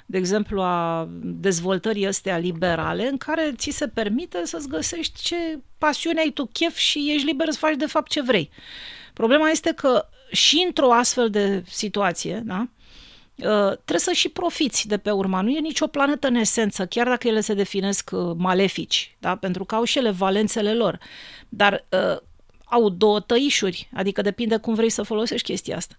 de 0.06 0.18
exemplu, 0.18 0.62
a 0.62 1.08
dezvoltării 1.22 2.08
astea 2.08 2.38
liberale, 2.38 3.08
în 3.08 3.18
care 3.18 3.54
ți 3.58 3.70
se 3.70 3.88
permite 3.88 4.42
să-ți 4.46 4.68
găsești 4.68 5.22
ce 5.22 5.60
pasiune 5.78 6.20
ai 6.20 6.30
tu, 6.30 6.46
chef 6.46 6.76
și 6.76 7.12
ești 7.14 7.28
liber 7.28 7.52
să 7.52 7.58
faci 7.58 7.76
de 7.76 7.86
fapt 7.86 8.12
ce 8.12 8.22
vrei. 8.22 8.50
Problema 9.14 9.50
este 9.50 9.74
că 9.76 10.06
și 10.32 10.64
într-o 10.68 10.94
astfel 10.94 11.30
de 11.30 11.64
situație, 11.68 12.42
da, 12.46 12.60
ă, 12.60 12.70
trebuie 13.36 14.00
să 14.00 14.12
și 14.12 14.30
profiți 14.30 14.88
de 14.88 14.98
pe 14.98 15.12
urma. 15.12 15.42
Nu 15.42 15.50
e 15.50 15.60
nicio 15.60 15.88
planetă 15.88 16.28
în 16.28 16.36
esență, 16.36 16.86
chiar 16.86 17.08
dacă 17.08 17.28
ele 17.28 17.42
se 17.42 17.54
definesc 17.54 18.12
ă, 18.12 18.34
malefici, 18.38 19.16
da? 19.20 19.36
pentru 19.36 19.66
că 19.66 19.76
au 19.76 19.84
și 19.84 19.98
ele 19.98 20.12
valențele 20.12 20.74
lor. 20.74 21.00
Dar 21.50 21.86
uh, 21.90 22.18
au 22.66 22.90
două 22.90 23.20
tăișuri, 23.20 23.90
adică 23.94 24.22
depinde 24.22 24.58
cum 24.58 24.74
vrei 24.74 24.90
să 24.90 25.04
folosești 25.04 25.52
chestia 25.52 25.76
asta. 25.76 25.96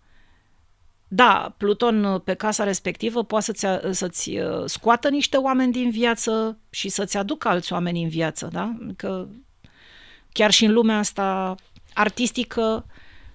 Da, 1.09 1.55
Pluton 1.57 2.05
uh, 2.05 2.21
pe 2.25 2.35
casa 2.35 2.65
respectivă 2.65 3.25
poate 3.25 3.45
să-ți, 3.45 3.65
uh, 3.67 3.91
să-ți 3.91 4.37
uh, 4.37 4.63
scoată 4.65 5.09
niște 5.09 5.37
oameni 5.37 5.73
din 5.73 5.91
viață 5.91 6.59
și 6.71 6.89
să-ți 6.89 7.17
aducă 7.17 7.49
alți 7.49 7.73
oameni 7.73 8.03
în 8.03 8.09
viață, 8.09 8.49
da? 8.53 8.77
Că 8.97 9.27
chiar 10.33 10.51
și 10.51 10.65
în 10.65 10.73
lumea 10.73 10.99
asta 10.99 11.55
artistică, 11.95 12.87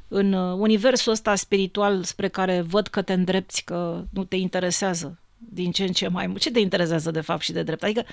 în 0.10 0.34
universul 0.34 1.12
ăsta 1.12 1.36
spiritual 1.36 2.04
spre 2.04 2.28
care 2.28 2.62
văd 2.62 2.88
că 2.88 3.02
te 3.02 3.14
îndrepți, 3.14 3.64
că 3.64 4.04
nu 4.10 4.24
te 4.24 4.36
interesează 4.36 5.20
din 5.38 5.72
ce 5.72 5.84
în 5.84 5.92
ce 5.92 6.08
mai 6.08 6.28
mult. 6.28 6.42
Ce 6.42 6.52
te 6.52 6.60
interesează 6.60 7.12
de 7.12 7.22
fapt 7.22 7.42
și 7.42 7.52
de 7.52 7.64
drept? 7.64 7.84
Adică 7.84 8.04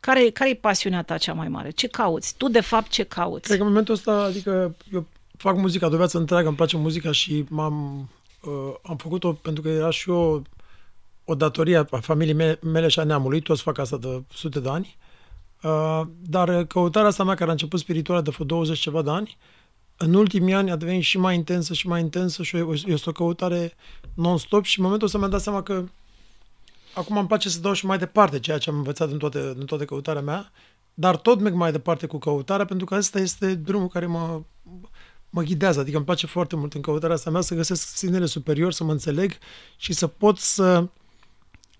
care, 0.00 0.30
care 0.30 0.50
e 0.50 0.54
pasiunea 0.54 1.02
ta 1.02 1.18
cea 1.18 1.32
mai 1.32 1.48
mare? 1.48 1.70
Ce 1.70 1.86
cauți? 1.86 2.34
Tu 2.36 2.48
de 2.48 2.60
fapt 2.60 2.90
ce 2.90 3.02
cauți? 3.02 3.42
Cred 3.42 3.56
că 3.56 3.62
în 3.62 3.68
momentul 3.68 3.94
ăsta, 3.94 4.12
adică 4.12 4.74
eu 4.92 5.06
fac 5.36 5.56
muzica 5.56 5.88
de 5.88 5.94
o 5.94 5.98
viață 5.98 6.18
întreagă, 6.18 6.46
îmi 6.46 6.56
place 6.56 6.76
muzica 6.76 7.12
și 7.12 7.44
m-am 7.48 8.08
uh, 8.42 8.74
am 8.82 8.96
făcut-o 8.96 9.32
pentru 9.32 9.62
că 9.62 9.68
era 9.68 9.90
și 9.90 10.10
o, 10.10 10.40
o 11.24 11.34
datorie 11.34 11.76
a 11.90 11.98
familiei 12.00 12.34
mele, 12.34 12.58
mele 12.62 12.88
și 12.88 12.98
a 12.98 13.04
neamului, 13.04 13.40
toți 13.40 13.62
fac 13.62 13.78
asta 13.78 13.96
de 13.96 14.22
sute 14.34 14.60
de 14.60 14.68
ani, 14.68 14.96
uh, 15.62 16.00
dar 16.28 16.64
căutarea 16.64 17.08
asta 17.08 17.24
mea, 17.24 17.34
care 17.34 17.48
a 17.48 17.52
început 17.52 17.80
spirituală 17.80 18.20
de 18.20 18.30
vreo 18.30 18.46
20 18.46 18.78
ceva 18.78 19.02
de 19.02 19.10
ani, 19.10 19.36
în 19.96 20.14
ultimii 20.14 20.54
ani 20.54 20.70
a 20.70 20.76
devenit 20.76 21.02
și 21.02 21.18
mai 21.18 21.34
intensă 21.34 21.74
și 21.74 21.86
mai 21.86 22.00
intensă 22.00 22.42
și 22.42 22.56
este 22.86 23.08
o 23.08 23.12
căutare 23.12 23.74
non-stop 24.14 24.64
și 24.64 24.78
în 24.78 24.84
momentul 24.84 25.06
ăsta 25.06 25.18
mi-am 25.18 25.30
dat 25.30 25.40
seama 25.40 25.62
că 25.62 25.84
acum 26.94 27.16
îmi 27.16 27.26
place 27.26 27.48
să 27.48 27.60
dau 27.60 27.72
și 27.72 27.86
mai 27.86 27.98
departe 27.98 28.38
ceea 28.40 28.58
ce 28.58 28.70
am 28.70 28.76
învățat 28.76 29.10
în 29.10 29.18
toate, 29.18 29.38
în 29.38 29.66
toate 29.66 29.84
căutarea 29.84 30.22
mea, 30.22 30.52
dar 30.94 31.16
tot 31.16 31.40
merg 31.40 31.54
mai 31.54 31.72
departe 31.72 32.06
cu 32.06 32.18
căutarea 32.18 32.64
pentru 32.64 32.86
că 32.86 32.94
ăsta 32.94 33.18
este 33.18 33.54
drumul 33.54 33.88
care 33.88 34.06
mă, 34.06 34.42
mă 35.30 35.42
ghidează, 35.42 35.80
adică 35.80 35.96
îmi 35.96 36.06
place 36.06 36.26
foarte 36.26 36.56
mult 36.56 36.74
în 36.74 36.80
căutarea 36.80 37.14
asta 37.14 37.30
mea 37.30 37.40
să 37.40 37.54
găsesc 37.54 37.96
sinele 37.96 38.26
superior, 38.26 38.72
să 38.72 38.84
mă 38.84 38.92
înțeleg 38.92 39.38
și 39.76 39.92
să 39.92 40.06
pot 40.06 40.38
să 40.38 40.88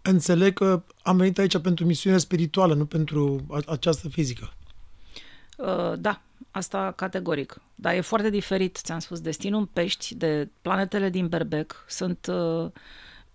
înțeleg 0.03 0.53
că 0.55 0.83
am 1.03 1.17
venit 1.17 1.39
aici 1.39 1.59
pentru 1.59 1.85
misiune 1.87 2.19
spirituală, 2.19 2.75
nu 2.75 2.87
pentru 2.87 3.47
această 3.67 4.09
fizică. 4.09 4.53
Uh, 5.57 5.93
da, 5.99 6.21
asta 6.51 6.93
categoric. 6.97 7.61
Dar 7.75 7.95
e 7.95 8.01
foarte 8.01 8.31
diferit, 8.31 8.76
ți-am 8.76 8.99
spus, 8.99 9.21
destinul 9.21 9.61
în 9.61 9.67
pești 9.67 10.14
de 10.14 10.49
planetele 10.63 11.09
din 11.09 11.29
Berbec 11.29 11.85
sunt 11.89 12.26
uh, 12.26 12.71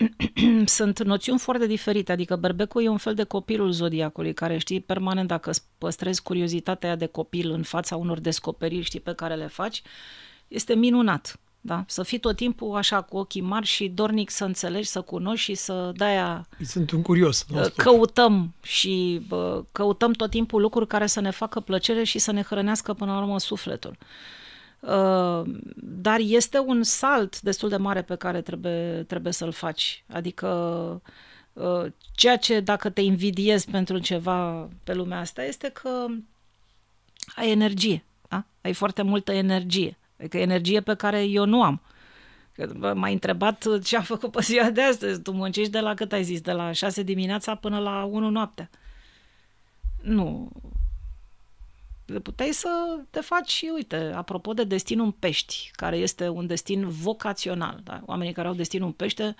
sunt 0.65 1.03
noțiuni 1.03 1.39
foarte 1.39 1.67
diferite, 1.67 2.11
adică 2.11 2.35
berbecul 2.35 2.83
e 2.83 2.87
un 2.87 2.97
fel 2.97 3.13
de 3.13 3.23
copilul 3.23 3.71
zodiacului, 3.71 4.33
care 4.33 4.57
știi 4.57 4.81
permanent 4.81 5.27
dacă 5.27 5.49
îți 5.49 5.63
păstrezi 5.77 6.21
curiozitatea 6.21 6.95
de 6.95 7.05
copil 7.05 7.51
în 7.51 7.63
fața 7.63 7.95
unor 7.95 8.19
descoperiri 8.19 8.83
știi, 8.83 8.99
pe 8.99 9.13
care 9.13 9.35
le 9.35 9.47
faci, 9.47 9.81
este 10.47 10.75
minunat. 10.75 11.39
Da? 11.61 11.83
Să 11.87 12.03
fii 12.03 12.19
tot 12.19 12.35
timpul 12.35 12.75
așa 12.75 13.01
cu 13.01 13.17
ochii 13.17 13.41
mari 13.41 13.65
și 13.65 13.87
dornic 13.87 14.29
să 14.29 14.45
înțelegi, 14.45 14.87
să 14.87 15.01
cunoști 15.01 15.43
și 15.45 15.55
să 15.55 15.91
de-aia 15.95 16.47
Sunt 16.63 16.91
un 16.91 17.01
curios. 17.01 17.45
Căutăm 17.75 18.53
și 18.61 19.21
bă, 19.27 19.63
căutăm 19.71 20.11
tot 20.11 20.29
timpul 20.29 20.61
lucruri 20.61 20.87
care 20.87 21.05
să 21.07 21.19
ne 21.19 21.29
facă 21.29 21.59
plăcere 21.59 22.03
și 22.03 22.19
să 22.19 22.31
ne 22.31 22.41
hrănească 22.41 22.93
până 22.93 23.11
la 23.11 23.17
urmă 23.17 23.39
sufletul. 23.39 23.97
Uh, 24.79 25.41
dar 25.75 26.19
este 26.19 26.59
un 26.59 26.83
salt 26.83 27.41
destul 27.41 27.69
de 27.69 27.77
mare 27.77 28.01
pe 28.01 28.15
care 28.15 28.41
trebuie, 28.41 29.03
trebuie 29.07 29.33
să-l 29.33 29.51
faci. 29.51 30.03
Adică 30.07 30.47
uh, 31.53 31.85
ceea 32.11 32.37
ce 32.37 32.59
dacă 32.59 32.89
te 32.89 33.01
invidiezi 33.01 33.69
pentru 33.69 33.97
ceva 33.97 34.69
pe 34.83 34.93
lumea 34.93 35.19
asta 35.19 35.43
este 35.43 35.69
că 35.69 36.05
ai 37.35 37.51
energie. 37.51 38.03
Da? 38.29 38.45
Ai 38.61 38.73
foarte 38.73 39.01
multă 39.01 39.31
energie. 39.31 39.98
Adică 40.19 40.37
energie 40.37 40.81
pe 40.81 40.95
care 40.95 41.23
eu 41.23 41.45
nu 41.45 41.63
am. 41.63 41.81
M-ai 42.93 43.13
întrebat 43.13 43.83
ce 43.83 43.97
am 43.97 44.03
făcut 44.03 44.31
pe 44.31 44.41
ziua 44.41 44.69
de 44.69 44.81
astăzi. 44.81 45.21
Tu 45.21 45.31
muncești 45.31 45.71
de 45.71 45.79
la 45.79 45.93
cât 45.93 46.11
ai 46.11 46.23
zis? 46.23 46.41
De 46.41 46.51
la 46.51 46.71
6 46.71 47.03
dimineața 47.03 47.55
până 47.55 47.79
la 47.79 48.03
1 48.03 48.29
noaptea. 48.29 48.69
Nu, 50.01 50.51
puteai 52.23 52.49
să 52.51 52.69
te 53.09 53.19
faci 53.19 53.49
și, 53.49 53.71
uite, 53.73 54.11
apropo 54.15 54.53
de 54.53 54.63
destinul 54.63 55.05
în 55.05 55.11
pești, 55.11 55.71
care 55.73 55.97
este 55.97 56.27
un 56.27 56.47
destin 56.47 56.87
vocațional. 56.87 57.79
Da? 57.83 58.01
Oamenii 58.05 58.33
care 58.33 58.47
au 58.47 58.53
destinul 58.53 58.87
în 58.87 58.93
pește 58.93 59.35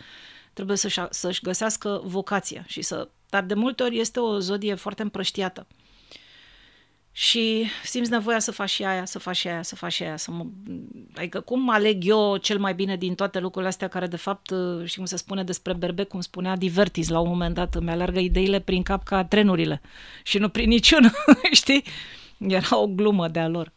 trebuie 0.54 0.78
să-și, 0.78 1.02
să-și 1.10 1.42
găsească 1.42 2.02
vocația 2.04 2.64
și 2.68 2.82
să... 2.82 3.10
Dar 3.30 3.44
de 3.44 3.54
multe 3.54 3.84
ori 3.84 4.00
este 4.00 4.20
o 4.20 4.40
zodie 4.40 4.76
foarte 4.76 5.02
împrăștiată. 5.02 5.68
Și 7.12 7.66
simți 7.84 8.12
nevoia 8.12 8.40
să 8.40 8.52
faci 8.52 8.70
și 8.70 8.84
aia, 8.84 9.06
să 9.06 9.20
faci 9.20 9.36
și 9.36 9.48
aia, 9.48 9.62
să 9.62 9.76
faci 9.76 9.94
și 9.94 10.04
aia. 10.04 10.18
Să 10.18 10.32
mă... 10.32 10.46
Adică 11.16 11.40
cum 11.40 11.70
aleg 11.70 12.08
eu 12.08 12.38
cel 12.38 12.60
mai 12.60 12.74
bine 12.74 12.96
din 12.96 13.16
toate 13.16 13.40
lucrurile 13.40 13.70
astea 13.70 13.88
care 13.88 14.08
de 14.08 14.16
fapt, 14.16 14.54
știi 14.84 14.98
cum 14.98 15.06
se 15.06 15.18
spune 15.18 15.44
despre 15.44 15.74
berbec, 15.74 16.08
cum 16.08 16.22
spunea 16.22 16.56
Divertis 16.56 17.10
la 17.10 17.20
un 17.20 17.30
moment 17.30 17.56
dat, 17.56 17.76
îmi 17.76 17.90
alergă 17.90 18.20
ideile 18.20 18.60
prin 18.60 18.84
cap 18.84 19.04
ca 19.04 19.26
trenurile 19.26 19.82
și 20.24 20.38
nu 20.38 20.50
prin 20.50 20.70
niciunul, 20.70 21.12
știi? 21.52 21.84
Era 22.38 22.78
o 22.78 22.88
glumă 22.88 23.28
de-a 23.28 23.48
lor. 23.48 23.72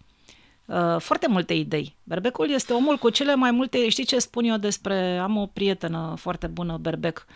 Uh, 0.72 1.00
foarte 1.00 1.28
multe 1.28 1.52
idei. 1.54 1.96
Berbecul 2.02 2.50
este 2.50 2.72
omul 2.72 2.96
cu 2.96 3.10
cele 3.10 3.34
mai 3.34 3.50
multe, 3.50 3.88
știi 3.88 4.04
ce 4.04 4.18
spun 4.18 4.44
eu 4.44 4.56
despre, 4.56 5.18
am 5.18 5.36
o 5.36 5.46
prietenă 5.46 6.14
foarte 6.18 6.46
bună, 6.46 6.76
Berbec, 6.80 7.26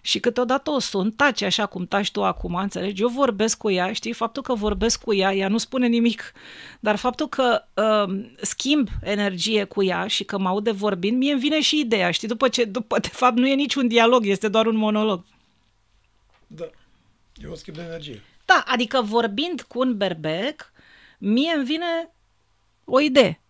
și 0.00 0.20
câteodată 0.20 0.70
o 0.70 0.78
sun, 0.78 1.10
taci 1.10 1.42
așa 1.42 1.66
cum 1.66 1.86
taci 1.86 2.10
tu 2.10 2.24
acum, 2.24 2.54
înțelegi? 2.54 3.02
Eu 3.02 3.08
vorbesc 3.08 3.58
cu 3.58 3.70
ea, 3.70 3.92
știi, 3.92 4.12
faptul 4.12 4.42
că 4.42 4.54
vorbesc 4.54 5.02
cu 5.02 5.14
ea, 5.14 5.34
ea 5.34 5.48
nu 5.48 5.58
spune 5.58 5.86
nimic, 5.86 6.32
dar 6.86 6.96
faptul 6.96 7.28
că 7.28 7.64
uh, 7.74 8.24
schimb 8.40 8.88
energie 9.02 9.64
cu 9.64 9.82
ea 9.82 10.06
și 10.06 10.24
că 10.24 10.38
mă 10.38 10.48
aude 10.48 10.70
vorbind, 10.70 11.16
mie 11.16 11.32
îmi 11.32 11.40
vine 11.40 11.60
și 11.60 11.80
ideea, 11.80 12.10
știi, 12.10 12.28
după 12.28 12.48
ce, 12.48 12.64
după, 12.64 12.98
de 12.98 13.08
fapt, 13.08 13.36
nu 13.36 13.46
e 13.46 13.54
niciun 13.54 13.88
dialog, 13.88 14.26
este 14.26 14.48
doar 14.48 14.66
un 14.66 14.76
monolog. 14.76 15.24
Da, 16.46 16.70
e 17.34 17.48
un 17.48 17.56
schimb 17.56 17.76
de 17.76 17.82
energie. 17.82 18.22
Da, 18.44 18.64
adică 18.66 19.02
vorbind 19.02 19.62
cu 19.62 19.78
un 19.78 19.96
berbec, 19.96 20.72
mie 21.18 21.52
îmi 21.56 21.64
vine 21.64 22.10
o 22.86 23.00
idee. 23.00 23.40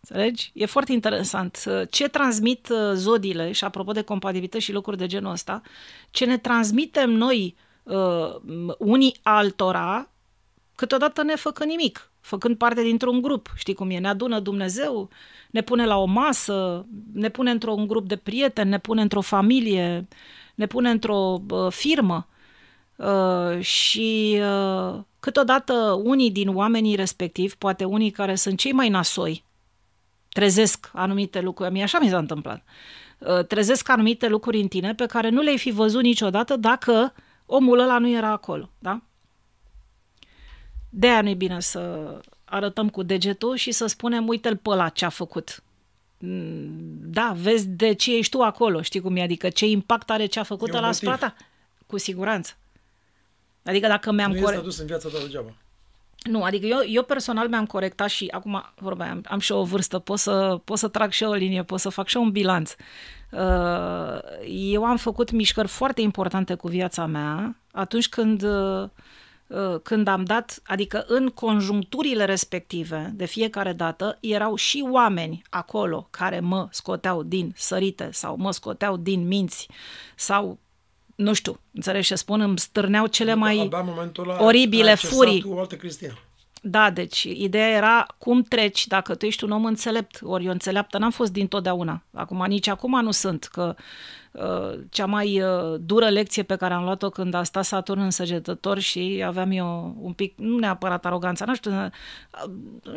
Înțelegi? 0.00 0.50
E 0.54 0.66
foarte 0.66 0.92
interesant. 0.92 1.64
Ce 1.90 2.08
transmit 2.08 2.68
uh, 2.68 2.92
zodiile, 2.94 3.52
și 3.52 3.64
apropo 3.64 3.92
de 3.92 4.02
compatibilitate 4.02 4.62
și 4.62 4.72
lucruri 4.72 4.96
de 4.96 5.06
genul 5.06 5.32
ăsta, 5.32 5.62
ce 6.10 6.24
ne 6.24 6.38
transmitem 6.38 7.10
noi 7.10 7.56
uh, 7.82 8.34
unii 8.78 9.16
altora, 9.22 10.10
câteodată 10.74 11.22
ne 11.22 11.34
făcând 11.34 11.70
nimic, 11.70 12.10
făcând 12.20 12.56
parte 12.56 12.82
dintr-un 12.82 13.20
grup. 13.20 13.52
Știi 13.56 13.74
cum 13.74 13.90
e? 13.90 13.98
Ne 13.98 14.08
adună 14.08 14.40
Dumnezeu, 14.40 15.08
ne 15.50 15.60
pune 15.60 15.86
la 15.86 15.96
o 15.96 16.04
masă, 16.04 16.86
ne 17.12 17.28
pune 17.28 17.50
într-un 17.50 17.86
grup 17.86 18.08
de 18.08 18.16
prieteni, 18.16 18.70
ne 18.70 18.78
pune 18.78 19.02
într-o 19.02 19.20
familie, 19.20 20.08
ne 20.54 20.66
pune 20.66 20.90
într-o 20.90 21.42
uh, 21.50 21.72
firmă. 21.72 22.26
Uh, 22.96 23.60
și 23.60 24.38
uh, 24.40 25.00
câteodată 25.20 26.00
unii 26.02 26.30
din 26.30 26.56
oamenii 26.56 26.94
respectivi, 26.94 27.56
poate 27.56 27.84
unii 27.84 28.10
care 28.10 28.34
sunt 28.34 28.58
cei 28.58 28.72
mai 28.72 28.88
nasoi, 28.88 29.44
trezesc 30.28 30.90
anumite 30.92 31.40
lucruri, 31.40 31.72
mie 31.72 31.82
așa 31.82 31.98
mi 31.98 32.08
s-a 32.08 32.18
întâmplat, 32.18 32.64
uh, 33.18 33.44
trezesc 33.46 33.88
anumite 33.88 34.28
lucruri 34.28 34.60
în 34.60 34.68
tine 34.68 34.94
pe 34.94 35.06
care 35.06 35.28
nu 35.28 35.40
le-ai 35.40 35.58
fi 35.58 35.70
văzut 35.70 36.02
niciodată 36.02 36.56
dacă 36.56 37.12
omul 37.46 37.78
ăla 37.78 37.98
nu 37.98 38.08
era 38.08 38.28
acolo, 38.30 38.70
da? 38.78 39.02
De-aia 40.90 41.22
nu 41.22 41.28
e 41.28 41.34
bine 41.34 41.60
să 41.60 42.10
arătăm 42.44 42.88
cu 42.88 43.02
degetul 43.02 43.56
și 43.56 43.70
să 43.70 43.86
spunem, 43.86 44.28
uite-l 44.28 44.56
pe 44.56 44.70
ăla 44.70 44.88
ce 44.88 45.04
a 45.04 45.08
făcut. 45.08 45.62
Mm, 46.18 46.98
da, 47.00 47.32
vezi 47.36 47.68
de 47.68 47.92
ce 47.92 48.16
ești 48.16 48.36
tu 48.36 48.42
acolo, 48.42 48.82
știi 48.82 49.00
cum 49.00 49.16
e, 49.16 49.22
adică 49.22 49.48
ce 49.48 49.66
impact 49.66 50.10
are 50.10 50.26
ce 50.26 50.38
a 50.38 50.42
făcut 50.42 50.74
ăla 50.74 50.86
asupra 50.86 51.16
ta. 51.16 51.34
Cu 51.86 51.98
siguranță. 51.98 52.52
Adică 53.68 53.86
dacă 53.86 54.12
mi-am... 54.12 54.30
Nu 54.30 54.36
este 54.36 54.56
adus 54.56 54.78
în 54.78 54.86
viața 54.86 55.08
ta 55.08 55.18
degeaba. 55.22 55.50
Nu, 56.22 56.42
adică 56.42 56.66
eu, 56.66 56.78
eu 56.86 57.02
personal 57.02 57.48
mi-am 57.48 57.66
corectat 57.66 58.08
și 58.08 58.28
acum, 58.30 58.72
vorba 58.76 59.04
am, 59.04 59.24
am 59.28 59.38
și 59.38 59.52
o 59.52 59.64
vârstă, 59.64 59.98
pot 59.98 60.18
să, 60.18 60.60
pot 60.64 60.78
să 60.78 60.88
trag 60.88 61.10
și 61.10 61.22
o 61.22 61.32
linie, 61.32 61.62
pot 61.62 61.80
să 61.80 61.88
fac 61.88 62.06
și 62.06 62.16
un 62.16 62.30
bilanț. 62.30 62.74
Uh, 63.30 64.18
eu 64.46 64.84
am 64.84 64.96
făcut 64.96 65.30
mișcări 65.30 65.68
foarte 65.68 66.00
importante 66.00 66.54
cu 66.54 66.68
viața 66.68 67.06
mea 67.06 67.56
atunci 67.72 68.08
când, 68.08 68.42
uh, 68.42 68.88
când 69.82 70.08
am 70.08 70.24
dat, 70.24 70.60
adică 70.66 71.04
în 71.08 71.28
conjuncturile 71.28 72.24
respective, 72.24 73.12
de 73.14 73.24
fiecare 73.24 73.72
dată, 73.72 74.18
erau 74.20 74.54
și 74.54 74.86
oameni 74.90 75.42
acolo 75.50 76.08
care 76.10 76.40
mă 76.40 76.68
scoteau 76.70 77.22
din 77.22 77.52
sărite 77.56 78.08
sau 78.12 78.36
mă 78.36 78.52
scoteau 78.52 78.96
din 78.96 79.26
minți 79.26 79.68
sau 80.16 80.58
nu 81.18 81.32
știu, 81.32 81.60
înțelegi 81.72 82.06
ce 82.06 82.14
spun, 82.14 82.40
îmi 82.40 82.58
stârneau 82.58 83.06
cele 83.06 83.34
mai 83.34 83.70
oribile 84.38 84.94
furii. 84.94 85.40
Tu 85.40 85.48
o 85.48 85.58
altă 85.58 85.76
Cristina. 85.76 86.12
Da, 86.62 86.90
deci 86.90 87.22
ideea 87.22 87.68
era 87.68 88.06
cum 88.18 88.42
treci 88.42 88.86
dacă 88.86 89.14
tu 89.14 89.26
ești 89.26 89.44
un 89.44 89.50
om 89.50 89.64
înțelept. 89.64 90.18
Ori 90.22 90.44
eu 90.44 90.50
înțeleaptă 90.50 90.98
n-am 90.98 91.10
fost 91.10 91.32
dintotdeauna. 91.32 92.02
Acum, 92.12 92.44
nici 92.48 92.66
acum 92.66 93.02
nu 93.02 93.10
sunt, 93.10 93.44
că 93.44 93.74
uh, 93.76 93.84
cea 94.90 95.06
mai 95.06 95.42
uh, 95.42 95.80
dură 95.80 96.08
lecție 96.08 96.42
pe 96.42 96.56
care 96.56 96.74
am 96.74 96.84
luat-o 96.84 97.10
când 97.10 97.34
a 97.34 97.42
stat 97.42 97.64
Saturn 97.64 98.00
în 98.00 98.10
săgetător 98.10 98.78
și 98.78 99.22
aveam 99.26 99.50
eu 99.50 99.96
un 100.00 100.12
pic, 100.12 100.38
nu 100.38 100.58
neapărat 100.58 101.06
aroganța, 101.06 101.44
nu 101.44 101.54
știu, 101.54 101.70
uh, 101.70 101.86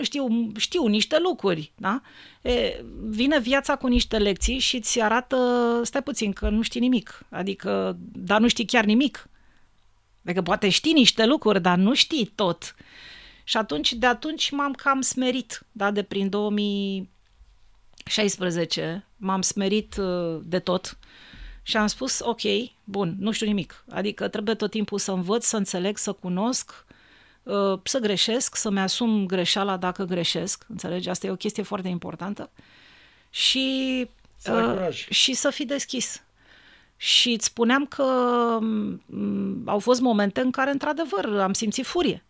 știu, 0.02 0.52
știu 0.58 0.88
niște 0.88 1.20
lucruri, 1.20 1.72
da? 1.76 2.02
E, 2.42 2.84
vine 3.04 3.40
viața 3.40 3.76
cu 3.76 3.88
niște 3.88 4.18
lecții 4.18 4.60
și 4.60 4.80
ți 4.80 5.02
arată, 5.02 5.38
stai 5.84 6.04
puțin, 6.04 6.34
că 6.34 6.50
nu 6.50 6.62
știi 6.62 6.80
nimic. 6.80 7.26
Adică, 7.30 7.98
dar 8.14 8.40
nu 8.40 8.48
știi 8.48 8.66
chiar 8.66 8.86
nimic. 8.86 9.30
Adică 10.26 10.42
poate 10.42 10.70
știi 10.70 10.94
niște 10.94 11.26
lucruri, 11.26 11.62
dar 11.62 11.78
nu 11.78 11.94
știi 11.94 12.32
tot. 12.36 12.76
Și 13.44 13.58
atunci, 13.58 13.94
de 13.94 14.06
atunci 14.06 14.52
m-am 14.52 14.74
cam 14.74 15.02
smerit, 15.02 15.66
da, 15.72 15.92
de 15.92 16.04
prin 16.04 16.30
2016 16.30 19.06
m-am 19.18 19.42
smerit 19.42 19.98
uh, 19.98 20.40
de 20.44 20.60
tot 20.60 20.98
și 21.62 21.78
am 21.78 21.88
spus, 21.88 22.20
ok, 22.20 22.42
bun, 22.84 23.16
nu 23.20 23.32
știu 23.32 23.46
nimic. 23.46 23.84
Adică 23.90 24.28
trebuie 24.28 24.56
tot 24.56 24.72
timpul 24.72 25.00
să 25.00 25.12
învăț, 25.12 25.46
să 25.46 25.58
înțeleg, 25.58 25.98
să 25.98 26.12
cunosc, 26.12 26.86
uh, 27.44 27.80
să 27.84 28.00
greșesc, 28.00 28.56
să-mi 28.56 28.80
asum 28.80 29.26
greșeala 29.26 29.78
dacă 29.78 30.04
greșesc. 30.04 30.66
Înțelegi? 30.70 31.10
Asta 31.10 31.28
e 31.28 31.32
o 31.32 31.36
chestie 31.36 31.64
foarte 31.64 31.88
importantă. 31.88 32.50
Și, 33.30 34.08
să 34.38 34.86
uh, 34.88 34.96
și 34.96 35.34
să 35.34 35.50
fii 35.50 35.66
deschis. 35.66 36.24
Și 36.98 37.32
îți 37.32 37.46
spuneam 37.46 37.86
că 37.86 38.06
m- 38.60 39.64
au 39.66 39.80
fost 39.80 40.02
momente 40.02 40.42
în 40.42 40.52
care, 40.52 40.72
într-adevăr, 40.72 41.40
am 41.40 41.54
simțit 41.54 41.86
furie 41.86 42.24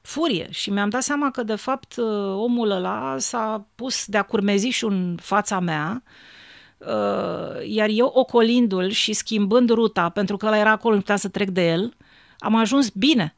furie 0.00 0.48
și 0.50 0.70
mi-am 0.70 0.88
dat 0.88 1.02
seama 1.02 1.30
că, 1.30 1.42
de 1.42 1.54
fapt, 1.54 1.96
uh, 1.96 2.34
omul 2.34 2.70
ăla 2.70 3.18
s-a 3.18 3.66
pus 3.74 4.06
de-a 4.06 4.22
curmezișul 4.22 4.92
în 4.92 5.16
fața 5.22 5.58
mea, 5.58 6.02
uh, 6.04 6.10
iar 7.66 7.88
eu, 7.88 8.06
ocolindu-l 8.14 8.90
și 8.90 9.12
schimbând 9.12 9.70
ruta, 9.70 10.08
pentru 10.08 10.36
că 10.36 10.46
ăla 10.46 10.58
era 10.58 10.70
acolo, 10.70 10.94
nu 10.94 11.00
putea 11.00 11.16
să 11.16 11.28
trec 11.28 11.48
de 11.48 11.68
el, 11.68 11.94
am 12.38 12.54
ajuns 12.54 12.88
bine. 12.88 13.34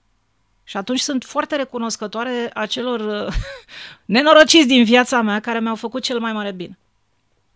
Și 0.65 0.77
atunci 0.77 1.01
sunt 1.01 1.25
foarte 1.25 1.57
recunoscătoare 1.57 2.51
acelor 2.55 3.27
uh, 3.27 3.35
nenorociți 4.05 4.67
din 4.67 4.85
viața 4.85 5.23
mea 5.23 5.41
care 5.41 5.61
mi-au 5.61 5.75
făcut 5.75 6.03
cel 6.03 6.19
mai 6.19 6.33
mare 6.33 6.53
bine. 6.53 6.79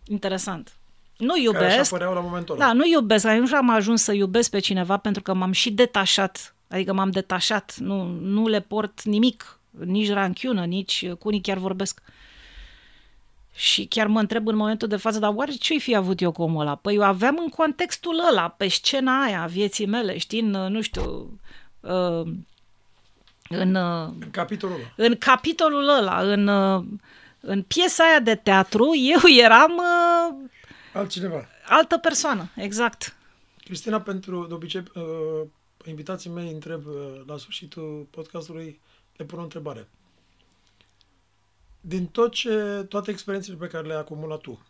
Interesant. 0.07 0.71
Nu 1.17 1.37
iubesc. 1.37 1.91
Care 1.91 2.03
la 2.03 2.19
momentul 2.19 2.55
ăla. 2.55 2.65
Da, 2.65 2.73
nu 2.73 2.85
iubesc. 2.85 3.25
Nu 3.27 3.57
am 3.57 3.69
ajuns 3.69 4.03
să 4.03 4.13
iubesc 4.13 4.49
pe 4.49 4.59
cineva 4.59 4.97
pentru 4.97 5.21
că 5.21 5.33
m-am 5.33 5.51
și 5.51 5.71
detașat 5.71 6.55
Adică 6.69 6.93
m-am 6.93 7.09
detașat, 7.09 7.75
nu, 7.77 8.03
nu 8.21 8.47
le 8.47 8.59
port 8.59 9.03
nimic, 9.03 9.59
nici 9.69 10.09
ranchiună, 10.09 10.65
nici 10.65 11.09
cu 11.09 11.27
unii 11.27 11.41
chiar 11.41 11.57
vorbesc. 11.57 12.01
Și 13.57 13.85
chiar 13.85 14.07
mă 14.07 14.19
întreb 14.19 14.47
în 14.47 14.55
momentul 14.55 14.87
de 14.87 14.95
față, 14.95 15.19
dar 15.19 15.31
oare 15.35 15.51
ce-i 15.51 15.79
fi 15.79 15.95
avut 15.95 16.21
eu 16.21 16.31
cu 16.31 16.41
omul 16.41 16.61
ăla? 16.61 16.75
Păi 16.75 16.95
eu 16.95 17.03
aveam 17.03 17.37
în 17.39 17.49
contextul 17.49 18.23
ăla, 18.29 18.47
pe 18.47 18.67
scena 18.67 19.23
aia 19.23 19.45
vieții 19.45 19.85
mele, 19.85 20.17
știi, 20.17 20.39
în, 20.39 20.49
nu 20.49 20.81
știu, 20.81 21.39
uh, 21.79 22.21
în, 23.49 23.75
uh, 23.75 24.09
în 24.19 24.31
capitolul 24.31 24.75
ăla. 24.75 24.91
În 24.95 25.15
capitolul 25.15 25.87
ăla, 25.87 26.21
în, 26.21 26.47
uh, 26.47 26.83
în 27.39 27.61
piesa 27.61 28.03
aia 28.03 28.19
de 28.19 28.35
teatru, 28.35 28.95
eu 29.13 29.29
eram... 29.43 29.71
Uh, 29.71 30.49
Altcineva. 30.93 31.47
Altă 31.67 31.97
persoană, 31.97 32.49
exact. 32.55 33.15
Cristina, 33.63 34.01
pentru, 34.01 34.45
de 34.47 34.53
obicei, 34.53 34.83
uh, 34.95 35.47
invitații 35.85 36.29
mei 36.29 36.51
întreb 36.51 36.85
uh, 36.85 37.21
la 37.27 37.37
sfârșitul 37.37 38.07
podcastului, 38.09 38.79
le 39.15 39.25
pun 39.25 39.39
o 39.39 39.43
întrebare. 39.43 39.87
Din 41.87 42.05
tot 42.05 42.33
ce, 42.33 42.85
toate 42.89 43.11
experiențele 43.11 43.57
pe 43.57 43.67
care 43.67 43.87
le-ai 43.87 43.99
acumulat 43.99 44.39
tu, 44.39 44.65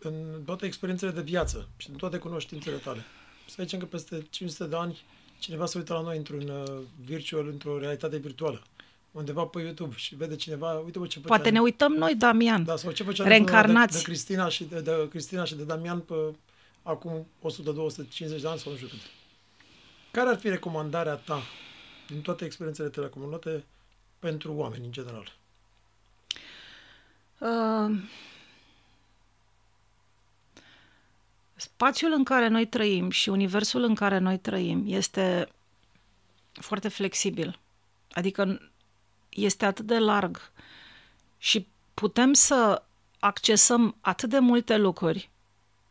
în 0.00 0.42
toate 0.44 0.66
experiențele 0.66 1.10
de 1.10 1.20
viață 1.20 1.68
și 1.76 1.90
în 1.90 1.96
toate 1.96 2.18
cunoștințele 2.18 2.76
tale, 2.76 3.04
să 3.48 3.62
zicem 3.62 3.78
că 3.78 3.84
peste 3.84 4.26
500 4.30 4.68
de 4.68 4.76
ani 4.76 5.02
cineva 5.38 5.66
se 5.66 5.78
uită 5.78 5.92
la 5.92 6.00
noi 6.00 6.16
într-un 6.16 6.48
uh, 6.48 6.78
virtual, 7.04 7.48
într-o 7.48 7.78
realitate 7.78 8.16
virtuală, 8.16 8.62
undeva 9.10 9.44
pe 9.44 9.60
YouTube 9.60 9.94
și 9.96 10.14
vede 10.14 10.36
cineva, 10.36 10.72
uite 10.72 10.98
bă, 10.98 11.06
ce 11.06 11.18
făcea... 11.18 11.34
Poate 11.34 11.50
ne 11.50 11.60
uităm 11.60 11.92
noi, 11.92 12.14
Damian. 12.14 12.64
Da, 12.64 12.76
sau 12.76 12.92
ce 12.92 13.02
făcea 13.02 13.24
Reîncarnați. 13.24 13.92
De, 13.92 13.98
de, 13.98 14.04
Cristina 14.04 14.48
și 14.48 14.64
de, 14.64 14.80
de, 14.80 15.08
Cristina 15.10 15.44
și 15.44 15.54
de 15.54 15.64
Damian 15.64 16.00
pe 16.00 16.14
acum 16.82 17.26
100-250 17.42 17.50
de 18.18 18.48
ani 18.48 18.58
sau 18.58 18.70
nu 18.70 18.76
știu 18.76 18.88
cât. 18.88 19.00
Care 20.10 20.28
ar 20.28 20.38
fi 20.38 20.48
recomandarea 20.48 21.14
ta 21.14 21.42
din 22.08 22.20
toate 22.20 22.44
experiențele 22.44 22.88
telecomunate 22.88 23.64
pentru 24.18 24.54
oameni 24.54 24.84
în 24.84 24.92
general? 24.92 25.38
Uh, 27.40 28.02
spațiul 31.54 32.12
în 32.12 32.24
care 32.24 32.48
noi 32.48 32.66
trăim 32.66 33.10
și 33.10 33.28
universul 33.28 33.82
în 33.82 33.94
care 33.94 34.18
noi 34.18 34.38
trăim 34.38 34.84
este 34.86 35.48
foarte 36.52 36.88
flexibil. 36.88 37.58
Adică 38.12 38.70
este 39.28 39.64
atât 39.64 39.86
de 39.86 39.98
larg 39.98 40.52
și 41.38 41.66
putem 41.94 42.32
să 42.32 42.82
accesăm 43.18 43.96
atât 44.00 44.30
de 44.30 44.38
multe 44.38 44.76
lucruri. 44.76 45.30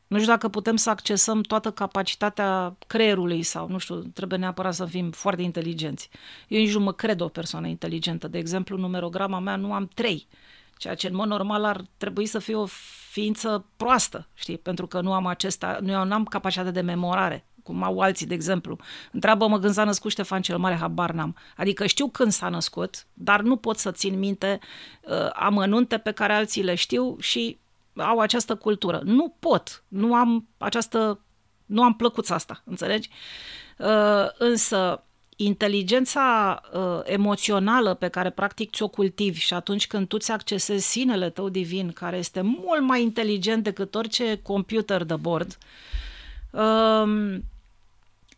Nu 0.08 0.18
știu 0.18 0.30
dacă 0.30 0.50
putem 0.50 0.76
să 0.76 0.90
accesăm 0.90 1.42
toată 1.42 1.72
capacitatea 1.72 2.76
creierului 2.88 3.44
sau, 3.44 3.68
nu 3.68 3.78
știu, 3.78 3.96
trebuie 3.96 4.40
neapărat 4.40 4.74
să 4.74 4.86
fim 4.86 5.12
foarte 5.12 5.42
inteligenți. 5.42 6.10
Eu 6.48 6.60
nici 6.60 6.74
nu 6.74 6.80
mă 6.80 6.94
cred 6.94 7.20
o 7.20 7.28
persoană 7.28 7.68
inteligentă. 7.68 8.28
De 8.28 8.38
exemplu, 8.38 8.78
numerograma 8.78 9.40
mea 9.40 9.56
nu 9.56 9.74
am 9.74 9.88
trei, 9.94 10.28
ceea 10.80 10.96
ce 10.96 11.08
în 11.08 11.16
mod 11.16 11.28
normal 11.28 11.64
ar 11.64 11.82
trebui 11.98 12.26
să 12.26 12.40
fie 12.40 12.56
o 12.56 12.66
ființă 13.10 13.66
proastă, 13.78 14.28
știi, 14.34 14.58
pentru 14.58 14.88
că 14.88 15.02
nu 15.02 15.14
am 15.14 15.26
acesta, 15.26 15.78
nu 15.82 15.94
am 15.94 16.24
capacitatea 16.24 16.72
de 16.72 16.82
memorare 16.82 17.46
cum 17.64 17.84
au 17.84 18.00
alții, 18.00 18.26
de 18.26 18.34
exemplu. 18.34 18.78
Întreabă-mă 19.12 19.60
când 19.60 19.74
s-a 19.74 19.84
născut 19.84 20.12
Ștefan 20.12 20.42
cel 20.42 20.58
Mare, 20.58 20.76
habar 20.76 21.12
n-am. 21.12 21.36
Adică 21.58 21.86
știu 21.86 22.08
când 22.08 22.32
s-a 22.32 22.50
născut, 22.50 23.08
dar 23.14 23.42
nu 23.42 23.56
pot 23.56 23.78
să 23.78 23.92
țin 23.92 24.20
minte 24.20 24.60
uh, 25.02 25.30
amănunte 25.34 25.98
pe 25.98 26.12
care 26.12 26.34
alții 26.34 26.64
le 26.64 26.76
știu 26.76 27.16
și 27.20 27.60
au 27.96 28.20
această 28.20 28.56
cultură. 28.56 29.02
Nu 29.04 29.36
pot, 29.40 29.84
nu 29.88 30.14
am 30.16 30.48
această, 30.58 31.20
nu 31.66 31.84
am 31.84 31.96
plăcuța 31.96 32.36
asta, 32.36 32.62
înțelegi? 32.66 33.10
Uh, 33.78 34.28
însă, 34.38 35.04
inteligența 35.42 36.62
uh, 36.74 37.00
emoțională 37.04 37.94
pe 37.94 38.08
care 38.08 38.30
practic 38.30 38.72
ți-o 38.72 38.88
cultivi 38.88 39.40
și 39.40 39.54
atunci 39.54 39.88
când 39.88 40.08
tu 40.08 40.18
ți 40.18 40.32
accesezi 40.32 40.88
sinele 40.88 41.30
tău 41.30 41.50
divin, 41.50 41.92
care 41.92 42.18
este 42.18 42.42
mult 42.42 42.82
mai 42.82 43.02
inteligent 43.02 43.64
decât 43.64 43.96
orice 43.96 44.40
computer 44.42 45.04
de 45.04 45.16
bord, 45.16 45.58
uh, 46.52 47.38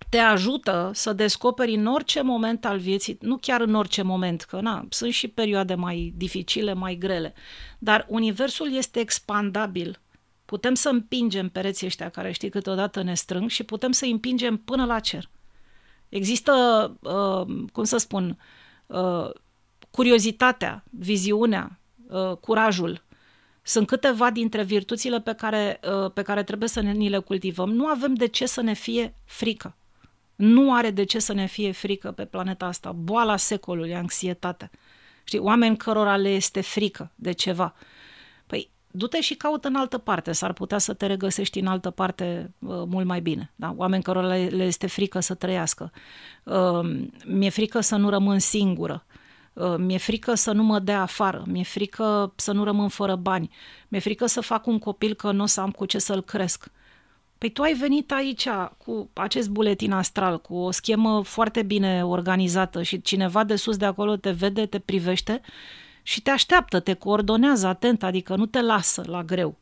te 0.10 0.18
ajută 0.18 0.92
să 0.94 1.14
descoperi 1.14 1.74
în 1.74 1.86
orice 1.86 2.22
moment 2.22 2.66
al 2.66 2.78
vieții, 2.78 3.18
nu 3.22 3.38
chiar 3.38 3.62
în 3.62 3.76
orice 3.76 4.02
moment, 4.02 4.42
că 4.42 4.60
na, 4.62 4.86
sunt 4.90 5.12
și 5.12 5.28
perioade 5.28 5.76
mai 5.76 6.14
dificile, 6.18 6.74
mai 6.74 6.96
grele, 6.96 7.34
dar 7.80 8.06
universul 8.10 8.76
este 8.76 9.00
expandabil. 9.00 10.00
Putem 10.46 10.74
să 10.74 10.90
împingem 10.90 11.50
pereții 11.50 11.88
ăștia 11.88 12.10
care 12.10 12.32
știi 12.32 12.50
câteodată 12.50 13.02
ne 13.02 13.14
strâng 13.14 13.50
și 13.50 13.64
putem 13.64 13.92
să 13.92 14.06
îi 14.06 14.12
împingem 14.12 14.58
până 14.58 14.86
la 14.86 15.00
cer. 15.00 15.30
Există, 16.12 16.54
uh, 17.02 17.56
cum 17.72 17.84
să 17.84 17.98
spun, 17.98 18.38
uh, 18.88 19.30
curiozitatea, 19.92 20.84
viziunea, 20.90 21.80
uh, 22.08 22.38
curajul. 22.38 23.04
Sunt 23.62 23.88
câteva 23.88 24.32
dintre 24.32 24.64
virtuțile 24.64 25.22
pe 25.22 25.34
care, 25.34 25.80
uh, 26.04 26.12
pe 26.12 26.22
care 26.22 26.44
trebuie 26.44 26.70
să 26.70 26.82
ne, 26.82 26.92
ni 26.92 27.10
le 27.10 27.18
cultivăm. 27.18 27.70
Nu 27.70 27.86
avem 27.86 28.14
de 28.14 28.26
ce 28.26 28.46
să 28.46 28.62
ne 28.62 28.74
fie 28.74 29.16
frică. 29.26 29.76
Nu 30.36 30.74
are 30.74 30.90
de 30.90 31.04
ce 31.04 31.20
să 31.20 31.34
ne 31.34 31.46
fie 31.46 31.72
frică 31.72 32.12
pe 32.12 32.26
planeta 32.26 32.66
asta. 32.66 32.92
Boala 32.92 33.38
secolului, 33.38 33.96
anxietatea. 33.96 34.70
Știi, 35.24 35.40
oameni 35.40 35.78
cărora 35.78 36.16
le 36.18 36.30
este 36.30 36.62
frică 36.62 37.12
de 37.16 37.32
ceva. 37.32 37.68
Păi, 37.68 37.80
du-te 38.92 39.22
și 39.22 39.36
caută 39.36 39.68
în 39.68 39.76
altă 39.76 39.98
parte. 39.98 40.32
S-ar 40.32 40.54
putea 40.54 40.78
să 40.78 40.94
te 40.94 41.06
regăsești 41.06 41.60
în 41.60 41.68
altă 41.68 41.90
parte 41.90 42.54
uh, 42.60 42.84
mult 42.88 43.06
mai 43.06 43.22
bine. 43.22 43.52
Da? 43.56 43.74
Oameni 43.78 44.04
cărora 44.04 44.28
le, 44.28 44.48
le 44.48 44.64
este 44.64 44.88
frică 44.88 45.20
să 45.20 45.34
trăiască. 45.34 45.92
Uh, 46.44 47.02
mi-e 47.26 47.50
frică 47.50 47.80
să 47.80 47.96
nu 47.96 48.10
rămân 48.10 48.40
singură. 48.40 49.06
Uh, 49.54 49.76
mi-e 49.78 49.98
frică 49.98 50.34
să 50.34 50.52
nu 50.52 50.64
mă 50.64 50.80
dea 50.80 51.02
afară, 51.02 51.44
mi-e 51.48 51.64
frică 51.64 52.34
să 52.36 52.52
nu 52.52 52.64
rămân 52.64 52.88
fără 52.88 53.16
bani, 53.16 53.50
mi-e 53.88 54.00
frică 54.00 54.26
să 54.26 54.42
fac 54.42 54.68
un 54.68 54.80
copil 54.80 55.14
că 55.14 55.32
nu 55.32 55.44
o 55.44 55.46
să 55.46 55.62
am 55.62 55.72
cu 55.72 55.86
ce 55.86 56.00
să-l 56.00 56.22
cresc. 56.22 56.72
Păi 57.38 57.50
tu 57.50 57.62
ai 57.62 57.74
venit 57.74 58.12
aici 58.12 58.48
cu 58.78 59.10
acest 59.14 59.50
buletin 59.50 59.92
astral, 59.92 60.42
cu 60.42 60.56
o 60.56 60.72
schemă 60.72 61.22
foarte 61.24 61.64
bine 61.64 62.06
organizată 62.06 62.82
și 62.82 63.02
cineva 63.02 63.44
de 63.44 63.56
sus 63.56 63.78
de 63.78 63.86
acolo 63.86 64.16
te 64.16 64.32
vede, 64.32 64.66
te 64.66 64.80
privește 64.80 65.42
și 66.04 66.22
te 66.22 66.30
așteaptă, 66.30 66.80
te 66.80 66.94
coordonează 66.94 67.68
atent, 67.68 68.04
adică 68.04 68.36
nu 68.36 68.46
te 68.46 68.62
lasă 68.62 69.04
la 69.08 69.24
greu. 69.24 69.56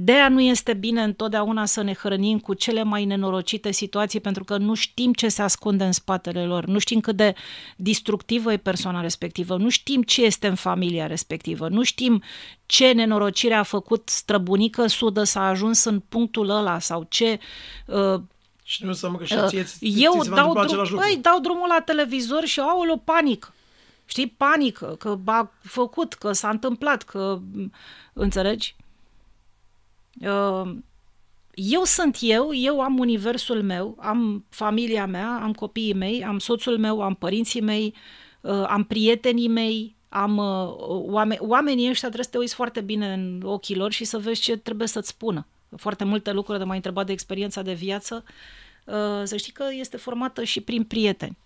De 0.00 0.12
aia 0.12 0.28
nu 0.28 0.40
este 0.40 0.74
bine 0.74 1.02
întotdeauna 1.02 1.64
să 1.64 1.82
ne 1.82 1.94
hrănim 1.94 2.38
cu 2.38 2.54
cele 2.54 2.82
mai 2.82 3.04
nenorocite 3.04 3.70
situații 3.70 4.20
pentru 4.20 4.44
că 4.44 4.56
nu 4.56 4.74
știm 4.74 5.12
ce 5.12 5.28
se 5.28 5.42
ascunde 5.42 5.84
în 5.84 5.92
spatele 5.92 6.44
lor, 6.44 6.64
nu 6.64 6.78
știm 6.78 7.00
cât 7.00 7.16
de 7.16 7.34
distructivă 7.76 8.52
e 8.52 8.56
persoana 8.56 9.00
respectivă, 9.00 9.56
nu 9.56 9.68
știm 9.68 10.02
ce 10.02 10.24
este 10.24 10.46
în 10.46 10.54
familia 10.54 11.06
respectivă, 11.06 11.68
nu 11.68 11.82
știm 11.82 12.22
ce 12.66 12.92
nenorocire 12.92 13.54
a 13.54 13.62
făcut 13.62 14.08
străbunică 14.08 14.86
sudă 14.86 15.24
să 15.24 15.38
a 15.38 15.48
ajuns 15.48 15.84
în 15.84 16.02
punctul 16.08 16.50
ăla 16.50 16.78
sau 16.78 17.06
ce... 17.08 17.38
Uh, 17.86 18.20
și 18.62 18.82
nu 18.82 18.88
înseamnă 18.88 19.18
că 19.18 19.24
și 19.24 19.34
uh, 19.34 19.44
ție 19.46 19.62
ți, 19.62 19.78
eu 19.96 20.18
ți 20.22 20.30
dau, 20.30 20.64
drum, 20.66 20.88
băi, 20.94 21.18
dau 21.20 21.40
drumul 21.40 21.68
la 21.68 21.80
televizor 21.80 22.44
și 22.44 22.60
au 22.60 22.84
o 22.92 22.96
panică. 22.96 23.52
Știi, 24.10 24.26
panică, 24.26 24.96
că 24.98 25.18
a 25.24 25.52
făcut, 25.62 26.14
că 26.14 26.32
s-a 26.32 26.48
întâmplat, 26.48 27.02
că... 27.02 27.40
Înțelegi? 28.12 28.76
Uh, 30.20 30.76
eu 31.54 31.82
sunt 31.84 32.16
eu, 32.20 32.54
eu 32.54 32.80
am 32.80 32.98
universul 32.98 33.62
meu, 33.62 33.96
am 34.00 34.44
familia 34.48 35.06
mea, 35.06 35.40
am 35.42 35.52
copiii 35.52 35.94
mei, 35.94 36.24
am 36.24 36.38
soțul 36.38 36.78
meu, 36.78 37.00
am 37.00 37.14
părinții 37.14 37.60
mei, 37.60 37.94
uh, 38.40 38.64
am 38.66 38.84
prietenii 38.84 39.48
mei, 39.48 39.96
am 40.08 40.36
uh, 40.36 40.74
oameni, 41.10 41.40
oamenii 41.42 41.88
ăștia 41.88 42.08
trebuie 42.08 42.24
să 42.24 42.30
te 42.30 42.38
uiți 42.38 42.54
foarte 42.54 42.80
bine 42.80 43.12
în 43.12 43.42
ochii 43.44 43.76
lor 43.76 43.92
și 43.92 44.04
să 44.04 44.18
vezi 44.18 44.40
ce 44.40 44.56
trebuie 44.56 44.88
să-ți 44.88 45.08
spună. 45.08 45.46
Foarte 45.76 46.04
multe 46.04 46.32
lucruri 46.32 46.58
de 46.58 46.64
m-ai 46.64 46.76
întrebat 46.76 47.06
de 47.06 47.12
experiența 47.12 47.62
de 47.62 47.72
viață, 47.72 48.24
să 49.24 49.36
știi 49.36 49.52
că 49.52 49.64
este 49.70 49.96
formată 49.96 50.44
și 50.44 50.60
prin 50.60 50.84
prieteni. 50.84 51.36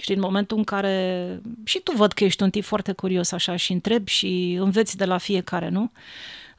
Și 0.00 0.12
în 0.12 0.20
momentul 0.20 0.56
în 0.56 0.64
care 0.64 1.40
și 1.64 1.78
tu 1.78 1.92
văd 1.92 2.12
că 2.12 2.24
ești 2.24 2.42
un 2.42 2.50
tip 2.50 2.64
foarte 2.64 2.92
curios 2.92 3.32
așa 3.32 3.56
și 3.56 3.72
întrebi 3.72 4.10
și 4.10 4.56
înveți 4.60 4.96
de 4.96 5.04
la 5.04 5.18
fiecare, 5.18 5.68
nu? 5.68 5.82
Uh, 5.82 5.90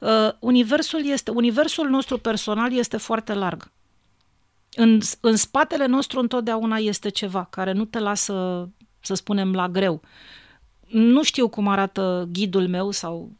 Uh, 0.02 0.32
universul, 0.38 1.06
este, 1.06 1.30
universul 1.30 1.88
nostru 1.88 2.18
personal 2.18 2.72
este 2.72 2.96
foarte 2.96 3.34
larg. 3.34 3.70
În, 4.74 5.00
în 5.20 5.36
spatele 5.36 5.86
nostru 5.86 6.20
întotdeauna 6.20 6.76
este 6.76 7.08
ceva 7.08 7.46
care 7.50 7.72
nu 7.72 7.84
te 7.84 7.98
lasă, 7.98 8.68
să 9.00 9.14
spunem, 9.14 9.54
la 9.54 9.68
greu. 9.68 10.00
Nu 10.86 11.22
știu 11.22 11.48
cum 11.48 11.68
arată 11.68 12.28
ghidul 12.32 12.68
meu 12.68 12.90
sau 12.90 13.30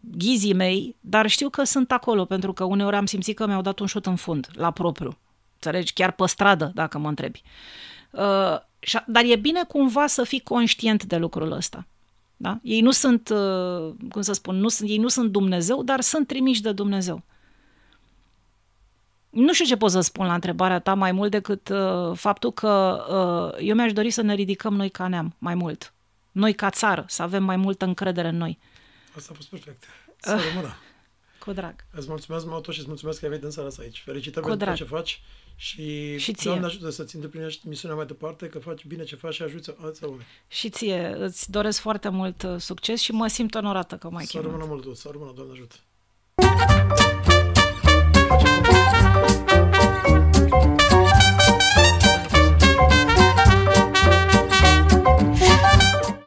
ghizii 0.00 0.54
mei, 0.54 0.96
dar 1.00 1.26
știu 1.26 1.48
că 1.48 1.64
sunt 1.64 1.92
acolo, 1.92 2.24
pentru 2.24 2.52
că 2.52 2.64
uneori 2.64 2.96
am 2.96 3.06
simțit 3.06 3.36
că 3.36 3.46
mi-au 3.46 3.62
dat 3.62 3.78
un 3.78 3.86
șut 3.86 4.06
în 4.06 4.16
fund, 4.16 4.48
la 4.52 4.70
propriu. 4.70 5.18
Înțelegi? 5.54 5.92
Chiar 5.92 6.12
pe 6.12 6.26
stradă, 6.26 6.72
dacă 6.74 6.98
mă 6.98 7.08
întrebi. 7.08 7.42
Uh, 8.10 8.56
dar 9.06 9.24
e 9.24 9.36
bine 9.36 9.62
cumva 9.68 10.06
să 10.06 10.24
fii 10.24 10.40
conștient 10.40 11.04
de 11.04 11.16
lucrul 11.16 11.52
ăsta. 11.52 11.86
Da? 12.36 12.58
Ei 12.62 12.80
nu 12.80 12.90
sunt, 12.90 13.28
uh, 13.28 13.94
cum 14.10 14.22
să 14.22 14.32
spun, 14.32 14.56
nu 14.56 14.68
sunt, 14.68 14.88
ei 14.88 14.98
nu 14.98 15.08
sunt 15.08 15.30
Dumnezeu, 15.30 15.82
dar 15.82 16.00
sunt 16.00 16.26
trimiși 16.26 16.62
de 16.62 16.72
Dumnezeu. 16.72 17.22
Nu 19.30 19.52
știu 19.52 19.64
ce 19.64 19.76
pot 19.76 19.90
să 19.90 20.00
spun 20.00 20.26
la 20.26 20.34
întrebarea 20.34 20.78
ta 20.78 20.94
mai 20.94 21.12
mult 21.12 21.30
decât 21.30 21.68
uh, 21.68 22.16
faptul 22.16 22.52
că 22.52 23.04
uh, 23.56 23.66
eu 23.66 23.74
mi-aș 23.74 23.92
dori 23.92 24.10
să 24.10 24.22
ne 24.22 24.34
ridicăm 24.34 24.74
noi 24.74 24.88
ca 24.88 25.08
neam 25.08 25.34
mai 25.38 25.54
mult. 25.54 25.92
Noi 26.32 26.52
ca 26.52 26.70
țară, 26.70 27.04
să 27.08 27.22
avem 27.22 27.44
mai 27.44 27.56
multă 27.56 27.84
încredere 27.84 28.28
în 28.28 28.36
noi. 28.36 28.58
Asta 29.16 29.30
a 29.32 29.34
fost 29.36 29.48
perfect. 29.48 29.84
Să 30.20 30.40
rămână. 30.52 30.74
Cu 31.44 31.52
drag. 31.52 31.74
Îți 31.90 32.08
mulțumesc 32.08 32.46
mult 32.46 32.68
și 32.68 32.78
îți 32.78 32.88
mulțumesc 32.88 33.18
că 33.18 33.24
ai 33.24 33.30
venit 33.30 33.44
în 33.44 33.50
seara 33.50 33.68
asta 33.68 33.82
aici. 33.82 34.02
Felicitări 34.04 34.46
pentru 34.46 34.74
ce 34.74 34.84
faci 34.84 35.22
și, 35.56 36.16
și 36.18 36.32
ție. 36.32 36.50
Doamne 36.50 36.66
ajută 36.66 36.90
să-ți 36.90 37.14
îndeplinești 37.14 37.68
misiunea 37.68 37.96
mai 37.96 38.06
departe, 38.06 38.46
că 38.46 38.58
faci 38.58 38.84
bine 38.84 39.04
ce 39.04 39.16
faci 39.16 39.34
și 39.34 39.42
ajuți 39.42 39.70
alți 39.80 40.04
oameni. 40.04 40.26
Și 40.48 40.70
ție, 40.70 41.14
îți 41.18 41.50
doresc 41.50 41.80
foarte 41.80 42.08
mult 42.08 42.42
uh, 42.42 42.54
succes 42.58 43.00
și 43.00 43.12
mă 43.12 43.26
simt 43.26 43.54
onorată 43.54 43.96
că 43.96 44.10
m-ai 44.10 44.24
chemat. 44.24 44.44
Să 44.44 44.50
rămână 44.50 44.64
mult, 44.68 44.96
să 44.96 45.08
rămână, 45.12 45.32
Doamne 45.34 45.52
ajută. 45.52 45.76